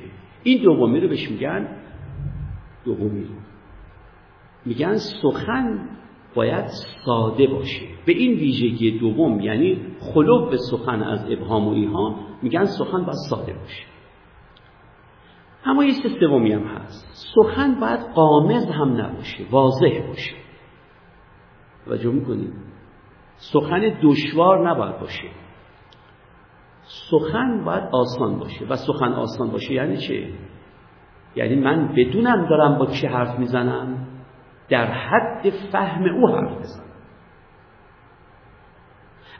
این 0.44 0.64
دومی 0.64 1.00
رو 1.00 1.10
بهش 1.10 1.32
میگن 1.32 1.68
دومی. 2.86 3.24
رو 3.24 3.49
میگن 4.66 4.96
سخن 4.96 5.90
باید 6.36 6.66
ساده 7.06 7.48
باشه. 7.48 7.86
به 8.06 8.14
این 8.14 8.32
ویژگی 8.40 9.00
دوم 9.00 9.40
یعنی 9.40 9.82
خلوب 10.00 10.50
به 10.50 10.58
سخن 10.58 11.04
از 11.04 11.32
ابهام 11.32 11.68
و 11.68 11.72
ایهام 11.72 12.16
میگن 12.42 12.66
سخن 12.66 13.06
باید 13.06 13.18
ساده 13.30 13.54
باشه. 13.54 13.86
اما 15.66 15.84
یه 15.84 15.94
سومی 16.20 16.54
هم 16.54 16.64
هست. 16.64 17.32
سخن 17.36 17.80
باید 17.80 18.00
قامز 18.00 18.66
هم 18.66 19.02
نباشه 19.02 19.44
واضح 19.52 20.08
باشه. 20.08 20.36
توجه 21.86 22.12
می‌کنید 22.12 22.54
سخن 23.38 24.00
دشوار 24.04 24.70
نباید 24.70 25.00
باشه. 25.00 25.28
سخن 26.84 27.64
باید 27.66 27.84
آسان 27.92 28.40
باشه. 28.40 28.66
و 28.66 28.76
سخن 28.76 29.14
آسان 29.14 29.52
باشه 29.52 29.74
یعنی 29.74 29.98
چه؟ 29.98 30.34
یعنی 31.36 31.56
من 31.56 31.94
بدونم 31.98 32.50
دارم 32.50 32.78
با 32.78 32.86
چی 32.86 33.08
حرف 33.08 33.40
می‌زنم؟ 33.40 34.08
در 34.70 34.86
حد 34.86 35.50
فهم 35.50 36.04
او 36.04 36.28
حرف 36.28 36.60
بزنم 36.60 36.90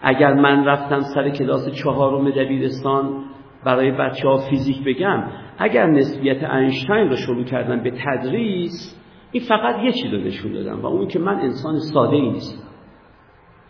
اگر 0.02 0.34
من 0.34 0.66
رفتم 0.66 1.00
سر 1.00 1.30
کلاس 1.30 1.70
چهارم 1.70 2.30
دبیرستان 2.30 3.24
برای 3.64 3.92
بچه 3.92 4.28
ها 4.28 4.38
فیزیک 4.38 4.84
بگم 4.84 5.24
اگر 5.58 5.86
نسبیت 5.86 6.44
اینشتین 6.44 7.10
رو 7.10 7.16
شروع 7.16 7.44
کردم 7.44 7.84
به 7.84 7.92
تدریس 7.92 9.00
این 9.32 9.44
فقط 9.50 9.84
یه 9.84 9.92
چیز 9.92 10.14
رو 10.14 10.20
نشون 10.20 10.54
دادم 10.54 10.82
و 10.82 10.86
اون 10.86 11.08
که 11.08 11.20
من 11.20 11.36
انسان 11.36 11.80
ساده 11.80 12.16
ای 12.16 12.30
نیستم. 12.30 12.70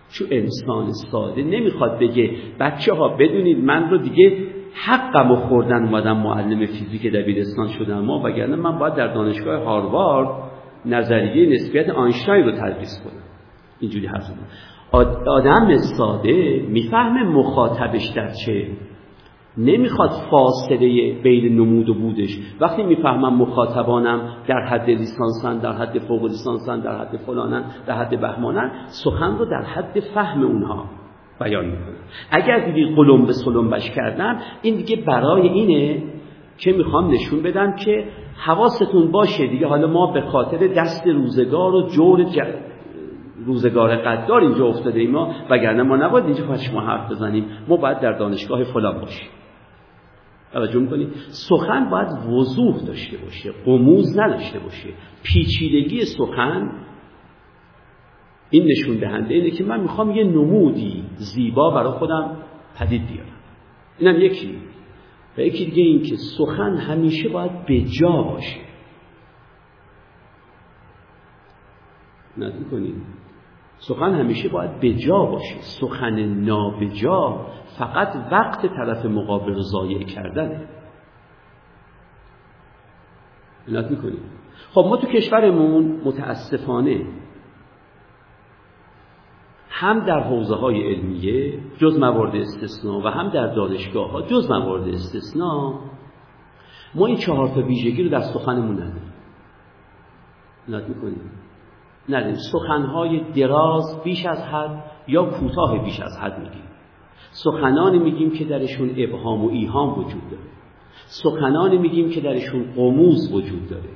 چون 0.10 0.28
انسان 0.32 0.92
ساده 0.92 1.44
نمی‌خواد 1.44 2.00
بگه 2.00 2.32
بچه 2.60 2.94
ها 2.94 3.08
بدونید 3.10 3.64
من 3.64 3.90
رو 3.90 3.98
دیگه 3.98 4.48
حقم 4.86 5.36
خوردن 5.36 5.84
اومدم 5.84 6.18
معلم 6.18 6.66
فیزیک 6.66 7.14
دبیرستان 7.14 7.68
شدم 7.68 8.00
ما 8.00 8.22
وگرنه 8.24 8.56
من 8.56 8.80
باید 8.80 8.96
در 8.96 9.08
دانشگاه 9.08 9.64
هاروارد 9.64 10.49
نظریه 10.86 11.54
نسبیت 11.54 11.90
آینشتاین 11.90 12.46
رو 12.46 12.52
تدریس 12.52 13.02
کنم 13.04 13.24
اینجوری 13.80 14.08
هست 14.08 14.34
آدم 15.28 15.76
ساده 15.98 16.66
می‌فهمه 16.68 17.24
مخاطبش 17.24 18.08
در 18.16 18.32
چه. 18.46 18.68
نمی‌خواد 19.58 20.10
فاصله 20.32 21.14
بین 21.24 21.56
نمود 21.56 21.90
و 21.90 21.94
بودش. 21.94 22.38
وقتی 22.60 22.84
می‌فهمم 22.84 23.36
مخاطبانم 23.36 24.36
در 24.48 24.66
حد 24.66 24.90
لیسانسن 24.90 25.58
در 25.58 25.72
حد 25.72 26.00
فوق 26.00 26.24
لیسانسن 26.24 26.80
در 26.80 26.98
حد 26.98 27.18
فلانن 27.18 27.64
در 27.88 27.94
حد 27.94 28.22
بهمانن 28.22 28.72
سخن 29.04 29.38
رو 29.38 29.46
در 29.46 29.64
حد 29.64 30.00
فهم 30.00 30.44
اونها 30.44 30.86
بیان 31.40 31.66
می‌کنم 31.66 31.96
اگر 32.32 32.66
دیدی 32.66 32.96
قلم 32.96 33.26
به 33.26 33.34
سلمبش 33.34 33.92
کردم 33.92 34.40
این 34.62 34.76
دیگه 34.76 34.96
برای 34.96 35.50
اینه 35.50 36.04
که 36.58 36.72
می‌خوام 36.74 37.12
نشون 37.12 37.44
بدم 37.44 37.76
که 37.76 38.06
حواستون 38.46 39.12
باشه 39.12 39.48
دیگه. 39.48 39.68
حالا 39.68 39.88
ما 39.88 40.12
به 40.12 40.22
خاطر 40.22 40.68
دست 40.68 41.08
روزگار 41.08 41.76
و 41.76 41.88
جور 41.88 42.26
روزگار 43.46 43.96
قدار 43.96 44.42
اینجا 44.42 44.66
افتاده 44.66 45.00
ایم 45.00 45.12
ما 45.12 45.36
وگرنه 45.50 45.84
ما 45.84 45.96
نباید 45.96 46.26
اینجا 46.26 46.46
خواهش 46.46 46.70
ما 46.74 46.82
حرف 46.82 47.12
بزنیم. 47.12 47.46
ما 47.68 47.78
باید 47.78 48.00
در 48.00 48.12
دانشگاه 48.12 48.64
فلان 48.64 49.02
باشیم. 49.02 49.30
توجه 50.54 50.80
می‌کنید؟ 50.80 51.10
سخن 51.50 51.90
باید 51.90 52.08
وضوح 52.08 52.86
داشته 52.88 53.18
باشه 53.18 53.52
قموز 53.66 54.20
نداشته 54.20 54.60
باشه. 54.60 54.90
پیچیدگی 55.24 56.06
سخن 56.06 56.72
این 58.50 58.68
نشون 58.68 58.98
دهنده 58.98 59.34
اینه 59.34 59.52
که 59.52 59.64
من 59.64 59.80
می‌خوام 59.80 60.12
یه 60.12 60.24
نمودی 60.24 61.04
زیبا 61.16 61.70
برای 61.70 61.92
خودم 61.92 62.38
پدید 62.80 63.08
بیارم. 63.08 63.30
اینم 64.00 64.22
یکی. 64.22 64.56
یکی 65.46 65.66
دیگه 65.66 65.84
این 65.84 66.02
که 66.02 66.16
سخن 66.38 66.78
همیشه 66.78 67.30
باید 67.30 67.66
به 67.66 67.82
جا 67.82 68.22
باشه. 68.22 68.60
ندید 72.38 72.70
کنید. 72.72 72.96
سخن 73.78 74.14
همیشه 74.14 74.50
باید 74.50 74.80
به 74.80 74.94
جا 74.94 75.26
باشه. 75.26 75.62
سخن 75.62 76.20
نابجا 76.20 77.46
فقط 77.80 78.16
وقت 78.32 78.66
طرف 78.66 79.06
مقابل 79.06 79.54
رو 79.54 79.62
ضایع 79.62 80.04
کردنه. 80.04 80.68
می‌کنید 83.68 84.20
خب 84.74 84.86
ما 84.90 84.98
تو 84.98 85.08
کشورمون 85.08 86.02
متاسفانه 86.06 87.06
هم 89.70 90.06
در 90.06 90.20
حوزه 90.20 90.56
های 90.56 90.94
علمیه 90.94 91.60
جز 91.78 92.00
موارد 92.00 92.36
استثناء 92.36 93.02
و 93.06 93.08
هم 93.08 93.30
در 93.30 93.56
دانشگاه 93.56 94.12
ها 94.12 94.22
جز 94.22 94.50
موارد 94.50 94.88
استثناء 94.88 95.74
ما 96.96 97.06
این 97.06 97.18
چهار 97.18 97.48
تا 97.48 97.62
ویژگی 97.62 98.04
رو 98.04 98.10
در 98.10 98.22
سخنمون 98.22 98.76
نداریم. 98.76 99.14
عنایت 100.68 100.90
می‌کنیم؟ 100.90 101.32
نداریم. 102.10 102.36
سخنهای 102.52 103.22
دراز 103.36 104.04
بیش 104.04 104.26
از 104.26 104.44
حد 104.44 104.84
یا 105.08 105.26
کوتاه 105.26 105.84
بیش 105.84 106.00
از 106.00 106.18
حد 106.22 106.40
میگیم. 106.40 106.64
سخنانی 107.32 108.00
میگیم 108.00 108.32
که 108.32 108.46
درشون 108.46 108.92
ابهام 108.98 109.46
و 109.46 109.50
ایهام 109.50 110.00
وجود 110.00 110.30
داره. 110.32 110.44
سخنانی 111.06 111.78
میگیم 111.78 112.10
که 112.10 112.22
درشون 112.22 112.74
قموز 112.76 113.34
وجود 113.34 113.70
داره. 113.70 113.90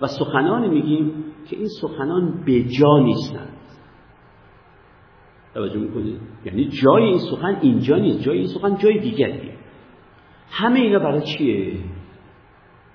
و 0.00 0.06
سخنانی 0.06 0.68
میگیم 0.68 1.24
که 1.50 1.56
این 1.56 1.68
سخنان 1.80 2.42
به 2.46 2.62
جا 2.62 2.98
نیستند 2.98 3.59
توجه 5.54 5.78
می‌کنید 5.78 6.20
یعنی 6.44 6.68
جای 6.68 7.02
این 7.02 7.18
سخن 7.18 7.58
اینجا 7.62 7.96
نیست. 7.96 8.20
جای 8.22 8.38
این 8.38 8.46
سخن 8.46 8.76
جای 8.76 8.98
دیگریه 8.98 9.54
همه 10.50 10.80
اینا 10.80 10.98
برای 10.98 11.22
چیه؟ 11.22 11.78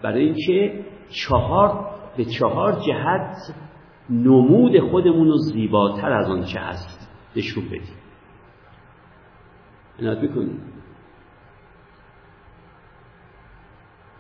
برای 0.02 0.26
اینکه 0.26 0.86
چهار 1.10 1.96
به 2.18 2.26
چهار 2.26 2.72
جهت 2.88 3.56
نمود 4.10 4.80
خودمون 4.80 5.28
رو 5.28 5.38
زیباتر 5.38 6.12
از 6.12 6.30
آنچه 6.30 6.60
هست 6.60 7.12
نشون 7.36 7.66
بدیم. 7.66 7.96
عنایت 10.00 10.22
بکنید 10.22 10.62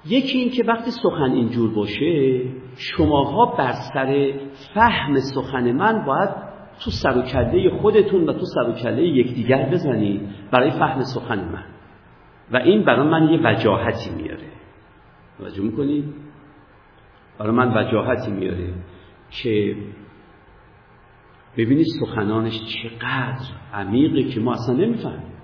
یکی 0.06 0.38
این 0.38 0.50
که 0.50 0.64
وقتی 0.64 0.92
سخن 0.92 1.32
اینجور 1.32 1.76
باشه 1.76 2.42
شماها 2.78 3.46
بر 3.46 3.72
سر 3.72 4.40
فهم 4.74 5.20
سخن 5.20 5.72
من 5.72 6.06
باید 6.06 6.45
تو 6.80 6.92
سر 6.92 7.18
و 7.18 7.22
کله 7.22 7.70
خودتون 7.70 8.30
و 8.30 8.34
تو 8.34 8.46
سر 8.46 8.70
و 8.70 8.74
کله 8.74 9.04
یکدیگر 9.04 9.70
بزنید 9.70 10.22
برای 10.52 10.72
فهم 10.72 11.02
سخن 11.02 11.40
من. 11.40 11.64
و 12.52 12.58
این 12.58 12.86
برای 12.86 13.08
من 13.08 13.30
یه 13.30 13.40
وجاهتی 13.44 14.10
میاره. 14.10 14.48
توجه 15.38 15.62
می‌کنید؟ 15.62 16.06
برای 17.40 17.52
من 17.52 17.78
وجاهتی 17.78 18.32
میاره 18.32 18.74
که 19.30 19.76
ببینید 21.58 21.86
سخنانش 22.00 22.54
چقدر 22.54 23.46
عمیقه 23.74 24.24
که 24.24 24.40
ما 24.40 24.54
اصلا 24.54 24.76
نمی‌فهمیم. 24.76 25.36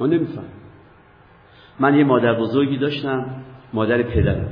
ما 0.00 0.06
نمیفهم 0.06 0.44
من 1.80 1.94
یه 1.94 2.04
مادر 2.04 2.40
بزرگی 2.40 2.78
داشتم 2.78 3.26
مادر 3.72 4.02
پدرم. 4.02 4.48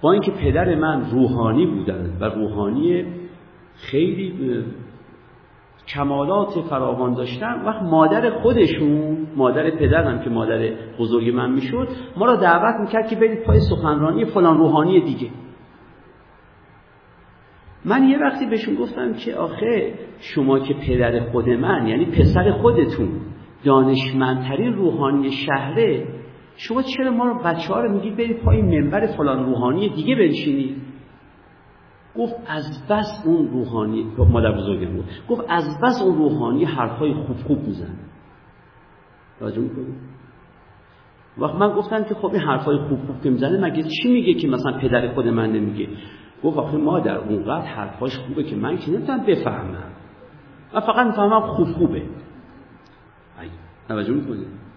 با 0.00 0.12
اینکه 0.12 0.30
پدر 0.30 0.74
من 0.74 1.10
روحانی 1.10 1.66
بودن 1.66 2.16
و 2.20 2.24
روحانی 2.24 3.04
خیلی 3.80 4.34
کمالات 5.88 6.60
فراوان 6.70 7.14
داشتن. 7.14 7.62
وقت 7.66 7.82
مادر 7.82 8.30
خودشون 8.30 9.26
مادر 9.36 9.70
پدرم 9.70 10.20
که 10.24 10.30
مادر 10.30 10.70
بزرگ 10.98 11.34
من 11.34 11.50
می‌شد 11.50 11.88
ما 12.16 12.26
را 12.26 12.36
دعوت 12.36 12.80
می‌کرد 12.80 13.08
که 13.08 13.16
برید 13.16 13.42
پای 13.42 13.60
سخنرانی 13.60 14.24
فلان 14.24 14.58
روحانی 14.58 15.00
دیگه. 15.00 15.30
من 17.84 18.08
یه 18.08 18.18
وقتی 18.18 18.46
بهشون 18.46 18.74
گفتم 18.74 19.12
که 19.12 19.34
آخه 19.34 19.94
شما 20.18 20.58
که 20.58 20.74
پدر 20.74 21.20
خود 21.20 21.48
من 21.48 21.86
یعنی 21.86 22.06
پسر 22.06 22.52
خودتون 22.52 23.08
دانشمندترین 23.64 24.72
روحانی 24.72 25.30
شهره 25.30 26.06
شما 26.56 26.82
چرا 26.82 27.10
ما 27.10 27.24
رو 27.24 27.34
بچه 27.34 27.74
ها 27.74 27.80
رو 27.80 27.92
میگید 27.92 28.16
برید 28.16 28.42
پای 28.42 28.62
منبر 28.62 29.06
فلان 29.06 29.46
روحانی 29.46 29.88
دیگه 29.88 30.14
بنشینید؟ 30.14 30.89
گفت 32.18 32.34
از 32.46 32.86
بس 32.90 33.22
اون 33.24 33.48
روحانی 33.48 34.06
مادر 34.18 34.52
بزرگم 34.52 34.92
بود 34.92 35.04
گفت 35.28 35.44
از 35.48 35.80
بس 35.82 36.02
اون 36.02 36.18
روحانی 36.18 36.64
حرفای 36.64 37.14
خوب 37.14 37.36
خوب 37.36 37.58
میزن 37.58 37.94
راجع 39.40 39.62
وقت 41.38 41.54
من 41.54 41.72
گفتم 41.76 42.04
که 42.04 42.14
خب 42.14 42.26
این 42.26 42.40
حرفای 42.40 42.78
خوب 42.78 42.98
خوب 43.06 43.22
که 43.22 43.30
می‌زنه 43.30 43.60
مگه 43.60 43.82
چی 43.82 44.12
میگه 44.12 44.34
که 44.34 44.48
مثلا 44.48 44.78
پدر 44.78 45.14
خود 45.14 45.28
من 45.28 45.52
نمیگه؟ 45.52 45.88
گفت 46.44 46.58
آخه 46.58 46.76
مادر 46.76 47.16
اونقدر 47.16 47.66
حرفاش 47.66 48.18
خوبه 48.18 48.44
که 48.44 48.56
من 48.56 48.78
که 48.78 48.90
نمی‌تونم 48.90 49.26
بفهمم. 49.26 49.84
من 50.74 50.80
فقط 50.80 51.06
می‌فهمم 51.06 51.40
خوب 51.40 51.66
خوبه. 51.66 52.02
توجه 53.88 54.12
می‌کنید 54.12 54.69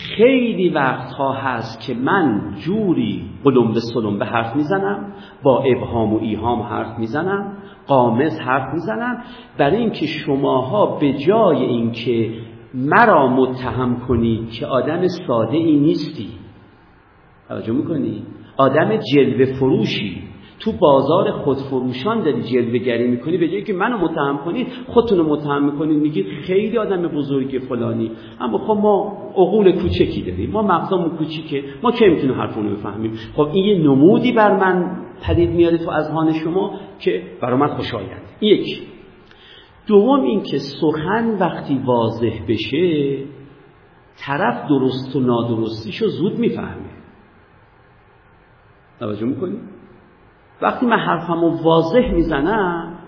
خیلی 0.00 0.68
وقتها 0.68 1.32
هست 1.32 1.80
که 1.80 1.94
من 1.94 2.54
جوری 2.56 3.24
قلم 3.44 3.72
به 3.72 3.80
سلم 3.80 4.18
به 4.18 4.26
حرف 4.26 4.56
می‌زنم 4.56 5.12
با 5.42 5.62
ابهام 5.62 6.14
و 6.14 6.18
ایهام 6.18 6.62
حرف 6.62 6.98
می‌زنم 6.98 7.56
قامز 7.86 8.40
حرف 8.40 8.74
می‌زنم 8.74 9.22
برای 9.58 9.76
اینکه 9.76 10.06
شماها 10.06 10.86
به 10.86 11.12
جای 11.12 11.56
اینکه 11.56 12.32
مرا 12.74 13.28
متهم 13.28 13.96
کنید 14.08 14.50
که 14.50 14.66
آدم 14.66 15.06
ساده 15.06 15.56
ای 15.56 15.76
نیستی. 15.76 16.28
توجه 17.48 17.72
می‌کنی؟ 17.72 18.22
آدم 18.56 18.96
جلوه 18.96 19.44
فروشی. 19.44 20.29
تو 20.60 20.72
بازار 20.72 21.30
خودفروشان 21.30 22.20
داری 22.20 22.42
جلوه 22.42 22.78
گری 22.78 23.08
می‌کنی 23.08 23.38
به 23.38 23.48
جایی 23.48 23.62
که 23.62 23.72
منو 23.72 23.98
متهم 23.98 24.38
کنید 24.44 24.66
خودتون 24.86 25.18
رو 25.18 25.28
متهم 25.28 25.64
می‌کنید 25.64 25.98
میگید 25.98 26.26
خیلی 26.26 26.78
آدم 26.78 27.02
بزرگی 27.02 27.58
فلانی. 27.58 28.10
اما 28.40 28.58
خب 28.58 28.80
ما 28.82 29.16
عقول 29.36 29.72
کوچکی 29.72 30.22
داریم. 30.22 30.50
ما 30.50 30.62
مغزمون 30.62 31.10
کوچیکه. 31.10 31.64
ما 31.82 31.92
که 31.92 32.06
می‌تونیم 32.06 32.34
حرفونو 32.34 32.70
بفهمیم؟ 32.70 33.12
خب 33.36 33.48
این 33.52 33.64
یه 33.64 33.78
نمودی 33.78 34.32
بر 34.32 34.56
من 34.56 34.96
پدید 35.22 35.50
میاره 35.50 35.78
تو 35.78 35.90
اذهان 35.90 36.32
شما 36.32 36.80
که 36.98 37.22
برای 37.42 37.60
من 37.60 37.68
خوشایند. 37.68 38.22
یک. 38.40 38.82
دوم 39.86 40.20
این 40.20 40.42
که 40.42 40.58
سخن 40.58 41.38
وقتی 41.40 41.80
واضح 41.84 42.40
بشه 42.48 43.16
طرف 44.16 44.68
درست 44.68 45.16
و 45.16 45.20
نادرستیشو 45.20 46.06
زود 46.06 46.38
می‌فهمه. 46.38 46.90
توجه 49.00 49.26
می‌کنی؟ 49.26 49.56
وقتی 50.62 50.86
من 50.86 50.98
حرفمو 50.98 51.62
واضح 51.62 52.10
می‌زنم 52.12 52.98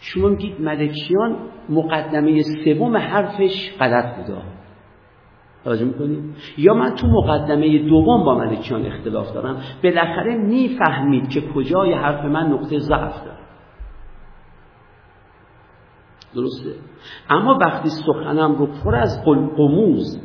شما 0.00 0.28
میگید 0.28 0.60
ملکیان 0.60 1.36
مقدمه 1.68 2.42
سوم 2.64 2.96
حرفش 2.96 3.72
غلط 3.80 4.16
بوده. 4.16 4.42
توجه 5.64 5.84
می‌کنید 5.84 6.36
یا 6.58 6.74
من 6.74 6.94
تو 6.94 7.06
مقدمه 7.06 7.78
دوم 7.78 8.24
با 8.24 8.34
ملکیان 8.34 8.86
اختلاف 8.86 9.32
دارم؟ 9.32 9.62
بالاخره 9.82 10.36
می‌فهمید 10.36 11.28
که 11.28 11.40
کجای 11.54 11.92
حرف 11.92 12.24
من 12.24 12.46
نقطه 12.46 12.78
ضعف 12.78 13.24
داره. 13.24 13.38
درسته؟ 16.34 16.70
اما 17.30 17.58
وقتی 17.60 17.88
سخنم 17.88 18.54
رو 18.54 18.66
پر 18.66 18.94
از 18.94 19.24
قموز 19.56 20.20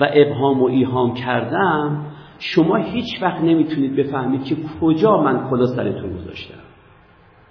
و 0.00 0.08
ابهام 0.14 0.62
و 0.62 0.64
ایهام 0.64 1.14
کردم 1.14 2.06
شما 2.40 2.76
هیچ 2.76 3.22
وقت 3.22 3.40
نمی‌تونید 3.40 3.96
بفهمید 3.96 4.44
که 4.44 4.56
کجا 4.80 5.22
من 5.22 5.50
خدا 5.50 5.66
سرتون 5.66 6.16
گذاشتم. 6.16 6.54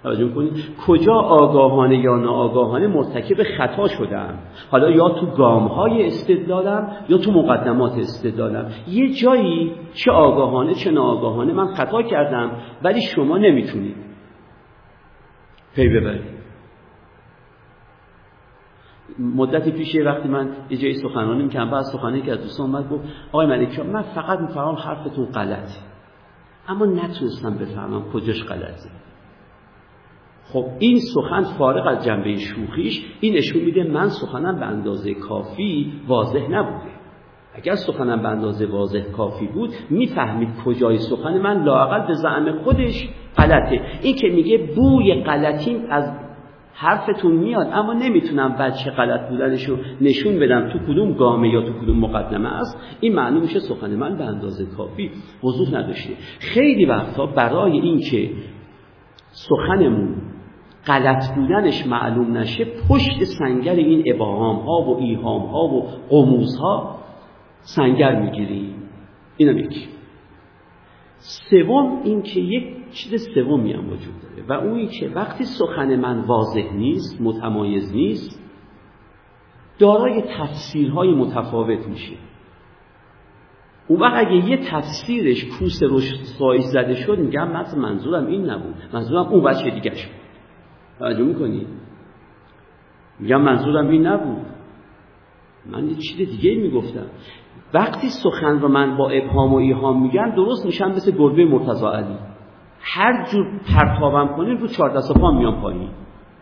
توجه 0.02 0.28
کنید 0.28 0.52
کجا 0.86 1.14
آگاهانه 1.14 1.98
یا 1.98 2.16
ناآگاهانه 2.16 2.86
مرتکب 2.86 3.42
خطا 3.58 3.88
شدم؟ 3.88 4.38
حالا 4.70 4.90
یا 4.90 5.08
تو 5.08 5.26
گام 5.26 5.66
های 5.66 6.06
استدلالم 6.06 6.96
یا 7.08 7.18
تو 7.18 7.32
مقدمات 7.32 7.92
استدلالم. 7.98 8.70
یه 8.88 9.14
جایی 9.14 9.72
چه 9.94 10.10
آگاهانه 10.10 10.74
چه 10.74 10.90
ناآگاهانه 10.90 11.52
من 11.52 11.66
خطا 11.66 12.02
کردم 12.02 12.50
ولی 12.84 13.00
شما 13.00 13.38
نمی‌تونید. 13.38 13.96
پی 15.74 15.88
ببرید. 15.88 16.39
مدتی 19.18 19.70
پیش 19.70 19.96
وقتی 19.96 20.28
من 20.28 20.56
یه 20.70 20.76
جایی 20.76 20.94
سخنرانی 20.94 21.42
می‌کردم 21.42 21.70
بعد 21.70 21.82
سخنرانی 21.82 22.22
که 22.22 22.32
از 22.32 22.38
دوستان 22.38 22.66
اومد 22.66 22.88
گفت 22.88 23.04
آقای 23.28 23.46
ملکی 23.46 23.82
من 23.82 24.02
فقط 24.02 24.38
می‌فهمم 24.38 24.74
حرفتون 24.74 25.26
غلطه 25.26 25.78
اما 26.68 26.86
نتونستم 26.86 27.54
بفهمم 27.54 28.02
کجاش 28.12 28.44
غلطه. 28.44 28.90
خب 30.52 30.66
این 30.78 30.98
سخن 31.14 31.42
فارغ 31.42 31.86
از 31.86 32.04
جنبه 32.04 32.36
شوخیش 32.36 33.06
این 33.20 33.36
نشون 33.36 33.62
میده 33.62 33.84
من 33.84 34.08
سخنم 34.08 34.60
به 34.60 34.66
اندازه 34.66 35.14
کافی 35.14 35.92
واضح 36.08 36.50
نبوده. 36.50 36.90
اگر 37.54 37.74
سخنم 37.74 38.22
به 38.22 38.28
اندازه 38.28 38.66
واضح 38.66 39.00
کافی 39.00 39.46
بود 39.46 39.70
می‌فهمید 39.90 40.48
کجای 40.64 40.98
سخن 40.98 41.38
من 41.38 41.64
لاقل 41.64 42.06
به 42.06 42.14
زعم 42.14 42.52
خودش 42.52 43.08
غلطه. 43.36 43.80
این 44.02 44.16
که 44.16 44.28
میگه 44.28 44.58
بوی 44.76 45.22
غلطیم 45.22 45.86
از 45.90 46.29
حرفتون 46.80 47.32
میاد 47.32 47.68
اما 47.72 47.92
نمی‌تونم 47.92 48.52
بچه 48.52 48.90
غلط 48.90 49.28
بودنش 49.28 49.64
رو 49.64 49.76
نشون 50.00 50.38
بدم 50.38 50.68
تو 50.68 50.78
کدوم 50.78 51.12
گامه 51.12 51.48
یا 51.48 51.62
تو 51.62 51.72
کدوم 51.72 51.98
مقدمه 51.98 52.48
است. 52.48 52.78
این 53.00 53.14
معنی 53.14 53.40
میشه 53.40 53.58
سخن 53.58 53.96
من 53.96 54.16
به 54.16 54.24
اندازه 54.24 54.66
کافی 54.66 55.10
وضوح 55.44 55.74
نداشته. 55.74 56.14
خیلی 56.38 56.84
وقتا 56.84 57.26
برای 57.26 57.80
اینکه 57.80 58.30
سخنمون 59.30 60.14
غلط 60.86 61.34
بودنش 61.34 61.86
معلوم 61.86 62.36
نشه 62.36 62.66
پشت 62.88 63.24
سنگر 63.24 63.74
این 63.74 64.02
ابهام 64.14 64.56
ها 64.56 64.82
و 64.82 64.98
ایهام 64.98 65.42
ها 65.42 65.64
و 65.64 65.88
قموز 66.08 66.58
ها 66.58 66.98
سنگر 67.60 68.20
می‌گیریم. 68.20 68.74
اینم 69.36 69.58
یکی. 69.58 69.88
سوم 71.18 72.00
اینکه 72.04 72.40
یک 72.40 72.79
چیز 72.92 73.28
سومی 73.34 73.72
هم 73.72 73.86
وجود 73.86 74.14
داره. 74.22 74.42
و 74.48 74.52
اون 74.52 74.86
که 74.86 75.08
وقتی 75.08 75.44
سخن 75.44 75.96
من 75.96 76.20
واضح 76.20 76.72
نیست 76.74 77.20
متمایز 77.20 77.92
نیست 77.92 78.40
دارای 79.78 80.22
تفسیرهای 80.38 81.14
متفاوت 81.14 81.88
میشه. 81.88 82.14
اون 83.88 84.00
وقت 84.00 84.26
اگه 84.26 84.50
یه 84.50 84.56
تفسیرش 84.56 85.44
کوس 85.44 85.82
رشد 85.82 86.60
زده 86.60 86.94
شد 86.94 87.18
میگم 87.18 87.52
مثلا 87.52 87.80
منظورم 87.80 88.26
این 88.26 88.50
نبود. 88.50 88.74
منظورم 88.92 89.26
اون 89.26 89.44
بچه 89.44 89.70
دیگه 89.70 89.94
شد. 89.94 90.10
توجه 90.98 91.24
می‌کنی؟ 91.24 91.66
میگم 93.18 93.40
منظورم 93.40 93.88
این 93.88 94.06
نبود. 94.06 94.46
من 95.66 95.88
یه 95.88 95.94
چیز 95.94 96.16
دیگه 96.16 96.54
می‌گفتم. 96.54 97.06
وقتی 97.74 98.08
سخن 98.08 98.58
رو 98.58 98.68
من 98.68 98.96
با 98.96 99.10
ابهام 99.10 99.52
و 99.52 99.56
ایهام 99.56 100.02
میگم 100.02 100.32
درست 100.36 100.66
میشم 100.66 100.88
مثل 100.88 101.10
گربه 101.10 101.44
مرتضا 101.44 101.92
علی. 101.92 102.16
هر 102.80 103.26
جور 103.32 103.46
پرتابم 103.74 104.36
کنین 104.36 104.58
رو 104.58 104.66
چهار 104.66 104.96
دست 104.96 105.20
پا 105.20 105.30
میام 105.30 105.60
پایین. 105.60 105.90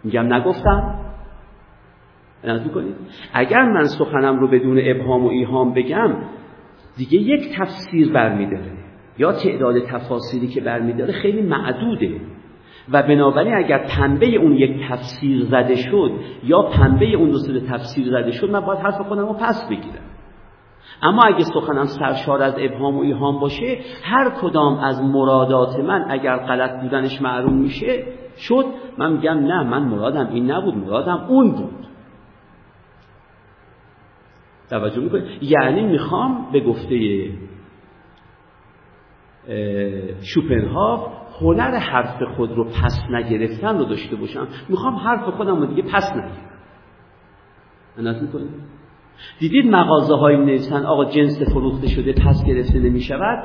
میگم 0.04 0.34
نگفتم. 0.34 0.94
کنید 2.74 2.94
اگر 3.32 3.62
من 3.62 3.84
سخنم 3.84 4.40
رو 4.40 4.48
بدون 4.48 4.80
ابهام 4.82 5.24
و 5.24 5.28
ایهام 5.28 5.74
بگم 5.74 6.14
دیگه 6.96 7.18
یک 7.18 7.58
تفسیر 7.58 8.12
برمیداره. 8.12 8.72
یا 9.18 9.32
تعداد 9.32 9.78
تفاصیلی 9.78 10.48
که 10.48 10.60
برمیداره 10.60 11.12
خیلی 11.12 11.42
معدوده. 11.42 12.20
و 12.92 13.02
بنابراین 13.02 13.54
اگر 13.54 13.78
پنبه 13.78 14.26
اون 14.26 14.52
یک 14.52 14.88
تفسیر 14.88 15.44
زده 15.44 15.74
شد 15.74 16.12
یا 16.44 16.62
پنبه 16.62 17.06
اون 17.16 17.30
دو 17.30 17.60
تفسیر 17.60 18.06
زده 18.10 18.30
شد 18.30 18.50
من 18.50 18.60
باید 18.60 18.78
حرف 18.78 19.00
خودم 19.00 19.26
رو 19.26 19.32
پس 19.32 19.68
بگیرم. 19.70 20.07
اما 21.02 21.22
اگه 21.22 21.44
سخنم 21.44 21.84
سرشار 21.84 22.42
از 22.42 22.54
ابهام 22.58 22.96
و 22.96 23.00
ایهام 23.00 23.40
باشه 23.40 23.78
هر 24.02 24.30
کدام 24.30 24.78
از 24.78 25.02
مرادات 25.02 25.80
من 25.80 26.04
اگر 26.08 26.36
غلط 26.36 26.82
بودنش 26.82 27.22
معلوم 27.22 27.58
میشه 27.58 28.04
شد. 28.36 28.64
من 28.98 29.12
میگم 29.12 29.38
نه 29.38 29.62
من 29.62 29.82
مرادم. 29.82 30.26
این 30.26 30.50
نبود 30.50 30.76
مرادم 30.76 31.26
اون 31.28 31.50
بود. 31.50 31.86
توجه 34.70 35.00
می‌کنید 35.00 35.42
یعنی 35.42 35.82
می‌خوام 35.82 36.52
به 36.52 36.60
گفته 36.60 37.30
شوپنهاف 40.20 41.00
هنر 41.40 41.78
حرف 41.78 42.22
خود 42.22 42.52
رو 42.52 42.64
پس 42.64 43.00
نگرفتن 43.10 43.78
رو 43.78 43.84
داشته 43.84 44.16
باشم. 44.16 44.48
می‌خوام 44.68 44.94
حرف 44.94 45.34
خودم 45.34 45.60
رو 45.60 45.66
دیگه 45.66 45.82
پس 45.82 46.12
نگیرم. 46.12 46.50
اندازه 47.98 48.20
می‌کنید 48.22 48.77
دیدید 49.38 49.66
مغازه 49.66 50.14
های 50.14 50.36
نویسن؟ 50.36 50.86
آقا 50.86 51.04
جنس 51.04 51.42
فروخته 51.52 51.88
شده 51.88 52.12
پس 52.12 52.44
گرفته 52.46 52.78
نمی 52.78 53.00
شود 53.00 53.44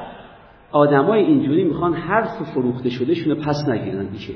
آدمای 0.71 1.19
اینجوری 1.23 1.63
می‌خوان 1.63 1.93
حرف 1.93 2.43
فروخته 2.53 2.89
شده 2.89 3.13
شونه 3.13 3.35
پس 3.35 3.69
نگیرن 3.69 4.05
دیشه 4.05 4.33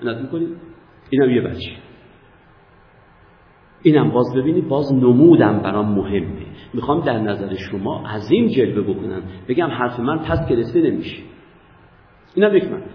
اینات 0.00 0.22
می‌کنید؟ 0.22 0.48
اینم 1.10 1.30
یه 1.30 1.40
بچه. 1.40 1.70
اینم 3.82 4.10
باز 4.10 4.26
ببینید 4.36 4.68
باز 4.68 4.92
نمودم 4.92 5.58
برام 5.58 5.94
مهمه. 5.94 6.46
می‌خوام 6.74 7.00
در 7.00 7.18
نظر 7.18 7.54
شما 7.54 8.08
عظیم 8.08 8.46
جلوه 8.46 8.94
بکنم. 8.94 9.22
بگم 9.48 9.66
حرف 9.66 10.00
من 10.00 10.18
پس 10.18 10.48
گرفته 10.48 10.80
نمیشه. 10.80 11.22
اینم 12.34 12.56
یک 12.56 12.64
مطلب. 12.64 12.90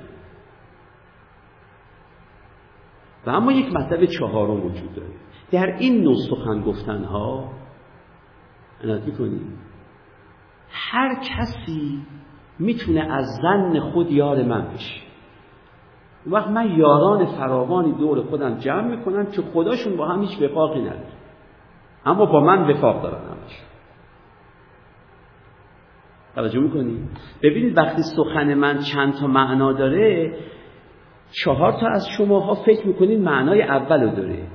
و 3.25 3.29
اما 3.29 3.51
یک 3.51 3.73
مطلب 3.73 4.05
چهارم 4.05 4.65
وجود 4.65 4.95
داره. 4.95 5.13
در 5.51 5.65
این 5.65 6.03
نوع 6.03 6.15
سخن 6.29 6.61
گفتن 6.61 7.03
ها 7.03 7.49
کنیم؟ 9.17 9.59
هر 10.69 11.15
کسی 11.15 12.01
می‌تونه 12.59 13.01
از 13.01 13.25
زن 13.41 13.79
خود 13.79 14.11
یار 14.11 14.43
من 14.43 14.67
بشه. 14.73 15.01
وقت 16.27 16.47
من 16.47 16.71
یاران 16.71 17.25
فراوانی 17.25 17.91
دور 17.91 18.21
خودم 18.21 18.57
جمع 18.57 18.95
می‌کنم 18.95 19.25
که 19.25 19.41
خداشون 19.41 19.97
با 19.97 20.07
هم 20.07 20.21
هیچ 20.21 20.41
وفاقی 20.41 20.81
نداره 20.81 21.11
اما 22.05 22.25
با 22.25 22.39
من 22.39 22.71
وفاق 22.71 23.03
دارن 23.03 23.21
همش. 23.23 23.61
توجه 26.35 26.59
می‌کنید 26.59 27.09
ببینید 27.43 27.77
وقتی 27.77 28.01
سخن 28.01 28.53
من 28.53 28.79
چند 28.79 29.13
تا 29.13 29.27
معنا 29.27 29.73
داره 29.73 30.37
چهار 31.31 31.71
تا 31.71 31.87
از 31.87 32.07
شماها 32.17 32.53
فکر 32.53 32.87
می‌کنید 32.87 33.19
معنای 33.19 33.61
اولو 33.61 34.15
داره. 34.15 34.47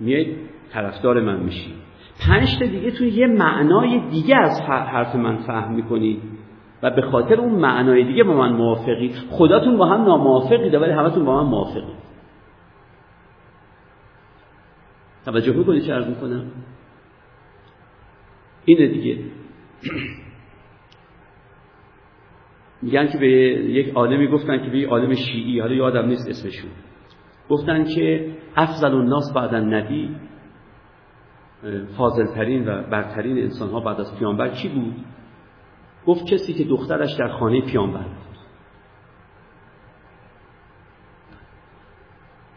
میایید 0.00 0.36
طرفدار 0.72 1.20
من 1.20 1.40
میشی. 1.40 1.74
پنج 2.28 2.58
تا 2.58 2.66
دیگه 2.66 2.90
تو 2.90 3.04
یه 3.04 3.26
معنای 3.26 4.08
دیگه 4.10 4.36
از 4.36 4.60
حرف 4.60 5.14
من 5.16 5.36
فهم 5.36 5.74
می‌کنید 5.74 6.22
و 6.82 6.90
به 6.90 7.02
خاطر 7.02 7.34
اون 7.34 7.54
معنای 7.54 8.04
دیگه 8.04 8.24
با 8.24 8.36
من 8.36 8.52
موافقی. 8.52 9.14
خداتون 9.30 9.76
با 9.76 9.86
هم 9.86 10.04
ناموافقید 10.04 10.74
ولی 10.74 10.92
همتون 10.92 11.24
با 11.24 11.42
من 11.42 11.50
موافقی. 11.50 11.94
توجه 15.24 15.52
می‌کنید 15.52 15.82
چه 15.82 15.94
عرض 15.94 16.06
می‌کنم؟ 16.06 16.44
اینه 18.64 18.86
دیگه. 18.86 19.18
میگن 22.82 23.06
که 23.06 23.18
به 23.18 23.26
یک 23.26 23.94
عالمی 23.94 24.26
گفتن 24.26 24.64
که 24.64 24.70
به 24.70 24.78
یک 24.78 24.88
عالم 24.88 25.14
شیعی 25.14 25.60
حالا 25.60 25.74
یادم 25.74 26.06
نیست 26.06 26.28
اسمشون. 26.28 26.70
گفتن 27.48 27.84
که 27.84 28.30
افضل 28.56 28.94
الناس 28.94 29.32
بعد 29.32 29.54
النبی 29.54 30.16
فاضلترین 31.96 32.68
و 32.68 32.82
برترین 32.82 33.38
انسان 33.38 33.70
ها 33.70 33.80
بعد 33.80 34.00
از 34.00 34.18
پیامبر 34.18 34.48
کی 34.48 34.68
بود؟ 34.68 34.94
گفت 36.06 36.26
کسی 36.26 36.52
که 36.52 36.64
دخترش 36.64 37.12
در 37.14 37.28
خانه 37.28 37.60
پیامبر 37.60 38.02
بود. 38.02 38.38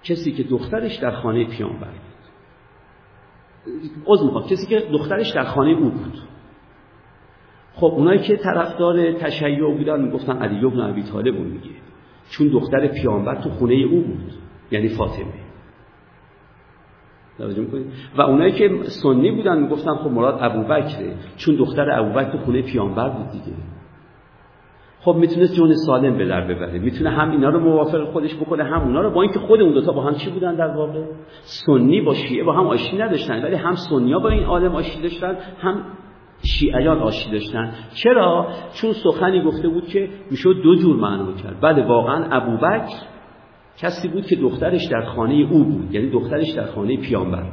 کسی 0.03 0.31
که 0.31 0.43
دخترش 0.43 0.95
در 0.95 1.11
خانه 1.11 1.45
پیامبر 1.45 1.87
بود. 1.87 2.17
عذر 4.05 4.49
کسی 4.49 4.67
که 4.67 4.79
دخترش 4.79 5.29
در 5.29 5.43
خانه 5.43 5.71
او 5.71 5.89
بود. 5.89 6.21
خب 7.73 7.85
اونایی 7.85 8.19
که 8.19 8.37
طرفدار 8.37 9.11
تشیع 9.11 9.77
بودن 9.77 10.01
می‌گفتن 10.01 10.37
علی 10.37 10.65
ابن 10.65 10.79
ابی 10.79 11.03
طالب 11.03 11.35
میگه. 11.35 11.69
چون 12.29 12.47
دختر 12.47 12.87
پیامبر 12.87 13.41
تو 13.41 13.49
خونه 13.49 13.73
او 13.73 14.01
بود 14.01 14.33
یعنی 14.71 14.89
فاطمه. 14.89 15.46
و 18.17 18.21
اونایی 18.21 18.51
که 18.51 18.69
سنی 18.83 19.31
بودن 19.31 19.59
می‌گفتن 19.59 19.95
خب 19.95 20.11
مراد 20.11 20.37
ابوبکره 20.41 21.15
چون 21.37 21.55
دختر 21.55 21.99
ابوبکر 21.99 22.31
تو 22.31 22.37
خونه 22.37 22.61
پیامبر 22.61 23.09
بود 23.09 23.31
دیگه. 23.31 23.57
خب 24.99 25.15
می‌تونه 25.15 25.47
جون 25.47 25.73
سالم 25.73 26.17
به 26.17 26.25
در 26.25 26.41
ببره 26.41 26.79
می‌تونه 26.79 27.09
هم 27.09 27.31
اینا 27.31 27.49
رو 27.49 27.59
موافق 27.59 28.03
خودش 28.03 28.35
بکنه 28.35 28.63
هم 28.63 28.81
اونا 28.81 29.01
رو 29.01 29.09
با 29.09 29.21
اینکه 29.21 29.39
خود 29.39 29.61
اون 29.61 29.73
دوتا 29.73 29.91
با 29.91 30.03
هم 30.03 30.15
چی 30.15 30.29
بودن 30.29 30.55
در 30.55 30.67
واقع؟ 30.67 31.03
سنی 31.41 32.01
با 32.01 32.13
شیعه 32.13 32.43
با 32.43 32.53
هم 32.53 32.67
آشتی 32.67 32.97
نداشتن 32.97 33.43
ولی 33.43 33.55
هم 33.55 33.75
سنیا 33.75 34.19
با 34.19 34.29
این 34.29 34.43
عالم 34.43 34.75
آشتی 34.75 35.01
داشتن 35.01 35.37
هم 35.61 35.83
شیعیان 36.43 36.99
آشتی 36.99 37.31
داشتن. 37.31 37.71
چرا؟ 37.93 38.47
چون 38.73 38.93
سخنی 38.93 39.41
گفته 39.41 39.67
بود 39.69 39.87
که 39.87 40.09
می‌شد 40.31 40.61
دو 40.63 40.75
جور 40.75 40.95
معنا 40.95 41.33
کرد. 41.33 41.61
بله 41.61 41.87
واقعا 41.87 42.25
ابوبکر 42.31 43.16
کسی 43.77 44.07
بود 44.07 44.25
که 44.25 44.35
دخترش 44.35 44.85
در 44.85 45.01
خانه 45.01 45.33
او 45.33 45.63
بود 45.63 45.95
یعنی 45.95 46.09
دخترش 46.09 46.49
در 46.49 46.65
خانه 46.65 46.97
پیامبر 46.97 47.43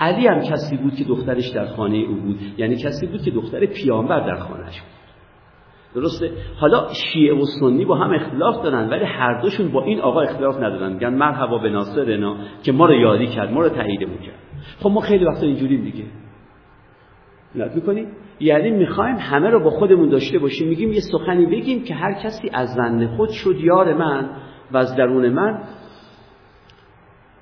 علی 0.00 0.26
هم 0.26 0.40
کسی 0.40 0.76
بود 0.76 0.94
که 0.94 1.04
دخترش 1.04 1.48
در 1.48 1.66
خانه 1.66 1.96
او 1.96 2.14
بود 2.14 2.38
یعنی 2.58 2.76
کسی 2.76 3.06
بود 3.06 3.22
که 3.22 3.30
دختر 3.30 3.66
پیامبر 3.66 4.20
در 4.20 4.36
خانهش 4.36 4.80
بود. 4.80 5.00
درسته؟ 5.94 6.30
حالا 6.56 6.88
شیعه 6.92 7.34
و 7.34 7.44
سنی 7.60 7.84
با 7.84 7.96
هم 7.96 8.14
اختلاف 8.14 8.62
دارن 8.62 8.88
ولی 8.88 9.04
هر 9.04 9.40
دوشون 9.42 9.72
با 9.72 9.84
این 9.84 10.00
آقا 10.00 10.20
اختلاف 10.20 10.56
ندارن. 10.56 10.92
میگن 10.92 11.14
مرحبا 11.14 11.58
به 11.58 11.70
ناصرنا 11.70 12.36
که 12.62 12.72
ما 12.72 12.86
رو 12.86 12.94
یادی 12.94 13.26
کرد 13.26 13.52
ما 13.52 13.60
رو 13.60 13.68
تایید 13.68 14.00
کرد. 14.00 14.38
خب 14.82 14.90
ما 14.90 15.00
خیلی 15.00 15.24
وقتا 15.24 15.46
اینجوریم 15.46 15.84
دیگه. 15.84 16.04
نت 17.54 17.74
می‌کنیم 17.74 18.06
یعنی 18.40 18.70
می‌خوایم 18.70 19.16
همه 19.16 19.50
رو 19.50 19.64
با 19.64 19.70
خودمون 19.70 20.08
داشته 20.08 20.38
باشیم. 20.38 20.68
میگیم 20.68 20.92
یه 20.92 21.00
سخنی 21.12 21.46
بگیم 21.46 21.82
که 21.84 21.94
هر 21.94 22.12
کسی 22.12 22.50
از 22.52 22.68
زن 22.74 23.06
خود 23.16 23.30
شد 23.30 23.56
یار 23.60 23.94
من. 23.94 24.30
و 24.72 24.76
از 24.76 24.96
درون 24.96 25.28
من 25.28 25.62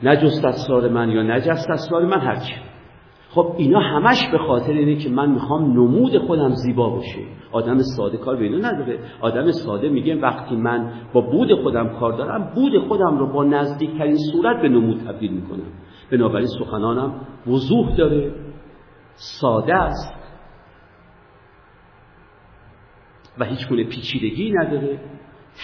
نجست 0.02 0.44
اسرار 0.44 0.88
من 0.88 1.10
یا 1.10 1.22
نجست 1.22 1.70
اسرار 1.70 2.05
من 2.06 2.20
هرچی. 2.20 2.55
خب 3.30 3.55
اینا 3.59 3.80
همش 3.80 4.28
به 4.32 4.38
خاطر 4.38 4.72
اینه 4.72 4.96
که 4.96 5.10
من 5.10 5.30
می‌خوام 5.30 5.72
نمود 5.72 6.18
خودم 6.18 6.50
زیبا 6.55 6.90
باشه. 6.90 7.20
آدم 7.52 7.78
ساده 7.96 8.16
کار 8.16 8.36
به 8.36 8.44
اینو 8.44 8.59
نداره. 8.59 8.98
آدم 9.20 9.50
ساده 9.50 9.88
میگه 9.88 10.20
وقتی 10.20 10.56
من 10.56 10.92
با 11.12 11.20
بود 11.20 11.62
خودم 11.62 11.88
کار 11.88 12.12
دارم 12.12 12.52
بود 12.55 12.78
خودم 12.88 13.18
رو 13.18 13.32
با 13.32 13.44
نزدیکترین 13.44 14.16
صورت 14.32 14.62
به 14.62 14.68
نمود 14.68 15.00
تبدیل 15.06 15.32
می‌کنم. 15.32 15.72
بنابراین 16.12 16.46
سخنانم 16.59 17.26
وضوح 17.46 17.96
داره. 17.96 18.34
ساده 19.14 19.74
است. 19.74 20.14
و 23.38 23.44
هیچ 23.44 23.68
گونه 23.68 23.84
پیچیدگی 23.84 24.52
نداره. 24.52 25.00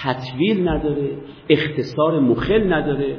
تطویل 0.02 0.68
نداره 0.68 1.18
اختصار 1.48 2.20
مخل 2.20 2.72
نداره. 2.72 3.18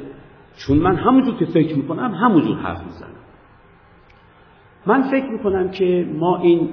چون 0.56 0.78
من 0.78 0.96
همونجور 0.96 1.36
که 1.36 1.44
فکر 1.44 1.76
می‌کنم 1.76 2.14
همونجور 2.14 2.56
حرف 2.56 2.84
می‌زنم. 2.84 3.10
من 4.86 5.02
فکر 5.02 5.30
می‌کنم 5.30 5.70
که 5.70 6.08
ما 6.14 6.38
این 6.38 6.68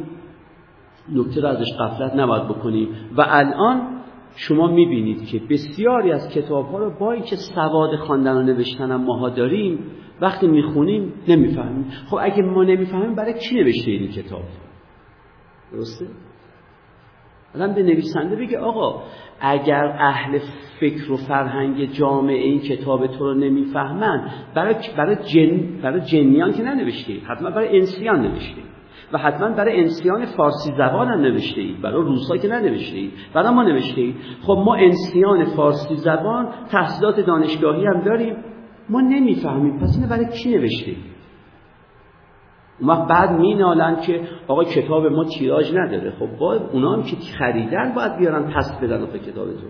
نکته 1.11 1.41
رو 1.41 1.47
ازش 1.47 1.73
قفلت 1.79 2.15
نباید 2.15 2.43
بکنیم. 2.43 2.87
و 3.17 3.25
الان 3.27 3.87
شما 4.35 4.67
می‌بینید 4.67 5.25
که 5.25 5.41
بسیاری 5.49 6.11
از 6.11 6.29
کتاب 6.29 6.65
ها 6.65 6.77
رو 6.77 6.89
با 6.99 7.15
که 7.15 7.35
سواد 7.35 7.95
خواندن 7.95 8.37
و 8.37 8.41
نوشتن 8.41 8.91
هم 8.91 9.03
ماها 9.03 9.29
داریم 9.29 9.79
وقتی 10.21 10.47
می‌خونیم 10.47 11.13
نمی‌فهمیم. 11.27 11.91
خب 12.09 12.17
اگه 12.21 12.41
ما 12.43 12.63
نمی‌فهمیم 12.63 13.15
برای 13.15 13.33
چی 13.39 13.55
نوشته 13.55 13.91
این 13.91 14.11
کتاب؟ 14.11 14.43
درسته؟ 15.71 16.07
الان 17.55 17.73
به 17.73 17.83
نویسنده 17.83 18.35
بگه 18.35 18.59
آقا 18.59 19.01
اگر 19.39 19.97
اهل 19.99 20.39
فکر 20.79 21.11
و 21.11 21.17
فرهنگ 21.17 21.91
جامعه 21.91 22.43
این 22.43 22.59
کتاب 22.59 23.07
تو 23.07 23.23
رو 23.23 23.33
نمی‌فهمن 23.33 24.31
برای 24.55 24.75
برای 24.97 25.15
جن 25.15 25.81
برای 25.81 26.01
جنیان 26.01 26.53
که 26.53 26.63
ننوشته 26.63 27.13
حتما 27.27 27.49
برای 27.49 27.79
انسیان 27.79 28.21
نوشته 28.21 28.61
و 29.13 29.17
حتما 29.17 29.49
برای 29.49 29.79
انسیان 29.79 30.25
فارسی 30.25 30.71
زبان 30.77 31.07
هم 31.07 31.21
نوشته 31.21 31.61
اید 31.61 31.81
برای 31.81 32.03
روسا 32.03 32.37
که 32.37 32.47
ننوشته 32.47 32.97
اید 32.97 33.11
برای 33.33 33.53
ما 33.53 33.63
نوشته 33.63 34.13
خب 34.41 34.63
ما 34.65 34.75
انسیان 34.75 35.45
فارسی 35.45 35.95
زبان 35.95 36.47
تحصیلات 36.71 37.19
دانشگاهی 37.19 37.85
هم 37.85 38.01
داریم. 38.01 38.35
ما 38.89 39.01
نمی‌فهمیم. 39.01 39.79
پس 39.79 39.95
اینو 39.95 40.09
برای 40.09 40.25
کی 40.25 40.49
نوشته 40.49 40.91
اید 40.91 41.12
ما 42.83 43.05
بعد 43.05 43.31
مینالن 43.31 43.95
که 43.95 44.21
آقا 44.47 44.63
کتاب 44.63 45.05
ما 45.05 45.23
تیراژ 45.23 45.73
نداره. 45.73 46.11
خب 46.19 46.37
باید 46.39 46.61
اونا 46.73 46.93
هم 46.93 47.03
که 47.03 47.15
خریدن 47.39 47.93
باید 47.95 48.17
بیارن 48.17 48.51
پس 48.51 48.79
بدن 48.81 49.05
به 49.05 49.19
کتابتون. 49.19 49.69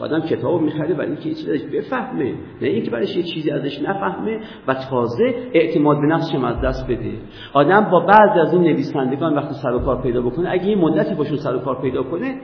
آدم 0.00 0.20
کتاب 0.20 0.62
می‌خره 0.62 0.94
برای 0.94 1.06
اینکه 1.06 1.22
چیزی 1.22 1.50
ازش 1.50 1.64
بفهمه. 1.64 2.34
نه 2.62 2.68
اینکه 2.68 2.90
برایش 2.90 3.16
یه 3.16 3.22
چیزی 3.22 3.50
ازش 3.50 3.82
نفهمه 3.82 4.40
و 4.68 4.74
تازه 4.90 5.34
اعتماد 5.52 6.00
به 6.00 6.06
نفسش 6.06 6.34
از 6.34 6.60
دست 6.60 6.86
بده. 6.86 7.12
آدم 7.52 7.90
با 7.90 8.00
بعضی 8.00 8.40
از 8.40 8.52
این 8.52 8.62
نویسندگان 8.62 9.34
وقتی 9.34 9.54
سر 9.54 9.72
و 9.72 9.78
کار 9.78 10.02
پیدا 10.02 10.22
بکنه 10.22 10.50
اگه 10.50 10.66
یه 10.66 10.76
مدتی 10.76 11.14
باشون 11.14 11.36
سر 11.36 11.56
و 11.56 11.58
کار 11.58 11.82
پیدا 11.82 12.02
کنه 12.02 12.40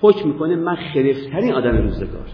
حکم 0.00 0.28
می‌کنه 0.28 0.56
من 0.56 0.74
خرفترین 0.74 1.52
آدم 1.52 1.76
روزگار. 1.76 2.26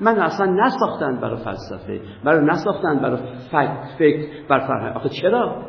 من 0.00 0.18
اصلا 0.18 0.46
نساختن 0.46 1.20
برای 1.20 1.44
فلسفه 1.44 2.00
برای 2.24 2.46
نساختن 2.46 2.98
برای 2.98 3.18
فکر 3.50 3.96
فکر 3.98 4.26
بر 4.48 4.58
فرهنگ. 4.58 4.96
آخه 4.96 5.08
چرا؟ 5.08 5.62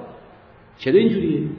چرا 0.78 0.94
اینجوریه؟ 0.94 1.50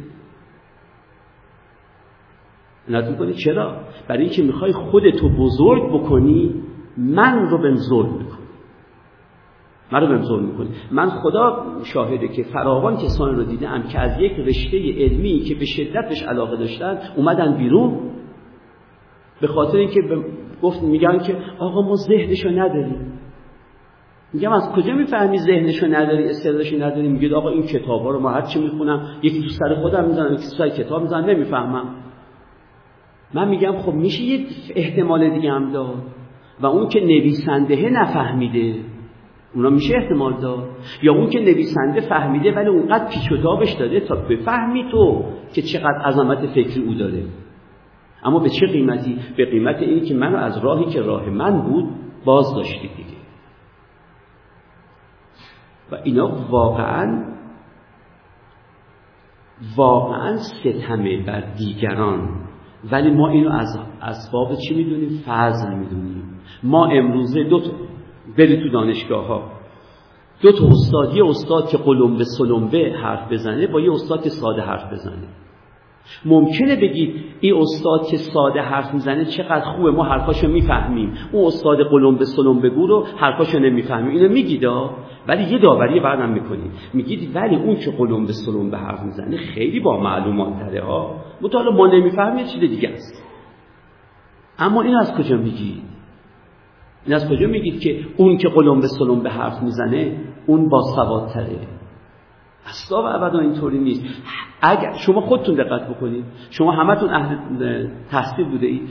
نظر 2.88 3.12
کنی 3.12 3.34
چرا؟ 3.34 3.76
برای 4.08 4.22
اینکه 4.22 4.42
می‌خوای 4.42 4.72
خودتو 4.72 5.28
بزرگ 5.28 5.92
بکنی 5.92 6.62
من 6.96 7.48
رو 7.48 7.58
به 7.58 7.74
ظلم 7.74 8.12
می‌کنی. 8.12 8.42
من 9.92 10.00
رو 10.00 10.08
به 10.08 10.42
می‌کنی. 10.42 10.68
من 10.90 11.10
خدا 11.10 11.66
شاهده 11.84 12.28
که 12.28 12.42
فراوان 12.42 12.96
کسانی 12.96 13.36
رو 13.36 13.44
دیدم 13.44 13.82
که 13.82 13.98
از 13.98 14.20
یک 14.20 14.32
رشته 14.32 14.78
علمی 14.78 15.40
که 15.40 15.54
به 15.54 15.64
شدت 15.64 16.08
بهش 16.08 16.22
علاقه 16.22 16.56
داشتن 16.56 16.98
اومدن 17.16 17.56
بیرون. 17.56 18.10
به 19.40 19.46
خاطر 19.46 19.76
اینکه 19.76 20.00
گفت 20.62 20.82
میگن 20.82 21.18
که 21.18 21.36
آقا 21.58 21.82
ما 21.82 21.96
ذهنشو 21.96 22.48
نداریم. 22.48 23.18
میگم 24.32 24.52
از 24.52 24.72
کجا 24.72 24.94
می‌فهمی 24.94 25.38
ذهنشو 25.38 25.86
نداری 25.86 26.24
استعدادشو 26.24 26.76
نداری؟ 26.76 27.08
میگه 27.08 27.36
آقا 27.36 27.48
این 27.48 27.62
کتابا 27.62 28.10
رو 28.10 28.20
ما 28.20 28.30
هر 28.30 28.42
چی 28.42 28.60
می‌خونم 28.60 29.06
یکی 29.22 29.42
تو 29.42 29.48
سر 29.48 29.74
خودم 29.74 30.04
می‌زنم 30.04 30.32
یکی 30.32 30.42
تو 30.42 30.56
سر 30.58 30.68
کتاب 30.68 31.02
می‌زنم 31.02 31.24
نمی‌فهمم. 31.24 31.94
من 33.34 33.48
میگم 33.48 33.78
خب 33.78 33.92
میشه 33.92 34.22
یه 34.22 34.46
احتمال 34.74 35.30
دیگه 35.30 35.52
هم 35.52 35.72
داد. 35.72 36.02
و 36.60 36.66
اون 36.66 36.88
که 36.88 37.00
نویسنده 37.00 37.90
نفهمیده 37.90 38.74
اونا 39.54 39.70
میشه 39.70 39.96
احتمال 39.96 40.40
داد. 40.40 40.68
یا 41.02 41.14
اون 41.14 41.30
که 41.30 41.40
نویسنده 41.40 42.00
فهمیده 42.00 42.52
ولی 42.52 42.68
اونقدر 42.68 43.08
پیچ 43.08 43.32
و 43.32 43.36
داده 43.78 44.00
تا 44.00 44.14
بفهمی 44.16 44.84
تو 44.90 45.24
که 45.54 45.62
چقدر 45.62 46.02
عظمت 46.04 46.46
فکری 46.46 46.82
او 46.82 46.94
داره. 46.94 47.22
اما 48.24 48.38
به 48.38 48.50
چه 48.60 48.66
قیمتی؟ 48.66 49.18
به 49.36 49.44
قیمت 49.44 49.76
اینی 49.76 50.00
که 50.00 50.14
منو 50.14 50.36
از 50.36 50.58
راهی 50.58 50.84
که 50.84 51.02
راه 51.02 51.30
من 51.30 51.62
بود 51.62 51.84
باز 52.24 52.54
داشتی 52.54 52.88
دیگه. 52.88 53.22
و 55.92 55.96
اینا 56.04 56.30
واقعا 56.50 57.32
واقعا 59.76 60.36
ستمه 60.36 61.24
بر 61.26 61.40
دیگران. 61.40 62.28
ولی 62.92 63.10
ما 63.10 63.28
اینو 63.28 63.50
از 63.50 63.78
اسباب 64.02 64.54
چی 64.54 64.74
می‌دونیم؟ 64.74 65.22
فضل 65.26 65.74
می‌دونیم. 65.74 66.40
ما 66.62 66.86
امروزه 66.86 67.44
دو 67.44 67.60
تا 67.60 67.70
بری 68.38 68.62
تو 68.62 68.68
دانشگاه 68.68 69.26
ها 69.26 69.42
دو 70.42 70.52
تا 70.52 70.66
استاد 70.66 71.18
استاد 71.18 71.68
که 71.68 71.78
قلمبه 71.78 72.24
سلمبه 72.38 72.92
حرف 73.02 73.32
بزنه 73.32 73.66
با 73.66 73.80
یه 73.80 73.92
استاد 73.92 74.22
که 74.22 74.28
ساده 74.28 74.62
حرف 74.62 74.92
بزنه. 74.92 75.28
ممکنه 76.24 76.76
بگید 76.76 77.24
این 77.40 77.54
استاد 77.54 78.06
که 78.06 78.16
ساده 78.16 78.60
حرف 78.60 78.94
می‌زنه 78.94 79.24
چقدر 79.24 79.60
خوبه 79.60 79.90
ما 79.90 80.04
حرفاشو 80.04 80.48
می‌فهمیم. 80.48 81.12
اون 81.32 81.46
استاد 81.46 81.78
قلم 81.90 82.16
به 82.16 82.24
سلم 82.24 82.60
بگو 82.60 82.86
رو 82.86 83.06
حرفاشو 83.16 83.58
نمی‌فهمیم 83.58 84.16
اینو 84.16 84.32
میگید 84.32 84.64
ولی 85.28 85.42
یه 85.52 85.58
داوری 85.58 86.00
بعدم 86.00 86.28
می‌کنید. 86.28 86.70
میگید 86.94 87.36
ولی 87.36 87.56
اون 87.56 87.76
که 87.76 87.90
قلم 87.90 88.26
به 88.26 88.32
سلم 88.32 88.70
به 88.70 88.78
حرف 88.78 89.02
می‌زنه 89.02 89.36
خیلی 89.36 89.80
با 89.80 90.00
معلومات 90.00 90.58
تره 90.58 90.84
ها 90.84 91.14
مطالعه 91.40 91.74
ما 91.74 91.86
نمی‌فهمیم 91.86 92.38
یه 92.38 92.44
چیز 92.44 92.60
دیگه 92.60 92.88
است. 92.88 93.24
اما 94.58 94.82
این 94.82 94.96
از 94.96 95.14
کجا 95.14 95.36
میگید؟ 95.36 95.82
این 97.06 97.14
از 97.14 97.28
کجا 97.28 97.46
میگید 97.48 97.80
که 97.80 98.00
اون 98.16 98.36
که 98.36 98.48
قلم 98.48 98.80
به 98.80 98.86
سلم 98.86 99.20
به 99.22 99.30
حرف 99.30 99.62
می‌زنه 99.62 100.16
اون 100.46 100.68
با 100.68 100.82
سوادتره؟ 100.82 101.58
اصلا 102.66 103.02
و 103.02 103.06
ابدا 103.06 103.38
اینطوری 103.38 103.78
نیست. 103.78 104.02
اگر 104.62 104.92
شما 104.92 105.20
خودتون 105.20 105.54
دقت 105.54 105.88
بکنید 105.88 106.24
شما 106.50 106.72
همتون 106.72 107.10
اهل 107.10 107.88
تحصیل 108.10 108.44
بوده 108.44 108.66
اید 108.66 108.88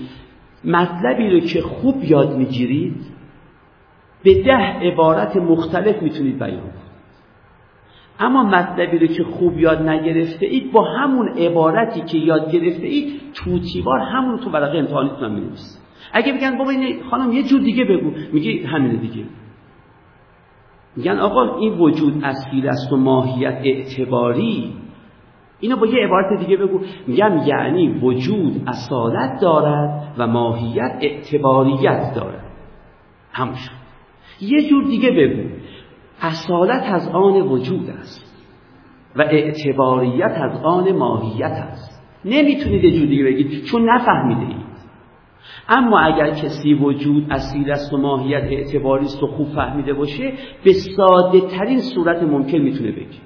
مطلبی 0.66 1.30
رو 1.30 1.40
که 1.40 1.62
خوب 1.62 2.04
یاد 2.04 2.36
می‌گیرید 2.38 2.96
به 4.24 4.44
ده 4.44 4.80
عبارت 4.82 5.38
مختلف 5.38 6.02
می‌تونید 6.02 6.40
بیان 6.40 6.60
کنید. 6.60 6.82
اما 8.20 8.44
مطلبی 8.44 8.98
رو 8.98 9.08
که 9.08 9.24
خوب 9.24 9.60
یاد 9.60 9.90
نگرفته 9.90 10.46
اید 10.46 10.72
با 10.72 10.84
همون 10.84 11.28
عبارتی 11.28 12.02
که 12.02 12.18
یاد 12.18 12.52
گرفته 12.52 12.88
اید 12.88 13.22
توتیوار 13.34 14.00
همون 14.00 14.38
تو 14.40 14.50
ورقه 14.50 14.78
امتحانیتون 14.78 15.24
هم 15.24 15.32
می‌نویسید 15.32 15.82
اگه 16.14 16.34
بگن 16.34 16.58
بابا 16.58 16.70
این 16.70 17.04
خانم 17.10 17.32
یه 17.32 17.44
جور 17.44 17.62
دیگه 17.62 17.86
بگو 17.86 18.12
میگی 18.34 18.64
همین 18.64 18.96
دیگه. 18.96 19.24
میگن 20.96 21.20
آقا 21.20 21.58
این 21.58 21.74
وجود 21.74 22.14
اصیل 22.24 22.68
است 22.68 22.94
و 22.94 22.98
ماهیت 22.98 23.62
اعتباری. 23.64 24.74
اینو 25.60 25.76
با 25.76 25.88
یه 25.88 26.06
عبارت 26.06 26.40
دیگه 26.40 26.58
بگو. 26.58 26.80
میگم 27.08 27.38
یعنی 27.46 27.88
وجود 27.88 28.62
اصالت 28.68 29.42
دارد 29.42 30.14
و 30.18 30.28
ماهیت 30.28 30.98
اعتباریت 31.02 32.14
دارد. 32.16 32.46
همون 33.32 33.56
یه 34.42 34.70
جور 34.70 34.84
دیگه 34.84 35.12
بگو. 35.12 35.50
اصالت 36.22 36.84
از 36.94 37.10
آن 37.14 37.42
وجود 37.42 37.90
است 37.90 38.46
و 39.16 39.22
اعتباریت 39.22 40.32
از 40.32 40.62
آن 40.64 40.92
ماهیت 40.92 41.52
است. 41.52 42.02
نمی‌تونید 42.26 42.84
یه 42.84 42.92
جور 42.92 43.08
دیگه 43.08 43.24
بگید 43.24 43.64
چون 43.64 43.90
نفهمیده 43.90 44.42
اید 44.42 44.71
اما 45.70 46.00
اگر 46.00 46.30
کسی 46.30 46.74
وجود 46.74 47.28
اصیل 47.30 47.72
است 47.72 47.94
و 47.94 47.98
ماهیت 47.98 48.44
اعتباری 48.44 49.06
است 49.06 49.24
و 49.24 49.28
خوب 49.28 49.48
فهمیده 49.48 49.94
باشه 49.94 50.34
به 50.64 50.74
ساده 50.74 51.42
ترین 51.42 51.80
صورت 51.80 52.24
ممکن 52.24 52.58
می‌تونه 52.58 52.92
بگه. 52.92 53.22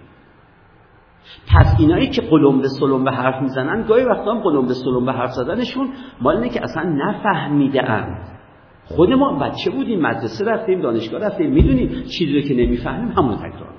پس 1.55 1.75
اینایی 1.79 2.09
که 2.09 2.21
قلم 2.21 2.61
به 2.61 2.67
سلم 2.67 3.03
به 3.03 3.11
حرف 3.11 3.41
می‌زنن 3.41 3.85
گاهی 3.87 4.05
وقتا 4.05 4.31
هم 4.31 4.39
قلم 4.39 4.67
به 4.67 4.73
سلم 4.73 5.05
به 5.05 5.11
حرف 5.11 5.31
زدنشون 5.31 5.89
مال 6.21 6.35
اینه 6.35 6.49
که 6.49 6.63
اصلا 6.63 6.83
نفهمیده 6.83 7.89
اند. 7.91 8.17
خود 8.85 9.13
ما 9.13 9.39
بچه 9.39 9.71
بودیم 9.71 10.01
مدرسه 10.01 10.45
رفتیم 10.45 10.81
دانشگاه 10.81 11.21
رفتیم 11.21 11.49
می‌دونیم 11.49 11.89
چیزی 11.89 12.39
رو 12.39 12.47
که 12.47 12.53
نمی‌فهمیم 12.53 13.11
همون 13.11 13.35
تکرار. 13.35 13.75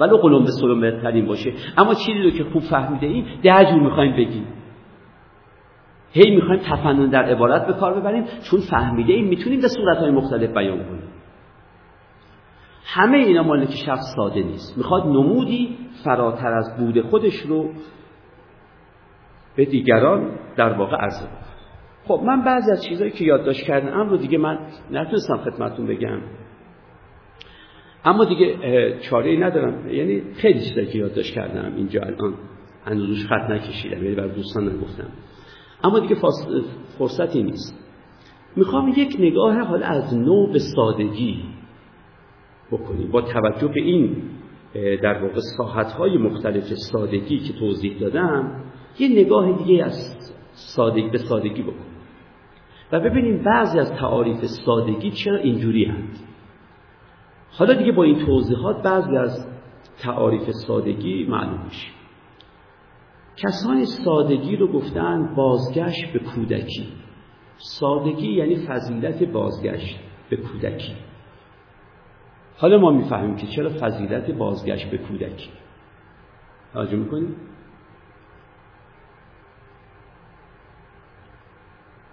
ولو 0.00 0.16
قلم 0.16 0.44
به 0.44 0.50
سلم 0.50 0.80
بهترین 0.80 1.26
باشه. 1.26 1.52
اما 1.78 1.94
چیزی 1.94 2.22
رو 2.22 2.30
که 2.30 2.44
خوب 2.44 2.62
فهمیده 2.62 3.06
ایم 3.06 3.24
ده 3.42 3.64
جور 3.64 3.80
می‌خوایم 3.82 4.12
بگیم. 4.12 4.44
هی 6.12 6.30
می‌خوایم 6.36 6.60
تفنن 6.60 7.10
در 7.10 7.22
عبارت 7.22 7.66
به 7.66 7.72
کار 7.72 8.00
ببریم 8.00 8.24
چون 8.50 8.60
فهمیده 8.70 9.12
ایم 9.12 9.28
می‌تونیم 9.28 9.60
به 9.60 9.68
صورتهای 9.68 10.10
مختلف 10.10 10.50
بیان 10.50 10.84
کنیم. 10.84 11.10
همه 12.84 13.18
اینا 13.18 13.42
مال 13.42 13.66
که 13.66 13.76
شخص 13.86 14.14
ساده 14.16 14.42
نیست. 14.42 14.78
می‌خواد 14.78 15.06
نمودی 15.06 15.76
فراتر 16.04 16.52
از 16.52 16.76
بود 16.78 17.00
خودش 17.00 17.36
رو 17.36 17.70
به 19.56 19.64
دیگران 19.64 20.38
در 20.56 20.72
واقع 20.72 20.96
عرضه 20.96 21.26
خب 22.04 22.20
من 22.26 22.44
بعضی 22.44 22.72
از 22.72 22.84
چیزهایی 22.84 23.12
که 23.12 23.24
یادداشت 23.24 23.66
کردم 23.66 24.08
رو 24.08 24.16
دیگه 24.16 24.38
من 24.38 24.58
نتونستم 24.90 25.36
خدمتون 25.36 25.86
بگم. 25.86 26.20
اما 28.04 28.24
دیگه 28.24 28.56
چاره 28.98 29.30
ای 29.30 29.36
ندارم. 29.36 29.88
یعنی 29.88 30.22
خیلی 30.34 30.60
چیزایی 30.60 30.86
که 30.86 30.98
یادداشت 30.98 31.34
کردم 31.34 31.74
اینجا 31.76 32.00
الان. 32.00 32.34
هنوز 32.84 33.26
خط 33.26 33.50
نکشیدم 33.50 34.04
یعنی 34.04 34.14
بر 34.14 34.26
دوستان 34.26 34.68
نگفتم. 34.68 35.08
اما 35.84 35.98
دیگه 35.98 36.16
فرصتی 36.98 37.42
نیست. 37.42 37.78
می‌خوام 38.56 38.88
یک 38.88 39.16
نگاه 39.18 39.60
حال 39.60 39.82
از 39.82 40.14
نو 40.14 40.46
به 40.46 40.58
سادگی 40.58 41.44
بکنیم. 42.72 43.10
با 43.10 43.20
توجه 43.20 43.68
به 43.68 43.80
این 43.80 44.22
در 45.02 45.22
واقع 45.22 45.40
ساحتهای 45.56 46.18
مختلف 46.18 46.64
سادگی 46.64 47.38
که 47.38 47.52
توضیح 47.52 47.98
دادم 47.98 48.62
یه 48.98 49.08
نگاه 49.08 49.52
دیگه 49.52 49.84
از 49.84 50.16
سادگی 50.52 51.08
به 51.08 51.18
سادگی 51.18 51.62
بکنیم. 51.62 51.90
و 52.92 53.00
ببینیم 53.00 53.42
بعضی 53.42 53.78
از 53.78 53.92
تعاریف 53.92 54.44
سادگی 54.44 55.10
چرا 55.10 55.36
اینجوری 55.36 55.84
هست. 55.84 56.28
حالا 57.50 57.74
دیگه 57.74 57.92
با 57.92 58.02
این 58.02 58.26
توضیحات 58.26 58.82
بعضی 58.82 59.16
از 59.16 59.48
تعاریف 59.98 60.50
سادگی 60.50 61.26
معلوم 61.26 61.64
میشه. 61.64 61.99
کسانی 63.42 63.84
سادگی 63.84 64.56
رو 64.56 64.72
گفتن 64.72 65.34
بازگشت 65.34 66.12
به 66.12 66.18
کودکی. 66.18 66.88
سادگی 67.56 68.32
یعنی 68.32 68.56
فضیلت 68.56 69.22
بازگشت 69.22 69.98
به 70.30 70.36
کودکی. 70.36 70.92
حالا 72.56 72.78
ما 72.78 72.90
می‌فهمیم 72.90 73.36
که 73.36 73.46
چرا 73.46 73.70
فضیلت 73.80 74.30
بازگشت 74.30 74.90
به 74.90 74.98
کودکی. 74.98 75.50
توجه 76.72 76.96
می‌کنیم 76.96 77.36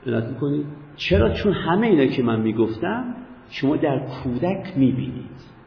می‌کنید 0.05 0.65
چرا؟ 0.95 1.33
چون 1.33 1.53
همه 1.53 1.87
اینا 1.87 2.05
که 2.05 2.23
من 2.23 2.41
می‌گفتم 2.41 3.15
شما 3.49 3.77
در 3.77 3.99
کودک 3.99 4.77
می‌بینید. 4.77 5.57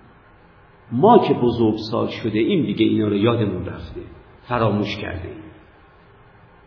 ما 0.93 1.19
که 1.29 1.35
بزرگسال 1.35 2.09
شده 2.09 2.39
این 2.39 2.67
دیگه 2.67 2.87
اینا 2.87 3.09
رو 3.09 3.17
یادمون 3.17 3.67
رفته. 3.67 4.01
فراموش 4.49 4.97
کرده 4.97 5.40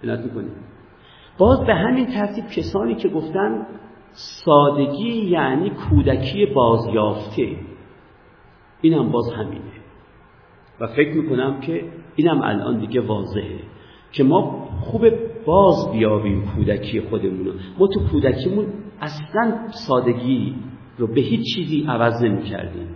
می‌کنید 0.04 0.52
باز 1.38 1.66
به 1.66 1.76
همین 1.76 2.06
ترتیب 2.06 2.48
کسانی 2.48 2.96
که 2.96 3.10
گفتن 3.10 3.68
سادگی 4.12 5.30
یعنی 5.30 5.70
کودکی 5.70 6.46
بازیافته 6.46 7.56
اینم 8.82 9.12
باز 9.12 9.34
همینه. 9.34 9.62
و 10.80 10.88
فکر 10.88 11.18
می‌کنم 11.18 11.60
که 11.60 11.86
اینم 12.16 12.42
الان 12.42 12.80
دیگه 12.80 13.02
واضحه 13.02 13.60
که 14.12 14.24
ما 14.24 14.68
خوب 14.82 15.10
باز 15.46 15.92
بیابیم 15.92 16.46
کودکی 16.56 17.02
خودمون 17.02 17.54
ما 17.80 17.88
تو 17.88 18.00
کودکیمون 18.12 18.66
اصلا 19.02 19.58
سادگی 19.70 20.56
رو 20.98 21.08
به 21.08 21.22
هیچ 21.22 21.56
چیزی 21.56 21.86
عوض 21.90 22.24
نمی 22.24 22.44
کردیم 22.44 22.88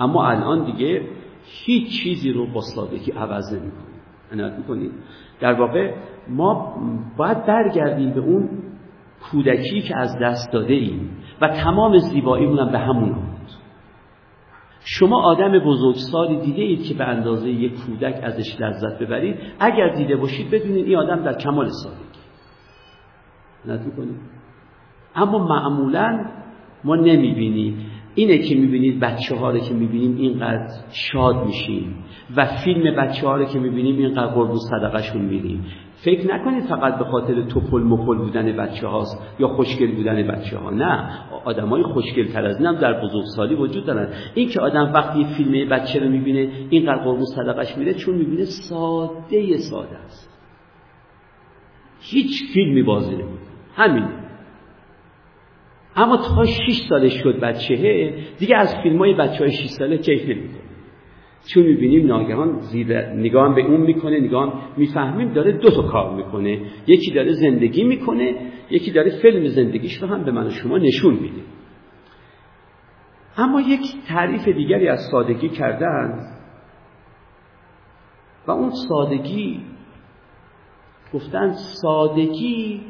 اما 0.00 0.26
الان 0.26 0.64
دیگه 0.64 1.02
هیچ 1.44 2.02
چیزی 2.02 2.32
رو 2.32 2.46
با 2.46 2.60
سادگی 2.60 3.10
عوض 3.12 3.54
نمی 3.54 3.70
کنیم 4.68 4.90
در 5.40 5.52
واقع 5.52 5.94
ما 6.28 6.74
باید 7.16 7.46
برگردیم 7.46 8.10
به 8.10 8.20
اون 8.20 8.48
کودکی 9.30 9.80
که 9.80 9.96
از 9.96 10.18
دست 10.22 10.52
داده 10.52 10.74
ایم 10.74 11.10
و 11.40 11.48
تمام 11.48 11.98
زیباییمون 11.98 12.58
هم 12.58 12.72
به 12.72 12.78
همون 12.78 13.16
شما 14.88 15.22
آدم 15.22 15.58
بزرگسالی 15.58 16.40
دیده 16.40 16.62
اید 16.62 16.82
که 16.88 16.94
به 16.94 17.04
اندازه 17.04 17.48
یک 17.48 17.72
کودک 17.86 18.20
ازش 18.22 18.60
لذت 18.60 18.98
ببرید. 18.98 19.36
اگر 19.60 19.88
دیده 19.88 20.16
باشید 20.16 20.50
بدونید 20.50 20.86
این 20.86 20.96
آدم 20.96 21.22
در 21.22 21.38
کمال 21.38 21.68
سادگی 23.66 23.90
کنید 23.96 24.20
اما 25.14 25.38
معمولا 25.38 26.24
ما 26.84 26.96
نمی‌بینیم. 26.96 27.90
اینه 28.16 28.38
که 28.38 28.54
می‌بینید 28.54 29.00
بچه 29.00 29.36
ها 29.36 29.50
رو 29.50 29.58
که 29.58 29.74
می‌بینیم 29.74 30.16
اینقدر 30.16 30.68
شاد 30.90 31.46
میشیم 31.46 31.94
و 32.36 32.46
فیلم 32.46 32.96
بچه 32.96 33.26
ها 33.26 33.36
رو 33.36 33.44
که 33.44 33.58
می‌بینیم 33.58 33.98
اینقدر 33.98 34.26
قرب 34.26 34.50
و 34.50 34.58
صدقشون 34.58 35.22
میریم. 35.22 35.64
فکر 35.96 36.34
نکنید 36.34 36.64
فقط 36.64 36.98
به 36.98 37.04
خاطر 37.04 37.42
توپل 37.42 37.82
مپل 37.82 38.18
بودن 38.18 38.56
بچه 38.56 38.86
هاست 38.86 39.22
یا 39.38 39.48
خوشگل 39.48 39.94
بودن 39.94 40.22
بچه 40.22 40.58
ها 40.58 40.70
نه 40.70 41.10
آدم 41.44 41.68
های 41.68 41.82
خوشگل 41.82 42.24
تر 42.32 42.44
از 42.44 42.56
این 42.56 42.66
هم 42.66 42.74
در 42.74 43.00
بزرگسالی 43.00 43.54
وجود 43.54 43.86
دارن. 43.86 44.08
این 44.34 44.48
که 44.48 44.60
آدم 44.60 44.92
وقتی 44.94 45.24
فیلم 45.24 45.68
بچه 45.68 46.00
رو 46.00 46.08
می‌بینه 46.08 46.48
اینقدر 46.70 47.04
قربون 47.04 47.24
صدقش 47.24 47.78
میره 47.78 47.94
چون 47.94 48.14
می‌بینه 48.14 48.44
ساده 48.44 49.56
ساده 49.56 49.98
است. 49.98 50.38
هیچ 52.00 52.52
فیلمی 52.54 52.82
بازی 52.82 53.10
نمیده 53.10 53.28
همین 53.74 54.04
اما 55.96 56.16
تا 56.16 56.44
6 56.44 56.80
سالش 56.88 57.12
شد 57.22 57.40
بچهه 57.40 58.14
دیگه 58.38 58.56
از 58.56 58.74
فیلم 58.82 58.98
های 58.98 59.14
بچه 59.14 59.38
های 59.38 59.52
6 59.52 59.66
ساله 59.66 59.98
کیف 59.98 60.28
نمی‌کنه. 60.28 60.60
چون 61.54 61.62
می‌بینیم 61.62 62.06
ناگهان 62.06 62.60
زیر 62.60 63.00
نگاه 63.00 63.54
به 63.54 63.62
اون 63.62 63.80
می‌کنه 63.80 64.20
نگاه 64.20 64.72
می‌فهمیم 64.76 65.32
داره 65.32 65.52
دو 65.52 65.70
تا 65.70 65.82
کار 65.82 66.14
می‌کنه. 66.16 66.60
یکی 66.86 67.10
داره 67.10 67.32
زندگی 67.32 67.84
می‌کنه 67.84 68.34
یکی 68.70 68.90
داره 68.90 69.10
فیلم 69.22 69.48
زندگیش 69.48 70.02
رو 70.02 70.08
هم 70.08 70.24
به 70.24 70.32
من 70.32 70.46
و 70.46 70.50
شما 70.50 70.78
نشون 70.78 71.14
میده. 71.14 71.42
اما 73.38 73.60
یک 73.60 73.80
تعریف 74.08 74.48
دیگری 74.48 74.88
از 74.88 75.00
سادگی 75.10 75.48
کردن 75.48 76.20
و 78.46 78.50
اون 78.50 78.70
سادگی 78.88 79.60
گفتن 81.14 81.52
سادگی 81.52 82.80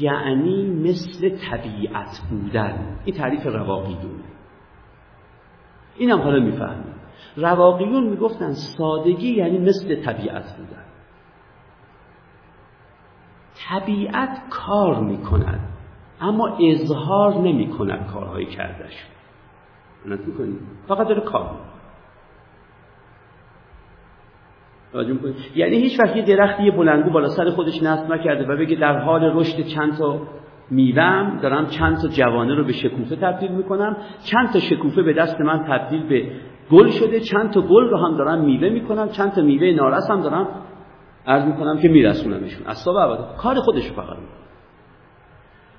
یعنی 0.00 0.66
مثل 0.66 1.36
طبیعت 1.50 2.20
بودن. 2.30 2.96
این 3.04 3.16
تعریف 3.16 3.46
رواقی 3.46 3.94
دونه 3.94 4.24
اینم 5.96 6.20
حالا 6.20 6.40
می‌فهمیم. 6.40 6.94
رواقیون 7.36 8.04
می‌گفتن 8.04 8.52
سادگی 8.52 9.34
یعنی 9.34 9.58
مثل 9.58 10.02
طبیعت 10.02 10.56
بودن. 10.56 10.84
طبیعت 13.68 14.42
کار 14.50 15.00
می‌کند 15.00 15.68
اما 16.20 16.58
اظهار 16.70 17.34
نمی 17.34 17.68
کند 17.68 18.06
کارهای 18.06 18.46
کردش 18.46 19.06
فقط 20.88 21.08
داره 21.08 21.20
کار 21.20 21.71
یعنی 25.54 25.76
هیچ 25.76 26.00
وقت 26.00 26.16
یه 26.16 26.22
درختی 26.22 26.70
بلندگو 26.70 27.10
بالا 27.10 27.28
سر 27.28 27.50
خودش 27.50 27.82
نصب 27.82 28.12
نکرده 28.12 28.46
و 28.46 28.56
بگه 28.56 28.76
در 28.76 28.98
حال 28.98 29.24
رشد 29.24 29.60
چند 29.60 29.98
تا 29.98 30.20
میوم 30.70 31.38
دارم 31.42 31.66
چند 31.66 31.96
تا 32.02 32.08
جوانه 32.08 32.54
رو 32.54 32.64
به 32.64 32.72
شکوفه 32.72 33.16
تبدیل 33.16 33.50
می‌کنم 33.52 33.96
چند 34.24 34.52
تا 34.52 34.58
شکوفه 34.58 35.02
به 35.02 35.12
دست 35.12 35.40
من 35.40 35.64
تبدیل 35.68 36.02
به 36.06 36.26
گل 36.70 36.90
شده 36.90 37.20
چند 37.20 37.50
تا 37.50 37.60
گل 37.60 37.88
رو 37.88 37.96
هم 37.96 38.16
دارم 38.16 38.44
میوه 38.44 38.68
می‌کنم 38.68 39.08
چند 39.08 39.32
تا 39.32 39.42
میوه 39.42 39.72
نارس 39.76 40.10
هم 40.10 40.20
دارم 40.20 40.48
عرض 41.26 41.44
می‌کنم 41.44 41.78
که 41.78 41.88
میرسونمشون. 41.88 42.66
اصلا 42.66 43.16
کار 43.38 43.54
خودش 43.54 43.92
فقط 43.92 44.16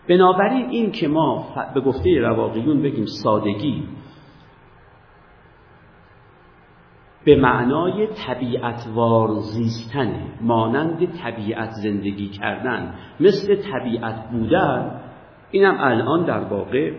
بنابراین 0.10 0.70
این 0.70 0.92
که 0.92 1.08
ما 1.08 1.48
به 1.74 1.82
گفته 1.82 2.20
رواقیون 2.20 2.82
بگیم 2.82 3.06
سادگی 3.06 3.84
به 7.26 7.36
معنای 7.36 8.08
طبیعتوار 8.08 9.30
زیستن 9.40 10.32
مانند 10.42 11.06
طبیعت 11.06 11.70
زندگی 11.70 12.30
کردن 12.30 12.96
مثل 13.20 13.56
طبیعت 13.56 14.30
بودن 14.32 15.02
اینم 15.52 15.78
الان 15.80 16.26
در 16.26 16.40
واقع 16.40 16.94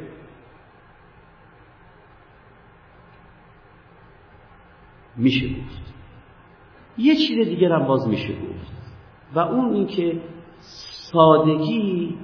میشه 5.16 5.48
گفت. 5.48 5.94
یه 6.98 7.14
چیز 7.14 7.48
دیگر 7.48 7.72
هم 7.72 7.86
باز 7.86 8.08
میشه 8.08 8.32
گفت 8.32 8.72
و 9.34 9.38
اون 9.38 9.74
اینکه 9.74 10.20
سادگی 11.12 12.18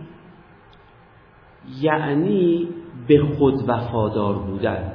یعنی 1.80 2.68
به 3.08 3.22
خود 3.38 3.68
وفادار 3.68 4.38
بودن 4.38 4.92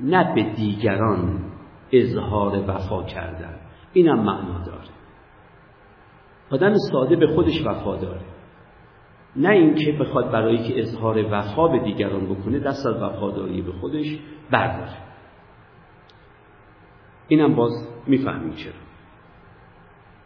نه 0.00 0.34
به 0.34 0.42
دیگران. 0.42 1.51
اظهار 1.92 2.70
وفا 2.70 3.02
کردن. 3.02 3.60
اینم 3.92 4.18
معنا 4.24 4.64
داره. 4.64 4.88
آدم 6.50 6.74
ساده 6.92 7.16
به 7.16 7.26
خودش 7.26 7.66
وفا 7.66 7.96
داره. 7.96 8.20
نه 9.36 9.48
اینکه 9.48 9.92
بخواد 9.92 10.32
برای 10.32 10.68
که 10.68 10.80
اظهار 10.80 11.24
وفا 11.30 11.68
به 11.68 11.78
دیگران 11.78 12.34
بکنه 12.34 12.58
دست 12.58 12.86
از 12.86 13.02
وفاداری 13.02 13.62
به 13.62 13.72
خودش 13.72 14.18
برداره. 14.50 14.96
اینم 17.28 17.54
باز 17.54 17.72
می‌فهمیم 18.06 18.54
چرا. 18.54 18.72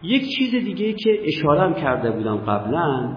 یک 0.02 0.22
چیز 0.38 0.50
دیگه 0.64 0.92
که 0.92 1.20
اشارم 1.24 1.74
کرده 1.74 2.10
بودم 2.10 2.36
قبلا 2.36 3.16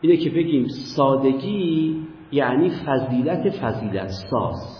اینه 0.00 0.16
که 0.16 0.30
بگیم 0.30 0.66
سادگی 0.96 1.96
یعنی 2.32 2.70
فضیلت 2.86 3.50
فضیلت 3.62 4.08
ساز. 4.08 4.77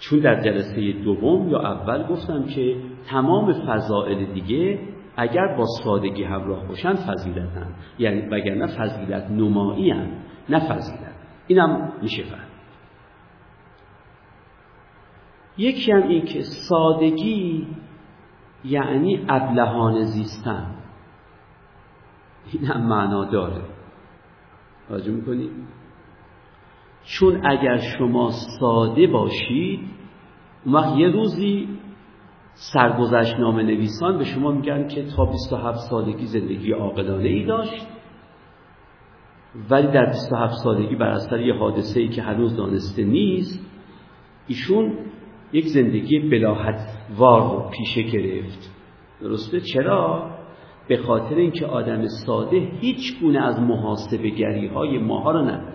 چون 0.00 0.18
در 0.18 0.40
جلسه 0.40 0.92
دوم 0.92 1.48
یا 1.48 1.58
اول 1.58 2.06
گفتم 2.06 2.44
که 2.44 2.76
تمام 3.06 3.52
فضائل 3.52 4.24
دیگه 4.24 4.78
اگر 5.16 5.56
با 5.56 5.64
سادگی 5.66 6.24
همراه 6.24 6.66
باشن 6.68 6.94
فضیلتن. 6.94 7.74
یعنی 7.98 8.20
وگرنه 8.20 8.66
فضیلت 8.66 9.30
نمایی 9.30 9.90
هم 9.90 10.08
نه 10.48 10.58
فضیلت. 10.58 11.14
اینم 11.46 11.92
میشه 12.02 12.22
فهم. 12.22 12.48
یکی 15.58 15.92
هم 15.92 16.02
این 16.02 16.24
که 16.24 16.42
سادگی 16.42 17.66
یعنی 18.64 19.24
ابلهان 19.28 20.02
زیستن. 20.02 20.66
این 22.52 22.64
هم 22.64 22.86
معنا 22.86 23.24
داره. 23.24 23.62
راجع 24.88 25.10
می‌کنید 25.10 25.50
چون 27.04 27.46
اگر 27.46 27.76
شما 27.76 28.30
ساده 28.60 29.06
باشید 29.06 29.80
اون 30.64 30.74
وقت 30.74 30.98
یه 30.98 31.08
روزی 31.08 31.68
سرگذشت 32.54 33.36
نام 33.38 33.60
نویسان 33.60 34.18
به 34.18 34.24
شما 34.24 34.52
میگن 34.52 34.88
که 34.88 35.04
تا 35.16 35.24
27 35.24 35.78
سالگی 35.90 36.26
زندگی 36.26 36.72
عاقلانه 36.72 37.28
ای 37.28 37.44
داشت 37.44 37.86
ولی 39.70 39.86
در 39.86 40.06
27 40.06 40.54
سالگی 40.64 40.96
بر 40.96 41.08
اثر 41.08 41.40
یه 41.40 41.54
حادثه 41.54 42.00
ای 42.00 42.08
که 42.08 42.22
هنوز 42.22 42.56
دانسته 42.56 43.04
نیست 43.04 43.70
ایشون 44.48 44.98
یک 45.52 45.66
زندگی 45.66 46.18
بلاحت 46.18 46.80
وار 47.16 47.40
رو 47.40 47.70
پیشه 47.70 48.02
گرفت. 48.02 48.70
درسته؟ 49.20 49.60
چرا؟ 49.60 50.30
به 50.88 50.96
خاطر 50.96 51.34
اینکه 51.34 51.66
آدم 51.66 52.06
ساده 52.26 52.56
هیچ 52.56 53.20
گونه 53.20 53.40
از 53.40 53.60
محاسبه 53.60 54.30
گری 54.30 54.66
های 54.66 54.98
ماها 54.98 55.30
رو 55.30 55.42
نداره. 55.42 55.73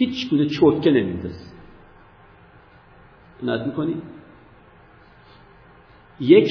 هیچ 0.00 0.30
گونه 0.30 0.46
چوتکه 0.46 0.90
نمیندازه. 0.90 1.50
نت 3.42 3.66
می‌کنی؟ 3.66 3.94
یک 6.20 6.48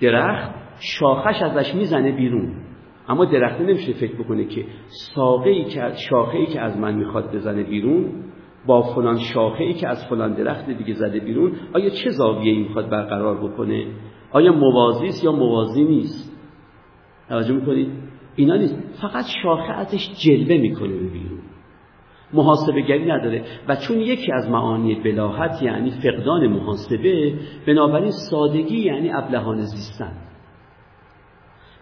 درخت 0.00 0.54
شاخش 0.80 1.42
ازش 1.42 1.74
می‌زنه 1.74 2.12
بیرون. 2.12 2.54
اما 3.08 3.24
درخت 3.24 3.60
نمیشه 3.60 3.92
فکر 3.92 4.14
بکنه 4.22 4.44
که 4.44 4.64
ساقه 5.14 5.64
که 5.64 5.92
شاخه 6.10 6.38
ای 6.38 6.46
که 6.46 6.60
از 6.60 6.76
من 6.76 6.94
می‌خواد 6.94 7.34
بزنه 7.34 7.62
بیرون 7.62 8.24
با 8.66 8.82
فلان 8.82 9.18
شاخه 9.18 9.72
که 9.72 9.88
از 9.88 10.06
فلان 10.06 10.34
درخت 10.34 10.70
دیگه 10.70 10.94
زده 10.94 11.20
بیرون 11.20 11.52
آیا 11.74 11.90
چه 11.90 12.10
زاویه 12.10 12.52
ای 12.52 12.58
می‌خواد 12.58 12.90
برقرار 12.90 13.48
بکنه؟ 13.48 13.86
آیا 14.32 14.52
موازی 14.52 15.06
است 15.06 15.24
یا 15.24 15.32
موازی 15.32 15.84
نیست؟ 15.84 16.40
توجه 17.28 17.54
می‌کنید 17.54 17.88
اینا 18.36 18.56
نیست. 18.56 18.76
فقط 19.02 19.24
شاخه 19.42 19.72
ازش 19.72 20.10
جلوه 20.24 20.56
می‌کنه 20.56 20.96
بیرون. 20.96 21.39
محاسبه 22.32 22.80
گری 22.80 23.04
نداره. 23.04 23.44
و 23.68 23.76
چون 23.76 24.00
یکی 24.00 24.32
از 24.32 24.50
معانی 24.50 24.94
بلاحت 24.94 25.62
یعنی 25.62 25.90
فقدان 25.90 26.46
محاسبه 26.46 27.34
بنابراین 27.66 28.10
سادگی 28.30 28.78
یعنی 28.78 29.12
ابلهان 29.12 29.60
زیستن. 29.60 30.12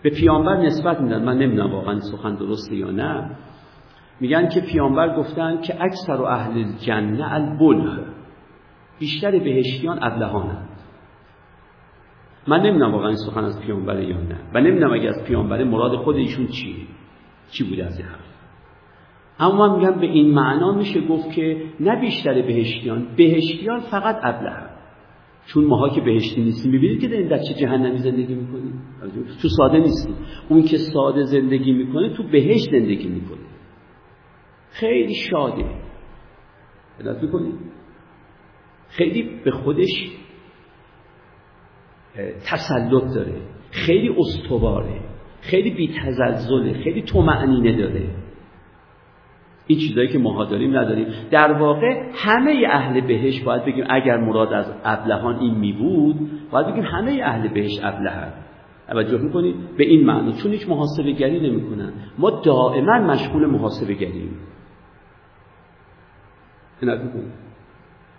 به 0.02 0.10
پیامبر 0.10 0.56
نسبت 0.56 1.00
میدن. 1.00 1.24
من 1.24 1.38
نمی‌دونم 1.38 1.72
واقعا 1.72 2.00
سخن 2.00 2.34
درسته 2.34 2.76
یا 2.76 2.90
نه. 2.90 3.36
میگن 4.20 4.48
که 4.48 4.60
پیامبر 4.60 5.16
گفتن 5.16 5.60
که 5.60 5.82
اکثر 5.82 6.12
و 6.12 6.24
اهل 6.24 6.64
جنه 6.86 7.32
البلغ 7.32 8.04
بیشتر 8.98 9.30
بهشتیان 9.30 9.98
ابلهانند. 10.02 10.68
من 12.46 12.60
نمی‌دونم 12.60 12.92
واقعا 12.92 13.08
این 13.08 13.16
سخن 13.16 13.44
از 13.44 13.60
پیامبر 13.60 14.00
یا 14.00 14.20
نه. 14.20 14.38
و 14.54 14.60
نمی‌دونم 14.60 14.92
اگه 14.92 15.08
از 15.08 15.24
پیامبر 15.26 15.64
مراد 15.64 15.96
خود 15.96 16.16
ایشون 16.16 16.46
چیه 16.46 16.86
چی 17.50 17.64
بوده 17.64 17.86
از 17.86 17.98
این 17.98 18.08
حرف. 18.08 18.27
اما 19.40 19.76
میگم 19.76 20.00
به 20.00 20.06
این 20.06 20.34
معنا 20.34 20.72
میشه 20.72 21.00
گفت 21.00 21.32
که 21.32 21.62
نه 21.80 22.00
بیشتر 22.00 22.42
بهشتیان 22.42 23.06
بهشتیان 23.16 23.80
فقط 23.80 24.16
ابله 24.22 24.68
چون 25.46 25.64
ماها 25.64 25.88
که 25.88 26.00
بهشتی 26.00 26.42
نیستیم 26.44 26.72
می‌بینید 26.72 27.00
که 27.00 27.08
در 27.08 27.38
چه 27.38 27.54
جهنمی 27.54 27.98
زندگی 27.98 28.34
می‌کنیم؟ 28.34 28.82
تو 29.42 29.48
ساده 29.48 29.78
نیستیم. 29.78 30.14
اون 30.48 30.62
که 30.62 30.76
ساده 30.76 31.22
زندگی 31.22 31.72
می‌کنه 31.72 32.16
تو 32.16 32.22
بهشت 32.22 32.70
زندگی 32.70 33.08
می‌کنه. 33.08 33.38
خیلی 34.70 35.14
شاده. 35.14 35.64
علت 37.00 37.22
می‌کنید 37.22 37.54
خیلی 38.88 39.30
به 39.44 39.50
خودش 39.50 40.10
تسلط 42.44 43.14
داره. 43.14 43.40
خیلی 43.70 44.14
استواره. 44.18 45.00
خیلی 45.40 45.70
بیتزلزله. 45.70 46.82
خیلی 46.84 47.02
تومعنینه 47.02 47.76
داره. 47.76 48.10
این 49.68 49.78
چیزایی 49.78 50.08
که 50.08 50.18
ماها 50.18 50.44
داریم 50.44 50.76
نداریم. 50.76 51.06
در 51.30 51.52
واقع 51.52 52.12
همه 52.14 52.66
اهل 52.70 53.00
بهش 53.00 53.42
باید 53.42 53.64
بگیم 53.64 53.84
اگر 53.90 54.16
مراد 54.16 54.52
از 54.52 54.72
ابلهان 54.84 55.38
این 55.38 55.54
می 55.54 55.72
بود 55.72 56.30
باید 56.50 56.66
بگیم 56.66 56.84
همه 56.84 57.20
اهل 57.24 57.48
بهش 57.48 57.80
ابلهن. 57.82 58.32
توجه 58.88 59.18
می‌کنید 59.18 59.76
به 59.76 59.84
این 59.84 60.06
معنی. 60.06 60.32
چون 60.32 60.52
هیچ 60.52 60.68
محاسبه 60.68 61.12
گری 61.12 61.50
نمی‌کنن. 61.50 61.92
ما 62.18 62.30
دائما 62.30 62.98
مشغول 62.98 63.46
محاسبه 63.46 63.94
گریم 63.94 64.38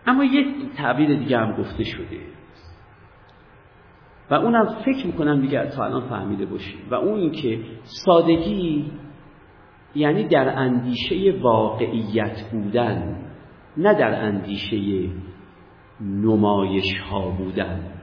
اما 0.07 0.23
یک 0.23 0.47
تعبیر 0.77 1.19
دیگه 1.19 1.37
هم 1.37 1.51
گفته 1.51 1.83
شده. 1.83 2.19
و 4.31 4.33
اونم 4.33 4.65
فکر 4.85 5.07
می‌کنم 5.07 5.41
دیگه 5.41 5.69
تا 5.69 5.85
الان 5.85 6.09
فهمیده 6.09 6.45
باشید 6.45 6.79
و 6.91 6.95
اون 6.95 7.19
اینکه 7.19 7.59
سادگی 7.83 8.91
یعنی 9.95 10.27
در 10.27 10.49
اندیشه 10.57 11.39
واقعیت 11.41 12.49
بودن 12.51 13.25
نه 13.77 13.93
در 13.93 14.25
اندیشه 14.25 15.09
نمایش 16.01 16.99
ها 16.99 17.29
بودن 17.29 17.99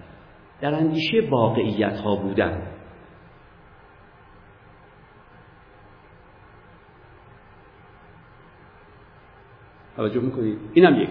در 0.60 0.74
اندیشه 0.74 1.28
واقعیت 1.30 1.98
ها 1.98 2.16
بودن. 2.16 2.62
توجه 9.96 10.20
می‌کنید؟ 10.20 10.58
اینم 10.74 11.00
یک 11.00 11.08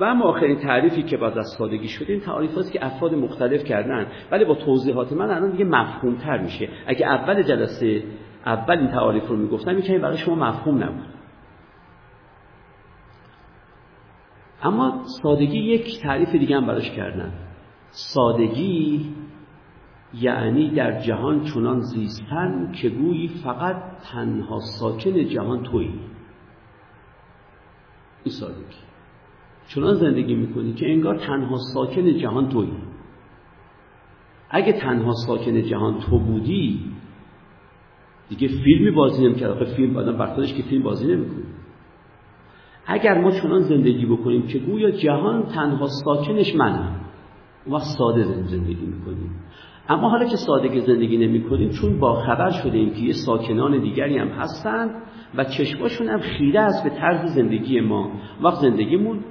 و 0.00 0.04
اما 0.04 0.24
آخرین 0.24 0.56
تعریفی 0.56 1.02
که 1.02 1.16
بعد 1.16 1.38
از 1.38 1.46
سادگی 1.58 1.88
شده 1.88 2.12
این 2.12 2.20
تعریف 2.20 2.70
که 2.72 2.86
افراد 2.86 3.14
مختلف 3.14 3.64
کردن 3.64 4.06
ولی 4.30 4.44
با 4.44 4.54
توضیحات 4.54 5.12
من 5.12 5.30
الان 5.30 5.50
دیگه 5.50 5.64
مفهوم 5.64 6.16
تر 6.16 6.38
میشه. 6.38 6.68
اگه 6.86 7.06
اول 7.06 7.42
جلسه 7.42 8.02
اول 8.46 8.78
این 8.78 8.90
تعاریف 8.90 9.28
رو 9.28 9.36
می‌گفتم 9.36 9.78
یکمی 9.78 9.98
برای 9.98 10.18
شما 10.18 10.34
مفهوم 10.34 10.84
نبود. 10.84 11.14
اما 14.62 15.02
سادگی 15.22 15.58
یک 15.58 16.02
تعریف 16.02 16.28
دیگه 16.28 16.56
هم 16.56 16.66
براش 16.66 16.90
کردن 16.90 17.32
سادگی 17.90 19.14
یعنی 20.14 20.70
در 20.70 21.00
جهان 21.00 21.44
چنان 21.44 21.80
زیستن 21.80 22.72
که 22.72 22.88
گویی 22.88 23.28
فقط 23.28 23.76
تنها 24.12 24.60
ساکن 24.60 25.28
جهان 25.28 25.62
تویی. 25.62 26.00
این 28.24 28.34
سادگی. 28.34 28.76
چنان 29.68 29.94
زندگی 29.94 30.34
می‌کنی 30.34 30.74
که 30.74 30.92
انگار 30.92 31.18
تنها 31.18 31.56
ساکن 31.74 32.18
جهان 32.18 32.48
تویی. 32.48 32.72
اگه 34.50 34.72
تنها 34.72 35.12
ساکن 35.26 35.62
جهان 35.62 36.00
تو 36.00 36.18
بودی 36.18 36.93
دیگه 38.36 38.48
فیلمی 38.64 38.90
بازی 38.90 39.24
نمی‌کرد. 39.24 39.50
آخه 39.50 39.64
فیلم 39.64 39.96
آدم 39.96 40.16
بر 40.16 40.46
که 40.46 40.62
فیلم 40.62 40.82
بازی 40.82 41.06
نمی‌کنه. 41.06 41.44
اگر 42.86 43.18
ما 43.20 43.30
چنان 43.30 43.62
زندگی 43.62 44.06
بکنیم 44.06 44.46
که 44.46 44.58
گویا 44.58 44.90
جهان 44.90 45.42
تنها 45.42 45.86
ساکنش 45.86 46.54
منم 46.54 47.00
اون 47.64 47.74
وقت 47.74 47.84
ساده 47.98 48.24
زندگی 48.24 48.86
می‌کنیم. 48.86 49.30
اما 49.88 50.08
حالا 50.08 50.24
که 50.24 50.36
سادگی 50.36 50.80
زندگی 50.80 51.16
نمی 51.16 51.42
کنیم 51.42 51.68
چون 51.68 51.98
با 51.98 52.14
خبر 52.14 52.50
شده 52.50 52.78
ایم 52.78 52.90
که 52.90 53.00
یه 53.00 53.12
ساکنان 53.12 53.80
دیگری 53.80 54.18
هم 54.18 54.28
هستند 54.28 54.90
و 55.34 55.44
چشماشون 55.44 56.08
هم 56.08 56.20
خیره 56.20 56.60
است 56.60 56.84
به 56.84 56.90
طرز 56.90 57.34
زندگی 57.34 57.80
ما 57.80 58.10
وقت 58.42 58.60
زندگیمون 58.60 59.24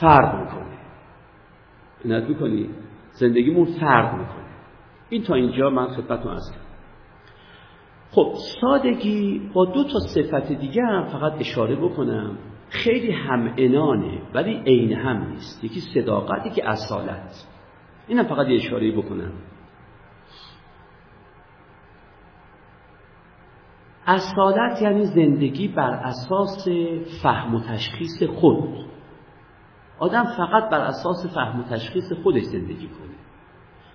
فرق 0.00 0.40
می‌کنه. 0.40 0.76
عنایت 2.04 2.28
می‌کنی؟ 2.28 2.68
زندگیمون 3.10 3.64
فرق 3.64 4.12
می‌کنه. 4.12 4.46
این 5.10 5.22
تا 5.22 5.34
اینجا 5.34 5.70
من 5.70 5.86
خدمتتون 5.86 6.32
هستم 6.32 6.65
خب 8.10 8.34
سادگی 8.60 9.50
با 9.54 9.64
دو 9.64 9.84
تا 9.84 9.98
صفت 10.14 10.52
دیگه 10.52 10.82
هم 10.82 11.04
فقط 11.04 11.32
اشاره 11.40 11.76
بکنم. 11.76 12.38
خیلی 12.68 13.12
هم 13.12 13.54
انانه 13.58 14.22
ولی 14.34 14.62
عین 14.66 14.92
هم 14.92 15.30
نیست. 15.30 15.64
یکی 15.64 15.80
صداقت 15.94 16.46
یکی 16.46 16.62
اصالت. 16.62 17.46
اینم 18.08 18.24
فقط 18.24 18.46
یه 18.46 18.56
اشاره 18.56 18.92
بکنم. 18.92 19.32
اصالت 24.06 24.82
یعنی 24.82 25.04
زندگی 25.04 25.68
بر 25.68 25.90
اساس 25.90 26.68
فهم 27.22 27.54
و 27.54 27.60
تشخیص 27.60 28.22
خود. 28.22 28.86
آدم 29.98 30.24
فقط 30.24 30.70
بر 30.70 30.80
اساس 30.80 31.34
فهم 31.34 31.60
و 31.60 31.62
تشخیص 31.62 32.12
خودش 32.22 32.42
زندگی 32.42 32.88
کنه 32.88 33.16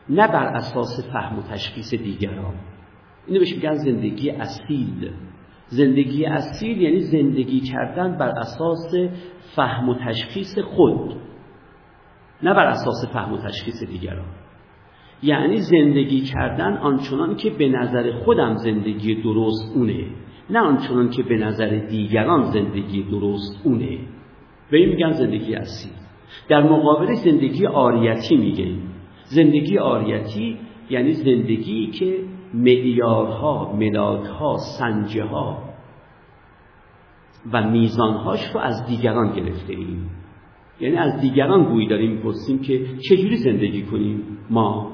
نه 0.10 0.28
بر 0.28 0.46
اساس 0.46 1.12
فهم 1.14 1.40
و 1.40 1.42
تشخیص 1.42 1.94
دیگران. 1.94 2.56
اینو 3.28 3.40
بهش 3.40 3.56
میگن 3.56 3.74
زندگی 3.74 4.30
اصیل. 4.30 5.12
زندگی 5.68 6.26
اصیل 6.26 6.82
یعنی 6.82 7.00
زندگی 7.00 7.60
کردن 7.60 8.18
بر 8.18 8.30
اساس 8.30 8.94
فهم 9.56 9.90
و 9.90 9.96
تشخیص 10.06 10.60
خود 10.60 11.14
نه 12.44 12.54
بر 12.54 12.66
اساس 12.66 13.14
فهم 13.14 13.34
و 13.34 13.38
تشخیص 13.38 13.84
دیگران. 13.84 14.26
یعنی 15.24 15.58
زندگی 15.58 16.22
کردن 16.22 16.78
آنچنان 16.78 17.36
که 17.36 17.50
به 17.50 17.70
نظر 17.70 18.12
خودم 18.12 18.56
زندگی 18.56 19.16
درست 19.16 19.76
اونه 19.76 20.06
نه 20.50 20.60
آنچنان 20.60 21.10
که 21.10 21.24
به 21.24 21.38
نظر 21.38 21.70
دیگران 21.70 22.52
زندگی 22.52 23.04
درست 23.04 23.62
اونه. 23.64 23.98
به 24.72 24.78
این 24.78 24.90
میگن 24.90 25.12
زندگی 25.12 25.56
اصیل. 25.56 25.92
در 26.50 26.64
مقابل 26.64 27.14
زندگی 27.14 27.66
آریتی 27.66 28.38
میگیم 28.38 28.82
زندگی 29.24 29.78
آریتی 29.78 30.58
یعنی 30.90 31.12
زندگی 31.12 31.88
که 31.88 32.20
معیارها 32.54 33.74
ملاکها 33.74 34.58
سنجه 34.58 35.24
ها 35.24 35.64
و 37.52 37.70
میزانهاش 37.70 38.52
رو 38.54 38.60
از 38.60 38.86
دیگران 38.86 39.34
گرفته 39.34 39.74
ایم. 39.74 40.10
یعنی 40.80 40.98
از 40.98 41.22
دیگران 41.22 41.64
گویی 41.64 41.88
داریم 41.88 42.12
می‌پرسیم 42.12 42.60
که 42.60 42.86
چجوری 42.98 43.38
زندگی 43.38 43.84
کنیم؟ 43.84 44.38
ما. 44.50 44.92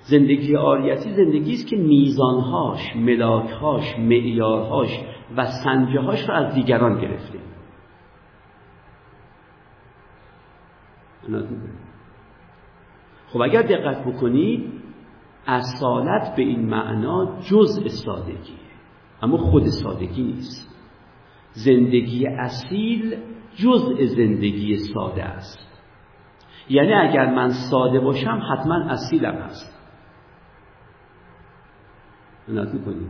زندگی 0.00 0.56
آریتی 0.56 1.10
زندگی 1.10 1.52
است 1.52 1.66
که 1.66 1.76
میزانهاش 1.76 2.96
ملاکهاش 2.96 3.98
معیارهاش 3.98 5.00
و 5.36 5.46
سنجههاش 5.46 6.28
رو 6.28 6.34
از 6.34 6.54
دیگران 6.54 7.00
گرفته. 7.00 7.38
خب 13.28 13.40
اگر 13.40 13.62
دقت 13.62 14.04
بکنید 14.04 14.72
اصالت 15.46 16.36
به 16.36 16.42
این 16.42 16.68
معنا 16.68 17.40
جزء 17.50 17.88
سادگیه 17.88 18.66
اما 19.22 19.36
خود 19.36 19.64
سادگی 19.66 20.22
نیست. 20.22 20.76
زندگی 21.50 22.26
اصیل 22.26 23.16
جزء 23.54 24.04
زندگی 24.04 24.76
ساده 24.76 25.24
است. 25.24 25.82
یعنی 26.68 26.92
اگر 26.92 27.34
من 27.34 27.48
ساده 27.48 28.00
باشم 28.00 28.42
حتما 28.52 28.74
اصیلم 28.74 29.34
هست 29.34 29.76
کنید 32.84 33.08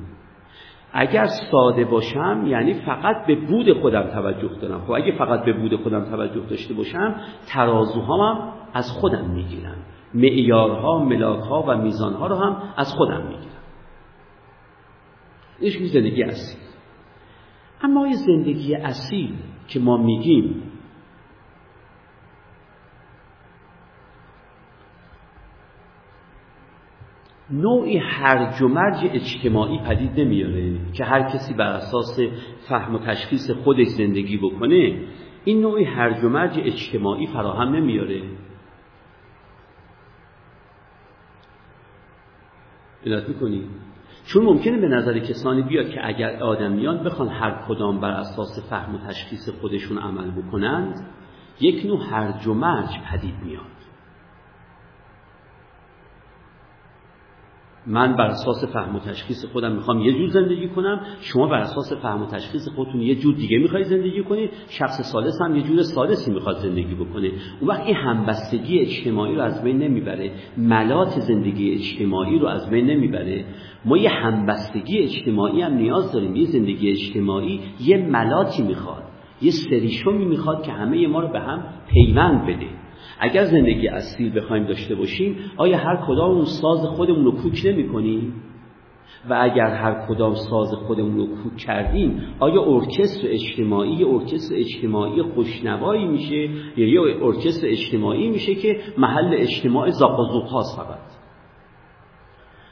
اگر 0.92 1.26
ساده 1.50 1.84
باشم 1.84 2.44
یعنی 2.46 2.74
فقط 2.74 3.26
به 3.26 3.34
بود 3.34 3.80
خودم 3.80 4.02
توجه 4.02 4.48
دارم. 4.60 4.80
خب 4.80 4.92
اگه 4.92 5.12
فقط 5.18 5.44
به 5.44 5.52
بود 5.52 5.76
خودم 5.76 6.04
توجه 6.04 6.40
داشته 6.40 6.74
باشم 6.74 7.14
ترازوهام 7.48 8.52
از 8.74 8.92
خودم 8.92 9.30
می‌گیرم 9.30 9.76
معیارها 10.16 11.05
ملاکها 11.05 11.62
و 11.68 11.76
میزانها 11.76 12.26
رو 12.26 12.36
هم 12.36 12.62
از 12.76 12.93
خودم 12.93 13.22
می‌گیرم. 13.22 13.47
اینش 15.60 15.90
زندگی 15.93 16.22
اصیل. 16.22 16.60
اما 17.82 18.06
یه 18.06 18.16
زندگی 18.16 18.74
اصیل 18.74 19.34
که 19.68 19.80
ما 19.80 19.97
میگیم 19.97 20.62
نوعی 27.51 27.98
هرج 27.98 28.62
و 28.62 28.68
مرج 28.68 29.10
اجتماعی 29.12 29.78
پدید 29.78 30.20
نمیاره 30.20 30.93
که 30.93 31.05
هر 31.05 31.22
کسی 31.22 31.55
بر 31.55 31.66
اساس 31.66 32.18
فهم 32.68 32.94
و 32.94 32.98
تشخیص 32.98 33.51
خودش 33.51 33.86
زندگی 33.86 34.36
بکنه 34.36 35.01
این 35.44 35.60
نوعی 35.60 35.84
هرج 35.84 36.24
و 36.24 36.28
مرج 36.28 36.59
اجتماعی 36.59 37.26
فراهم 37.26 37.76
نمیاره 37.76 38.22
ادایت 43.07 43.28
می‌کنی؟ 43.28 43.65
چون 44.27 44.45
ممکنه 44.45 44.78
به 44.78 44.89
نظر 44.89 45.19
کسانی 45.19 45.62
بیاد 45.62 45.89
که 45.89 46.07
اگر 46.07 46.43
آدمیان 46.43 47.05
بخوان 47.05 47.28
هر 47.28 47.65
کدام 47.69 48.01
بر 48.01 48.11
اساس 48.11 48.69
فهم 48.70 48.95
و 48.95 48.99
تشخیص 48.99 49.49
خودشون 49.49 49.99
عمل 49.99 50.31
بکنند 50.31 51.07
یک 51.61 51.87
نوع 51.87 52.01
هرج 52.11 52.47
و 52.47 52.55
مرج 52.55 52.89
پدید 53.11 53.35
میاد. 53.45 53.76
من 57.86 58.16
بر 58.16 58.26
اساس 58.26 58.64
فهم 58.72 58.96
و 58.96 58.98
تشخیص 58.98 59.44
خودم 59.44 59.72
می‌خوام 59.72 60.00
یه 60.00 60.12
جور 60.12 60.28
زندگی 60.28 60.68
کنم 60.68 61.00
شما 61.20 61.46
بر 61.46 61.58
اساس 61.58 61.92
فهم 61.92 62.22
و 62.22 62.26
تشخیص 62.26 62.68
خودتون 62.68 63.00
یه 63.00 63.14
جور 63.14 63.34
دیگه 63.34 63.58
می‌خوای 63.58 63.84
زندگی 63.84 64.22
کنید 64.22 64.50
شخص 64.68 65.12
سالس 65.12 65.42
هم 65.42 65.56
یه 65.56 65.62
جور 65.62 65.82
سالسی 65.82 66.32
می‌خواد 66.32 66.56
زندگی 66.56 66.94
بکنه. 66.94 67.30
اون 67.60 67.70
وقت 67.70 67.86
این 67.86 67.96
همبستگی 67.96 68.78
اجتماعی 68.78 69.34
رو 69.34 69.42
از 69.42 69.62
بین 69.62 69.78
نمی‌بره 69.78 70.32
ملات 70.56 71.20
زندگی 71.20 71.70
اجتماعی 71.70 72.38
رو 72.38 72.46
از 72.46 72.70
بین 72.70 72.86
نمی‌بره. 72.86 73.44
ما 73.84 73.96
یه 73.96 74.10
همبستگی 74.10 74.98
اجتماعی 74.98 75.60
هم 75.60 75.74
نیاز 75.74 76.12
داریم 76.12 76.36
یه 76.36 76.44
زندگی 76.44 76.90
اجتماعی 76.90 77.60
یه 77.80 77.96
ملاتی 77.96 78.62
می‌خواد 78.62 79.02
یه 79.42 79.50
سریشومی 79.50 80.24
می‌خواد 80.24 80.62
که 80.62 80.72
همه 80.72 81.06
ما 81.06 81.20
رو 81.20 81.28
به 81.28 81.40
هم 81.40 81.64
پیوند 81.88 82.46
بده. 82.46 82.85
اگر 83.20 83.45
زندگی 83.45 83.89
اصیل 83.89 84.41
بخوایم 84.41 84.65
داشته 84.65 84.95
باشیم 84.95 85.37
آیا 85.57 85.78
هر 85.78 86.07
کدام 86.07 86.45
ساز 86.45 86.87
خودمون 86.87 87.24
رو 87.24 87.33
کوک 87.33 87.62
نمی 87.65 87.89
کنیم؟ 87.89 88.43
و 89.31 89.39
اگر 89.41 89.66
هر 89.66 90.07
کدام 90.09 90.35
ساز 90.35 90.74
خودمون 90.87 91.16
رو 91.16 91.27
کوک 91.27 91.57
کردیم 91.57 92.23
آیا 92.39 92.62
ارکستر 92.62 93.28
اجتماعی 93.28 94.05
ارکستر 94.05 94.55
اجتماعی 94.57 95.23
خوشنوایی 95.23 96.07
میشه؟ 96.07 96.49
یا 96.77 96.89
یه 96.89 97.24
ارکستر 97.24 97.66
اجتماعی 97.66 98.28
میشه 98.28 98.55
که 98.55 98.81
محل 98.99 99.35
اجتماع 99.35 99.91
هاست 100.53 100.77
فقط؟ 100.77 101.16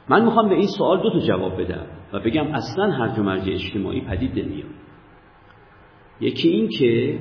من 0.09 0.25
می‌خوام 0.25 0.49
به 0.49 0.55
این 0.55 0.67
سوال 0.77 1.01
دو 1.03 1.09
تا 1.09 1.19
جواب 1.19 1.61
بدم 1.61 1.85
و 2.13 2.19
بگم 2.19 2.47
اصلا 2.47 2.91
هر 2.91 3.21
مرج 3.21 3.49
اجتماعی 3.49 4.01
پدید 4.01 4.31
نمیاد. 4.31 4.69
یکی 6.21 6.49
این 6.49 6.69
که 6.79 7.19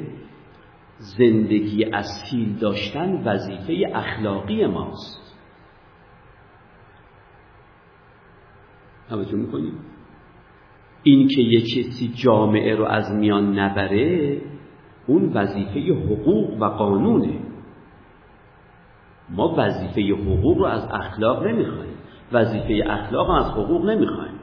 زندگی 0.99 1.85
اصیل 1.85 2.59
داشتن 2.59 3.23
وظیفه 3.25 3.93
اخلاقی 3.95 4.67
ماست. 4.67 5.25
توجه 9.09 9.37
می‌کنیم 9.37 9.79
این 11.03 11.29
که 11.29 11.43
یک 11.43 11.65
کسی 11.65 12.13
جامعه 12.25 12.77
رو 12.77 12.85
از 12.85 13.13
میان 13.13 13.59
نبره 13.59 14.41
اون 15.07 15.33
وظیفه 15.33 15.81
حقوق 15.81 16.63
و 16.63 16.65
قانونه. 16.65 17.41
ما 19.31 19.55
وظیفه 19.59 20.23
حقوق 20.23 20.59
رو 20.59 20.65
از 20.65 20.89
اخلاق 20.91 21.47
نمی‌خوایم. 21.47 21.95
وظیفه 22.33 22.83
اخلاق 22.87 23.31
هم 23.31 23.35
از 23.35 23.51
حقوق 23.51 23.85
نمی‌خوایم. 23.85 24.34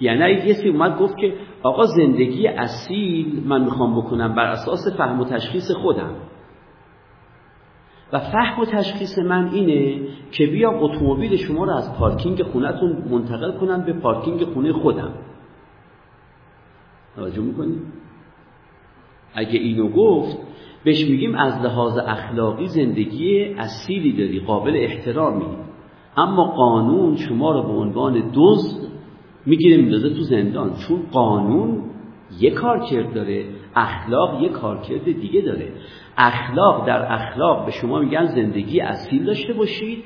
یعنی 0.00 0.36
کسی 0.36 0.68
اومد 0.68 0.98
گفت 0.98 1.16
که 1.18 1.34
آقا 1.62 1.86
زندگی 1.86 2.48
اصیل 2.48 3.42
من 3.46 3.64
می‌خوام 3.64 3.98
بکنم 4.00 4.34
بر 4.34 4.46
اساس 4.46 4.96
فهم 4.98 5.20
و 5.20 5.24
تشخیص 5.24 5.70
خودم. 5.70 6.14
و 8.12 8.18
فهم 8.18 8.60
و 8.60 8.64
تشخیص 8.64 9.18
من 9.18 9.48
اینه 9.48 10.08
که 10.32 10.46
بیا 10.46 10.70
اتومبیل 10.70 11.36
شما 11.36 11.64
رو 11.64 11.72
از 11.72 11.98
پارکینگ 11.98 12.42
خونهتون 12.42 13.04
منتقل 13.10 13.58
کنم 13.58 13.84
به 13.84 13.92
پارکینگ 13.92 14.44
خونه 14.44 14.72
خودم. 14.72 15.14
توجه 17.16 17.42
می‌کنید 17.42 17.82
اگه 19.34 19.58
اینو 19.58 19.88
گفت 19.88 20.38
بهش 20.84 21.04
میگیم 21.04 21.34
از 21.34 21.64
لحاظ 21.64 21.98
اخلاقی 21.98 22.66
زندگی 22.66 23.44
اصیلی 23.44 24.12
داری 24.12 24.40
قابل 24.40 24.76
احترامی. 24.76 25.56
اما 26.16 26.44
قانون 26.44 27.16
شما 27.16 27.52
رو 27.52 27.62
به 27.62 27.72
عنوان 27.72 28.30
دزد 28.34 28.85
می‌گیره 29.46 29.76
میندازه 29.76 30.10
تو 30.10 30.20
زندان. 30.20 30.72
چون 30.88 31.02
قانون 31.12 31.82
یک 32.40 32.54
کارکرد 32.54 33.14
داره 33.14 33.44
اخلاق 33.76 34.42
یک 34.42 34.52
کارکرد 34.52 35.04
دیگه 35.04 35.40
داره. 35.40 35.72
اخلاق 36.16 36.86
در 36.86 37.12
اخلاق 37.12 37.66
به 37.66 37.70
شما 37.70 37.98
میگن 37.98 38.26
زندگی 38.26 38.80
اصیل 38.80 39.24
داشته 39.24 39.52
باشید. 39.52 40.04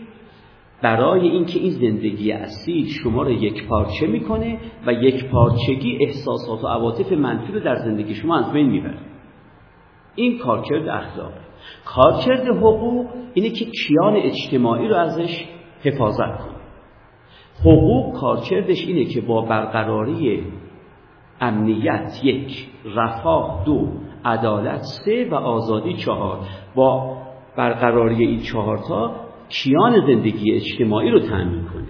برای 0.83 1.29
اینکه 1.29 1.59
این 1.59 1.71
زندگی 1.71 2.33
اصیل 2.33 2.87
شما 2.87 3.23
رو 3.23 3.31
یک 3.31 3.67
پارچه 3.69 4.07
می‌کنه 4.07 4.59
و 4.87 4.93
یک 4.93 5.25
پارچگی 5.25 5.99
احساسات 6.01 6.65
و 6.65 6.67
عواطف 6.67 7.12
منفی 7.12 7.53
رو 7.53 7.61
در 7.61 7.77
زندگی 7.77 8.15
شما 8.15 8.39
از 8.39 8.53
بین 8.53 8.67
می‌بره. 8.67 8.99
این 10.15 10.39
کارکرد 10.39 10.89
اخلاق. 10.89 11.33
کارکرد 11.85 12.49
حقوق 12.49 13.07
اینه 13.35 13.51
که 13.51 13.65
کیان 13.65 14.17
اجتماعی 14.17 14.89
رو 14.89 14.97
ازش 14.97 15.45
حفاظت 15.83 16.39
کنه. 16.39 16.60
حقوق 17.61 18.20
کارکردش 18.20 18.87
اینه 18.87 19.05
که 19.05 19.20
با 19.20 19.43
برقراری 19.43 20.43
امنیت 21.41 22.20
یک 22.24 22.69
رفاه 22.97 23.62
دو 23.66 23.89
عدالت 24.24 24.81
سه 24.81 25.28
و 25.31 25.35
آزادی 25.35 25.95
چهار. 25.95 26.39
با 26.74 27.16
برقراری 27.57 28.27
این 28.27 28.41
چهارتا 28.41 29.16
کیان 29.49 30.07
زندگی 30.07 30.53
اجتماعی 30.53 31.11
رو 31.11 31.20
تأمین 31.20 31.65
کنه. 31.65 31.89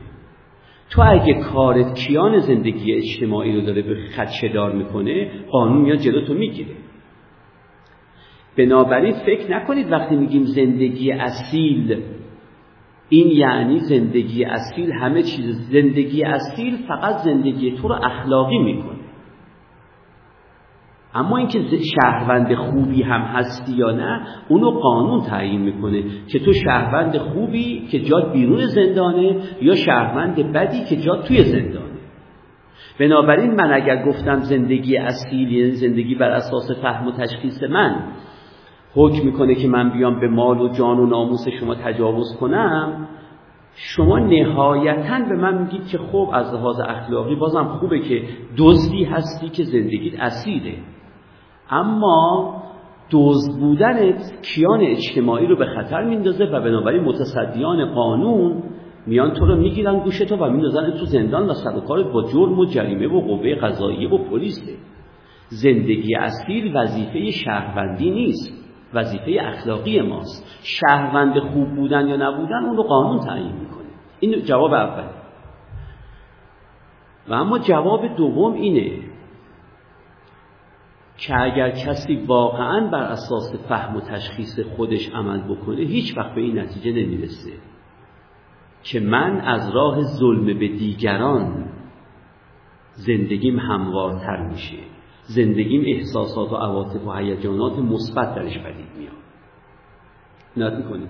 تو 0.91 1.03
اگه 1.07 1.35
کارت 1.35 1.95
کیان 1.95 2.39
زندگی 2.39 2.93
اجتماعی 2.93 3.57
رو 3.57 3.61
داره 3.61 3.83
به 3.83 3.95
خدشه 4.17 4.49
دار 4.49 4.73
می‌کنه 4.73 5.31
قانون 5.51 5.83
میاد 5.83 5.99
جلو 5.99 6.27
تو 6.27 6.35
می‌گیره. 6.35 6.75
بنابراین 8.59 9.15
فکر 9.15 9.51
نکنید 9.51 9.93
وقتی 9.93 10.17
میگیم 10.17 10.45
زندگی 10.45 11.13
اصیل 11.13 12.03
این 13.13 13.31
یعنی 13.31 13.79
زندگی 13.79 14.45
اصیل 14.45 14.93
همه 14.93 15.23
چیز 15.23 15.71
زندگی 15.73 16.25
اصیل 16.25 16.77
فقط 16.89 17.17
زندگی 17.17 17.73
تو 17.73 17.89
رو 17.89 17.95
اخلاقی 17.95 18.59
می‌کنه. 18.59 19.01
اما 21.15 21.37
اینکه 21.37 21.59
شهروند 22.03 22.55
خوبی 22.55 23.03
هم 23.03 23.21
هستی 23.21 23.73
یا 23.73 23.91
نه 23.91 24.27
اونو 24.49 24.71
قانون 24.71 25.23
تعیین 25.23 25.61
می‌کنه 25.61 26.03
که 26.27 26.39
تو 26.39 26.53
شهروند 26.53 27.19
خوبی 27.19 27.87
که 27.91 28.01
جات 28.01 28.33
بیرون 28.33 28.67
زندانه 28.67 29.37
یا 29.63 29.75
شهروند 29.75 30.53
بدی 30.53 30.85
که 30.85 30.97
جات 30.97 31.29
توی 31.29 31.45
زندانه. 31.45 31.91
بنابراین 33.01 33.55
من 33.55 33.73
اگر 33.73 34.05
گفتم 34.05 34.39
زندگی 34.39 34.97
اصیل 34.97 35.53
یعنی 35.53 35.71
زندگی 35.71 36.15
بر 36.15 36.31
اساس 36.31 36.71
فهم 36.83 37.07
و 37.07 37.13
تشخیص 37.13 37.63
من 37.63 38.13
حکم 38.95 39.27
می‌کنه 39.27 39.55
که 39.55 39.69
من 39.69 39.91
بیام 39.91 40.21
به 40.21 40.29
مال 40.29 40.61
و 40.61 40.69
جان 40.69 40.99
و 40.99 41.07
ناموس 41.07 41.49
شما 41.61 41.75
تجاوز 41.75 42.37
کنم 42.41 43.09
شما 43.75 44.19
نهایتا 44.19 45.19
به 45.29 45.37
من 45.37 45.63
میگید 45.63 45.87
که 45.87 45.99
خب 45.99 46.31
از 46.33 46.55
لحاظ 46.55 46.81
اخلاقی 46.81 47.35
بازم 47.35 47.65
خوبه 47.65 48.01
که 48.01 48.23
دزدی 48.59 49.05
هستی 49.05 49.49
که 49.49 49.65
زندگیت 49.65 50.21
اصیله. 50.21 50.75
اما 51.71 52.55
دزد 53.11 53.61
بودنت 53.61 54.33
کیان 54.43 54.81
اجتماعی 54.81 55.47
رو 55.47 55.57
به 55.57 55.67
خطر 55.67 56.05
میندازه 56.05 56.45
و 56.45 56.61
بنابراین 56.61 57.03
متصدیان 57.03 57.95
قانون 57.95 58.63
میان 59.07 59.31
تو 59.31 59.47
رو 59.47 59.57
می‌گیرن 59.57 59.99
گوشتو 59.99 60.37
و 60.37 60.51
میندازن 60.51 60.91
تو 60.91 61.05
زندان 61.05 61.51
و 61.51 61.55
سر 61.55 61.81
کارت 61.81 62.07
با 62.13 62.23
جرم 62.23 62.59
و 62.59 62.65
جریمه 62.65 63.07
و 63.07 63.21
قوه 63.21 63.55
قضاییه 63.55 64.11
و 64.11 64.19
پلیسه. 64.19 64.73
زندگی 65.49 66.15
اصیل 66.15 66.77
وظیفه 66.77 67.31
شهروندی 67.31 68.11
نیست. 68.11 68.60
وظیفه 68.95 69.37
اخلاقی 69.41 70.01
ماست. 70.01 70.61
شهروند 70.63 71.39
خوب 71.39 71.75
بودن 71.75 72.09
یا 72.09 72.17
نبودن 72.17 72.65
اون 72.65 72.77
رو 72.77 72.83
قانون 72.83 73.21
تعیین 73.27 73.53
می‌کنه. 73.53 73.87
این 74.21 74.43
جواب 74.43 74.73
اول 74.73 75.09
و 77.29 77.35
اما 77.35 77.59
جواب 77.59 78.17
دوم 78.17 78.53
اینه 78.53 79.11
که 81.17 81.41
اگر 81.41 81.71
کسی 81.71 82.17
واقعا 82.17 82.91
بر 82.93 83.03
اساس 83.03 83.55
فهم 83.69 83.97
و 83.97 84.01
تشخیص 84.01 84.61
خودش 84.61 85.11
عمل 85.15 85.41
بکنه 85.41 85.77
هیچ 85.77 86.19
وقت 86.19 86.35
به 86.35 86.41
این 86.41 86.59
نتیجه 86.59 86.93
نمی‌رسه 86.93 87.53
که 88.83 89.01
من 89.01 89.41
از 89.41 89.71
راه 89.75 90.03
ظلم 90.03 90.47
به 90.47 90.69
دیگران 90.69 91.65
زندگیم 92.93 93.59
هموارتر 93.59 94.43
میشه. 94.43 94.79
زندگیم 95.35 95.85
احساسات 95.87 96.53
و 96.53 96.57
عواطف 96.57 97.07
و 97.07 97.13
هیجانات 97.13 97.79
مثبت 97.79 98.35
درش 98.35 98.59
پدید 98.59 98.87
میاد. 98.99 99.13
نت 100.57 100.85
می‌کنید 100.85 101.09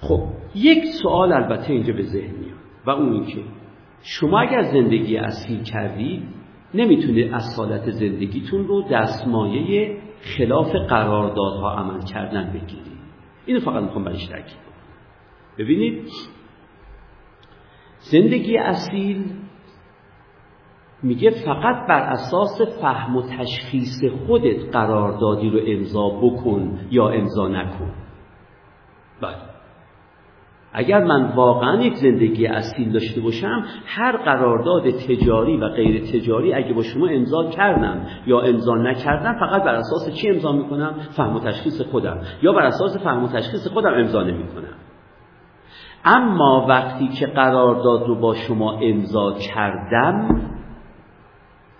خب 0.00 0.22
یک 0.54 0.84
سوال 1.02 1.32
البته 1.32 1.72
اینجا 1.72 1.92
به 1.92 2.02
ذهن 2.02 2.34
میاد 2.34 2.58
و 2.86 2.90
اون 2.90 3.12
اینکه 3.12 3.40
شما 4.02 4.40
اگر 4.40 4.62
زندگی 4.62 5.16
اصیل 5.16 5.62
کردید 5.62 6.22
نمی‌تونید 6.74 7.32
اصالت 7.34 7.90
زندگیتون 7.90 8.66
رو 8.66 8.82
دستمایه 8.90 9.98
خلاف 10.20 10.72
قراردادها 10.88 11.74
عمل 11.74 12.04
کردن 12.04 12.52
بگیرید. 12.52 12.98
اینو 13.46 13.60
فقط 13.60 13.82
می‌خوام 13.82 14.04
برش 14.04 14.26
تاکید 14.26 14.58
ببینید 15.58 16.08
زندگی 17.98 18.58
اصیل 18.58 19.41
میگه 21.02 21.30
فقط 21.30 21.86
بر 21.88 22.00
اساس 22.00 22.60
فهم 22.80 23.16
و 23.16 23.22
تشخیص 23.22 24.04
خودت 24.26 24.72
قراردادی 24.72 25.50
رو 25.50 25.60
امضا 25.66 26.08
بکن 26.08 26.78
یا 26.90 27.08
امضا 27.08 27.48
نکن. 27.48 27.90
بله. 29.22 29.52
اگر 30.72 31.04
من 31.04 31.32
واقعا 31.36 31.82
یک 31.82 31.94
زندگی 31.94 32.46
اصیل 32.46 32.92
داشته 32.92 33.20
باشم 33.20 33.64
هر 33.86 34.16
قرارداد 34.16 34.90
تجاری 34.90 35.56
و 35.56 35.68
غیر 35.68 36.02
تجاری 36.12 36.54
اگه 36.54 36.72
با 36.72 36.82
شما 36.82 37.08
امضا 37.08 37.50
کردم 37.50 38.06
یا 38.26 38.40
امضا 38.40 38.74
نکردم 38.74 39.32
فقط 39.32 39.62
بر 39.62 39.74
اساس 39.74 40.14
چی 40.14 40.30
امضا 40.30 40.52
می‌کنم؟ 40.52 40.94
فهم 41.16 41.36
و 41.36 41.40
تشخیص 41.40 41.82
خودم. 41.82 42.20
یا 42.42 42.52
بر 42.52 42.62
اساس 42.62 42.98
فهم 43.04 43.24
و 43.24 43.28
تشخیص 43.28 43.68
خودم 43.68 43.94
امضا 43.94 44.22
نمی‌کنم. 44.22 44.74
اما 46.04 46.66
وقتی 46.68 47.08
که 47.08 47.26
قرارداد 47.26 48.08
رو 48.08 48.20
با 48.20 48.34
شما 48.34 48.78
امضا 48.82 49.34
کردم 49.54 50.28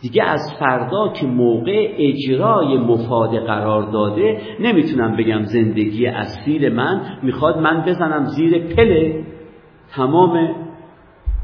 دیگه 0.03 0.23
از 0.23 0.41
فردا 0.59 1.09
که 1.09 1.27
موقع 1.27 1.95
اجرای 1.99 2.79
مفاد 2.79 3.37
قرار 3.37 3.83
داده 3.83 4.41
نمی‌تونم 4.61 5.17
بگم 5.17 5.43
زندگی 5.43 6.07
اصیل 6.07 6.73
من 6.73 7.19
می‌خواد 7.23 7.59
من 7.59 7.85
بزنم 7.87 8.25
زیر 8.25 8.59
پله 8.59 9.25
تمام 9.93 10.55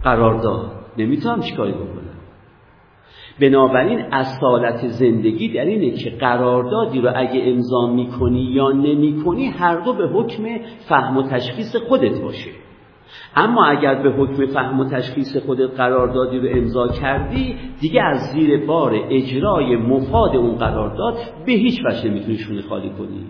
قرارداد. 0.04 0.70
نمی‌تونم 0.98 1.40
چیکاری 1.40 1.72
بکنم. 1.72 1.98
بنابراین 3.40 3.98
اصالت 4.12 4.86
زندگی 4.86 5.48
در 5.48 5.64
اینه 5.64 5.90
که 5.90 6.10
قراردادی 6.10 7.00
رو 7.00 7.12
اگه 7.16 7.42
امضا 7.44 7.86
می‌کنی 7.86 8.42
یا 8.42 8.70
نمی‌کنی 8.70 9.46
هر 9.46 9.76
دو 9.76 9.92
به 9.92 10.08
حکم 10.08 10.44
فهم 10.88 11.16
و 11.16 11.22
تشخیص 11.22 11.76
خودت 11.76 12.20
باشه. 12.20 12.50
اما 13.36 13.64
اگر 13.64 13.94
به 13.94 14.10
حکم 14.10 14.46
فهم 14.46 14.80
و 14.80 14.84
تشخیص 14.84 15.36
خودت 15.36 15.70
قراردادی 15.70 16.38
رو 16.38 16.48
امضا 16.58 16.88
کردی 16.88 17.56
دیگه 17.80 18.02
از 18.02 18.18
زیر 18.32 18.66
بار 18.66 19.00
اجرای 19.10 19.76
مفاد 19.76 20.36
اون 20.36 20.54
قرارداد 20.54 21.14
به 21.46 21.52
هیچ 21.52 21.80
وجه 21.84 22.10
نمی‌تونی 22.10 22.38
شونه 22.38 22.62
خالی 22.62 22.90
کنی. 22.90 23.24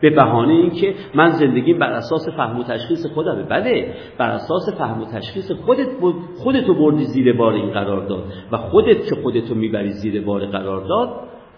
به 0.00 0.10
بهانه 0.10 0.52
اینکه 0.52 0.94
من 1.14 1.30
زندگیم 1.30 1.78
بر 1.78 1.92
اساس 1.92 2.28
فهم 2.28 2.58
و 2.58 2.62
تشخیص 2.62 3.06
خودمه. 3.06 3.42
بله 3.42 3.94
بر 4.18 4.30
اساس 4.30 4.78
فهم 4.78 5.02
و 5.02 5.04
تشخیص 5.04 5.52
خودت 5.52 5.88
خودتو 6.36 6.74
بردی 6.74 7.04
زیر 7.04 7.32
بار 7.32 7.52
این 7.52 7.70
قرارداد 7.70 8.24
و 8.52 8.56
خودت 8.56 9.08
که 9.08 9.14
خودتو 9.22 9.54
می‌بری 9.54 9.90
زیر 9.90 10.24
بار 10.24 10.46
قرارداد 10.46 11.08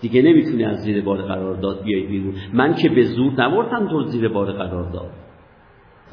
دیگه 0.00 0.22
نمی‌تونی 0.22 0.64
از 0.64 0.76
زیر 0.76 1.04
بار 1.04 1.22
قرارداد 1.22 1.82
بیای 1.84 2.06
بیرون. 2.06 2.34
من 2.52 2.74
که 2.74 2.88
به 2.88 3.02
زور 3.02 3.32
نبردم 3.32 3.88
تو 3.88 4.02
زیر 4.02 4.28
بار 4.28 4.52
قرارداد 4.52 5.10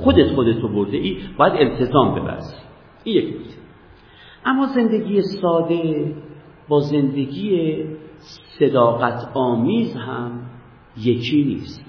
خودت 0.04 0.32
خودت 0.36 0.62
رو 0.62 0.70
برده 0.70 0.98
ای 0.98 1.18
باید 1.38 1.54
التزام 1.54 2.16
ببرسی. 2.16 2.56
این 3.04 3.18
یک 3.18 3.36
اما 4.46 4.66
زندگی 4.66 5.22
ساده 5.22 6.16
با 6.70 6.80
زندگی 6.80 7.84
صداقت 8.60 9.32
آمیز 9.34 9.96
هم 9.96 10.42
یکی 10.98 11.44
نیست. 11.44 11.86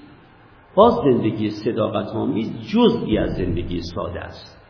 باز 0.75 0.93
زندگی 0.93 1.49
صداقت 1.49 2.07
آمیز 2.15 2.53
جزئی 2.73 3.17
از 3.17 3.35
زندگی 3.35 3.81
ساده 3.81 4.19
است. 4.19 4.61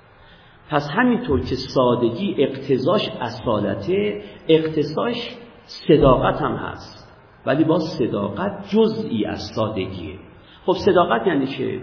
پس 0.69 0.89
همینطور 0.91 1.39
که 1.39 1.55
سادگی 1.55 2.35
اقتضاش 2.37 3.09
اصالته 3.21 4.23
اقتضاش 4.47 5.37
صداقت 5.63 6.41
هم 6.41 6.55
هست. 6.55 7.11
ولی 7.45 7.63
با 7.63 7.79
صداقت 7.79 8.69
جزئی 8.69 9.25
از 9.25 9.39
سادگیه. 9.55 10.19
خب 10.65 10.73
صداقت 10.73 11.27
یعنی 11.27 11.47
چه؟ 11.47 11.81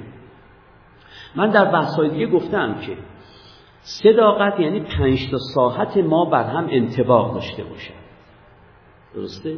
من 1.37 1.51
در 1.51 1.65
بحثای 1.65 2.09
دیگه 2.09 2.27
گفتم 2.27 2.75
که 2.75 2.97
صداقت 3.81 4.61
یعنی 4.61 4.81
پنج 4.81 5.31
تا 5.31 5.39
ساحت 5.55 5.97
ما 5.97 6.25
بر 6.25 6.45
هم 6.45 6.69
انتباق 6.71 7.35
داشته 7.35 7.65
باشن. 7.65 7.95
درسته؟ 9.15 9.57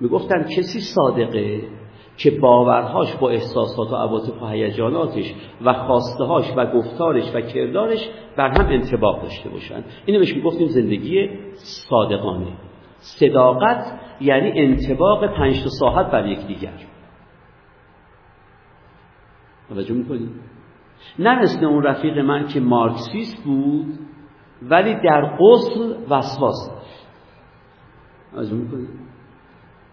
می‌گفتن 0.00 0.42
کسی 0.42 0.80
صادقه 0.80 1.60
که 2.16 2.30
باورهاش 2.30 3.14
با 3.16 3.30
احساسات 3.30 3.92
و 3.92 3.96
عواطف 3.96 4.42
و 4.42 4.46
هیجاناتش 4.46 5.34
و 5.64 5.72
خواستهاش 5.72 6.52
و 6.56 6.66
گفتارش 6.66 7.34
و 7.34 7.40
کردارش 7.40 8.08
بر 8.36 8.48
هم 8.48 8.66
انتباق 8.66 9.22
داشته 9.22 9.48
باشن. 9.48 9.84
اینو 10.06 10.18
بهش 10.18 10.34
می‌گفتیم 10.34 10.68
زندگی 10.68 11.28
صادقانه. 11.54 12.52
صداقت 12.98 14.00
یعنی 14.20 14.60
انتباق 14.60 15.26
پنج 15.26 15.62
تا 15.62 15.68
ساحت 15.68 16.10
بر 16.10 16.26
یکدیگر. 16.26 16.72
توجه 19.68 19.94
می‌کنید 19.94 20.53
نه 21.18 21.42
مثل 21.42 21.64
اون 21.64 21.82
رفیق 21.82 22.18
من 22.18 22.46
که 22.46 22.60
مارکسیست 22.60 23.44
بود 23.44 23.98
ولی 24.62 24.94
در 24.94 25.36
قسل 25.40 25.94
وسواس 26.10 26.70
داشت. 26.70 27.06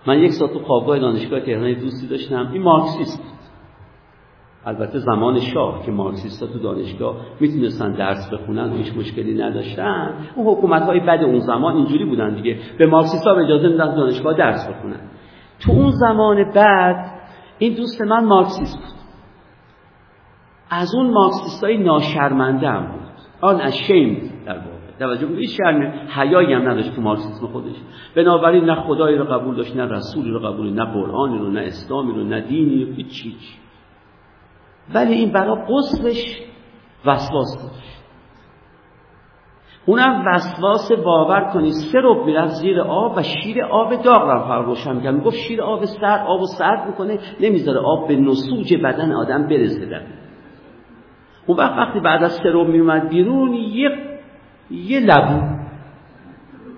من 0.07 0.19
یک 0.19 0.31
ساعت 0.31 0.53
تو 0.53 0.59
خوابگاه 0.59 0.99
دانشگاه 0.99 1.39
تهران 1.39 1.73
دوستی 1.73 2.07
داشتم 2.07 2.49
این 2.53 2.61
مارکسیست 2.61 3.23
بود. 3.23 3.31
البته 4.65 4.99
زمان 4.99 5.39
شاه 5.39 5.85
که 5.85 5.91
مارکسیستا 5.91 6.47
تو 6.47 6.59
دانشگاه 6.59 7.15
می‌تونستن 7.39 7.91
درس 7.91 8.33
بخونن 8.33 8.73
و 8.73 8.77
هیچ 8.77 8.93
مشکلی 8.97 9.33
نداشتن. 9.33 10.13
اون 10.35 10.55
حکومت 10.55 10.81
های 10.81 10.99
بد 10.99 11.23
اون 11.23 11.39
زمان 11.39 11.75
اینجوری 11.75 12.05
بودن 12.05 12.35
دیگه. 12.35 12.59
به 12.77 12.85
مارکسیستا 12.87 13.33
به 13.33 13.43
اجازه 13.43 13.67
میدن 13.67 13.95
دانشگاه 13.95 14.37
درس 14.37 14.67
بخونن. 14.67 14.99
تو 15.59 15.71
اون 15.71 15.91
زمان 15.91 16.51
بعد 16.55 17.11
این 17.57 17.73
دوست 17.73 18.01
من 18.01 18.25
مارکسیست 18.25 18.77
بود. 18.77 19.00
از 20.71 20.95
اون 20.95 21.13
مارکسیستای 21.13 21.77
ناشرمنده 21.77 22.67
هم 22.67 22.87
بود. 22.91 23.01
آن 23.41 23.61
اشیم 23.61 24.31
در 24.45 24.57
واقع. 24.57 24.71
توجه 24.99 25.27
کنید 25.27 25.39
هیچ 25.39 25.57
شرم 25.57 25.93
حیایی 26.15 26.53
هم 26.53 26.69
نداشت 26.69 26.95
تو 26.95 27.01
مارکسیسم 27.01 27.47
خودش. 27.47 27.75
بنابراین 28.15 28.65
نه 28.65 28.75
خدایی 28.75 29.17
رو 29.17 29.25
قبول 29.25 29.55
داشت 29.55 29.75
نه 29.75 29.85
رسولی 29.85 30.29
رو 30.29 30.39
قبول 30.39 30.73
نه 30.73 30.85
قرآنی 30.85 31.37
رو 31.37 31.51
نه 31.51 31.61
اسلامی 31.61 32.13
رو 32.13 32.23
نه 32.23 32.41
دینی 32.41 32.85
رو 32.85 32.93
هیچ 32.93 33.25
ولی 34.93 35.13
این 35.13 35.31
برای 35.31 35.57
قصفش 35.69 36.41
وسواس 37.05 37.57
داشت 37.63 38.01
اونم 39.85 40.23
وسواس 40.27 40.91
باور 40.91 41.51
کنید 41.53 41.73
سه 41.73 41.99
رب 42.03 42.25
می‌رفت 42.25 42.53
زیر 42.53 42.81
آب 42.81 43.17
و 43.17 43.23
شیر 43.23 43.63
آب 43.63 44.01
داغ 44.03 44.21
رو 44.21 44.39
فرق 44.39 44.65
روشن 44.65 44.95
می‌کنه 44.95 45.11
می‌گفت 45.11 45.35
شیر 45.35 45.61
آب 45.61 45.85
سرد 45.85 46.27
آب 46.27 46.41
و 46.41 46.45
سرد 46.45 46.87
می‌کنه 46.87 47.19
نمی‌ذاره 47.39 47.79
آب 47.79 48.07
به 48.07 48.15
نسوج 48.15 48.75
بدن 48.83 49.11
آدم 49.11 49.47
برسه 49.47 49.85
در 49.85 50.01
اون 51.45 51.57
وقت 51.57 51.77
وقتی 51.77 51.99
بعد 51.99 52.23
از 52.23 52.31
سه 52.31 52.49
رب 52.53 52.67
میومد 52.67 53.09
بیرون 53.09 53.53
یه 53.53 53.89
یه 54.71 54.99
لبو 54.99 55.61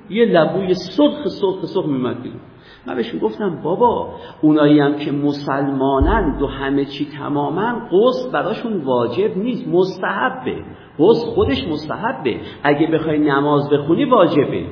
یه 0.10 0.26
لبوی 0.26 0.74
سرخ 0.74 1.28
سرخ 1.28 1.66
سرخ 1.66 1.86
میومد 1.86 2.22
بیرون. 2.22 2.40
من 2.88 2.96
بهش 2.96 3.16
گفتم 3.22 3.62
بابا 3.64 4.10
اونایی 4.42 4.80
هم 4.80 4.96
که 4.96 5.12
مسلمانند 5.12 6.42
و 6.42 6.48
همه 6.48 6.86
چی 6.86 7.08
تماما 7.18 7.82
قصد 7.92 8.32
براشون 8.32 8.78
واجب 8.78 9.38
نیست 9.38 9.68
مستحبه. 9.68 10.56
قصد 11.00 11.28
خودش 11.28 11.68
مستحبه. 11.68 12.40
اگه 12.64 12.88
بخوای 12.88 13.20
نماز 13.20 13.70
بخونی 13.70 14.06
واجبه. 14.06 14.66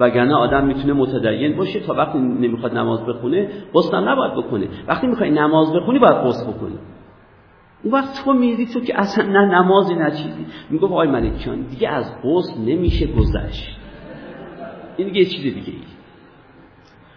وگرنه 0.00 0.34
آدم 0.34 0.66
می‌تونه 0.66 0.92
متدین 0.92 1.56
باشه 1.56 1.80
تا 1.80 1.94
وقتی 1.94 2.18
نمی‌خواد 2.18 2.76
نماز 2.76 3.06
بخونه 3.06 3.48
قصد 3.74 3.94
هم 3.94 4.08
نباید 4.08 4.34
بکنه. 4.34 4.68
وقتی 4.88 5.06
می‌خوای 5.06 5.30
نماز 5.30 5.72
بخونی 5.72 5.98
باید 5.98 6.16
قصد 6.16 6.54
بکنی. 6.54 6.78
اون 7.86 7.94
وقت 7.94 8.24
تو 8.24 8.32
میری 8.32 8.66
تو 8.66 8.80
که 8.80 9.00
اصلا 9.00 9.24
نه 9.26 9.58
نمازی 9.58 9.94
نه 9.94 10.10
چیزی. 10.10 10.46
می‌گفت 10.70 10.92
آقای 10.92 11.08
ملک 11.08 11.38
جان 11.38 11.62
دیگه 11.62 11.88
از 11.88 12.14
قصد 12.24 12.60
نمیشه 12.60 13.06
گذشت. 13.06 13.76
این 14.96 15.08
دیگه 15.08 15.24
چیز 15.24 15.42
دیگه 15.42 15.72
ای. 15.72 15.82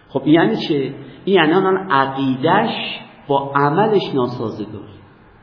خب 0.08 0.26
یعنی 0.26 0.56
چه؟ 0.56 0.94
این 1.24 1.36
یعنی 1.36 1.52
آن 1.52 1.76
عقیدش 1.76 3.00
با 3.28 3.52
عملش 3.54 4.14
ناسازگار. 4.14 4.88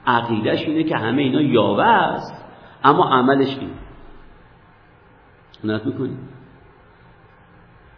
عقیدش 0.06 0.68
اینه 0.68 0.84
که 0.84 0.98
همه 0.98 1.22
اینا 1.22 1.42
یاوه 1.42 1.84
است 1.84 2.46
اما 2.84 3.10
عملش 3.10 3.58
این 3.60 3.70
نت 5.64 5.86
می‌کنی؟ 5.86 6.18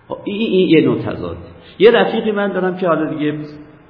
خب 0.08 0.18
این, 0.24 0.70
یه 0.70 0.86
نوع 0.86 1.00
تضاده 1.00 1.40
یه 1.80 1.92
رفیقی 1.92 2.32
من 2.32 2.52
دارم 2.52 2.78
که 2.78 2.88
حالا 2.88 3.14
دیگه 3.14 3.46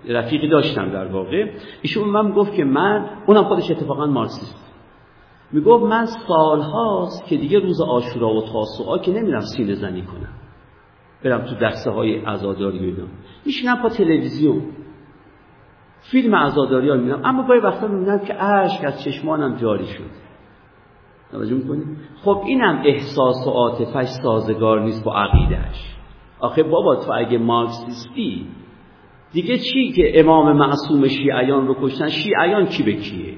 رفیقی 0.07 0.47
داشتم 0.47 0.89
در 0.89 1.05
واقع. 1.05 1.51
ایشون 1.81 2.09
من 2.09 2.31
گفت 2.31 2.53
که 2.53 2.63
من 2.63 3.09
اونم 3.27 3.43
خودش 3.43 3.71
اتفاقا 3.71 4.05
مارکسیست. 4.05 4.69
می‌گفت 5.51 5.84
من 5.84 6.05
سالهاست 6.05 7.26
که 7.26 7.38
دیگه 7.38 7.59
روز 7.59 7.81
آشورا 7.81 8.30
و 8.30 8.41
تاسوعا 8.41 8.97
که 8.97 9.11
نمیرم 9.11 9.41
سینه 9.41 9.73
زنی 9.73 10.01
کنم. 10.01 10.34
برم 11.23 11.45
تو 11.45 11.55
دسته 11.55 11.91
های 11.91 12.19
عزاداری 12.19 12.80
اینا 12.80 13.07
میشینم 13.45 13.81
پا 13.81 13.89
تلویزیون. 13.89 14.61
فیلم 15.99 16.35
عزاداری 16.35 16.89
ها 16.89 16.95
می‌بینم. 16.95 17.21
اما 17.23 17.47
گاهی 17.47 17.59
وقتا 17.59 17.88
می‌بینم 17.88 18.19
که 18.19 18.43
اشک 18.43 18.85
از 18.85 19.03
چشمانم 19.03 19.55
جاری 19.55 19.88
شد. 19.88 20.09
توجه 21.31 21.55
می‌کنی؟ 21.55 21.84
خب 22.23 22.43
اینم 22.45 22.81
احساس 22.85 23.47
و 23.47 23.49
عاطفش 23.49 24.07
سازگار 24.23 24.81
نیست 24.81 25.03
با 25.03 25.15
عقیدهش 25.15 25.95
آخه 26.39 26.63
بابا 26.63 26.95
تو 26.95 27.11
اگه 27.15 27.38
مارکسیستی 27.38 28.47
دیگه 29.34 29.57
چی 29.57 29.91
که 29.91 30.19
امام 30.19 30.57
معصوم 30.57 31.07
شیعیان 31.07 31.68
رو 31.68 31.76
کشتن؟ 31.81 32.07
شیعیان 32.07 32.65
کی 32.65 32.84
به 32.84 32.93
کیه؟ 32.93 33.34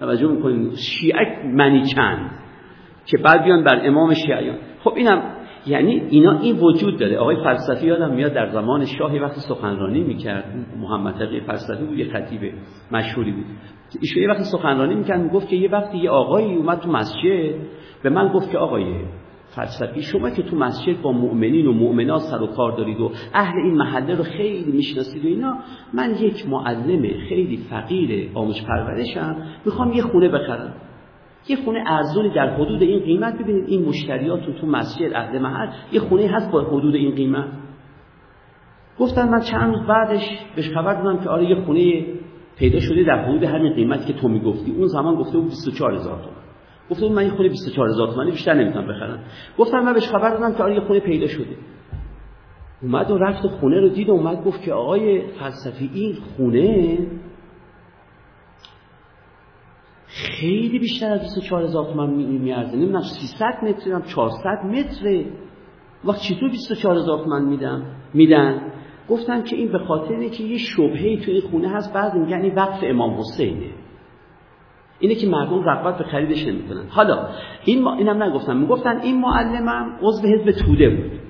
توجه 0.00 0.28
می‌کنید 0.28 0.74
شیعه 0.74 1.46
منی 1.54 1.82
چند؟ 1.82 2.30
که 3.06 3.18
بعد 3.18 3.44
بیان 3.44 3.64
بر 3.64 3.86
امام 3.86 4.14
شیعیان. 4.14 4.56
خب 4.84 4.92
اینم 4.96 5.22
یعنی 5.66 6.02
اینا 6.10 6.38
این 6.38 6.56
وجود 6.56 6.98
داره. 6.98 7.18
آقای 7.18 7.36
فلسفی 7.44 7.86
یادم 7.86 8.14
میاد 8.14 8.32
در 8.32 8.46
زمان 8.46 8.84
شاهی 8.84 9.18
وقتی 9.18 9.40
سخنرانی 9.40 10.00
می‌کرد. 10.00 10.54
محمد 10.80 11.14
تقی 11.14 11.40
فلسفی 11.40 11.84
بود 11.84 11.98
یه 11.98 12.12
خطیب 12.12 12.40
مشهوری 12.92 13.32
بود. 13.32 13.44
ایشون 14.00 14.22
یه 14.22 14.28
وقتی 14.28 14.44
سخنرانی 14.44 14.94
می‌کرد 14.94 15.20
می‌گفت 15.20 15.48
که 15.48 15.56
یه 15.56 15.70
وقتی 15.70 15.98
یه 15.98 16.10
آقایی 16.10 16.54
اومد 16.54 16.78
تو 16.78 16.90
مسجد 16.92 17.54
به 18.02 18.10
من 18.10 18.28
گفت 18.28 18.50
که 18.50 18.58
آقای 18.58 18.84
فلسفی 19.56 20.02
شما 20.02 20.30
که 20.30 20.42
تو 20.42 20.56
مسجد 20.56 21.02
با 21.02 21.12
مؤمنین 21.12 21.66
و 21.66 21.72
مؤمنات 21.72 22.20
سر 22.20 22.42
و 22.42 22.46
کار 22.46 22.76
دارید 22.76 23.00
و 23.00 23.10
اهل 23.34 23.58
این 23.64 23.74
محله 23.74 24.14
رو 24.14 24.24
خیلی 24.24 24.72
می‌شناسید 24.72 25.24
و 25.24 25.28
اینا 25.28 25.58
من 25.92 26.14
یک 26.20 26.48
معلم 26.48 27.02
خیلی 27.28 27.56
فقیر 27.56 28.30
آموز 28.34 28.62
پرورشم 28.66 29.36
می‌خوام 29.64 29.92
یه 29.92 30.02
خونه 30.02 30.28
بخرم. 30.28 30.74
یه 31.48 31.56
خونه 31.56 31.84
ارزونی 31.86 32.34
در 32.34 32.54
حدود 32.54 32.82
این 32.82 33.00
قیمت 33.00 33.38
ببینید 33.38 33.64
این 33.68 33.84
مشتریات 33.84 34.40
تو 34.60 34.66
مسجد 34.66 35.12
اهل 35.14 35.38
محل 35.38 35.68
یه 35.92 36.00
خونه 36.00 36.26
هست 36.26 36.52
با 36.52 36.60
حدود 36.60 36.94
این 36.94 37.14
قیمت. 37.14 37.48
گفتن 38.98 39.28
من 39.28 39.40
چند 39.40 39.74
روز 39.74 39.86
بعدش 39.86 40.38
بهش 40.56 40.70
خبر 40.70 41.02
دادم 41.02 41.24
که 41.24 41.28
آره 41.28 41.50
یه 41.50 41.54
خونه 41.54 42.04
پیدا 42.58 42.80
شده 42.80 43.04
در 43.04 43.24
حدود 43.24 43.42
همین 43.42 43.72
قیمتی 43.72 44.12
که 44.12 44.20
تو 44.20 44.28
می‌گفتی. 44.28 44.72
اون 44.72 44.86
زمان 44.86 45.14
گفته 45.14 45.38
بود 45.38 45.50
24000 45.50 46.18
تومان. 46.18 46.43
گفته 46.90 47.08
من 47.08 47.24
یه 47.24 47.30
خونه 47.30 47.48
24000 47.48 48.08
تومانی 48.08 48.30
بیشتر 48.30 48.54
نمی‌تونم 48.54 48.88
بخرم. 48.88 49.24
گفتم 49.58 49.80
من 49.80 49.92
بهش 49.92 50.08
خبر 50.08 50.30
دادم 50.30 50.54
که 50.54 50.62
آره 50.62 50.74
یه 50.74 50.80
خونه 50.80 51.00
پیدا 51.00 51.26
شده. 51.26 51.56
اومد 52.82 53.10
و 53.10 53.18
رفت 53.18 53.46
خونه 53.46 53.80
رو 53.80 53.88
دید 53.88 54.08
و 54.08 54.12
اومد 54.12 54.44
گفت 54.44 54.62
که 54.62 54.72
آقای 54.72 55.22
فلسفی 55.22 55.90
این 55.94 56.14
خونه 56.14 56.98
خیلی 60.06 60.78
بیشتر 60.78 61.12
از 61.12 61.20
24 61.20 61.62
هزار 61.62 61.84
تومن 61.84 62.10
میارزه. 62.14 62.76
نمی‌دونم 62.76 63.02
300 63.02 63.44
متر 63.62 63.92
هم 63.92 64.02
400 64.02 64.64
متره. 64.64 65.26
وقت 66.04 66.20
چطور 66.20 66.50
24 66.50 66.96
هزار 66.96 67.24
تومن 67.24 67.44
میدم 67.44 67.82
میدن؟ 68.14 68.72
گفتن 69.08 69.42
که 69.42 69.56
این 69.56 69.72
به 69.72 69.78
خاطر 69.78 70.12
اینه 70.12 70.28
که 70.28 70.44
یه 70.44 70.58
شبهه 70.58 71.16
تو 71.24 71.30
این 71.30 71.40
خونه 71.40 71.68
هست. 71.68 71.92
بعضی 71.92 72.18
میگن 72.18 72.42
این 72.42 72.54
وقف 72.54 72.78
امام 72.82 73.18
حسینه. 73.18 73.70
اینه 75.04 75.14
که 75.14 75.26
مردم 75.26 75.62
رغبت 75.62 75.98
به 75.98 76.04
خریدش 76.04 76.46
نمی‌کنن. 76.46 76.86
حالا 76.88 77.28
این 77.64 77.82
ما 77.82 77.94
اینم 77.94 78.22
نگفتم. 78.22 78.56
می‌گفتن 78.56 79.00
این 79.00 79.20
معلمم 79.20 79.98
عضو 80.02 80.28
حزب 80.28 80.50
توده 80.50 80.90
بود. 80.90 81.20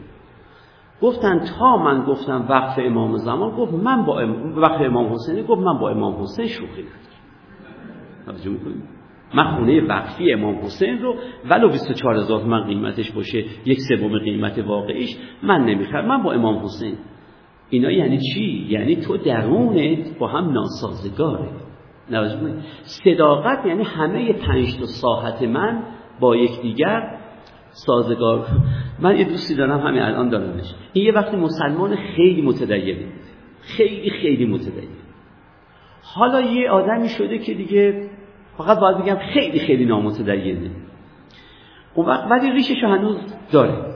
گفتن 1.03 1.39
تا 1.59 1.77
من 1.77 2.05
گفتم 2.05 2.47
وقف 2.49 2.79
امام 2.79 3.17
زمان 3.17 3.51
گفت 3.51 3.73
من 3.73 4.05
با 4.07 4.21
ام... 4.21 4.59
وقف 4.59 4.81
امام 4.81 5.13
حسینه 5.13 5.43
گفت 5.43 5.63
من 5.63 5.79
با 5.79 5.91
امام 5.91 6.23
حسین 6.23 6.47
شوخی 6.47 6.83
ندارم. 6.83 6.99
توجه 8.27 8.51
می‌کنید 8.51 8.83
من 9.35 9.57
خونه 9.57 9.81
وقفی 9.81 10.33
امام 10.33 10.55
حسین 10.55 10.99
رو 10.99 11.15
ولو 11.51 11.69
24 11.69 12.17
هزار 12.17 12.45
من 12.45 12.65
قیمتش 12.65 13.13
باشه 13.13 13.45
یک 13.65 13.79
سوم 13.89 14.19
قیمت 14.19 14.59
واقعیش 14.59 15.17
من 15.43 15.65
نمی‌خرم. 15.65 16.07
من 16.07 16.23
با 16.23 16.33
امام 16.33 16.65
حسین. 16.65 16.95
اینا 17.71 17.91
یعنی 17.91 18.19
چی؟ 18.19 18.67
یعنی 18.69 18.97
تو 18.97 19.17
درونت 19.17 20.19
با 20.19 20.27
هم 20.27 20.53
ناسازگاره. 20.53 21.49
صداقت 22.83 23.67
یعنی 23.67 23.83
همه 23.83 24.33
پنج 24.33 24.79
تا 24.79 24.87
ساحت 24.87 25.43
من 25.43 25.83
با 26.21 26.37
یکدیگر 26.37 27.19
سازگار. 27.71 28.47
من 28.99 29.17
یه 29.17 29.25
دوستی 29.25 29.55
دارم 29.55 29.81
همین 29.81 30.03
الان 30.03 30.29
دارمش. 30.29 30.75
این 30.93 31.05
یه 31.05 31.13
وقتی 31.13 31.37
مسلمان 31.37 31.97
خیلی 31.97 32.43
متدینه 32.43 33.07
خیلی 33.61 34.11
خیلی 34.11 34.47
متدین. 34.47 34.89
حالا 36.03 36.41
یه 36.41 36.71
آدمی 36.71 37.09
شده 37.09 37.39
که 37.39 37.55
دیگه 37.55 38.11
فقط 38.59 38.79
باید 38.81 38.99
بگم 38.99 39.19
خیلی 39.35 39.59
خیلی 39.59 39.85
نامتدینه. 39.85 40.71
اون 41.95 42.07
وقت 42.07 42.31
ولی 42.31 42.53
ریشش 42.53 42.85
هنوز 42.85 43.17
داره. 43.53 43.95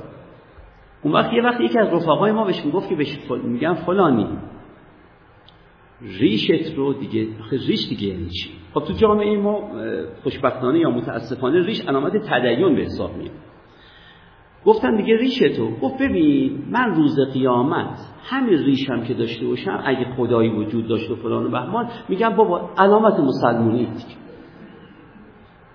اون 1.03 1.13
وقت 1.13 1.33
یه 1.33 1.43
وقت 1.43 1.61
یکی 1.61 1.79
از 1.79 1.89
رفقای 1.93 2.33
ما 2.33 2.45
بهش 2.45 2.65
می‌گفت 2.65 2.89
که 2.89 2.95
بهش 2.95 3.19
میگم 3.45 3.75
فلانی. 3.75 4.27
ریشت 6.01 6.75
رو 6.77 6.93
دیگه 6.93 7.27
ریش 7.51 7.89
دیگه 7.89 8.07
یعنی 8.07 8.29
چی؟ 8.29 8.51
خب 8.75 8.81
تو 8.85 8.93
جامعه 8.93 9.37
ما 9.37 9.71
خوشبختانه 10.23 10.79
یا 10.79 10.91
متاسفانه 10.91 11.67
ریش 11.67 11.81
علامت 11.81 12.13
تدین 12.17 12.75
به 12.75 12.83
حساب 12.83 13.17
میاد. 13.17 13.35
گفتن 14.65 14.97
دیگه 14.97 15.17
ریش 15.17 15.39
تو. 15.39 15.71
گفت 15.83 16.03
ببین 16.03 16.65
من 16.71 16.95
روز 16.95 17.21
قیامت 17.33 17.99
همین 18.31 18.59
ریشم 18.59 19.05
که 19.05 19.15
داشته 19.15 19.47
باشم 19.47 19.83
اگه 19.85 20.05
خدایی 20.17 20.51
وجود 20.51 20.89
داشت 20.89 21.11
و 21.11 21.17
فلان 21.17 21.47
و 21.47 21.51
بهمان 21.51 21.89
میگم 22.09 22.29
بابا 22.29 22.71
علامت 22.79 23.21
مسلمونی 23.21 23.89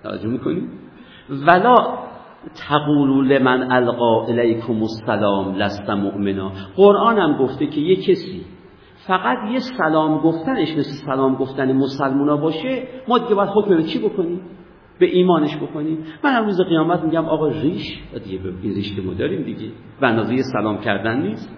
توجه 0.03 0.27
می‌کنی؟ 0.27 0.67
ولا 1.29 1.75
تقولوا 2.55 3.21
لمن 3.21 3.71
القا 3.71 4.25
الیکم 4.25 4.81
السلام 4.81 5.55
لست 5.55 5.89
مؤمنا. 5.89 6.51
قرآن 6.75 7.17
هم 7.17 7.37
گفته 7.37 7.67
که 7.67 7.81
یه 7.81 7.95
کسی 7.95 8.45
فقط 9.07 9.37
یه 9.51 9.59
سلام 9.59 10.21
گفتنش 10.21 10.71
مثل 10.71 11.05
سلام 11.05 11.35
گفتن 11.35 11.71
مسلمونا 11.71 12.37
باشه 12.37 12.87
ما 13.07 13.19
دیگه 13.19 13.35
باید 13.35 13.49
حکم 13.49 13.75
به 13.77 13.83
چی 13.83 13.99
بکنیم؟ 13.99 14.41
به 14.99 15.05
ایمانش 15.05 15.57
بکنیم. 15.57 16.05
من 16.23 16.31
هم 16.33 16.45
روز 16.45 16.61
قیامت 16.61 17.03
میگم 17.03 17.25
آقا 17.25 17.47
ریش 17.47 17.99
دیگه 18.23 18.37
به 18.37 18.51
ریش 18.61 18.95
که 18.95 19.01
ما 19.01 19.13
داریم 19.13 19.43
دیگه. 19.43 19.71
و 20.01 20.05
اندازه 20.05 20.37
سلام 20.41 20.77
کردن 20.77 21.21
نیست. 21.21 21.57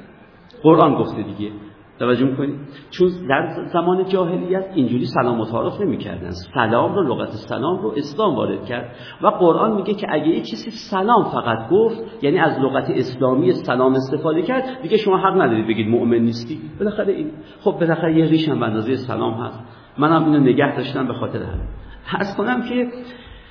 قرآن 0.63 0.95
گفته 0.95 1.23
دیگه. 1.23 1.51
توجه 1.99 2.25
می‌کنید 2.25 2.59
چون 2.89 3.09
در 3.29 3.67
زمان 3.73 4.05
جاهلیت 4.05 4.65
اینجوری 4.75 5.05
سلام 5.05 5.39
و 5.39 5.45
تعارف 5.45 5.81
نمی‌کردن. 5.81 6.31
سلام 6.31 6.95
رو 6.95 7.03
لغت 7.03 7.29
سلام 7.29 7.81
رو 7.81 7.93
اسلام 7.97 8.35
وارد 8.35 8.65
کرد. 8.65 8.95
و 9.21 9.27
قرآن 9.27 9.75
میگه 9.75 9.93
که 9.93 10.07
اگه 10.09 10.27
یه 10.27 10.41
کسی 10.41 10.71
سلام 10.71 11.23
فقط 11.23 11.69
گفت 11.69 12.23
یعنی 12.23 12.39
از 12.39 12.59
لغت 12.59 12.89
اسلامی 12.89 13.51
سلام 13.51 13.93
استفاده 13.93 14.41
کرد 14.41 14.81
دیگه 14.81 14.97
شما 14.97 15.17
حق 15.17 15.41
ندارید 15.41 15.67
بگید 15.67 15.87
مؤمن 15.87 16.19
نیستی. 16.19 16.61
بالاخره 16.79 17.13
این. 17.13 17.31
خب 17.59 17.71
بالاخره 17.71 18.17
یه 18.17 18.25
ریش 18.25 18.49
هم 18.49 18.63
اندازه 18.63 18.95
سلام 18.95 19.33
هست. 19.33 19.59
منم 19.97 20.25
اینو 20.25 20.39
نگه 20.39 20.75
داشتم 20.75 21.07
به 21.07 21.13
خاطر 21.13 21.37
همین. 21.37 21.67
حس 22.05 22.37
کنم 22.37 22.61
که 22.61 22.87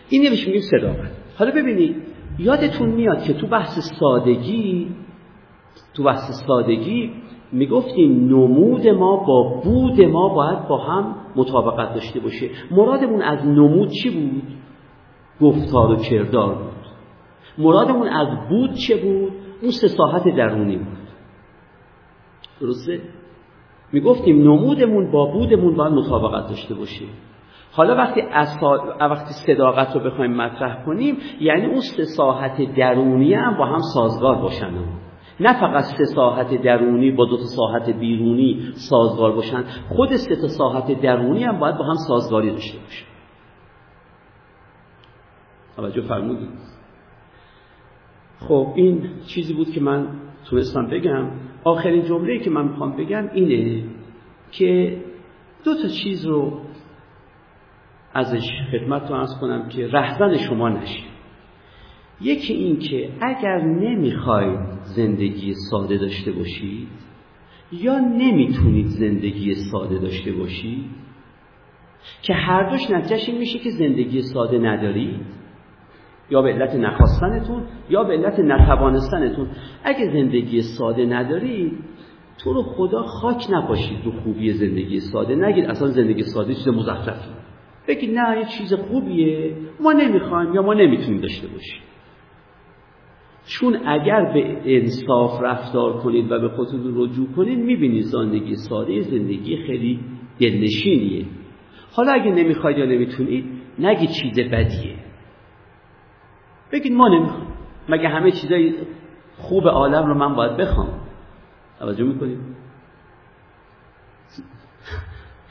این 0.09 0.27
نمیشه 0.27 0.47
میگیم 0.47 0.63
صداقت. 0.63 1.11
حالا 1.39 1.51
ببینید 1.51 1.97
یادتون 2.39 2.89
میاد 2.89 3.23
که 3.23 3.35
تو 3.35 3.47
بحث 3.47 3.79
سادگی 4.01 4.89
تو 5.95 6.03
بحث 6.03 6.45
سادگی 6.47 7.13
می‌گفتیم 7.55 8.29
نمود 8.29 8.89
ما 8.89 9.17
با 9.17 9.61
بود 9.65 10.01
ما 10.01 10.29
باید 10.29 10.69
با 10.69 10.79
هم 10.79 11.17
مطابقت 11.37 11.95
داشته 11.95 12.21
باشه 12.21 12.51
مرادمون 12.71 13.23
از 13.23 13.47
نمود 13.47 13.89
چی 13.89 14.11
بود؟ 14.11 14.43
گفتار 15.41 15.91
و 15.91 15.97
کردار 15.97 16.55
بود 16.55 16.85
مرادمون 17.59 18.09
از 18.09 18.29
بود 18.49 18.75
چه 18.75 18.97
بود؟ 18.97 19.33
اون 19.63 19.71
سساحت 19.71 20.29
درونی 20.37 20.77
بود 20.77 21.09
درسته؟ 22.61 23.01
می‌گفتیم 23.93 24.43
نمودمون 24.43 25.11
با 25.11 25.27
بودمون 25.27 25.77
باید 25.77 25.93
مطابقت 25.93 26.49
داشته 26.49 26.75
باشه 26.75 27.05
حالا 27.73 27.97
وقتی 27.97 28.23
وقتی 29.01 29.35
صداقت 29.47 29.97
رو 29.97 30.01
بخوایم 30.01 30.35
مطرح 30.35 30.85
کنیم 30.85 31.17
یعنی 31.41 31.67
اون 31.67 31.81
سساحت 31.81 32.75
درونی 32.77 33.35
هم 33.35 33.57
با 33.57 33.67
هم 33.67 33.81
سازگار 33.95 34.35
باشن 34.35 34.71
نه 35.41 35.61
فقط 35.61 35.85
سه 35.85 36.05
ساحت 36.05 36.63
درونی 36.63 37.11
با 37.11 37.25
دو 37.25 37.37
تا 37.37 37.45
ساحت 37.45 37.91
بیرونی 37.91 38.73
سازگار 38.91 39.33
باشن 39.33 39.65
خود 39.89 40.17
سه 40.17 40.37
تا 40.37 40.49
ساحت 40.49 41.01
درونی 41.01 41.45
هم 41.45 41.59
باید 41.59 41.77
با 41.77 41.85
هم 41.85 41.97
سازگاری 42.09 42.51
داشته 42.51 42.79
باشن 42.79 43.07
توجه 45.77 46.01
فرمودید؟ 46.01 46.49
خب 48.41 48.73
این 48.75 49.11
چیزی 49.27 49.55
بود 49.55 49.71
که 49.71 49.81
من 49.81 50.09
تونستم 50.51 50.87
بگم. 50.87 51.31
آخرین 51.65 52.05
جمله 52.05 52.39
که 52.39 52.51
من 52.51 52.69
می‌خوام 52.69 52.97
بگم 52.97 53.29
اینه 53.33 53.85
که 54.51 55.01
دو 55.65 55.75
تا 55.75 55.89
چیز 55.89 56.27
رو 56.27 56.61
ازش 58.15 58.51
خدمت 58.73 59.11
رو 59.11 59.27
کنم 59.41 59.69
که 59.69 59.89
رهزن 59.89 60.37
شما 60.37 60.69
نشید 60.69 61.14
یکی 62.25 62.55
این 62.55 62.79
که 62.79 63.09
اگر 63.21 63.61
نمی‌خواید 63.65 64.61
زندگی 64.83 65.55
ساده 65.71 65.99
داشته 65.99 66.33
باشید 66.33 66.89
یا 67.73 67.99
نمی‌تونید 67.99 68.87
زندگی 68.87 69.55
ساده 69.55 69.99
داشته 69.99 70.33
باشید 70.33 70.85
که 72.23 72.35
هر 72.35 72.71
دوش 72.71 72.91
نتیجهش 72.91 73.29
این 73.29 73.39
میشه 73.39 73.59
که 73.59 73.71
زندگی 73.71 74.23
ساده 74.23 74.59
ندارید 74.59 75.21
یا 76.31 76.43
به 76.43 76.53
علت 76.53 76.75
نخواستنتون 76.75 77.63
یا 77.91 78.05
به 78.05 78.13
علت 78.13 78.39
نتوانستنتون. 78.39 79.49
اگه 79.85 80.13
زندگی 80.13 80.63
ساده 80.63 81.07
ندارید 81.07 81.73
تو 82.39 82.53
رو 82.53 82.63
خدا 82.63 83.03
خاک 83.03 83.47
نپاشید 83.51 84.03
تو 84.05 84.13
خوبی 84.13 84.53
زندگی 84.53 85.01
ساده. 85.01 85.37
نگید 85.37 85.65
اصلا 85.65 85.89
زندگی 85.89 86.23
ساده 86.23 86.55
چیز 86.55 86.69
مزخرفی. 86.69 87.31
بگید 87.89 88.19
نه 88.19 88.39
یه 88.39 88.45
چیز 88.45 88.75
خوبیه. 88.75 89.57
ما 89.81 89.93
نمی‌خوایم 89.93 90.55
یا 90.55 90.63
ما 90.63 90.75
نمی‌تونیم 90.75 91.21
داشته 91.21 91.49
باشیم. 91.49 91.83
چون 93.47 93.79
اگر 93.87 94.33
به 94.35 94.61
انصاف 94.65 95.43
رفتار 95.43 95.93
کنید 95.93 96.33
و 96.33 96.41
به 96.41 96.49
خودتون 96.49 96.93
رجوع 96.97 97.29
کنید 97.37 97.59
می‌بینید 97.59 98.03
زندگی 98.03 98.55
ساده 98.55 99.01
زندگی 99.01 99.57
خیلی 99.67 100.01
دلنشینیه. 100.41 101.27
حالا 101.93 102.13
اگه 102.13 102.31
نمی‌خواید 102.31 102.79
یا 102.79 102.85
نمی‌تونید 102.85 103.45
نگید 103.79 104.11
چیز 104.11 104.51
بدیه. 104.51 104.97
بگید 106.73 106.93
ما 106.93 107.09
نمی‌خوایم 107.09 107.49
مگه 107.89 108.09
همه 108.09 108.31
چیزای 108.31 108.75
خوب 109.39 109.69
عالم 109.69 110.07
رو 110.07 110.15
من 110.15 110.35
باید 110.35 110.57
بخوام؟ 110.57 110.89
توجه 111.79 112.05
می‌کنید؟ 112.05 112.39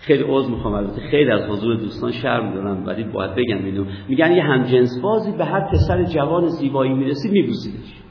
خیلی 0.06 0.24
عوض 0.24 0.50
می‌خوام 0.50 0.74
البته 0.74 1.02
خیلی 1.02 1.32
از 1.32 1.50
حضور 1.50 1.76
دوستان 1.76 2.12
شرم 2.12 2.54
دارم 2.54 2.86
ولی 2.86 3.04
باید 3.04 3.36
بگم 3.36 3.66
اینو. 3.66 3.86
میگن 4.08 4.32
یه 4.32 4.44
همجنس 4.44 5.02
بازی 5.02 5.32
به 5.32 5.46
هر 5.46 5.60
پسر 5.72 6.04
جوان 6.04 6.48
زیبایی 6.48 6.94
می‌رسی 6.94 7.30
میبوسیدش. 7.30 8.02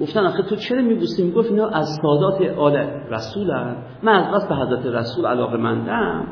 گفتن 0.00 0.26
آخه 0.26 0.42
تو 0.42 0.56
چرا 0.56 0.82
میبوسی؟ 0.82 1.22
می‌گفت 1.22 1.50
اینا 1.50 1.68
از 1.68 1.98
سادات 2.02 2.58
آل 2.58 2.76
رسولن. 3.10 3.76
من 4.02 4.12
از 4.12 4.34
بس 4.34 4.48
به 4.48 4.54
حضرت 4.54 4.86
رسول 4.86 5.26
علاقه 5.26 5.56
مندم. 5.56 6.26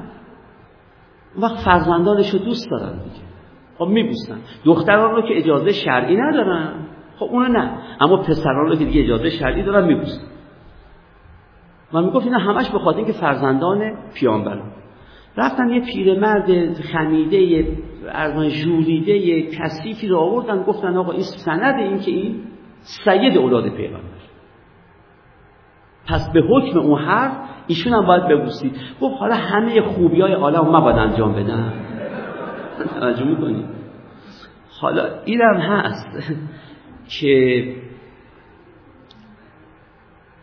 وقت 1.38 1.56
فرزندانش 1.56 2.30
رو 2.30 2.38
دوست 2.38 2.70
دارم 2.70 2.92
دیگه. 2.92 3.26
خب 3.78 3.86
میبوسن. 3.86 4.38
دختران 4.64 5.14
رو 5.14 5.22
که 5.22 5.38
اجازه 5.38 5.72
شرعی 5.72 6.16
ندارن. 6.16 6.74
خب 7.18 7.24
اونو 7.24 7.48
نه. 7.48 7.78
اما 8.00 8.16
پسران 8.16 8.66
رو 8.66 8.76
که 8.76 8.84
دیگه 8.84 9.02
اجازه 9.02 9.30
شرعی 9.30 9.62
دارن 9.62 9.86
میبوسن. 9.86 10.22
و 11.92 12.02
می‌گفت 12.02 12.26
اینا 12.26 12.38
همش 12.38 12.70
به 12.70 12.78
خاطر 12.78 12.98
اینکه 12.98 13.12
فرزندان 13.12 13.96
پیامبر 14.14 14.62
رفتن 15.36 15.68
یه 15.68 15.80
پیرمرد 15.80 16.72
خمیده 16.72 17.66
ارزان 18.08 18.48
ژولیده 18.48 19.42
کثیفی 19.42 20.08
رو 20.08 20.18
آوردن 20.18 20.62
گفتن 20.62 20.96
آقا 20.96 21.12
این 21.12 21.22
سند 21.22 21.74
این 21.74 22.00
که 22.00 22.10
این 22.10 22.44
سید 22.80 23.38
اولاد 23.38 23.68
پیغمبر. 23.68 24.18
پس 26.06 26.30
به 26.34 26.40
حکم 26.40 26.78
اون 26.78 26.98
حرف 26.98 27.32
ایشون 27.66 27.92
هم 27.92 28.06
باید 28.06 28.28
ببوسید. 28.28 28.72
گفت 29.00 29.14
حالا 29.20 29.34
همه 29.34 29.80
خوبی 29.80 30.20
های 30.20 30.32
عالم 30.32 30.68
من 30.68 30.80
باید 30.80 30.98
انجام 30.98 31.32
بدم. 31.32 31.72
توجه 33.00 33.24
می‌کنید 33.24 33.64
حالا 34.80 35.04
اینم 35.24 35.56
هست 35.56 36.34
که 37.20 37.64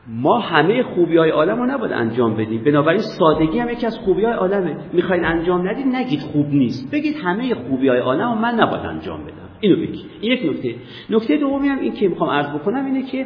ما 0.08 0.40
همه 0.40 0.84
خوبی 0.84 1.18
های 1.18 1.30
عالم 1.30 1.58
رو 1.58 1.66
نباید 1.66 1.94
انجام 1.94 2.36
بدیم. 2.36 2.64
بنابراین 2.64 3.02
سادگی 3.02 3.60
هم 3.60 3.70
یکی 3.70 3.86
از 3.86 3.98
خوبی 3.98 4.24
های 4.24 4.34
عالمه. 4.34 4.78
می‌خواین 4.94 5.26
انجام 5.26 5.68
ندید 5.68 5.86
نگید 5.86 6.20
خوب 6.20 6.48
نیست. 6.48 6.92
بگید 6.92 7.16
همه 7.24 7.56
خوبی 7.56 7.88
های 7.88 8.00
عالم 8.00 8.34
رو 8.34 8.40
من 8.40 8.56
نباید 8.56 8.86
انجام 8.86 9.24
بدم. 9.24 9.50
اینو 9.60 9.76
بگید. 9.76 10.06
این 10.22 10.32
یک 10.32 10.52
نکته. 10.52 10.76
نکته 11.10 11.38
دومی 11.38 11.68
هم 11.68 11.80
این 11.80 11.94
که 11.94 12.08
می‌خوام 12.08 12.30
عرض 12.30 12.50
بکنم 12.56 12.86
اینه 12.86 13.04
که 13.04 13.26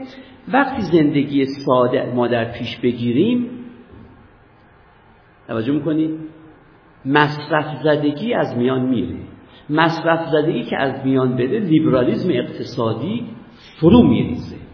وقتی 0.53 0.81
زندگی 0.81 1.45
ساده 1.45 2.13
ما 2.15 2.27
در 2.27 2.45
پیش 2.51 2.77
بگیریم 2.77 3.49
توجه 5.47 5.73
می‌کنید؟ 5.73 6.19
مصرف 7.05 7.65
زدگی 7.83 8.33
از 8.33 8.57
میان 8.57 8.81
میره. 8.81 9.15
مصرف 9.69 10.29
زدگی 10.29 10.63
که 10.63 10.77
از 10.77 11.05
میان 11.05 11.35
بره 11.35 11.59
لیبرالیزم 11.59 12.29
اقتصادی 12.31 13.25
فرو 13.79 14.03
میریزه. 14.03 14.68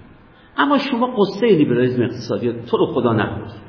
اما 0.58 0.78
شما 0.78 1.08
قصه 1.08 1.48
لیبرالیسم 1.48 2.02
اقتصادی 2.02 2.54
تو 2.72 2.78
رو 2.78 2.86
خدا 2.86 3.14
نخورید 3.14 3.66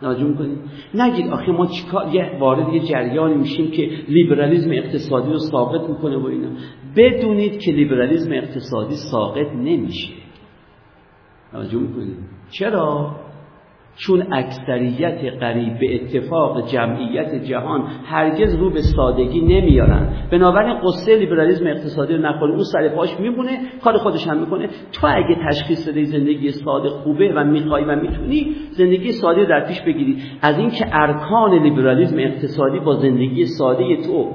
توجه 0.00 0.24
می‌کنید 0.24 0.58
نگید 0.94 1.26
آخه 1.26 1.52
ما 1.52 1.66
چیکار 1.66 2.14
یه 2.14 2.38
وارد 2.40 2.74
یه 2.74 2.80
جریانی 2.80 3.34
میشیم 3.34 3.70
که 3.70 3.82
لیبرالیزم 4.08 4.70
اقتصادی 4.70 5.32
رو 5.32 5.38
ساقط 5.38 5.88
می‌کنه 5.88 6.16
و 6.16 6.26
اینا. 6.26 6.48
بدونید 6.96 7.60
که 7.60 7.72
لیبرالیزم 7.72 8.32
اقتصادی 8.32 8.94
ساقط 9.12 9.52
نمیشه. 9.52 10.14
توجه 11.52 11.78
می‌کنید 11.78 12.16
چرا؟ 12.50 13.16
چون 13.96 14.26
اکثریت 14.32 15.40
قریب 15.40 15.78
به 15.78 15.94
اتفاق 15.94 16.68
جمعیت 16.68 17.34
جهان 17.34 17.82
هرگز 18.04 18.54
رو 18.54 18.70
به 18.70 18.82
سادگی 18.82 19.40
نمیارن. 19.40 20.08
بنابراین 20.32 20.74
قصه 20.84 21.16
لیبرالیسم 21.16 21.66
اقتصادی 21.66 22.14
رو 22.14 22.20
نکنه 22.20 22.50
اون 22.50 22.64
سر 22.72 22.88
پاش 22.88 23.20
میمونه 23.20 23.58
کار 23.84 23.98
خودش 23.98 24.28
هم 24.28 24.38
می‌کنه. 24.40 24.68
تو 24.92 25.06
اگه 25.06 25.36
تشخیص 25.48 25.86
دادی 25.86 26.04
زندگی 26.04 26.50
ساده 26.50 26.88
خوبه 26.88 27.32
و 27.36 27.44
می‌خوای 27.44 27.84
و 27.84 27.96
می‌تونی 27.96 28.54
زندگی 28.70 29.12
ساده 29.12 29.44
در 29.44 29.66
پیش 29.66 29.80
بگیری. 29.80 30.16
از 30.42 30.58
اینکه 30.58 30.84
ارکان 30.92 31.62
لیبرالیسم 31.62 32.18
اقتصادی 32.18 32.78
با 32.78 32.94
زندگی 32.94 33.44
ساده 33.44 33.96
تو 33.96 34.32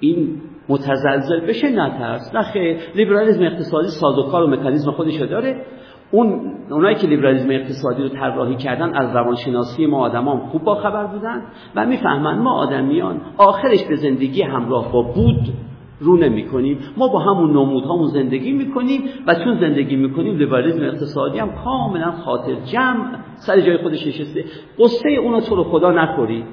این 0.00 0.40
متزلزل 0.68 1.40
بشه 1.40 1.70
نترس 1.70 2.34
نه 2.34 2.42
خیر. 2.42 2.76
لیبرالیسم 2.94 3.42
اقتصادی 3.42 3.88
سازوکار 3.88 4.42
و 4.42 4.46
مکانیزم 4.46 4.90
خودش 4.90 5.14
داره. 5.14 5.56
اون 6.12 6.54
اونایی 6.70 6.96
که 6.96 7.06
لیبرالیسم 7.06 7.50
اقتصادی 7.50 8.02
رو 8.02 8.08
طراحی 8.08 8.56
کردن 8.56 8.94
از 8.94 9.16
روانشناسی 9.16 9.86
ما 9.86 9.98
آدمان 9.98 10.38
خوب 10.38 10.64
با 10.64 10.74
خبر 10.74 11.06
بودن 11.06 11.42
و 11.74 11.86
می‌فهمن 11.86 12.38
ما 12.38 12.52
آدمیان 12.52 13.20
آخرش 13.36 13.84
به 13.84 13.96
زندگی 13.96 14.42
همراه 14.42 14.92
با 14.92 15.02
بود 15.02 15.52
رو 16.00 16.16
نمی 16.16 16.46
کنیم 16.46 16.78
ما 16.96 17.08
با 17.08 17.18
همون 17.18 17.50
نمودهامون 17.50 18.06
زندگی 18.06 18.52
می‌کنیم 18.52 19.02
و 19.26 19.34
چون 19.34 19.60
زندگی 19.60 19.96
می‌کنیم 19.96 20.36
لیبرالیسم 20.36 20.82
اقتصادی 20.82 21.38
هم 21.38 21.52
کاملا 21.64 22.12
خاطر 22.12 22.54
جمع 22.54 23.18
سر 23.34 23.60
جای 23.60 23.76
خودش 23.76 24.06
نشسته. 24.06 24.44
قصه 24.78 25.08
اونو 25.08 25.40
تو 25.40 25.56
رو 25.56 25.64
خدا 25.64 25.92
نخورید 25.92 26.44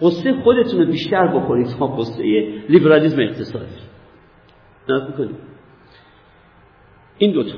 قصه 0.00 0.32
خودتون 0.32 0.80
رو 0.80 0.86
بیشتر 0.86 1.26
بخورید 1.26 1.66
تا 1.78 1.86
قصه 1.86 2.22
لیبرالیسم 2.68 3.20
اقتصادی. 3.20 3.64
نه 4.88 5.28
این 7.18 7.32
دوتا. 7.32 7.54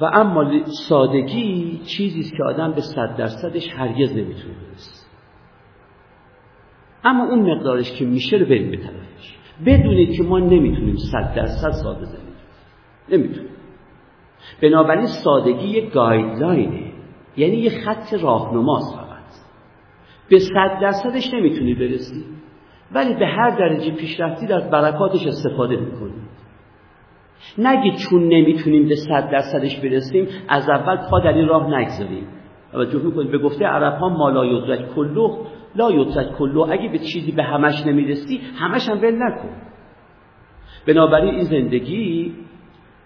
و 0.00 0.04
اما 0.04 0.64
سادگی 0.88 1.80
چیزی 1.96 2.20
است 2.20 2.32
که 2.36 2.44
آدم 2.44 2.72
به 2.72 2.80
صد 2.80 3.16
درصدش 3.16 3.68
هرگز 3.76 4.12
نمی‌تونه 4.12 4.54
برسه. 4.54 5.06
اما 7.04 7.24
اون 7.24 7.52
مقدارش 7.52 7.92
که 7.92 8.04
میشه 8.04 8.36
رو 8.36 8.46
بریم 8.46 8.70
به 8.70 8.76
طرفش. 8.76 9.38
بدونید 9.66 10.16
که 10.16 10.22
ما 10.22 10.38
نمی‌تونیم 10.38 10.96
صد 10.96 11.34
درصد 11.34 11.70
ساده 11.70 12.04
زندگی 12.04 12.32
نمی‌تونیم. 13.08 13.50
بنابراین 14.62 15.06
سادگی 15.06 15.66
یک 15.66 15.90
گایدلاینه 15.92 16.92
یعنی 17.36 17.56
یه 17.56 17.70
خط 17.70 18.14
راهنماست 18.14 18.96
فقط. 18.96 19.14
به 20.28 20.38
صد 20.38 20.78
درصدش 20.82 21.34
نمی‌تونی 21.34 21.74
برسی. 21.74 22.24
ولی 22.92 23.14
به 23.14 23.26
هر 23.26 23.50
درجه 23.50 23.90
پیشرفتی 23.90 24.46
در 24.46 24.60
برکاتش 24.68 25.26
استفاده 25.26 25.76
می‌کنی. 25.76 26.12
نگید 27.58 27.94
چون 27.94 28.28
نمی‌تونیم 28.28 28.88
به 28.88 28.94
صد 28.94 29.30
درصدش 29.30 29.80
برسیم 29.80 30.28
از 30.48 30.68
اول 30.70 30.96
پا 31.10 31.20
در 31.20 31.32
این 31.32 31.48
راه 31.48 31.80
نگذاریم. 31.80 32.26
توجه 32.72 32.98
می‌کنید؟ 32.98 33.30
به 33.30 33.38
گفته 33.38 33.64
عرب 33.64 33.98
ها 33.98 34.08
ما 34.08 34.30
لا 34.30 34.44
یدرک 34.44 34.94
کلو 34.94 35.36
لا 35.76 35.90
یدرک 35.90 36.32
کلو. 36.32 36.66
اگه 36.70 36.88
به 36.88 36.98
چیزی 36.98 37.32
به 37.32 37.42
همش 37.42 37.86
نمی‌رسی 37.86 38.40
همش 38.56 38.88
هم 38.88 38.98
ول 39.02 39.14
نکن. 39.22 39.48
بنابراین 40.86 41.34
این 41.34 41.44
زندگی 41.44 42.32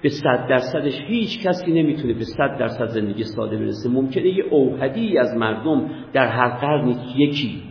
به 0.02 0.08
صد 0.08 0.46
درصدش 0.48 1.00
هیچ 1.06 1.46
کسی 1.46 1.72
نمی‌تونه 1.72 2.14
به 2.14 2.24
صد 2.24 2.56
درصد 2.58 2.86
زندگی 2.86 3.24
ساده 3.24 3.56
برسه. 3.56 3.90
ممکنه 3.90 4.26
یه 4.26 4.44
اوهدی 4.50 5.18
از 5.18 5.36
مردم 5.36 5.90
در 6.12 6.26
هر 6.26 6.48
قرنی 6.48 6.96
یکی 7.16 7.62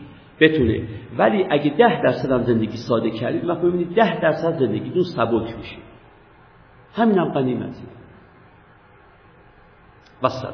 بتونه. 0.41 0.81
ولی 1.18 1.45
اگه 1.49 1.69
ده 1.77 2.02
درصد 2.02 2.31
هم 2.31 2.41
زندگی 2.44 2.77
ساده 2.77 3.10
کردید 3.10 3.45
وقت 3.45 3.61
ببینید 3.61 3.95
ده 3.95 4.22
درصد 4.22 4.53
زندگی 4.53 4.89
دون 4.89 5.03
سبک 5.03 5.57
میشه. 5.57 5.76
هم 6.98 7.07
من 7.07 7.19
الغنيمة 7.19 7.74
بصر. 10.24 10.53